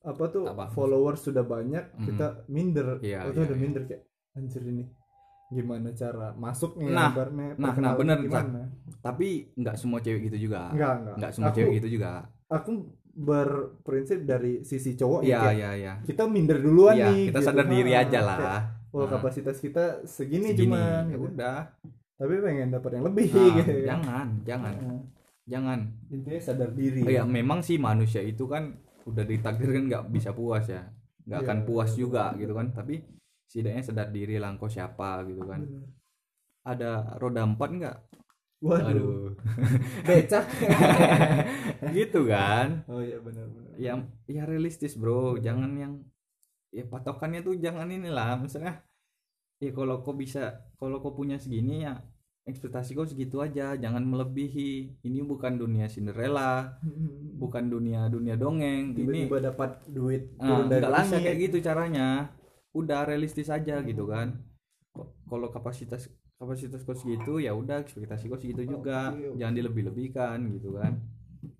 apa 0.00 0.24
tuh 0.28 0.44
Apa? 0.46 0.70
followers 0.70 1.20
sudah 1.20 1.42
banyak 1.42 1.84
Mm. 1.92 2.04
kita 2.04 2.26
minder 2.46 2.98
Iya, 3.00 3.24
waktu 3.24 3.34
iya, 3.34 3.44
udah 3.44 3.56
iya. 3.56 3.62
minder 3.62 3.82
kayak 3.84 4.02
anjir 4.32 4.62
ini 4.62 4.84
gimana 5.48 5.88
cara 5.92 6.28
masuknya 6.34 6.86
Nah, 6.88 7.10
ibaratnya, 7.10 7.46
nah, 7.56 7.72
nah, 7.72 7.94
bener, 7.94 8.18
gimana 8.20 8.60
tapi 8.98 9.48
nggak 9.54 9.74
semua 9.74 9.98
cewek 9.98 10.28
gitu 10.28 10.44
juga 10.44 10.68
enggak 10.70 10.92
enggak 10.94 11.14
nggak 11.16 11.32
semua 11.32 11.48
aku, 11.48 11.56
cewek 11.56 11.72
gitu 11.80 11.88
juga 11.90 12.10
aku 12.46 12.70
berprinsip 13.18 14.18
dari 14.22 14.52
sisi 14.62 14.92
cowok 14.92 15.20
iya 15.22 15.40
ya 15.40 15.50
iya 15.50 15.70
iya 15.74 15.92
kita 16.02 16.24
minder 16.26 16.58
duluan 16.58 16.94
Iya, 16.94 17.08
nih 17.08 17.22
kita 17.26 17.40
gitu. 17.40 17.48
sadar 17.48 17.66
diri 17.66 17.92
Ah, 17.92 18.02
aja 18.02 18.10
kayak, 18.14 18.28
lah 18.28 18.60
oh 18.88 19.00
Ah. 19.00 19.08
kapasitas 19.10 19.56
kita 19.58 19.84
segini, 20.04 20.52
Segini, 20.52 20.58
cuman 20.64 21.02
ya 21.06 21.12
gitu. 21.12 21.26
udah 21.26 21.58
tapi 22.14 22.34
pengen 22.38 22.68
dapat 22.68 22.90
yang 22.92 23.04
lebih 23.06 23.26
Ah, 23.30 23.46
gitu 23.56 23.72
kan. 23.72 23.84
jangan 23.86 24.26
jangan 24.44 24.72
Ah, 24.76 25.00
jangan 25.46 25.78
intinya 26.08 26.40
sadar 26.40 26.70
diri 26.72 27.00
Oh, 27.00 27.10
ya 27.10 27.22
memang 27.24 27.60
sih 27.60 27.76
manusia 27.76 28.20
itu 28.20 28.44
kan 28.44 28.76
udah 29.08 29.24
ditakdirkan 29.24 29.82
nggak 29.90 30.04
bisa 30.14 30.30
puas 30.36 30.66
ya. 30.68 30.82
Nggak 31.26 31.40
Iya, 31.40 31.46
akan 31.48 31.58
puas 31.68 31.90
iya, 31.92 31.98
juga 32.02 32.22
benar. 32.32 32.40
gitu 32.40 32.52
kan. 32.58 32.66
Tapi 32.78 32.94
setidaknya 33.48 33.82
sadar 33.84 34.08
diri 34.12 34.36
lah 34.40 34.50
engkau 34.54 34.68
siapa 34.70 35.24
gitu 35.28 35.42
kan. 35.48 35.60
Bener. 35.64 35.86
ada 36.64 36.90
roda 37.16 37.42
empat 37.48 37.70
nggak? 37.80 37.96
Waduh. 38.60 38.90
Aduh. 38.90 39.32
Becak. 40.08 40.44
Gitu 41.96 42.20
kan. 42.28 42.84
Oh 42.90 43.00
iya 43.00 43.18
benar-benar 43.22 43.74
ya 43.78 43.92
ya 44.26 44.42
realistis 44.50 44.98
bro. 44.98 45.38
Jangan 45.38 45.70
yang 45.78 45.94
ya 46.74 46.84
patokannya 46.84 47.40
tuh 47.46 47.54
jangan 47.58 47.88
inilah. 47.88 48.36
Misalnya 48.42 48.82
ya 49.62 49.70
kalau 49.74 50.02
kau 50.04 50.14
bisa 50.14 50.70
kalau 50.78 50.98
kau 51.02 51.14
punya 51.16 51.36
segini 51.40 51.86
ya 51.86 51.98
ekspektasi 52.48 52.90
kau 52.92 53.04
segitu 53.04 53.38
aja 53.38 53.76
jangan 53.76 54.00
melebihi. 54.00 54.98
Ini 55.00 55.20
bukan 55.22 55.54
dunia 55.54 55.84
Cinderella 55.86 56.80
bukan 57.34 57.68
dunia 57.68 58.08
dunia 58.08 58.34
dongeng. 58.34 58.92
Ini 58.92 59.28
tiba-tiba 59.28 59.38
dapat 59.44 59.70
duit 59.86 60.32
Ah, 60.36 60.64
dari 60.64 60.80
nggak 60.80 60.90
langit 60.90 61.20
kayak 61.20 61.38
gitu 61.44 61.56
caranya. 61.60 62.32
Udah 62.72 63.04
realistis 63.04 63.48
aja 63.48 63.78
gitu 63.80 64.04
kan. 64.04 64.40
Ko- 64.90 65.12
kalau 65.22 65.48
kapasitas 65.48 66.08
kapasitas 66.34 66.80
kau 66.80 66.94
segitu 66.94 67.36
ya 67.38 67.52
udah 67.52 67.82
ekspektasi 67.82 68.26
kau 68.26 68.38
segitu 68.38 68.64
juga. 68.64 69.12
oke. 69.12 69.36
jangan 69.36 69.54
dilebih-lebihkan 69.54 70.38
gitu 70.50 70.72
kan. 70.74 70.96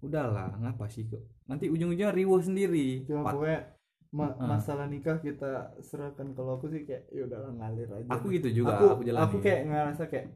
Udahlah 0.00 0.56
ngapa 0.56 0.88
sih 0.88 1.04
kok? 1.04 1.20
Nanti 1.44 1.68
ujung-ujungnya 1.68 2.10
riuh 2.10 2.40
sendiri. 2.40 3.04
Pokoknya 3.04 3.76
ma- 4.10 4.32
Ah. 4.34 4.56
masalah 4.56 4.86
nikah 4.86 5.20
kita 5.20 5.76
serahkan. 5.78 6.32
Kalau 6.32 6.56
aku 6.56 6.66
sih 6.68 6.82
kayak 6.82 7.06
ya 7.10 7.28
udahlah 7.28 7.52
ngalir 7.52 7.88
aja. 7.92 8.08
Aku 8.10 8.32
gitu 8.32 8.48
juga 8.50 8.74
aku 8.74 8.96
aku, 8.96 9.02
aku 9.06 9.36
kayak 9.38 9.60
ngerasa 9.66 10.04
kayak 10.06 10.26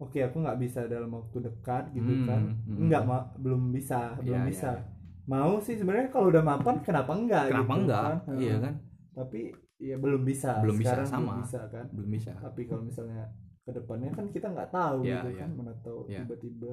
oke 0.00 0.18
aku 0.18 0.36
nggak 0.40 0.58
bisa 0.58 0.80
dalam 0.88 1.10
waktu 1.12 1.36
dekat 1.44 1.84
gitu 1.92 2.08
Hmm, 2.10 2.26
kan 2.26 2.42
hmm. 2.64 2.88
nggak 2.88 3.02
ma- 3.04 3.28
belum 3.36 3.68
bisa 3.70 4.16
belum 4.18 4.40
Iya, 4.40 4.48
bisa 4.48 4.70
iya. 4.72 4.82
mau 5.28 5.60
sih 5.60 5.76
sebenarnya 5.76 6.08
kalau 6.08 6.26
udah 6.28 6.42
mapan 6.42 6.76
kenapa 6.80 7.12
enggak 7.12 7.44
kenapa 7.48 7.68
gitu 7.68 7.80
enggak 7.84 8.02
kan? 8.02 8.16
iya 8.40 8.56
kan 8.58 8.74
tapi 9.12 9.40
ya 9.76 9.96
belum 9.96 10.22
bisa 10.24 10.60
Belum 10.60 10.76
bisa, 10.76 10.88
Sekarang 10.92 11.08
belum 11.08 11.20
sama. 11.28 11.34
bisa 11.44 11.60
kan 11.68 11.86
belum 11.92 12.10
bisa 12.10 12.30
tapi 12.36 12.60
kalau 12.64 12.82
misalnya 12.82 13.22
ke 13.60 13.70
depannya 13.70 14.10
kan 14.10 14.26
kita 14.28 14.46
nggak 14.48 14.70
tahu 14.70 14.98
Iya, 15.04 15.20
gitu 15.20 15.28
iya. 15.30 15.40
kan 15.44 15.50
mana 15.54 15.74
tahu 15.80 16.00
Iya. 16.08 16.18
tiba-tiba 16.24 16.72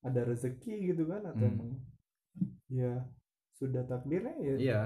ada 0.00 0.20
rezeki 0.24 0.74
gitu 0.88 1.02
kan 1.04 1.20
atau 1.22 1.44
Hmm. 1.44 1.52
emang 1.54 1.70
ya 2.68 2.92
sudah 3.54 3.82
takdirnya 3.86 4.34
ya, 4.42 4.54
iya 4.58 4.80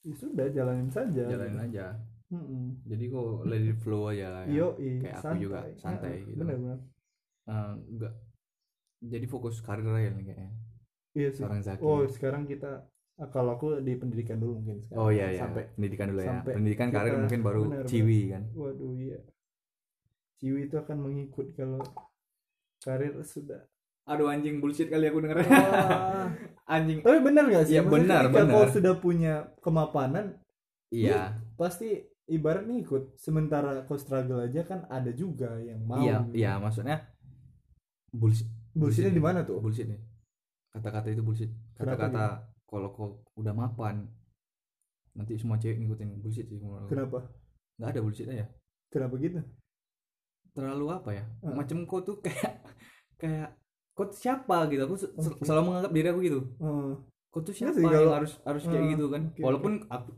ya 0.00 0.14
sudah 0.16 0.46
jalanin 0.48 0.88
saja 0.88 1.24
jalanin 1.26 1.60
aja 1.60 1.86
Mm-mm. 2.32 2.80
jadi 2.88 3.04
kok 3.08 3.44
let 3.44 3.62
it 3.62 3.78
flow 3.78 4.08
aja 4.08 4.26
lah 4.32 4.42
ya 4.48 4.64
Yoi, 4.64 4.90
kayak 5.04 5.16
aku 5.20 5.34
juga 5.38 5.58
santai 5.76 6.08
Heeh, 6.08 6.24
gitu. 6.24 6.40
benar-benar 6.40 6.78
Eh, 7.44 7.72
enggak 7.88 8.14
jadi 8.98 9.26
fokus 9.26 9.60
karir 9.60 9.84
aja 9.86 10.10
kayaknya 10.10 10.48
iya 11.12 11.28
sih 11.28 11.44
seorang 11.44 11.60
Zaki 11.60 11.80
oh 11.80 12.08
sekarang 12.08 12.42
kita 12.44 12.88
ah, 13.14 13.28
kalau 13.28 13.54
aku 13.54 13.78
di 13.78 13.94
pendidikan 13.94 14.40
dulu 14.40 14.58
mungkin 14.58 14.80
sekarang 14.80 14.98
Oh 14.98 15.10
iya 15.10 15.28
iya. 15.28 15.40
sampai 15.40 15.68
pendidikan 15.70 16.08
dulu 16.08 16.20
ya. 16.20 16.40
Pendidikan 16.40 16.88
karir 16.88 17.10
kita- 17.10 17.20
mungkin 17.20 17.40
baru 17.42 17.62
benar, 17.68 17.84
ciwi 17.84 18.20
kan. 18.28 18.42
waduh 18.50 18.94
iya 18.96 19.18
ciwi 20.36 20.60
itu 20.64 20.76
akan 20.76 20.98
mengikut 21.00 21.46
kalau 21.52 21.80
karir 22.80 23.12
sudah 23.22 23.60
Aduh 24.04 24.28
anjing 24.28 24.60
bullshit 24.60 24.88
kali 24.88 25.08
aku 25.08 25.16
dengernya. 25.18 25.48
Wah. 25.48 26.28
anjing. 26.76 27.00
tapi 27.00 27.20
benar 27.20 27.44
gak 27.46 27.64
sih 27.64 27.76
Maksudnya 27.76 27.92
benar, 27.94 28.22
benar. 28.28 28.52
kau 28.54 28.66
sudah 28.70 28.94
punya 28.98 29.34
kemapanan 29.60 30.36
Iya. 30.88 31.40
pasti 31.54 32.00
ibarat 32.26 32.64
nih 32.64 32.80
ikut 32.80 33.16
sementara 33.16 33.84
kau 33.84 33.96
struggle 33.96 34.40
aja 34.40 34.60
kan 34.62 34.84
ada 34.88 35.08
juga 35.10 35.56
yang 35.58 35.80
mau 35.82 36.00
Iya, 36.00 36.16
gitu. 36.22 36.32
iya 36.34 36.52
maksudnya 36.56 37.04
bullshit. 38.14 38.46
bullshitnya 38.72 39.10
bullshit 39.10 39.12
di 39.12 39.22
mana 39.22 39.40
tuh 39.42 39.58
Bullshit 39.58 39.86
nih. 39.86 39.98
Kata-kata 40.70 41.10
itu 41.10 41.20
bullshit. 41.20 41.50
Kata-kata 41.74 42.46
kalau 42.64 42.88
kau 42.90 43.06
udah 43.34 43.50
mapan 43.52 44.06
nanti 45.12 45.34
semua 45.34 45.54
cewek 45.56 45.78
ngikutin 45.78 46.18
bullshit 46.18 46.46
sih 46.46 46.58
kenapa 46.84 47.22
Nggak 47.74 47.88
ada 47.88 48.00
bullshitnya 48.00 48.34
ya. 48.36 48.46
kenapa 48.88 49.14
gitu 49.16 49.42
Terlalu 50.54 50.86
apa 50.88 51.10
ya? 51.10 51.24
Ah. 51.42 51.54
Macam 51.54 51.82
kau 51.84 51.98
tuh 52.00 52.18
kayak 52.18 52.62
kayak 53.16 53.48
kau 53.92 54.06
tuh 54.06 54.14
siapa 54.16 54.66
gitu. 54.68 54.82
Aku 54.84 54.94
se- 54.94 55.10
Oke. 55.12 55.42
selalu 55.42 55.62
menganggap 55.68 55.92
diri 55.92 56.08
aku 56.08 56.20
gitu. 56.22 56.40
Oh, 56.58 56.98
kau 57.30 57.42
tuh 57.42 57.50
Iya 57.50 57.70
siapa 57.70 57.74
sih, 57.74 57.82
yang 57.82 57.90
kalau- 57.92 58.14
harus 58.16 58.32
harus 58.40 58.62
kayak 58.64 58.78
Ah, 58.80 58.90
gitu 58.90 59.04
kan 59.08 59.22
oke, 59.28 59.40
walaupun 59.42 59.72
aku 59.88 60.10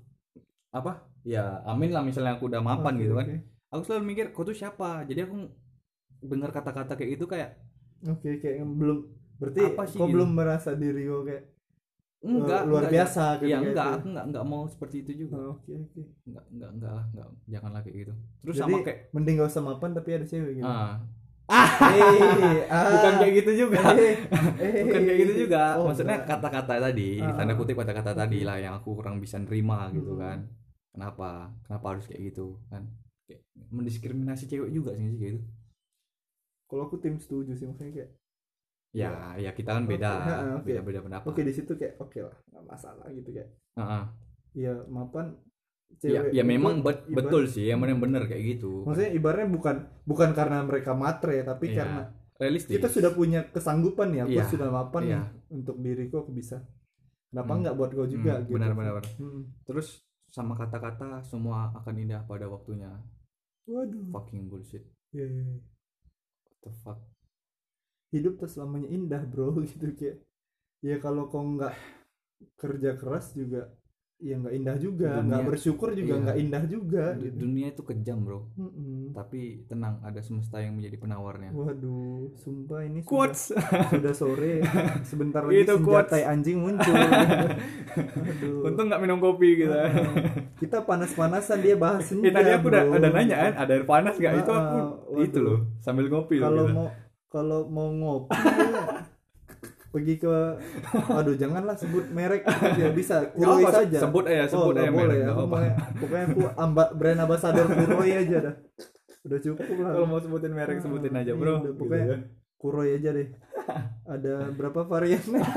apa 0.70 0.92
ya 1.24 1.44
amin 1.64 1.88
lah 1.88 2.04
misalnya 2.04 2.36
aku 2.36 2.44
udah 2.46 2.60
mapan 2.60 2.92
oke, 2.92 3.00
gitu 3.00 3.14
kan 3.14 3.26
oke. 3.26 3.36
aku 3.72 3.80
selalu 3.82 4.02
mikir 4.06 4.26
kau 4.30 4.44
tuh 4.44 4.52
siapa 4.52 5.08
jadi 5.08 5.24
aku 5.24 5.48
dengar 6.22 6.52
kata-kata 6.52 6.92
kayak 6.92 7.16
itu 7.16 7.24
kayak 7.24 7.56
oke 8.02 8.28
kayak 8.36 8.56
yang 8.60 8.70
belum 8.74 8.98
berarti 9.36 9.60
Apa 9.66 9.82
sih 9.84 9.96
kau 9.96 10.06
gitu? 10.08 10.14
belum 10.16 10.30
merasa 10.32 10.70
diri 10.72 11.02
kau 11.04 11.22
kayak 11.22 11.44
enggak 12.26 12.62
luar 12.64 12.82
enggak, 12.82 12.94
biasa 12.96 13.22
ya 13.22 13.36
ketika 13.38 13.58
enggak 13.60 13.86
itu. 13.86 13.94
aku 13.94 14.06
enggak 14.08 14.24
enggak 14.26 14.44
mau 14.44 14.62
seperti 14.66 14.96
itu 15.04 15.12
juga. 15.22 15.34
Oh, 15.38 15.54
oke 15.54 15.72
oke. 15.78 16.00
Enggak 16.26 16.44
enggak 16.50 16.70
enggak 16.74 16.92
lah 16.92 17.04
enggak. 17.06 17.28
Janganlah 17.46 17.80
kayak 17.80 17.96
gitu. 17.96 18.12
Terus 18.42 18.54
jadi 18.56 18.64
sama 18.66 18.78
kayak 18.82 18.98
mending 19.12 19.34
gak 19.36 19.48
usah 19.48 19.62
mapan 19.62 19.90
tapi 19.94 20.08
ada 20.10 20.26
cewek 20.26 20.52
gitu? 20.56 20.66
Ah. 20.66 20.94
Eh, 21.46 22.66
ah. 22.66 22.84
bukan 22.90 23.12
kayak 23.22 23.32
gitu 23.38 23.50
juga. 23.62 23.78
Eh, 23.94 24.16
eh, 24.58 24.82
bukan 24.88 25.02
kayak 25.04 25.18
gitu 25.22 25.34
juga. 25.46 25.62
Oh, 25.78 25.86
maksudnya 25.86 26.18
enggak. 26.18 26.30
kata-kata 26.34 26.74
tadi 26.82 27.10
Ah, 27.22 27.30
tanda 27.32 27.52
ah. 27.52 27.56
kutip 27.56 27.76
kata-kata 27.78 28.12
tadi 28.12 28.38
lah 28.42 28.56
yang 28.58 28.74
aku 28.74 28.98
kurang 28.98 29.22
bisa 29.22 29.38
nerima 29.38 29.86
gitu 29.94 30.16
Hmm. 30.16 30.22
kan. 30.24 30.38
Kenapa? 30.90 31.30
Kenapa 31.62 31.86
harus 31.94 32.04
kayak 32.08 32.34
gitu 32.34 32.58
kan? 32.66 32.82
Kayak 33.28 33.42
mendiskriminasi 33.70 34.44
cewek 34.46 34.70
juga 34.70 34.90
sih 34.92 35.06
kayak 35.14 35.32
gitu 35.36 35.40
kalau 36.66 36.86
aku 36.86 36.98
tim 36.98 37.16
setuju 37.16 37.54
sih 37.54 37.64
maksudnya 37.64 37.92
kayak 37.94 38.10
ya 38.92 39.10
ya. 39.36 39.50
kita 39.52 39.70
kan 39.72 39.84
beda 39.84 40.10
oke. 40.56 40.64
beda 40.64 40.80
beda 40.80 41.00
pendapat. 41.02 41.26
Oke 41.28 41.40
di 41.42 41.52
situ 41.52 41.72
kayak 41.74 42.00
oke 42.00 42.18
lah 42.20 42.36
nggak 42.48 42.64
masalah 42.64 43.06
gitu 43.10 43.28
kayak. 43.30 43.50
Heeh. 43.76 44.04
ya 44.56 44.72
mapan 44.88 45.36
ya, 46.00 46.24
ya 46.32 46.42
itu 46.42 46.48
memang 46.48 46.80
bet- 46.80 47.04
ibarat- 47.04 47.28
betul 47.28 47.42
sih 47.44 47.68
yang 47.68 47.78
benar-benar 47.78 48.24
kayak 48.24 48.56
gitu. 48.56 48.88
Maksudnya 48.88 49.12
ibaratnya 49.12 49.48
bukan 49.52 49.76
bukan 50.02 50.30
karena 50.32 50.64
mereka 50.64 50.96
matre 50.96 51.44
tapi 51.44 51.70
Iya, 51.70 51.76
karena 51.76 52.02
realistis. 52.40 52.72
kita 52.72 52.88
sudah 52.88 53.12
punya 53.12 53.40
kesanggupan 53.52 54.16
ya 54.16 54.24
aku 54.24 54.32
Iya, 54.32 54.44
sudah 54.48 54.68
mapan 54.72 55.02
nih 55.04 55.22
untuk 55.52 55.76
diriku 55.78 56.24
aku 56.24 56.32
bisa. 56.32 56.64
Kenapa 57.28 57.52
Hmm. 57.52 57.60
nggak 57.62 57.74
buat 57.76 57.90
kau 57.92 58.08
juga 58.08 58.32
Hmm, 58.32 58.42
gitu? 58.42 58.54
benar-benar 58.56 59.04
Hmm. 59.20 59.42
terus 59.62 60.00
sama 60.32 60.56
kata-kata 60.56 61.20
semua 61.22 61.68
akan 61.74 61.94
indah 61.98 62.24
pada 62.24 62.48
waktunya. 62.48 62.90
Waduh. 63.68 64.08
Fucking 64.10 64.48
bullshit. 64.48 64.88
Ya, 65.12 65.22
ya, 65.22 65.42
ya. 65.44 65.58
The 66.66 66.72
fuck? 66.82 67.00
Hidup 68.10 68.34
tuh 68.42 68.50
selamanya 68.50 68.88
indah 68.90 69.22
bro 69.22 69.54
gitu 69.70 69.86
kayak. 69.98 70.18
Ya 70.88 70.96
kalau 71.04 71.30
kau 71.32 71.42
nggak 71.42 71.74
kerja 72.60 72.90
keras 73.00 73.26
juga 73.40 73.70
ya 74.16 74.40
nggak 74.40 74.54
indah 74.56 74.76
juga 74.80 75.20
nggak 75.20 75.44
bersyukur 75.44 75.92
juga 75.92 76.16
iya. 76.16 76.22
nggak 76.24 76.38
indah 76.40 76.62
juga 76.64 77.04
gitu. 77.20 77.36
dunia 77.36 77.68
itu 77.68 77.82
kejam 77.84 78.24
bro 78.24 78.48
Mm-mm. 78.56 79.12
tapi 79.12 79.60
tenang 79.68 80.00
ada 80.00 80.24
semesta 80.24 80.56
yang 80.56 80.72
menjadi 80.72 80.96
penawarnya 80.96 81.52
Waduh, 81.52 82.32
sumpah 82.40 82.80
ini 82.80 83.04
sudah, 83.04 83.10
quotes 83.12 83.52
sudah 83.92 84.14
sore, 84.16 84.64
sebentar 85.12 85.44
lagi 85.44 85.68
Itu 85.68 85.76
senjata 85.76 86.16
quotes. 86.16 86.24
anjing 86.24 86.58
muncul. 86.58 86.96
Aduh. 86.96 88.64
untung 88.72 88.86
nggak 88.88 89.02
minum 89.04 89.20
kopi 89.20 89.48
gitu 89.60 89.76
Ah, 89.76 89.92
kita 90.56 90.80
panas-panasan 90.82 91.60
dia 91.60 91.76
bahas 91.76 92.08
senja. 92.08 92.28
Eh, 92.28 92.32
tadi 92.32 92.50
aku 92.56 92.72
udah 92.72 92.82
ada 92.88 93.08
nanya 93.12 93.36
kan 93.36 93.52
ada 93.68 93.72
air 93.76 93.84
panas 93.84 94.16
nggak 94.16 94.34
itu 94.40 94.50
Ah, 94.50 94.58
aku 94.64 94.76
waduh. 95.12 95.26
itu 95.28 95.38
loh 95.44 95.58
sambil 95.78 96.08
ngopi 96.08 96.40
Kalau 96.40 96.64
mau 96.72 96.88
kalau 97.28 97.60
mau 97.68 97.88
ngopi 97.92 98.32
pergi 99.96 100.14
ke 100.18 100.36
aduh 101.08 101.32
janganlah 101.34 101.72
sebut 101.72 102.04
merek 102.10 102.44
ya 102.76 102.92
bisa 102.92 103.32
kuroi 103.32 103.64
apa, 103.64 103.80
saja. 103.80 103.98
sebut 103.98 104.24
aja 104.26 104.44
Oh, 104.44 104.50
sebut 104.52 104.72
nggak 104.74 104.84
aja 104.84 104.92
boleh 104.92 105.06
merek, 105.06 105.18
ya. 105.18 105.28
apa-apa. 105.32 105.56
Pokoknya, 105.96 106.24
aku 106.26 106.40
amba, 106.54 106.84
brand 106.92 107.18
ambassador 107.18 107.64
kuroi 107.66 108.12
aja 108.12 108.36
dah. 108.42 108.54
Udah 109.24 109.38
cukup 109.40 109.64
lah. 109.80 109.90
kalau 109.90 110.06
mau 110.06 110.20
sebutin 110.20 110.52
merek 110.52 110.78
sebutin 110.78 111.10
aja 111.12 111.24
Iya, 111.26 111.34
bro 111.34 111.48
udah, 111.50 111.62
Gitu 111.64 111.72
pokoknya 111.74 112.04
ya. 112.06 112.18
kuroi 112.56 112.90
aja 112.92 113.10
deh. 113.10 113.28
Ada 114.14 114.34
berapa 114.52 114.80
variannya? 114.84 115.40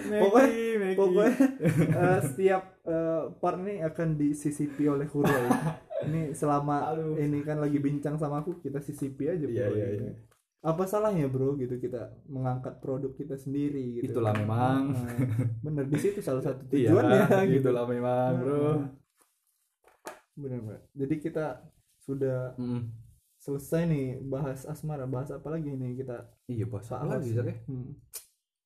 Meki, 0.00 0.20
Pokoknya- 0.20 0.78
Meki. 0.80 0.96
Pokoknya 0.96 1.34
eh, 2.02 2.18
setiap 2.24 2.62
eh, 2.82 3.22
part 3.36 3.58
ini 3.58 3.74
akan 3.80 4.08
disisipi 4.16 4.84
oleh 4.86 5.06
Kuroi. 5.06 5.46
ini 6.00 6.30
selama 6.32 6.94
Aduh. 6.94 7.14
ini 7.14 7.42
kan 7.42 7.58
lagi 7.58 7.76
bincang 7.76 8.14
sama 8.14 8.40
aku, 8.40 8.58
kita 8.58 8.78
sisipi 8.78 9.26
aja 9.26 9.44
iya, 9.44 9.66
gitu. 9.66 9.74
iya. 9.76 10.12
Apa 10.58 10.84
salahnya 10.84 11.30
bro 11.30 11.54
gitu 11.54 11.78
kita 11.78 12.10
mengangkat 12.26 12.82
produk 12.82 13.14
kita 13.14 13.38
sendiri 13.38 14.02
gitu. 14.02 14.10
Itulah 14.10 14.34
memang. 14.34 14.90
Nah, 14.90 15.14
bener 15.62 15.84
di 15.86 15.96
situ 15.96 16.18
salah 16.18 16.42
satu 16.42 16.66
Iya, 16.74 16.90
tujuannya 16.90 17.22
gitu. 17.46 17.54
gitulah 17.62 17.86
memang 17.86 18.32
bro 18.38 18.66
Bener 20.34 20.58
bener. 20.60 20.80
Jadi 20.94 21.14
kita 21.18 21.46
sudah 21.98 22.54
Mm. 22.56 22.90
selesai 23.38 23.86
nih 23.86 24.06
bahas 24.24 24.64
asmara, 24.64 25.06
bahas 25.06 25.30
apa 25.30 25.46
lagi 25.48 25.70
nih 25.70 26.02
kita 26.02 26.26
iya 26.46 26.66
bahas 26.66 26.90
apa 26.90 27.06
lagi 27.16 27.30
ya? 27.30 27.44
Ya? 27.44 27.54
Hmm. 27.70 27.94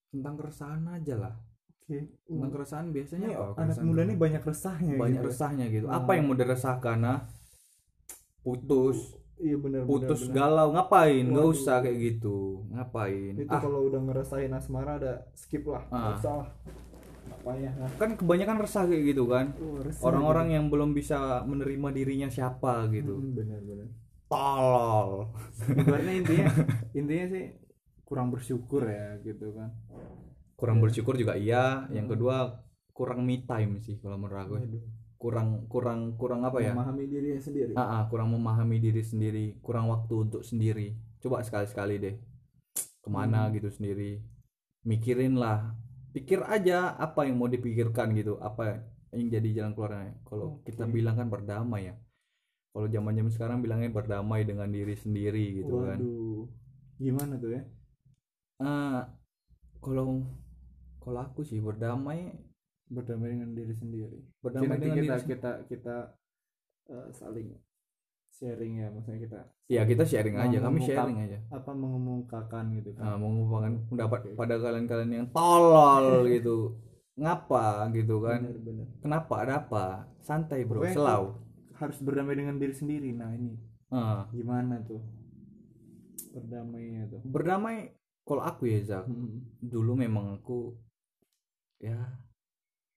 tentang 0.09 0.35
keresahan 0.41 0.83
aja 0.89 1.15
lah 1.19 1.35
oke 1.69 1.99
tentang 2.25 2.51
keresahan 2.51 2.87
biasanya 2.89 3.27
ini 3.27 3.35
apa 3.35 3.53
anak 3.59 3.77
muda 3.83 4.03
ini 4.05 4.15
banyak 4.17 4.43
resahnya 4.43 4.95
banyak 4.97 5.21
gitu. 5.21 5.29
resahnya 5.29 5.67
gitu 5.69 5.87
Nah. 5.89 6.01
apa 6.01 6.11
yang 6.15 6.25
mau 6.25 6.37
diresahkan 6.37 6.97
nah 6.99 7.19
putus 8.41 9.13
iya 9.43 9.57
benar 9.59 9.83
putus 9.85 10.21
benar. 10.25 10.35
galau 10.39 10.69
ngapain 10.71 11.25
nggak 11.25 11.43
Waduh. 11.43 11.57
usah 11.59 11.77
kayak 11.79 11.99
gitu 12.01 12.37
ngapain 12.71 13.33
itu 13.37 13.51
ah 13.51 13.59
kalau 13.59 13.81
udah 13.85 14.01
ngerasain 14.01 14.51
asmara 14.51 14.97
ada 14.97 15.13
skip 15.35 15.67
lah 15.67 15.83
Ah. 15.91 15.99
nggak 16.01 16.15
usah 16.17 16.35
lah 16.39 16.49
apanya 17.33 17.71
nah. 17.75 17.91
kan 17.99 18.11
kebanyakan 18.15 18.57
resah 18.59 18.85
kayak 18.85 19.03
gitu 19.09 19.25
kan 19.27 19.51
Oh, 19.57 19.83
orang-orang 20.05 20.53
yang 20.53 20.65
belum 20.69 20.91
bisa 20.93 21.19
menerima 21.43 21.89
dirinya 21.91 22.29
siapa 22.29 22.87
gitu. 22.89 23.15
Hmm, 23.15 23.35
benar 23.35 23.61
benar 23.61 23.89
tolol 24.27 25.31
Sebenarnya 25.53 26.13
intinya 26.17 26.47
intinya 26.99 27.27
sih 27.29 27.45
kurang 28.03 28.29
bersyukur 28.29 28.83
ya 28.85 29.19
gitu 29.21 29.53
kan 29.53 29.71
kurang 30.55 30.79
Iya. 30.79 30.83
bersyukur 30.85 31.15
juga 31.15 31.35
iya 31.35 31.87
yang 31.91 32.07
Hmm. 32.07 32.15
kedua 32.15 32.37
kurang 32.93 33.23
me 33.23 33.43
time 33.43 33.79
sih 33.79 33.99
kalau 33.99 34.15
menurut 34.15 34.39
aku. 34.39 34.55
Kurang 35.23 35.71
kurang 35.71 36.19
kurang 36.19 36.43
apa 36.43 36.59
ya? 36.59 36.75
Memahami 36.75 37.07
dirinya 37.07 37.39
sendiri. 37.39 37.73
Ah, 37.79 37.87
ah, 37.87 38.03
kurang 38.11 38.35
memahami 38.35 38.83
diri 38.83 39.03
sendiri 39.07 39.63
kurang 39.63 39.87
waktu 39.87 40.15
untuk 40.27 40.43
sendiri. 40.43 40.99
Coba 41.23 41.47
sekali-sekali 41.47 41.95
deh. 42.03 42.17
Ke 42.99 43.07
mana 43.07 43.47
Hmm. 43.47 43.55
gitu 43.55 43.71
sendiri? 43.71 44.19
Mikirin 44.83 45.39
lah. 45.39 45.79
Pikir 46.11 46.43
aja 46.43 46.99
apa 46.99 47.23
yang 47.31 47.39
mau 47.39 47.47
dipikirkan 47.47 48.11
gitu. 48.19 48.43
Apa 48.43 48.83
yang 49.15 49.31
jadi 49.31 49.63
jalan 49.63 49.73
keluarnya. 49.79 50.19
Kalau 50.27 50.59
Oke. 50.59 50.75
kita 50.75 50.91
bilang 50.91 51.15
kan 51.15 51.31
berdamai 51.31 51.95
ya. 51.95 51.95
Kalau 52.75 52.91
zaman 52.91 53.15
zaman 53.15 53.31
sekarang 53.31 53.59
bilangnya 53.63 53.95
berdamai 53.95 54.43
dengan 54.43 54.67
diri 54.75 54.99
sendiri 54.99 55.63
gitu 55.63 55.87
kan. 55.87 56.03
Waduh. 56.03 56.51
Gimana 56.99 57.39
tuh 57.39 57.51
ya? 57.55 57.63
Ah, 58.59 59.07
kalau 59.79 60.27
kalau 60.99 61.19
aku 61.23 61.47
sih 61.47 61.63
berdamai 61.63 62.35
berdamai 62.93 63.33
dengan 63.33 63.51
diri 63.53 63.73
sendiri. 63.73 64.19
Berdamai 64.39 64.77
Nanti 64.77 64.85
dengan 64.85 64.97
kita 64.99 65.03
diri 65.03 65.19
sendiri. 65.19 65.33
kita 65.33 65.51
kita 65.67 65.97
eh, 66.89 67.09
saling 67.13 67.49
sharing 68.33 68.75
ya 68.81 68.89
maksudnya 68.89 69.21
kita 69.21 69.41
ya 69.69 69.83
kita 69.85 70.05
sharing 70.09 70.37
aja 70.37 70.57
kami 70.59 70.79
sharing 70.81 71.19
aja. 71.21 71.39
apa 71.53 71.71
mengemukakan 71.73 72.65
gitu 72.75 72.97
nah, 72.97 73.13
kan 73.13 73.21
mengumpulkan 73.21 73.73
pendapat 73.89 74.21
Oke. 74.25 74.31
pada 74.33 74.55
kalian-kalian 74.57 75.13
yang 75.13 75.27
tolol 75.33 76.25
gitu. 76.29 76.77
Ngapa 77.13 77.93
gitu 77.93 78.25
kan? 78.25 78.41
Bener-bener 78.41 78.87
kenapa 79.01 79.35
ada 79.45 79.55
apa? 79.61 79.87
Santai 80.25 80.65
bro. 80.65 80.81
Pokoknya 80.81 80.97
selau. 80.97 81.25
harus 81.77 81.99
berdamai 82.01 82.39
dengan 82.39 82.57
diri 82.57 82.73
sendiri. 82.73 83.11
Nah 83.13 83.33
ini 83.33 83.53
Ah, 83.93 84.25
gimana 84.33 84.81
tuh 84.81 85.05
berdamainya 86.33 87.13
tuh? 87.13 87.21
Berdamai 87.29 87.93
kalau 88.25 88.41
aku 88.41 88.65
ya 88.65 88.81
Zak. 88.81 89.05
Hmm. 89.05 89.45
dulu 89.61 89.93
memang 89.93 90.41
aku 90.41 90.73
ya 91.77 91.99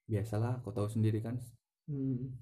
biasalah 0.06 0.62
kau 0.62 0.72
tahu 0.72 0.88
sendiri 0.88 1.20
kan 1.20 1.38
Hmm. 1.86 2.34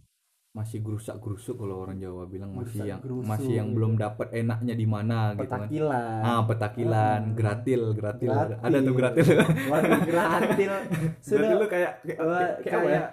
masih 0.53 0.79
gerusak 0.79 1.17
gerusuk 1.17 1.57
kalau 1.57 1.81
orang 1.81 1.97
Jawa 1.97 2.23
bilang 2.25 2.53
masih 2.53 2.85
yang 2.85 3.01
masih 3.23 3.53
yang 3.53 3.67
gitu. 3.67 3.75
belum 3.75 3.91
dapat 3.97 4.27
enaknya 4.31 4.73
di 4.73 4.85
mana 4.85 5.33
gitu 5.33 5.49
kan 5.49 5.65
petakilan 5.65 6.21
ah 6.21 6.41
petakilan 6.45 7.19
Ah. 7.19 7.33
gratil 7.33 7.83
gratil 7.91 8.29
Gratil. 8.29 8.57
ada 8.61 8.77
tuh 8.79 8.93
gratil 8.93 9.27
waduh 9.65 9.99
gratil 9.99 10.71
sudah 11.25 11.49
lu 11.53 11.65
kayak 11.65 11.93
kayak, 12.05 12.19
kayak, 12.19 12.53
kayak 12.61 12.63
ya 12.63 12.79
kayak 12.85 13.07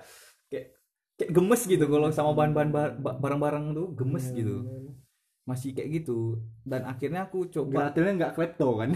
kayak 0.47 0.67
kayak 1.17 1.31
gemes 1.31 1.63
gitu 1.65 1.85
kalau 1.85 2.09
sama 2.11 2.31
bahan-bahan 2.33 2.71
ba- 2.71 2.95
ba- 2.95 3.19
barang-barang 3.19 3.65
tuh 3.73 3.89
gemes 3.95 4.25
Iya, 4.27 4.37
gitu 4.37 4.57
bener. 4.63 4.90
Masih 5.51 5.75
kayak 5.75 5.91
gitu. 5.99 6.39
Dan 6.63 6.87
akhirnya 6.87 7.27
aku 7.27 7.51
coba 7.51 7.91
gratilnya 7.91 8.13
nggak 8.15 8.35
klepto 8.39 8.69
kan? 8.79 8.91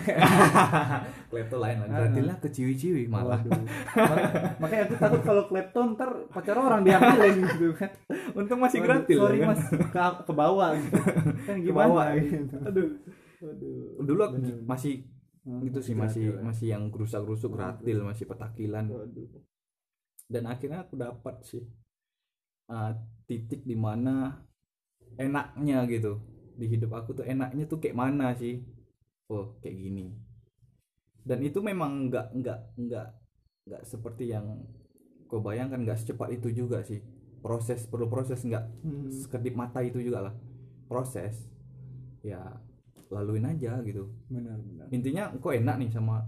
Klepto 1.35 1.57
lain 1.59 1.77
lah. 1.83 1.87
Ah. 1.87 1.95
gratilnya 1.99 2.37
ke 2.39 2.49
ciwi-ciwi 2.49 3.11
malah 3.11 3.43
makanya 4.63 4.83
aku 4.87 4.95
takut 4.95 5.23
kalau 5.27 5.43
klepto 5.51 5.81
ntar 5.93 6.11
pacar 6.31 6.55
orang 6.55 6.87
diambilin 6.87 7.43
gitu 7.43 7.75
kan. 7.75 7.91
Untung 8.33 8.63
masih 8.63 8.79
Waduh, 8.79 8.89
gratil 9.03 9.19
sorry 9.19 9.37
ya 9.37 9.43
kan? 9.43 9.51
mas. 9.51 9.63
Ke, 9.91 10.03
ke 10.23 10.33
bawah 10.33 10.71
gitu. 10.75 10.99
Kan 11.51 11.57
gimana 11.59 11.87
bawah. 11.91 12.07
gitu. 12.15 12.57
Aduh. 12.63 12.89
Waduh. 13.43 13.75
dulu 14.01 14.21
aku 14.23 14.37
masih 14.65 14.95
Hmm, 15.45 15.61
gitu 15.61 15.77
sih 15.85 15.93
masih 15.93 16.25
gratil 16.25 16.41
ya. 16.41 16.41
masih 16.41 16.67
yang 16.73 16.83
gerusak-gerusuk 16.89 17.51
gratil 17.53 17.99
masih 18.01 18.25
petakilan. 18.25 18.89
Waduh. 18.89 19.29
dan 20.25 20.49
akhirnya 20.49 20.89
aku 20.89 20.97
dapat 20.97 21.37
sih 21.45 21.61
uh, 22.67 22.97
titik 23.29 23.61
di 23.61 23.77
mana 23.77 24.41
enaknya 25.21 25.85
gitu 25.85 26.17
di 26.55 26.67
hidup 26.71 26.91
aku 26.95 27.11
tuh 27.15 27.25
enaknya 27.27 27.65
tuh 27.67 27.79
kayak 27.83 27.97
mana 27.99 28.35
sih? 28.35 28.63
Oh 29.31 29.59
kayak 29.61 29.77
gini. 29.77 30.07
Dan 31.25 31.41
itu 31.41 31.59
memang 31.65 32.09
nggak 32.13 32.27
nggak 32.37 32.59
nggak 32.79 33.07
nggak 33.65 33.83
seperti 33.89 34.29
yang 34.31 34.61
kau 35.27 35.41
bayangkan 35.41 35.81
nggak 35.83 35.99
secepat 35.99 36.37
itu 36.37 36.53
juga 36.53 36.85
sih. 36.85 37.01
Proses 37.41 37.85
perlu 37.89 38.09
proses 38.09 38.41
nggak 38.41 38.65
Hmm. 38.85 39.09
sekedip 39.13 39.55
mata 39.57 39.81
itu 39.81 40.01
juga 40.01 40.31
lah. 40.31 40.35
Proses 40.89 41.49
ya 42.25 42.41
laluin 43.13 43.45
aja 43.49 43.81
gitu. 43.85 44.09
Benar 44.29 44.61
benar. 44.61 44.87
Intinya 44.93 45.33
kau 45.41 45.53
enak 45.53 45.77
nih 45.81 45.91
sama 45.93 46.25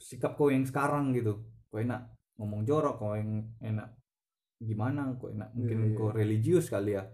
sikap 0.00 0.36
kau 0.36 0.48
yang 0.52 0.64
sekarang 0.64 1.12
gitu. 1.16 1.40
Kau 1.68 1.80
enak 1.80 2.08
ngomong 2.40 2.64
jorok 2.64 2.96
kau 3.00 3.12
yang 3.16 3.44
enak 3.60 3.88
gimana 4.60 5.16
kau 5.16 5.32
enak 5.32 5.48
mungkin 5.56 5.78
Iya, 5.80 5.88
iya. 5.92 5.96
kau 5.96 6.08
religius 6.12 6.68
kali 6.68 6.92
ya 6.92 7.04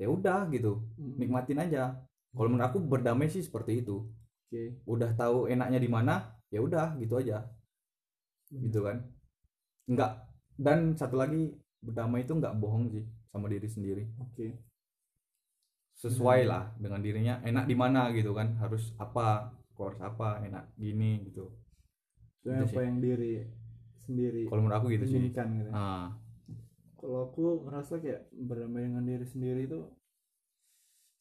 ya 0.00 0.08
udah 0.08 0.48
gitu 0.48 0.80
Hmm. 0.96 1.14
nikmatin 1.20 1.60
aja. 1.60 1.92
Kalau 2.32 2.48
menurut 2.48 2.66
aku 2.72 2.78
berdamai 2.80 3.28
sih 3.28 3.44
seperti 3.44 3.84
itu. 3.84 4.08
Oke. 4.48 4.80
Udah 4.88 5.12
tahu 5.12 5.44
enaknya 5.52 5.76
di 5.76 5.90
mana 5.92 6.40
ya 6.48 6.64
udah 6.64 6.96
gitu 6.96 7.20
aja. 7.20 7.44
Gitu 8.48 8.80
kan. 8.80 9.04
Enggak 9.84 10.24
dan 10.56 10.96
satu 10.96 11.20
lagi 11.20 11.52
berdamai 11.84 12.24
itu 12.24 12.32
nggak 12.32 12.56
bohong 12.56 12.88
sih 12.88 13.04
sama 13.28 13.52
diri 13.52 13.68
sendiri. 13.68 14.04
Oke. 14.24 14.56
Sesuai 16.00 16.48
lah 16.48 16.72
dengan 16.80 17.04
dirinya 17.04 17.44
enak 17.44 17.68
di 17.68 17.76
mana 17.76 18.08
gitu 18.16 18.32
kan 18.32 18.56
harus 18.56 18.96
apa 18.96 19.52
harus 19.76 20.00
apa 20.00 20.40
enak 20.44 20.64
gini 20.80 21.28
gitu. 21.28 21.44
Itu 22.40 22.48
apa 22.56 22.72
sih. 22.72 22.84
yang 22.88 22.98
diri 23.04 23.34
sendiri 24.00 24.48
kalau 24.48 24.64
menurut 24.64 24.76
aku 24.80 24.86
gitu 24.96 25.04
sih. 25.04 25.20
gitu. 25.28 25.70
Ah 25.76 26.08
kalau 27.00 27.32
aku 27.32 27.64
ngerasa 27.64 27.96
kayak 27.96 28.28
berdamai 28.30 28.84
dengan 28.84 29.00
diri 29.02 29.24
sendiri 29.24 29.64
itu 29.64 29.80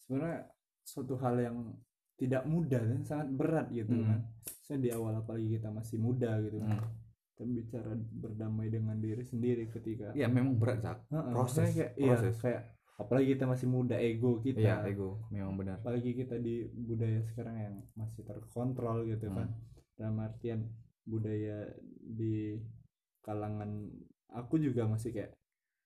sebenarnya 0.04 0.52
suatu 0.84 1.16
hal 1.16 1.36
yang 1.40 1.58
tidak 2.20 2.44
mudah 2.44 2.84
dan 2.84 3.02
sangat 3.08 3.32
berat 3.32 3.72
gitu 3.72 3.96
Hmm. 3.96 4.04
kan. 4.06 4.20
Saya 4.60 4.78
di 4.78 4.92
awal 4.92 5.16
apalagi 5.16 5.56
kita 5.56 5.72
masih 5.72 5.98
muda 5.98 6.36
gitu 6.44 6.60
kan. 6.60 6.84
Hmm. 6.84 6.98
bicara 7.40 7.96
berdamai 7.96 8.68
dengan 8.68 9.00
diri 9.00 9.24
sendiri 9.24 9.72
ketika 9.72 10.12
ya 10.12 10.28
memang 10.28 10.60
berat 10.60 10.84
Zak. 10.84 11.08
Heeh, 11.08 11.32
proses, 11.32 11.72
kayak 11.72 11.92
iya, 11.96 12.12
proses. 12.20 12.36
kayak 12.44 12.62
apalagi 13.00 13.28
kita 13.32 13.46
masih 13.48 13.68
muda 13.72 13.96
ego 13.96 14.44
kita. 14.44 14.60
Iya 14.60 14.76
ego 14.84 15.24
memang 15.32 15.56
benar. 15.56 15.80
Apalagi 15.80 16.20
kita 16.20 16.36
di 16.36 16.68
budaya 16.68 17.24
sekarang 17.32 17.56
yang 17.56 17.76
masih 17.96 18.28
terkontrol 18.28 19.08
gitu 19.08 19.32
kan. 19.32 19.56
Dalam 19.96 20.20
artian 20.20 20.68
budaya 21.08 21.72
di 22.04 22.60
kalangan 23.24 23.88
aku 24.36 24.60
juga 24.60 24.84
masih 24.92 25.16
kayak 25.16 25.39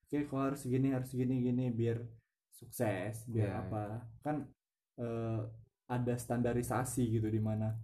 oke 0.03 0.17
kok 0.29 0.39
harus 0.39 0.61
gini 0.67 0.93
harus 0.93 1.11
gini 1.11 1.41
gini 1.41 1.71
biar 1.71 1.97
sukses 2.53 3.25
biar 3.27 3.49
Iya, 3.49 3.59
apa? 3.65 3.83
kan 4.21 4.35
eh, 4.99 5.41
ada 5.89 6.13
standarisasi 6.15 7.09
gitu 7.11 7.27
di 7.27 7.41
mana 7.41 7.75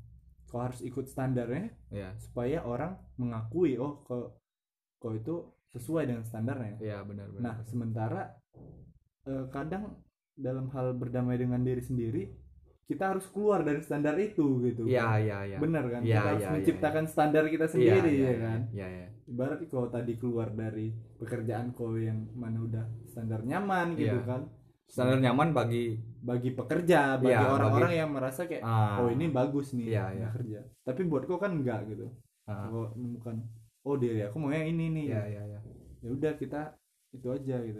kau 0.50 0.62
harus 0.62 0.82
ikut 0.82 1.06
standarnya 1.06 1.70
ya 1.94 2.10
supaya 2.18 2.66
orang 2.66 2.98
mengakui 3.22 3.78
oh 3.78 4.02
kok 4.02 4.40
kau 4.98 5.14
itu 5.14 5.36
sesuai 5.70 6.10
dengan 6.10 6.26
standarnya. 6.26 6.82
Iya 6.82 7.06
benar 7.06 7.30
benar 7.30 7.41
Nah, 7.46 7.56
sementara 7.64 8.22
eh, 9.30 9.46
kadang 9.54 10.02
dalam 10.34 10.72
hal 10.74 10.96
berdamai 10.98 11.36
dengan 11.38 11.62
diri 11.62 11.84
sendiri, 11.84 12.24
kita 12.90 13.14
harus 13.14 13.28
keluar 13.30 13.62
dari 13.62 13.84
standar 13.86 14.18
itu 14.18 14.64
gitu. 14.66 14.88
iya 14.90 15.20
iya 15.22 15.38
iya. 15.46 15.58
Benar 15.62 15.86
kan? 15.94 16.02
Iya, 16.02 16.16
kita 16.18 16.26
harus 16.26 16.41
iya, 16.41 16.48
iya, 16.50 16.56
menciptakan 16.58 17.06
standar 17.06 17.44
kita 17.52 17.66
Iya, 17.70 17.74
sendiri 17.76 18.10
iya, 18.10 18.18
ya 18.18 18.32
iya, 18.34 18.38
kan. 18.41 18.60
iya 18.74 18.88
iya. 18.90 19.08
Ibarat 19.30 19.60
kau 19.70 19.86
tadi 19.94 20.14
keluar 20.18 20.50
dari 20.56 20.90
pekerjaan 21.20 21.72
kau 21.72 21.94
yang 21.94 22.16
mana 22.34 22.58
udah 22.60 22.86
standar 23.06 23.44
nyaman 23.44 23.94
gitu 23.94 24.16
Iya. 24.16 24.26
kan. 24.26 24.41
standar 24.86 25.20
nyaman 25.20 25.54
bagi 25.54 26.00
Bagi 26.20 26.52
pekerja, 26.52 27.16
bagi 27.16 27.32
Iya, 27.32 27.48
orang-orang 27.48 27.94
yang 27.94 28.10
merasa 28.10 28.44
kayak 28.44 28.60
ah 28.60 29.00
oh 29.00 29.08
ini 29.08 29.30
bagus 29.30 29.72
nih 29.72 29.94
Iya, 29.94 30.06
iya. 30.14 30.28
kerja. 30.34 30.60
Tapi 30.82 31.02
buat 31.06 31.24
kau 31.24 31.38
kan 31.38 31.54
enggak 31.54 31.88
gitu. 31.88 32.10
ah, 32.44 32.68
Kau 32.68 32.91
menemukan 32.91 33.38
oh 33.82 33.96
diri 33.96 34.20
aku 34.22 34.36
mau 34.36 34.50
yang 34.50 34.68
ini 34.68 34.86
nih. 34.91 35.06
iya 35.08 35.22
iya 35.26 35.44
iya 35.46 35.60
ya 36.00 36.10
udah 36.10 36.34
kita 36.36 36.74
itu 37.12 37.28
aja 37.28 37.56
gitu 37.60 37.80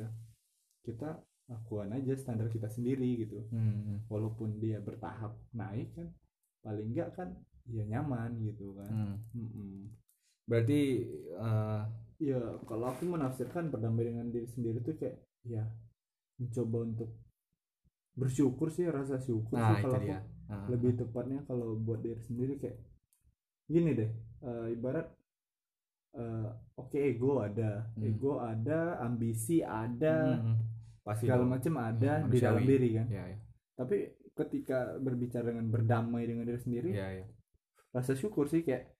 kita 0.82 1.10
lakukan 1.48 1.90
aja 1.92 2.14
standar 2.14 2.48
kita 2.48 2.68
sendiri 2.68 3.20
gitu 3.20 3.42
Hmm, 3.50 4.04
walaupun 4.06 4.56
dia 4.58 4.80
bertahap 4.80 5.34
naik 5.52 5.92
kan 5.92 6.08
paling 6.62 6.88
enggak 6.90 7.10
kan 7.14 7.30
ya 7.66 7.84
nyaman 7.84 8.38
gitu 8.40 8.76
kan 8.76 9.18
hmm. 9.34 9.90
Berarti 10.46 10.82
eh, 11.36 11.82
ya 12.20 12.40
kalau 12.68 12.86
aku 12.92 13.08
menafsirkan 13.08 13.72
berdamai 13.72 14.12
dengan 14.12 14.28
diri 14.28 14.48
sendiri 14.52 14.84
tuh 14.84 14.96
kayak 15.00 15.18
ya 15.48 15.64
mencoba 16.40 16.78
untuk 16.84 17.10
bersyukur 18.16 18.68
sih 18.70 18.88
rasa 18.92 19.16
syukur 19.24 19.56
nah 19.56 19.80
sih 19.80 19.84
kalau 19.88 19.98
aku. 19.98 20.06
dia. 20.06 20.20
Ah, 20.50 20.66
lebih 20.68 20.98
tepatnya 20.98 21.40
kalau 21.48 21.78
buat 21.78 22.02
diri 22.02 22.20
sendiri 22.26 22.58
kayak 22.60 22.78
gini 23.70 23.94
deh 23.96 24.12
eh, 24.44 24.66
ibarat 24.76 25.08
eh, 26.18 26.48
oke 26.76 26.98
ego 27.00 27.40
ada 27.40 27.86
Hmm. 27.96 28.04
ego 28.04 28.42
ada 28.42 28.98
ambisi 29.00 29.62
ada 29.64 30.42
Hmm, 30.42 30.58
pasti 31.06 31.30
segala 31.30 31.46
macam 31.48 31.74
ada 31.80 32.12
Hmm, 32.26 32.32
di 32.34 32.38
dalam 32.42 32.64
diri 32.66 32.90
kan. 32.98 33.08
Ya 33.08 33.24
ya 33.30 33.38
tapi 33.80 33.96
ketika 34.36 35.00
berbicara 35.00 35.56
dengan 35.56 35.72
berdamai 35.72 36.28
dengan 36.28 36.44
diri 36.44 36.60
sendiri 36.60 36.90
ya 36.92 37.08
ya 37.24 37.26
rasa 37.96 38.12
syukur 38.12 38.52
sih 38.52 38.60
kayak 38.66 38.92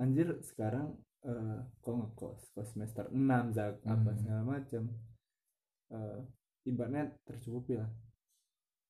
anjir 0.00 0.38
sekarang 0.40 0.96
eh 1.24 1.58
kok 1.80 1.94
ngekos 1.94 2.40
kos 2.52 2.68
semester 2.70 3.08
6 3.08 3.16
zak? 3.50 3.80
Apa 3.82 4.10
Hmm. 4.10 4.18
segala 4.18 4.42
macam 4.44 4.82
eh 5.90 6.18
ibaratnya 6.64 7.04
tercukupi 7.24 7.76
lah. 7.76 7.88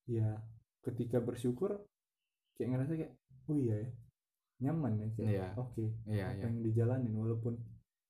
Ya 0.06 0.42
ketika 0.80 1.18
bersyukur 1.18 1.78
kayak 2.54 2.68
ngerasa 2.70 2.92
kayak 2.94 3.12
oh 3.46 3.56
iya 3.56 3.76
ya 3.78 3.90
nyaman 4.60 4.92
ya 4.96 5.08
kayak 5.12 5.30
Iya. 5.30 5.46
oke 5.56 5.84
iya 6.06 6.24
apa 6.26 6.34
iya. 6.34 6.42
yang 6.42 6.54
dijalanin? 6.60 7.12
Walaupun 7.12 7.54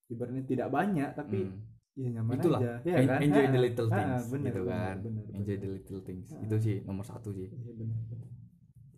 ibaratnya 0.07 0.45
tidak 0.45 0.69
banyak 0.69 1.11
tapi 1.13 1.39
Hmm. 1.45 1.61
ya 1.95 2.09
nyaman 2.11 2.35
itulah. 2.37 2.61
aja. 2.61 2.73
Ya 2.83 2.97
kan? 3.05 3.19
enjoy 3.21 3.47
the 3.47 3.61
little 3.61 3.89
things 3.89 4.25
bener, 4.27 4.47
gitu 4.47 4.61
bener, 4.63 4.73
kan. 4.73 4.97
bener, 5.01 5.25
enjoy 5.33 5.57
bener. 5.57 5.63
the 5.63 5.71
little 5.71 6.01
things. 6.01 6.27
Ha. 6.29 6.37
itu 6.41 6.57
sih 6.59 6.77
nomor 6.83 7.05
satu 7.05 7.29
sih. 7.31 7.49
Iya, 7.49 7.73
bener, 7.77 7.99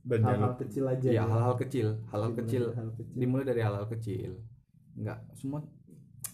bener. 0.03 0.25
hal-hal 0.25 0.55
kecil 0.57 0.85
aja 0.87 1.09
ya. 1.11 1.23
hal-hal 1.25 1.55
kecil 1.57 1.87
hal-hal 2.09 2.31
Dimulai 2.31 2.41
kecil. 2.41 2.65
hal 2.73 2.89
kecil. 2.95 3.15
Dimulai 3.17 3.45
dari 3.45 3.61
hal-hal 3.61 3.87
kecil 3.89 4.33
nggak 4.97 5.19
semua 5.35 5.61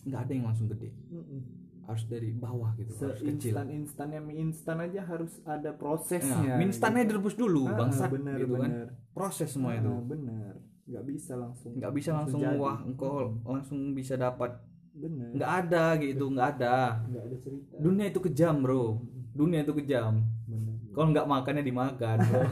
nggak 0.02 0.20
ada 0.20 0.32
yang 0.32 0.46
langsung 0.46 0.66
gede. 0.68 0.90
Mm-mm. 1.08 1.42
harus 1.82 2.06
dari 2.06 2.30
bawah 2.30 2.70
gitu 2.74 2.94
harus 2.96 3.18
kecil. 3.18 3.58
Seinstan 3.58 3.66
instannya 3.68 4.20
mie 4.20 4.38
instan 4.40 4.78
aja 4.78 5.02
harus 5.02 5.42
ada 5.42 5.66
Nah, 5.66 5.76
prosesnya 5.76 6.54
mie 6.54 6.64
instannya 6.64 7.02
gitu. 7.02 7.10
direbus 7.12 7.34
dulu 7.34 7.66
Ah, 7.66 7.74
bangsat 7.76 8.06
bener, 8.08 8.38
gitu 8.38 8.54
kan. 8.54 8.70
bener. 8.70 8.86
proses 9.10 9.48
semua 9.50 9.74
Ah, 9.74 9.82
itu. 9.82 9.90
bener. 10.06 10.52
Nggak 10.82 11.04
bisa 11.04 11.32
langsung 11.34 11.70
nggak 11.74 11.92
bisa 11.92 12.10
langsung 12.12 12.40
jadi. 12.40 12.54
wah 12.56 12.78
engkau 12.80 13.14
langsung 13.44 13.78
bisa 13.92 14.14
dapat. 14.14 14.62
Bener. 14.92 15.34
Nggak 15.34 15.50
ada 15.60 15.84
gitu 15.98 16.24
nggak 16.28 16.48
ada. 16.56 17.02
Nggak 17.02 17.24
ada 17.24 17.36
cerita. 17.40 17.74
Dunia 17.76 18.06
itu 18.06 18.20
kejam 18.22 18.54
bro. 18.58 18.84
Dunia 19.32 19.60
itu 19.60 19.72
kejam. 19.74 20.22
Bener. 20.44 20.74
Kalau 20.88 21.06
nggak 21.10 21.26
makannya 21.26 21.62
dimakan 21.62 22.16
bro. 22.20 22.40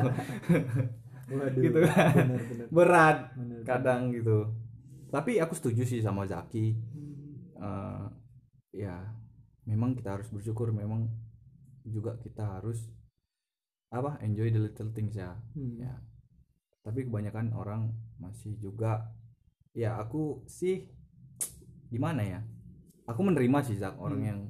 waduh. 1.30 1.62
Gitu 1.62 1.78
kan. 1.86 2.12
bener 2.18 2.40
bener. 2.42 2.66
Berat 2.68 3.18
bener. 3.36 3.60
kadang 3.62 4.10
gitu 4.10 4.50
tapi 5.10 5.36
aku 5.36 5.52
setuju 5.52 5.82
sih 5.84 6.00
sama 6.00 6.24
Zaki 6.24 6.74
Hmm. 6.74 7.18
Eh, 7.60 8.06
ya 8.80 8.96
memang 9.66 9.92
kita 9.92 10.16
harus 10.16 10.32
bersyukur 10.32 10.72
memang 10.72 11.10
juga 11.84 12.16
kita 12.16 12.56
harus 12.56 12.88
apa 13.90 14.16
enjoy 14.22 14.48
the 14.48 14.62
little 14.62 14.88
things 14.90 15.12
ya 15.12 15.34
Hmm. 15.52 15.76
ya 15.76 15.92
tapi 16.80 17.04
kebanyakan 17.04 17.52
orang 17.52 17.92
masih 18.16 18.56
juga 18.56 19.12
ya 19.76 20.00
aku 20.00 20.40
sih 20.46 20.88
gimana 21.90 22.22
ya 22.24 22.40
aku 23.04 23.20
menerima 23.20 23.58
sih 23.60 23.76
Zak 23.76 23.98
orang 24.00 24.22
Hmm. 24.24 24.30
yang 24.30 24.40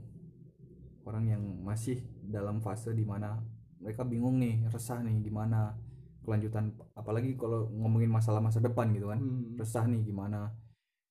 orang 1.02 1.24
yang 1.26 1.42
masih 1.64 1.98
dalam 2.22 2.60
fase 2.62 2.94
di 2.94 3.02
mana 3.02 3.40
mereka 3.80 4.04
bingung 4.04 4.38
nih 4.38 4.68
resah 4.68 5.00
nih 5.00 5.18
gimana 5.24 5.74
kelanjutan 6.24 6.70
apalagi 6.94 7.34
kalau 7.34 7.66
ngomongin 7.72 8.10
masalah 8.12 8.38
masa 8.38 8.60
depan 8.60 8.90
gitu 8.92 9.08
kan. 9.12 9.20
Hmm. 9.20 9.56
resah 9.56 9.84
nih 9.88 10.00
gimana. 10.04 10.52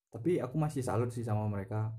Tapi 0.09 0.41
aku 0.41 0.55
masih 0.57 0.81
salut 0.81 1.09
sih 1.13 1.21
sama 1.21 1.45
mereka. 1.49 1.93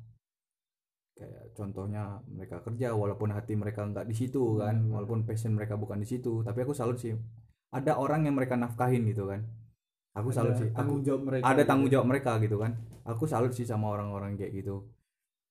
Kayak 1.15 1.53
contohnya 1.53 2.19
mereka 2.27 2.65
kerja 2.65 2.97
walaupun 2.97 3.29
hati 3.35 3.53
mereka 3.53 3.85
nggak 3.85 4.09
di 4.09 4.15
situ 4.17 4.57
kan 4.57 4.77
Hmm. 4.81 4.95
walaupun 4.97 5.29
passion 5.29 5.53
mereka 5.53 5.77
bukan 5.77 6.01
di 6.01 6.09
situ 6.09 6.41
tapi 6.43 6.65
aku 6.65 6.73
salut 6.73 6.97
sih. 6.97 7.13
Ada 7.71 7.95
orang 8.01 8.27
yang 8.27 8.35
mereka 8.35 8.57
nafkahin 8.59 9.05
gitu 9.07 9.29
kan. 9.31 9.45
Aku 10.17 10.35
salut 10.35 10.59
Ada 10.59 10.61
sih. 10.65 10.69
Aku 10.73 10.77
tanggung 10.81 11.03
jawab 11.07 11.23
mereka 11.29 11.45
ada 11.47 11.63
gitu. 11.63 11.69
tanggung 11.71 11.91
jawab 11.93 12.07
mereka 12.11 12.33
gitu 12.43 12.57
kan. 12.59 12.73
Aku 13.07 13.25
salut 13.31 13.53
sih 13.55 13.67
sama 13.69 13.87
orang-orang 13.95 14.35
kayak 14.35 14.53
gitu 14.65 14.83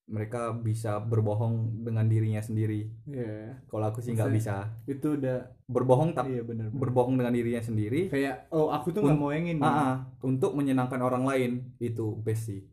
mereka 0.10 0.50
bisa 0.58 0.98
berbohong 0.98 1.86
dengan 1.86 2.10
dirinya 2.10 2.42
sendiri. 2.42 2.90
Iya. 3.06 3.62
kalau 3.70 3.94
aku 3.94 4.02
sih 4.02 4.18
nggak 4.18 4.34
bisa. 4.34 4.66
itu 4.90 5.16
udah 5.22 5.54
berbohong 5.70 6.18
tapi 6.18 6.34
iya 6.34 6.44
bener, 6.44 6.74
bener. 6.74 6.82
berbohong 6.82 7.16
dengan 7.22 7.34
dirinya 7.38 7.62
sendiri. 7.62 8.10
Kayak 8.10 8.50
oh 8.50 8.74
aku 8.74 8.90
tuh 8.90 9.06
nggak 9.06 9.20
mau 9.22 9.30
yang 9.30 9.46
ini 9.46 9.62
Ah, 9.62 9.70
ah, 9.70 9.96
untuk 10.26 10.58
menyenangkan 10.58 10.98
orang 11.06 11.24
lain 11.30 11.52
itu 11.78 12.18
best 12.26 12.50
sih. 12.50 12.66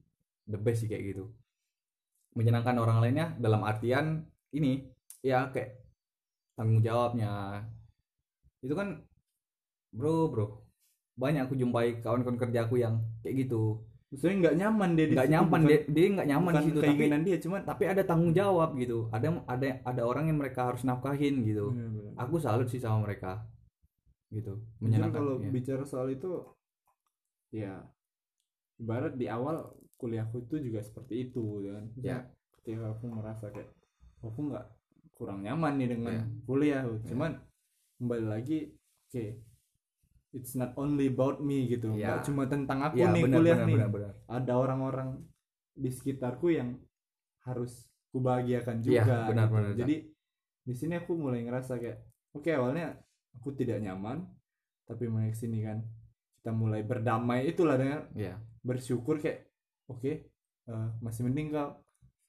The 0.48 0.56
best 0.56 0.82
sih 0.82 0.88
kayak 0.88 1.12
gitu. 1.12 1.28
Menyenangkan 2.32 2.80
orang 2.80 3.04
lainnya 3.04 3.36
dalam 3.36 3.60
artian 3.68 4.24
ini 4.56 4.88
ya 5.20 5.52
kayak 5.52 5.76
tanggung 6.56 6.80
jawabnya. 6.80 7.62
Itu 8.64 8.72
kan 8.72 9.04
bro 9.92 10.32
bro. 10.32 10.64
Banyak 11.20 11.48
aku 11.48 11.56
jumpai 11.56 12.00
kawan-kawan 12.00 12.40
kerja 12.40 12.64
aku 12.64 12.80
yang 12.80 13.04
kayak 13.20 13.44
gitu 13.44 13.84
maksudnya 14.06 14.36
nggak 14.38 14.56
nyaman 14.56 14.90
dia 14.94 15.06
di 15.06 15.14
nggak 15.18 15.30
nyaman 15.30 15.60
bukan- 15.60 15.66
dia 15.66 15.78
dia 15.90 16.06
nggak 16.14 16.28
nyaman 16.30 16.52
di 16.52 16.62
situ 16.62 16.78
tapi 16.78 17.04
dia 17.26 17.38
cuman 17.42 17.60
tapi 17.66 17.84
ada 17.84 18.02
tanggung 18.06 18.32
jawab 18.32 18.70
gitu 18.78 18.98
ada 19.10 19.28
ada 19.44 19.68
ada 19.82 20.02
orang 20.06 20.30
yang 20.30 20.38
mereka 20.38 20.70
harus 20.70 20.86
nafkahin 20.86 21.42
gitu 21.42 21.74
bener. 21.74 22.14
aku 22.14 22.38
salut 22.38 22.70
sih 22.70 22.78
sama 22.78 23.02
mereka 23.02 23.42
gitu 24.30 24.62
menyenangkan 24.78 25.18
kalau 25.18 25.34
ya. 25.42 25.50
bicara 25.50 25.82
soal 25.82 26.06
itu 26.08 26.30
ya 27.50 27.82
ibarat 28.78 29.18
di 29.18 29.26
awal 29.26 29.74
kuliahku 29.96 30.46
itu 30.46 30.60
juga 30.60 30.80
seperti 30.82 31.30
itu 31.30 31.42
gitu 31.64 31.74
kan 31.74 31.86
Ya. 31.98 32.18
ketika 32.60 32.94
aku 32.94 33.10
merasa 33.10 33.50
kayak 33.50 33.70
"Oh, 34.22 34.30
aku 34.30 34.52
nggak 34.52 34.66
kurang 35.16 35.42
nyaman 35.42 35.80
nih 35.80 35.88
dengan 35.98 36.14
Ya. 36.14 36.24
kuliah 36.46 36.82
cuman 37.02 37.32
kembali 37.96 38.26
lagi 38.28 38.58
oke 39.08 39.24
it's 40.36 40.52
not 40.52 40.76
only 40.76 41.08
about 41.08 41.40
me 41.40 41.64
gitu. 41.72 41.96
Ya. 41.96 42.20
nggak 42.20 42.28
cuma 42.28 42.44
tentang 42.44 42.84
aku 42.84 43.00
ya 43.00 43.08
nih 43.08 43.24
benar 43.24 43.38
kuliah 43.40 43.56
benar 43.56 43.66
nih. 43.66 43.76
benar 43.80 43.90
benar. 43.90 44.12
Ada 44.28 44.52
orang-orang 44.52 45.08
di 45.72 45.88
sekitarku 45.88 46.52
yang 46.52 46.76
harus 47.48 47.88
kubahagiakan 48.12 48.84
Iya, 48.84 48.84
juga 48.84 49.16
benar, 49.32 49.46
gitu. 49.48 49.54
benar, 49.56 49.72
jadi 49.76 49.96
di 50.66 50.74
sini 50.74 50.94
aku 50.98 51.12
mulai 51.14 51.40
ngerasa 51.46 51.78
kayak 51.78 51.98
oke 52.34 52.50
awalnya 52.50 52.96
aku 53.38 53.54
tidak 53.54 53.78
nyaman 53.78 54.24
tapi 54.88 55.06
mulai 55.06 55.30
sini 55.36 55.62
kan 55.62 55.78
kita 56.40 56.50
mulai 56.50 56.82
berdamai 56.82 57.46
itulah 57.46 57.76
dengan 57.78 58.08
ya 58.18 58.34
bersyukur 58.66 59.20
kayak 59.22 59.46
oke 59.86 60.10
eh, 60.66 60.88
masih 61.04 61.22
mending 61.28 61.54
kau 61.54 61.78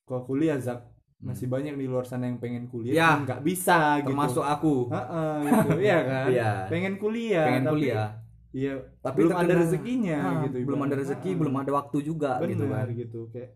kau 0.05 0.21
kuliah 0.27 0.59
Zak 0.61 0.85
masih 1.17 1.45
banyak 1.45 1.73
di 1.73 1.85
luar 1.85 2.05
sana 2.05 2.25
yang 2.25 2.37
pengen 2.37 2.65
kuliah 2.67 2.93
Hmm. 2.93 3.01
Ya. 3.01 3.09
nggak 3.25 3.41
bisa 3.41 3.77
gitu 3.99 4.07
termasuk 4.07 4.45
aku 4.45 4.73
Heeh, 4.87 5.37
gitu 5.43 5.69
iya 5.79 5.97
kan 6.09 6.27
Iya. 6.29 6.51
pengen 6.67 6.93
kuliah 6.95 7.45
pengen 7.45 7.63
tapi 7.63 7.73
kuliah 7.73 8.07
iya 8.53 8.73
tapi 8.99 9.17
belum 9.19 9.31
ada 9.31 9.41
terkena- 9.43 9.61
rezekinya 9.61 10.17
Ah, 10.19 10.33
gitu 10.43 10.55
belum 10.63 10.81
ada 10.81 10.95
rezeki 10.95 11.29
Ah. 11.29 11.37
belum 11.37 11.55
ada 11.57 11.71
waktu 11.73 11.97
juga 12.01 12.31
gitu 12.39 12.63
benar 12.63 12.85
kan 12.85 12.87
gitu 12.95 13.19
kayak 13.29 13.49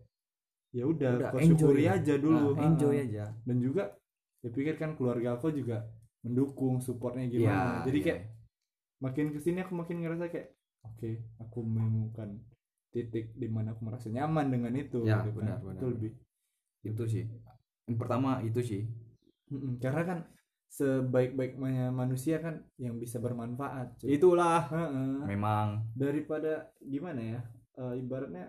ya 0.72 0.84
udah 0.84 1.10
kau 1.28 1.38
syukuri 1.38 1.84
aja 1.86 2.14
dulu 2.16 2.48
Nah, 2.52 2.64
enjoy 2.64 2.94
Ha-ha. 2.94 3.06
aja 3.06 3.24
dan 3.38 3.56
juga 3.58 3.82
ya 4.40 4.48
pikir 4.48 4.74
kan 4.74 4.90
keluarga 4.92 5.36
aku 5.36 5.50
juga 5.50 5.86
mendukung 6.20 6.78
supportnya 6.78 7.26
gimana 7.26 7.46
Iya, 7.78 7.84
jadi 7.84 7.98
iya. 7.98 8.04
kayak 8.04 8.20
makin 8.98 9.26
ke 9.30 9.38
sini 9.38 9.58
aku 9.60 9.72
makin 9.72 9.96
ngerasa 9.98 10.26
kayak 10.28 10.48
oke 10.82 11.08
aku 11.38 11.58
menemukan 11.60 12.42
titik 12.88 13.30
di 13.32 13.46
mana 13.46 13.70
aku 13.70 13.82
merasa 13.82 14.06
nyaman 14.06 14.50
dengan 14.50 14.72
itu 14.72 15.02
Ya, 15.02 15.20
gitu 15.20 15.30
kan. 15.32 15.38
benar, 15.38 15.58
benar, 15.58 15.72
itu 15.72 15.78
benar. 15.80 15.92
lebih 15.94 16.12
itu 16.82 17.02
sih 17.06 17.24
yang 17.88 17.98
pertama 17.98 18.38
itu 18.44 18.60
sih. 18.62 18.82
Mm-mm, 19.52 19.78
karena 19.82 20.02
kan 20.06 20.18
sebaik-baiknya 20.72 21.92
manusia 21.92 22.40
kan 22.40 22.64
yang 22.80 22.96
bisa 22.96 23.20
bermanfaat 23.20 24.00
cuy. 24.00 24.16
itulah. 24.16 24.64
Ha-ha. 24.72 25.28
memang. 25.28 25.84
Daripada 25.92 26.72
gimana 26.80 27.20
ya 27.20 27.40
eh, 27.76 27.94
ibaratnya 28.00 28.48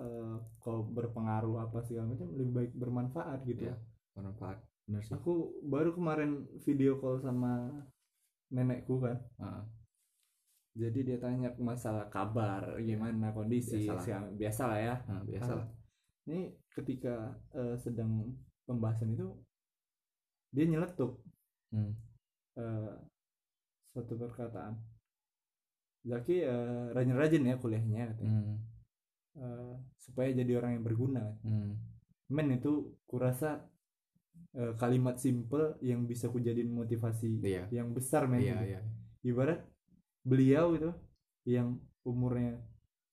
eh, 0.00 0.34
kau 0.62 0.88
berpengaruh 0.88 1.68
apa 1.68 1.84
segala 1.84 2.16
macam 2.16 2.32
lebih 2.32 2.52
baik 2.56 2.72
bermanfaat 2.72 3.38
gitu. 3.44 3.68
Iya. 3.68 3.76
bermanfaat. 4.16 4.58
Benar 4.88 5.02
sih. 5.04 5.12
Aku 5.12 5.60
baru 5.68 5.92
kemarin 5.92 6.48
video 6.64 6.96
call 6.96 7.20
sama 7.20 7.68
nenekku 8.48 8.96
kan. 9.04 9.20
Ah, 9.36 9.62
jadi 10.72 11.02
dia 11.04 11.18
tanya 11.20 11.52
masalah 11.60 12.08
kabar 12.08 12.80
gimana 12.80 13.36
kondisi 13.36 13.84
Biasalah. 13.84 14.32
biasa 14.32 14.62
lah 14.64 14.80
ya. 14.80 14.94
Ah, 15.10 15.22
biasa 15.26 15.52
lah 15.60 15.68
ini 16.30 16.54
ketika 16.70 17.34
eh, 17.56 17.76
sedang 17.80 18.30
pembahasan 18.70 19.10
itu 19.10 19.26
dia 20.54 20.66
nyeletuk 20.66 21.18
Hmm. 21.70 21.94
eh, 22.58 22.94
suatu 23.94 24.14
perkataan 24.18 24.74
Zaki 26.02 26.42
eh, 26.42 26.86
rajin-rajin 26.90 27.44
ya 27.44 27.54
kuliahnya 27.60 28.10
katanya. 28.10 28.30
Hmm. 28.42 28.56
Eh, 29.38 29.74
supaya 30.02 30.34
jadi 30.34 30.58
orang 30.58 30.74
yang 30.80 30.84
berguna 30.84 31.22
Hmm. 31.46 31.78
men 32.34 32.50
itu 32.50 32.98
kurasa 33.06 33.62
eh, 34.58 34.74
kalimat 34.74 35.14
simple 35.22 35.78
yang 35.78 36.10
bisa 36.10 36.26
kujadiin 36.26 36.74
motivasi 36.74 37.38
iya 37.44 37.70
yang 37.70 37.94
besar 37.94 38.26
men 38.26 38.42
iya 38.42 38.58
gitu. 38.58 38.66
iya 38.74 38.80
ibarat 39.22 39.60
beliau 40.26 40.74
itu 40.74 40.90
yang 41.46 41.78
umurnya 42.02 42.58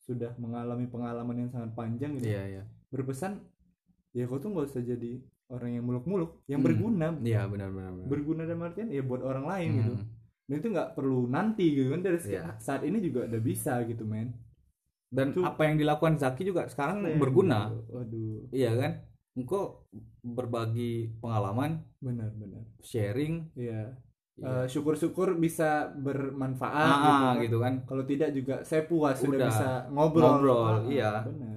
sudah 0.02 0.34
mengalami 0.42 0.90
pengalaman 0.90 1.46
yang 1.46 1.52
sangat 1.54 1.78
panjang 1.78 2.18
gitu 2.18 2.26
iya 2.32 2.44
iya 2.48 2.64
berpesan 2.90 3.38
ya 4.18 4.26
kau 4.26 4.42
tuh 4.42 4.50
nggak 4.50 4.68
usah 4.74 4.82
jadi 4.82 5.22
orang 5.48 5.72
yang 5.74 5.86
muluk-muluk 5.86 6.44
yang 6.46 6.60
Hmm. 6.60 6.68
berguna 6.68 7.08
iya 7.24 7.48
benar 7.48 7.72
benar 7.72 7.92
benar 7.94 8.08
berguna 8.08 8.42
dalam 8.44 8.62
artian 8.64 8.90
ya 8.90 9.02
buat 9.02 9.22
orang 9.22 9.46
lain 9.46 9.70
gitu 9.78 9.94
Hmm. 9.96 10.06
dan 10.48 10.56
itu 10.58 10.68
nggak 10.70 10.90
perlu 10.94 11.20
nanti 11.28 11.66
gitu 11.72 11.90
kan 11.90 12.02
dari 12.02 12.20
Iya. 12.20 12.44
saat 12.58 12.82
ini 12.84 12.98
juga 13.00 13.26
udah 13.26 13.42
bisa 13.42 13.74
gitu 13.84 14.04
men 14.04 14.36
dan 15.08 15.32
Itu- 15.32 15.40
apa 15.42 15.62
yang 15.64 15.80
dilakukan 15.80 16.20
Zaki 16.20 16.44
juga 16.44 16.68
sekarang 16.68 17.00
Keren. 17.02 17.16
berguna 17.16 17.72
waduh 17.88 18.44
iya 18.52 18.76
kan 18.76 18.92
engkau 19.34 19.88
berbagi 20.20 21.16
pengalaman 21.18 21.80
benar 21.98 22.32
benar 22.36 22.64
sharing 22.82 23.48
iya. 23.54 23.96
Eh, 24.38 24.70
syukur-syukur 24.70 25.34
bisa 25.34 25.90
bermanfaat 25.98 26.70
ah, 26.70 26.94
gitu, 26.94 27.10
kan. 27.10 27.36
gitu 27.42 27.58
kan 27.58 27.74
kalau 27.90 28.04
tidak 28.06 28.30
juga 28.32 28.62
saya 28.62 28.86
puas 28.86 29.18
sudah 29.18 29.34
Udah. 29.34 29.50
bisa 29.50 29.70
ngobrol 29.90 30.30
Ngobrol, 30.38 30.62
Ah, 30.62 30.78
iya. 30.86 31.12
benar 31.26 31.57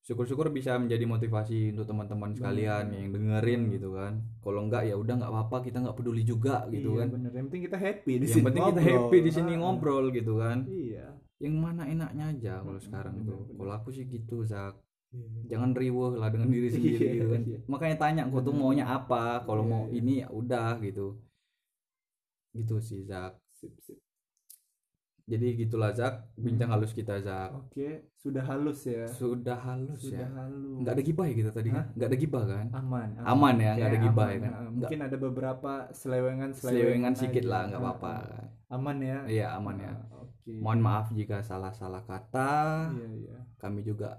syukur-syukur 0.00 0.48
bisa 0.48 0.74
menjadi 0.74 1.04
motivasi 1.04 1.70
untuk 1.72 1.86
teman-teman 1.86 2.32
sekalian 2.32 2.88
Bener. 2.88 2.98
yang 2.98 3.08
dengerin 3.12 3.62
gitu 3.70 3.88
kan 3.92 4.12
kalau 4.40 4.64
enggak 4.64 4.88
ya 4.88 4.96
udah 4.96 5.14
nggak 5.20 5.30
apa-apa 5.30 5.56
kita 5.60 5.78
nggak 5.78 5.96
peduli 5.96 6.22
juga 6.24 6.64
gitu 6.68 6.96
iya, 6.96 7.00
kan 7.04 7.08
benar 7.12 7.32
yang 7.32 7.46
penting 7.46 7.64
kita 7.68 7.78
happy 7.78 8.12
di 8.16 8.18
yang 8.18 8.32
sini 8.32 8.44
penting 8.48 8.64
kita 8.64 8.80
ngobrol. 8.80 8.96
happy 8.96 9.18
di 9.20 9.30
sini 9.30 9.52
Ah, 9.52 9.58
ngobrol 9.60 10.04
gitu 10.10 10.32
kan 10.36 10.58
iya 10.66 11.06
yang 11.40 11.54
mana 11.56 11.82
enaknya 11.84 12.24
aja 12.32 12.54
kalau 12.60 12.76
Mm, 12.76 12.84
sekarang 12.84 13.14
bener, 13.16 13.28
tuh 13.28 13.40
bener. 13.44 13.56
kalau 13.56 13.72
aku 13.74 13.88
sih 13.90 14.04
gitu 14.04 14.40
Zak 14.44 14.74
Iya. 15.10 15.58
jangan 15.58 15.74
riweh 15.74 16.14
lah 16.16 16.30
dengan 16.30 16.48
diri 16.48 16.68
sendiri 16.74 17.02
Iya, 17.02 17.12
gitu 17.18 17.26
kan 17.28 17.40
iya. 17.44 17.58
makanya 17.66 17.96
tanya 17.98 18.22
kau 18.30 18.40
tuh 18.40 18.54
Bener. 18.54 18.62
maunya 18.62 18.84
apa 18.86 19.42
kalau 19.42 19.62
Iya, 19.62 19.70
mau 19.70 19.82
iya. 19.84 19.94
ini 19.98 20.12
ya 20.22 20.28
udah 20.30 20.78
gitu 20.80 21.06
gitu 22.50 22.76
sih 22.80 23.04
Zak 23.04 23.36
sip 23.52 23.74
sip 23.84 23.98
jadi 25.30 25.46
gitulah 25.56 25.90
Zak. 25.90 26.34
Bincang 26.34 26.66
Hmm. 26.66 26.74
halus 26.74 26.90
kita 26.90 27.14
Zak. 27.18 27.54
Oke 27.54 28.10
sudah 28.12 28.42
halus 28.42 28.80
ya? 28.84 29.06
Sudah 29.06 29.56
halus 29.56 30.02
sudah 30.02 30.20
ya. 30.20 30.28
halus. 30.36 30.76
Nggak 30.76 30.92
ada 30.92 31.02
gibah 31.02 31.24
ya 31.24 31.34
kita 31.36 31.50
tadi? 31.50 31.68
Kan 31.68 31.78
Hah? 31.78 31.86
nggak 31.94 32.08
ada 32.08 32.18
gibah 32.18 32.42
kan? 32.44 32.66
Aman 32.72 33.08
Aman. 33.22 33.54
Ya, 33.56 33.70
nggak 33.72 33.86
ada 33.86 33.90
Kayak 33.92 34.04
gibah 34.04 34.26
aman, 34.26 34.34
ya 34.34 34.40
kan? 34.40 34.52
ah, 34.52 34.68
mungkin 34.68 34.98
ada 35.00 35.16
beberapa 35.16 35.72
selewengan 35.92 36.50
selewengan 36.52 37.12
sedikit 37.14 37.44
lah 37.46 37.62
nggak 37.64 37.78
Ah, 37.78 37.86
apa-apa. 37.86 38.12
ah. 38.12 38.46
aman 38.70 38.96
ya? 39.00 39.18
Iya 39.24 39.46
aman 39.52 39.76
ya. 39.78 39.90
Ah, 39.90 40.20
oke. 40.20 40.52
Mohon 40.56 40.80
maaf 40.80 41.06
jika 41.10 41.38
salah-salah 41.40 42.02
kata. 42.02 42.52
Iya 42.92 43.08
iya. 43.16 43.36
Kami 43.56 43.80
juga 43.80 44.18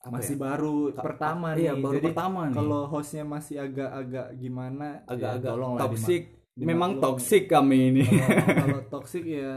apa 0.00 0.18
masih 0.18 0.34
ya? 0.34 0.42
baru 0.42 0.90
Ka- 0.90 1.02
pertama 1.04 1.46
iya 1.54 1.72
nih. 1.72 1.78
baru 1.78 1.94
jadi 1.94 2.06
pertama 2.10 2.40
nih. 2.44 2.56
kalau 2.56 2.82
hostnya 2.86 3.22
masih 3.24 3.56
agak-agak 3.56 4.26
gimana? 4.34 4.86
Ya 5.00 5.06
agak-agak 5.08 5.46
tolonglah 5.48 5.80
toxic. 5.84 6.22
dima- 6.24 6.41
memang 6.54 6.98
toxic 6.98 7.46
kami 7.46 7.90
ini 7.90 8.04
Kalau- 8.04 8.60
kalau 8.60 8.80
toxic 8.94 9.24
ya 9.24 9.56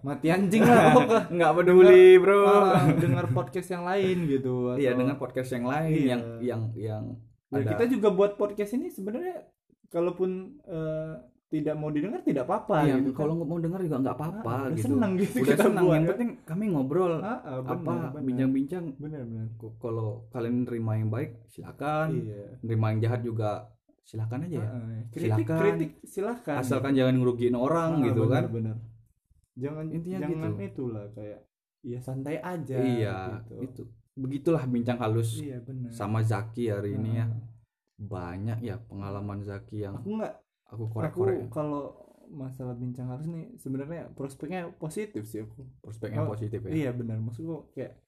mati 0.00 0.28
anjing 0.28 0.60
lah 0.60 0.92
pokoknya. 0.92 1.20
nggak 1.34 1.52
peduli 1.54 2.06
bro 2.18 2.44
Ah, 2.44 2.84
dengar 2.92 3.26
podcast 3.30 3.68
yang 3.70 3.84
lain 3.84 4.16
gitu 4.26 4.74
iya 4.74 4.92
atau- 4.92 5.00
dengan 5.00 5.16
podcast 5.16 5.50
yang 5.50 5.64
lain 5.64 5.92
Iya. 5.94 6.04
yang 6.06 6.22
yang 6.40 6.62
yang 6.74 7.04
Ya, 7.48 7.62
ada 7.62 7.70
kita 7.72 7.84
juga 7.88 8.08
buat 8.10 8.34
podcast 8.34 8.74
ini 8.74 8.90
sebenarnya 8.90 9.46
kalaupun 9.88 10.30
eh, 10.60 11.14
tidak 11.46 11.72
mau 11.72 11.86
didengar 11.86 12.18
tidak 12.20 12.44
apa-apa 12.44 12.82
Iya, 12.82 12.98
gitu 12.98 13.10
kan. 13.10 13.16
kalau 13.16 13.32
nggak 13.36 13.46
mau 13.46 13.58
dengar 13.58 13.80
juga 13.80 13.96
nggak 14.00 14.16
apa-apa 14.16 14.54
Ah, 14.58 14.68
gitu 14.68 14.90
seneng 14.90 15.12
gitu 15.14 15.36
udah 15.38 15.46
kita 15.48 15.62
senang 15.62 15.84
buat, 15.84 15.94
yang 15.94 16.02
kan. 16.02 16.10
penting 16.10 16.30
kami 16.42 16.64
ngobrol 16.68 17.14
Ah, 17.16 17.38
ah, 17.38 17.58
apa 17.60 17.72
benar, 17.76 18.10
benar. 18.10 18.22
bincang-bincang 18.22 18.84
benar 18.98 19.22
benar 19.22 19.46
K- 19.54 19.76
kalau 19.78 20.08
kalian 20.28 20.66
nerima 20.66 20.92
yang 20.96 21.08
baik 21.08 21.30
silakan 21.48 22.08
iya 22.18 22.44
nerima 22.60 22.86
yang 22.90 23.00
jahat 23.00 23.20
juga 23.22 23.70
silakan 24.04 24.44
aja 24.44 24.56
ya. 24.60 24.68
Kritik 25.08 25.48
Silakan. 25.48 25.58
kritik 25.58 25.90
silakan 26.04 26.56
asalkan 26.60 26.92
jangan 26.92 27.16
ngerugiin 27.16 27.56
orang 27.56 27.98
Ah, 27.98 28.04
gitu 28.04 28.22
benar, 28.22 28.44
kan. 28.44 28.52
benar. 28.52 28.76
Jangan 29.54 29.84
Intinya 29.88 30.18
jangan 30.20 30.52
gitu. 30.52 30.62
itulah 30.62 31.06
kayak 31.10 31.40
ya 31.80 31.98
santai 31.98 32.36
aja 32.38 32.76
iya 32.78 33.16
gitu. 33.40 33.54
itu. 33.60 33.82
Begitulah 34.14 34.62
bincang 34.64 35.00
halus 35.00 35.40
iya 35.40 35.58
benar. 35.58 35.90
sama 35.90 36.20
Zaki 36.20 36.68
hari 36.68 36.94
ini 36.94 37.18
ya. 37.18 37.26
Banyak 37.96 38.60
ya 38.60 38.76
pengalaman 38.78 39.40
Zaki 39.40 39.82
yang 39.82 39.96
aku 39.96 40.20
nggak 40.20 40.34
aku 40.66 40.82
aku 40.84 40.92
korek-korek 40.92 41.48
kalau 41.48 41.96
masalah 42.26 42.74
bincang 42.74 43.08
harus 43.08 43.24
nih 43.24 43.52
sebenarnya 43.56 44.12
prospeknya 44.12 44.68
positif 44.76 45.24
sih 45.24 45.40
aku. 45.40 45.64
Prospeknya 45.80 46.24
Oh, 46.24 46.28
positif 46.28 46.60
ya? 46.60 46.70
iya 46.70 46.90
benar. 46.90 47.16
Maksudku 47.16 47.72
kayak 47.72 48.03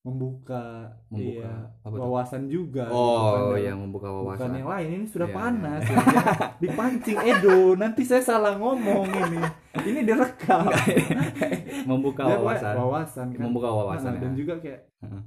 membuka, 0.00 0.88
Membuka. 1.06 1.44
iya, 1.44 1.52
Apa 1.82 1.92
wawasan 1.94 2.48
juga 2.48 2.88
gitu 2.88 2.96
oh 2.96 3.52
kan. 3.52 3.60
iya 3.60 3.72
membuka 3.72 4.08
bukan 4.08 4.24
wawasan. 4.24 4.56
yang 4.56 4.68
lain 4.68 4.88
ini 4.90 5.04
sudah 5.04 5.28
Iya, 5.28 5.36
panas. 5.36 5.82
dipancing 6.62 7.18
Edo 7.20 7.58
nanti 7.76 8.02
saya 8.02 8.22
salah 8.22 8.56
ngomong 8.56 9.04
ini. 9.06 9.40
Ini 9.78 10.00
direkam. 10.02 10.72
Membuka 11.84 12.24
Dia 12.24 12.32
wawasan. 12.34 12.74
wawasan 12.76 13.26
kan. 13.30 13.40
Membuka 13.42 13.68
wawasan 13.68 14.12
Nah, 14.14 14.20
dan 14.20 14.32
ya. 14.32 14.36
juga 14.36 14.54
kayak 14.58 14.80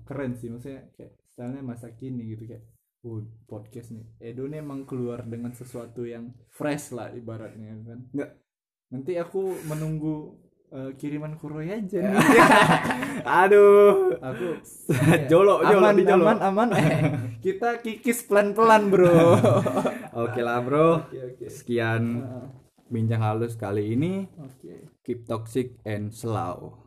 keren 0.04 0.34
sih 0.34 0.50
maksudnya 0.50 0.90
kayak 0.92 1.14
stylenya 1.28 1.62
masa 1.62 1.88
kini 1.92 2.24
gitu 2.28 2.44
kayak 2.48 2.66
oh, 3.04 3.22
podcast 3.46 3.94
nih. 3.94 4.06
Edo 4.20 4.46
nih 4.46 4.60
emang 4.60 4.84
keluar 4.84 5.22
dengan 5.22 5.52
sesuatu 5.52 6.02
yang 6.04 6.34
fresh 6.50 6.92
lah 6.92 7.10
ibaratnya 7.12 7.78
kan. 7.84 8.00
Nggak. 8.10 8.32
nanti 8.90 9.18
aku 9.18 9.42
menunggu 9.66 10.38
eh, 10.74 10.92
kiriman 10.98 11.38
Kuroy 11.38 11.70
aja 11.70 12.02
nih. 12.02 12.18
Aduh. 13.46 14.18
Aku 14.18 14.58
jolo 15.32 15.62
jolo 15.62 15.86
aman 15.86 15.96
di 15.96 16.04
jolo. 16.04 16.24
aman 16.26 16.40
aman. 16.42 16.68
Eh, 16.74 17.02
kita 17.46 17.80
kikis 17.80 18.26
pelan 18.26 18.58
pelan 18.58 18.90
bro. 18.90 19.38
Oke 20.18 20.42
lah 20.42 20.60
bro. 20.66 21.06
Oke 21.08 21.20
oke. 21.22 21.46
Sekian 21.48 22.26
bincang 22.90 23.22
halus 23.22 23.56
kali 23.56 23.94
ini. 23.94 24.26
Oke. 24.42 24.90
Keep 25.06 25.30
toxic 25.30 25.78
and 25.86 26.12
slow 26.12 26.83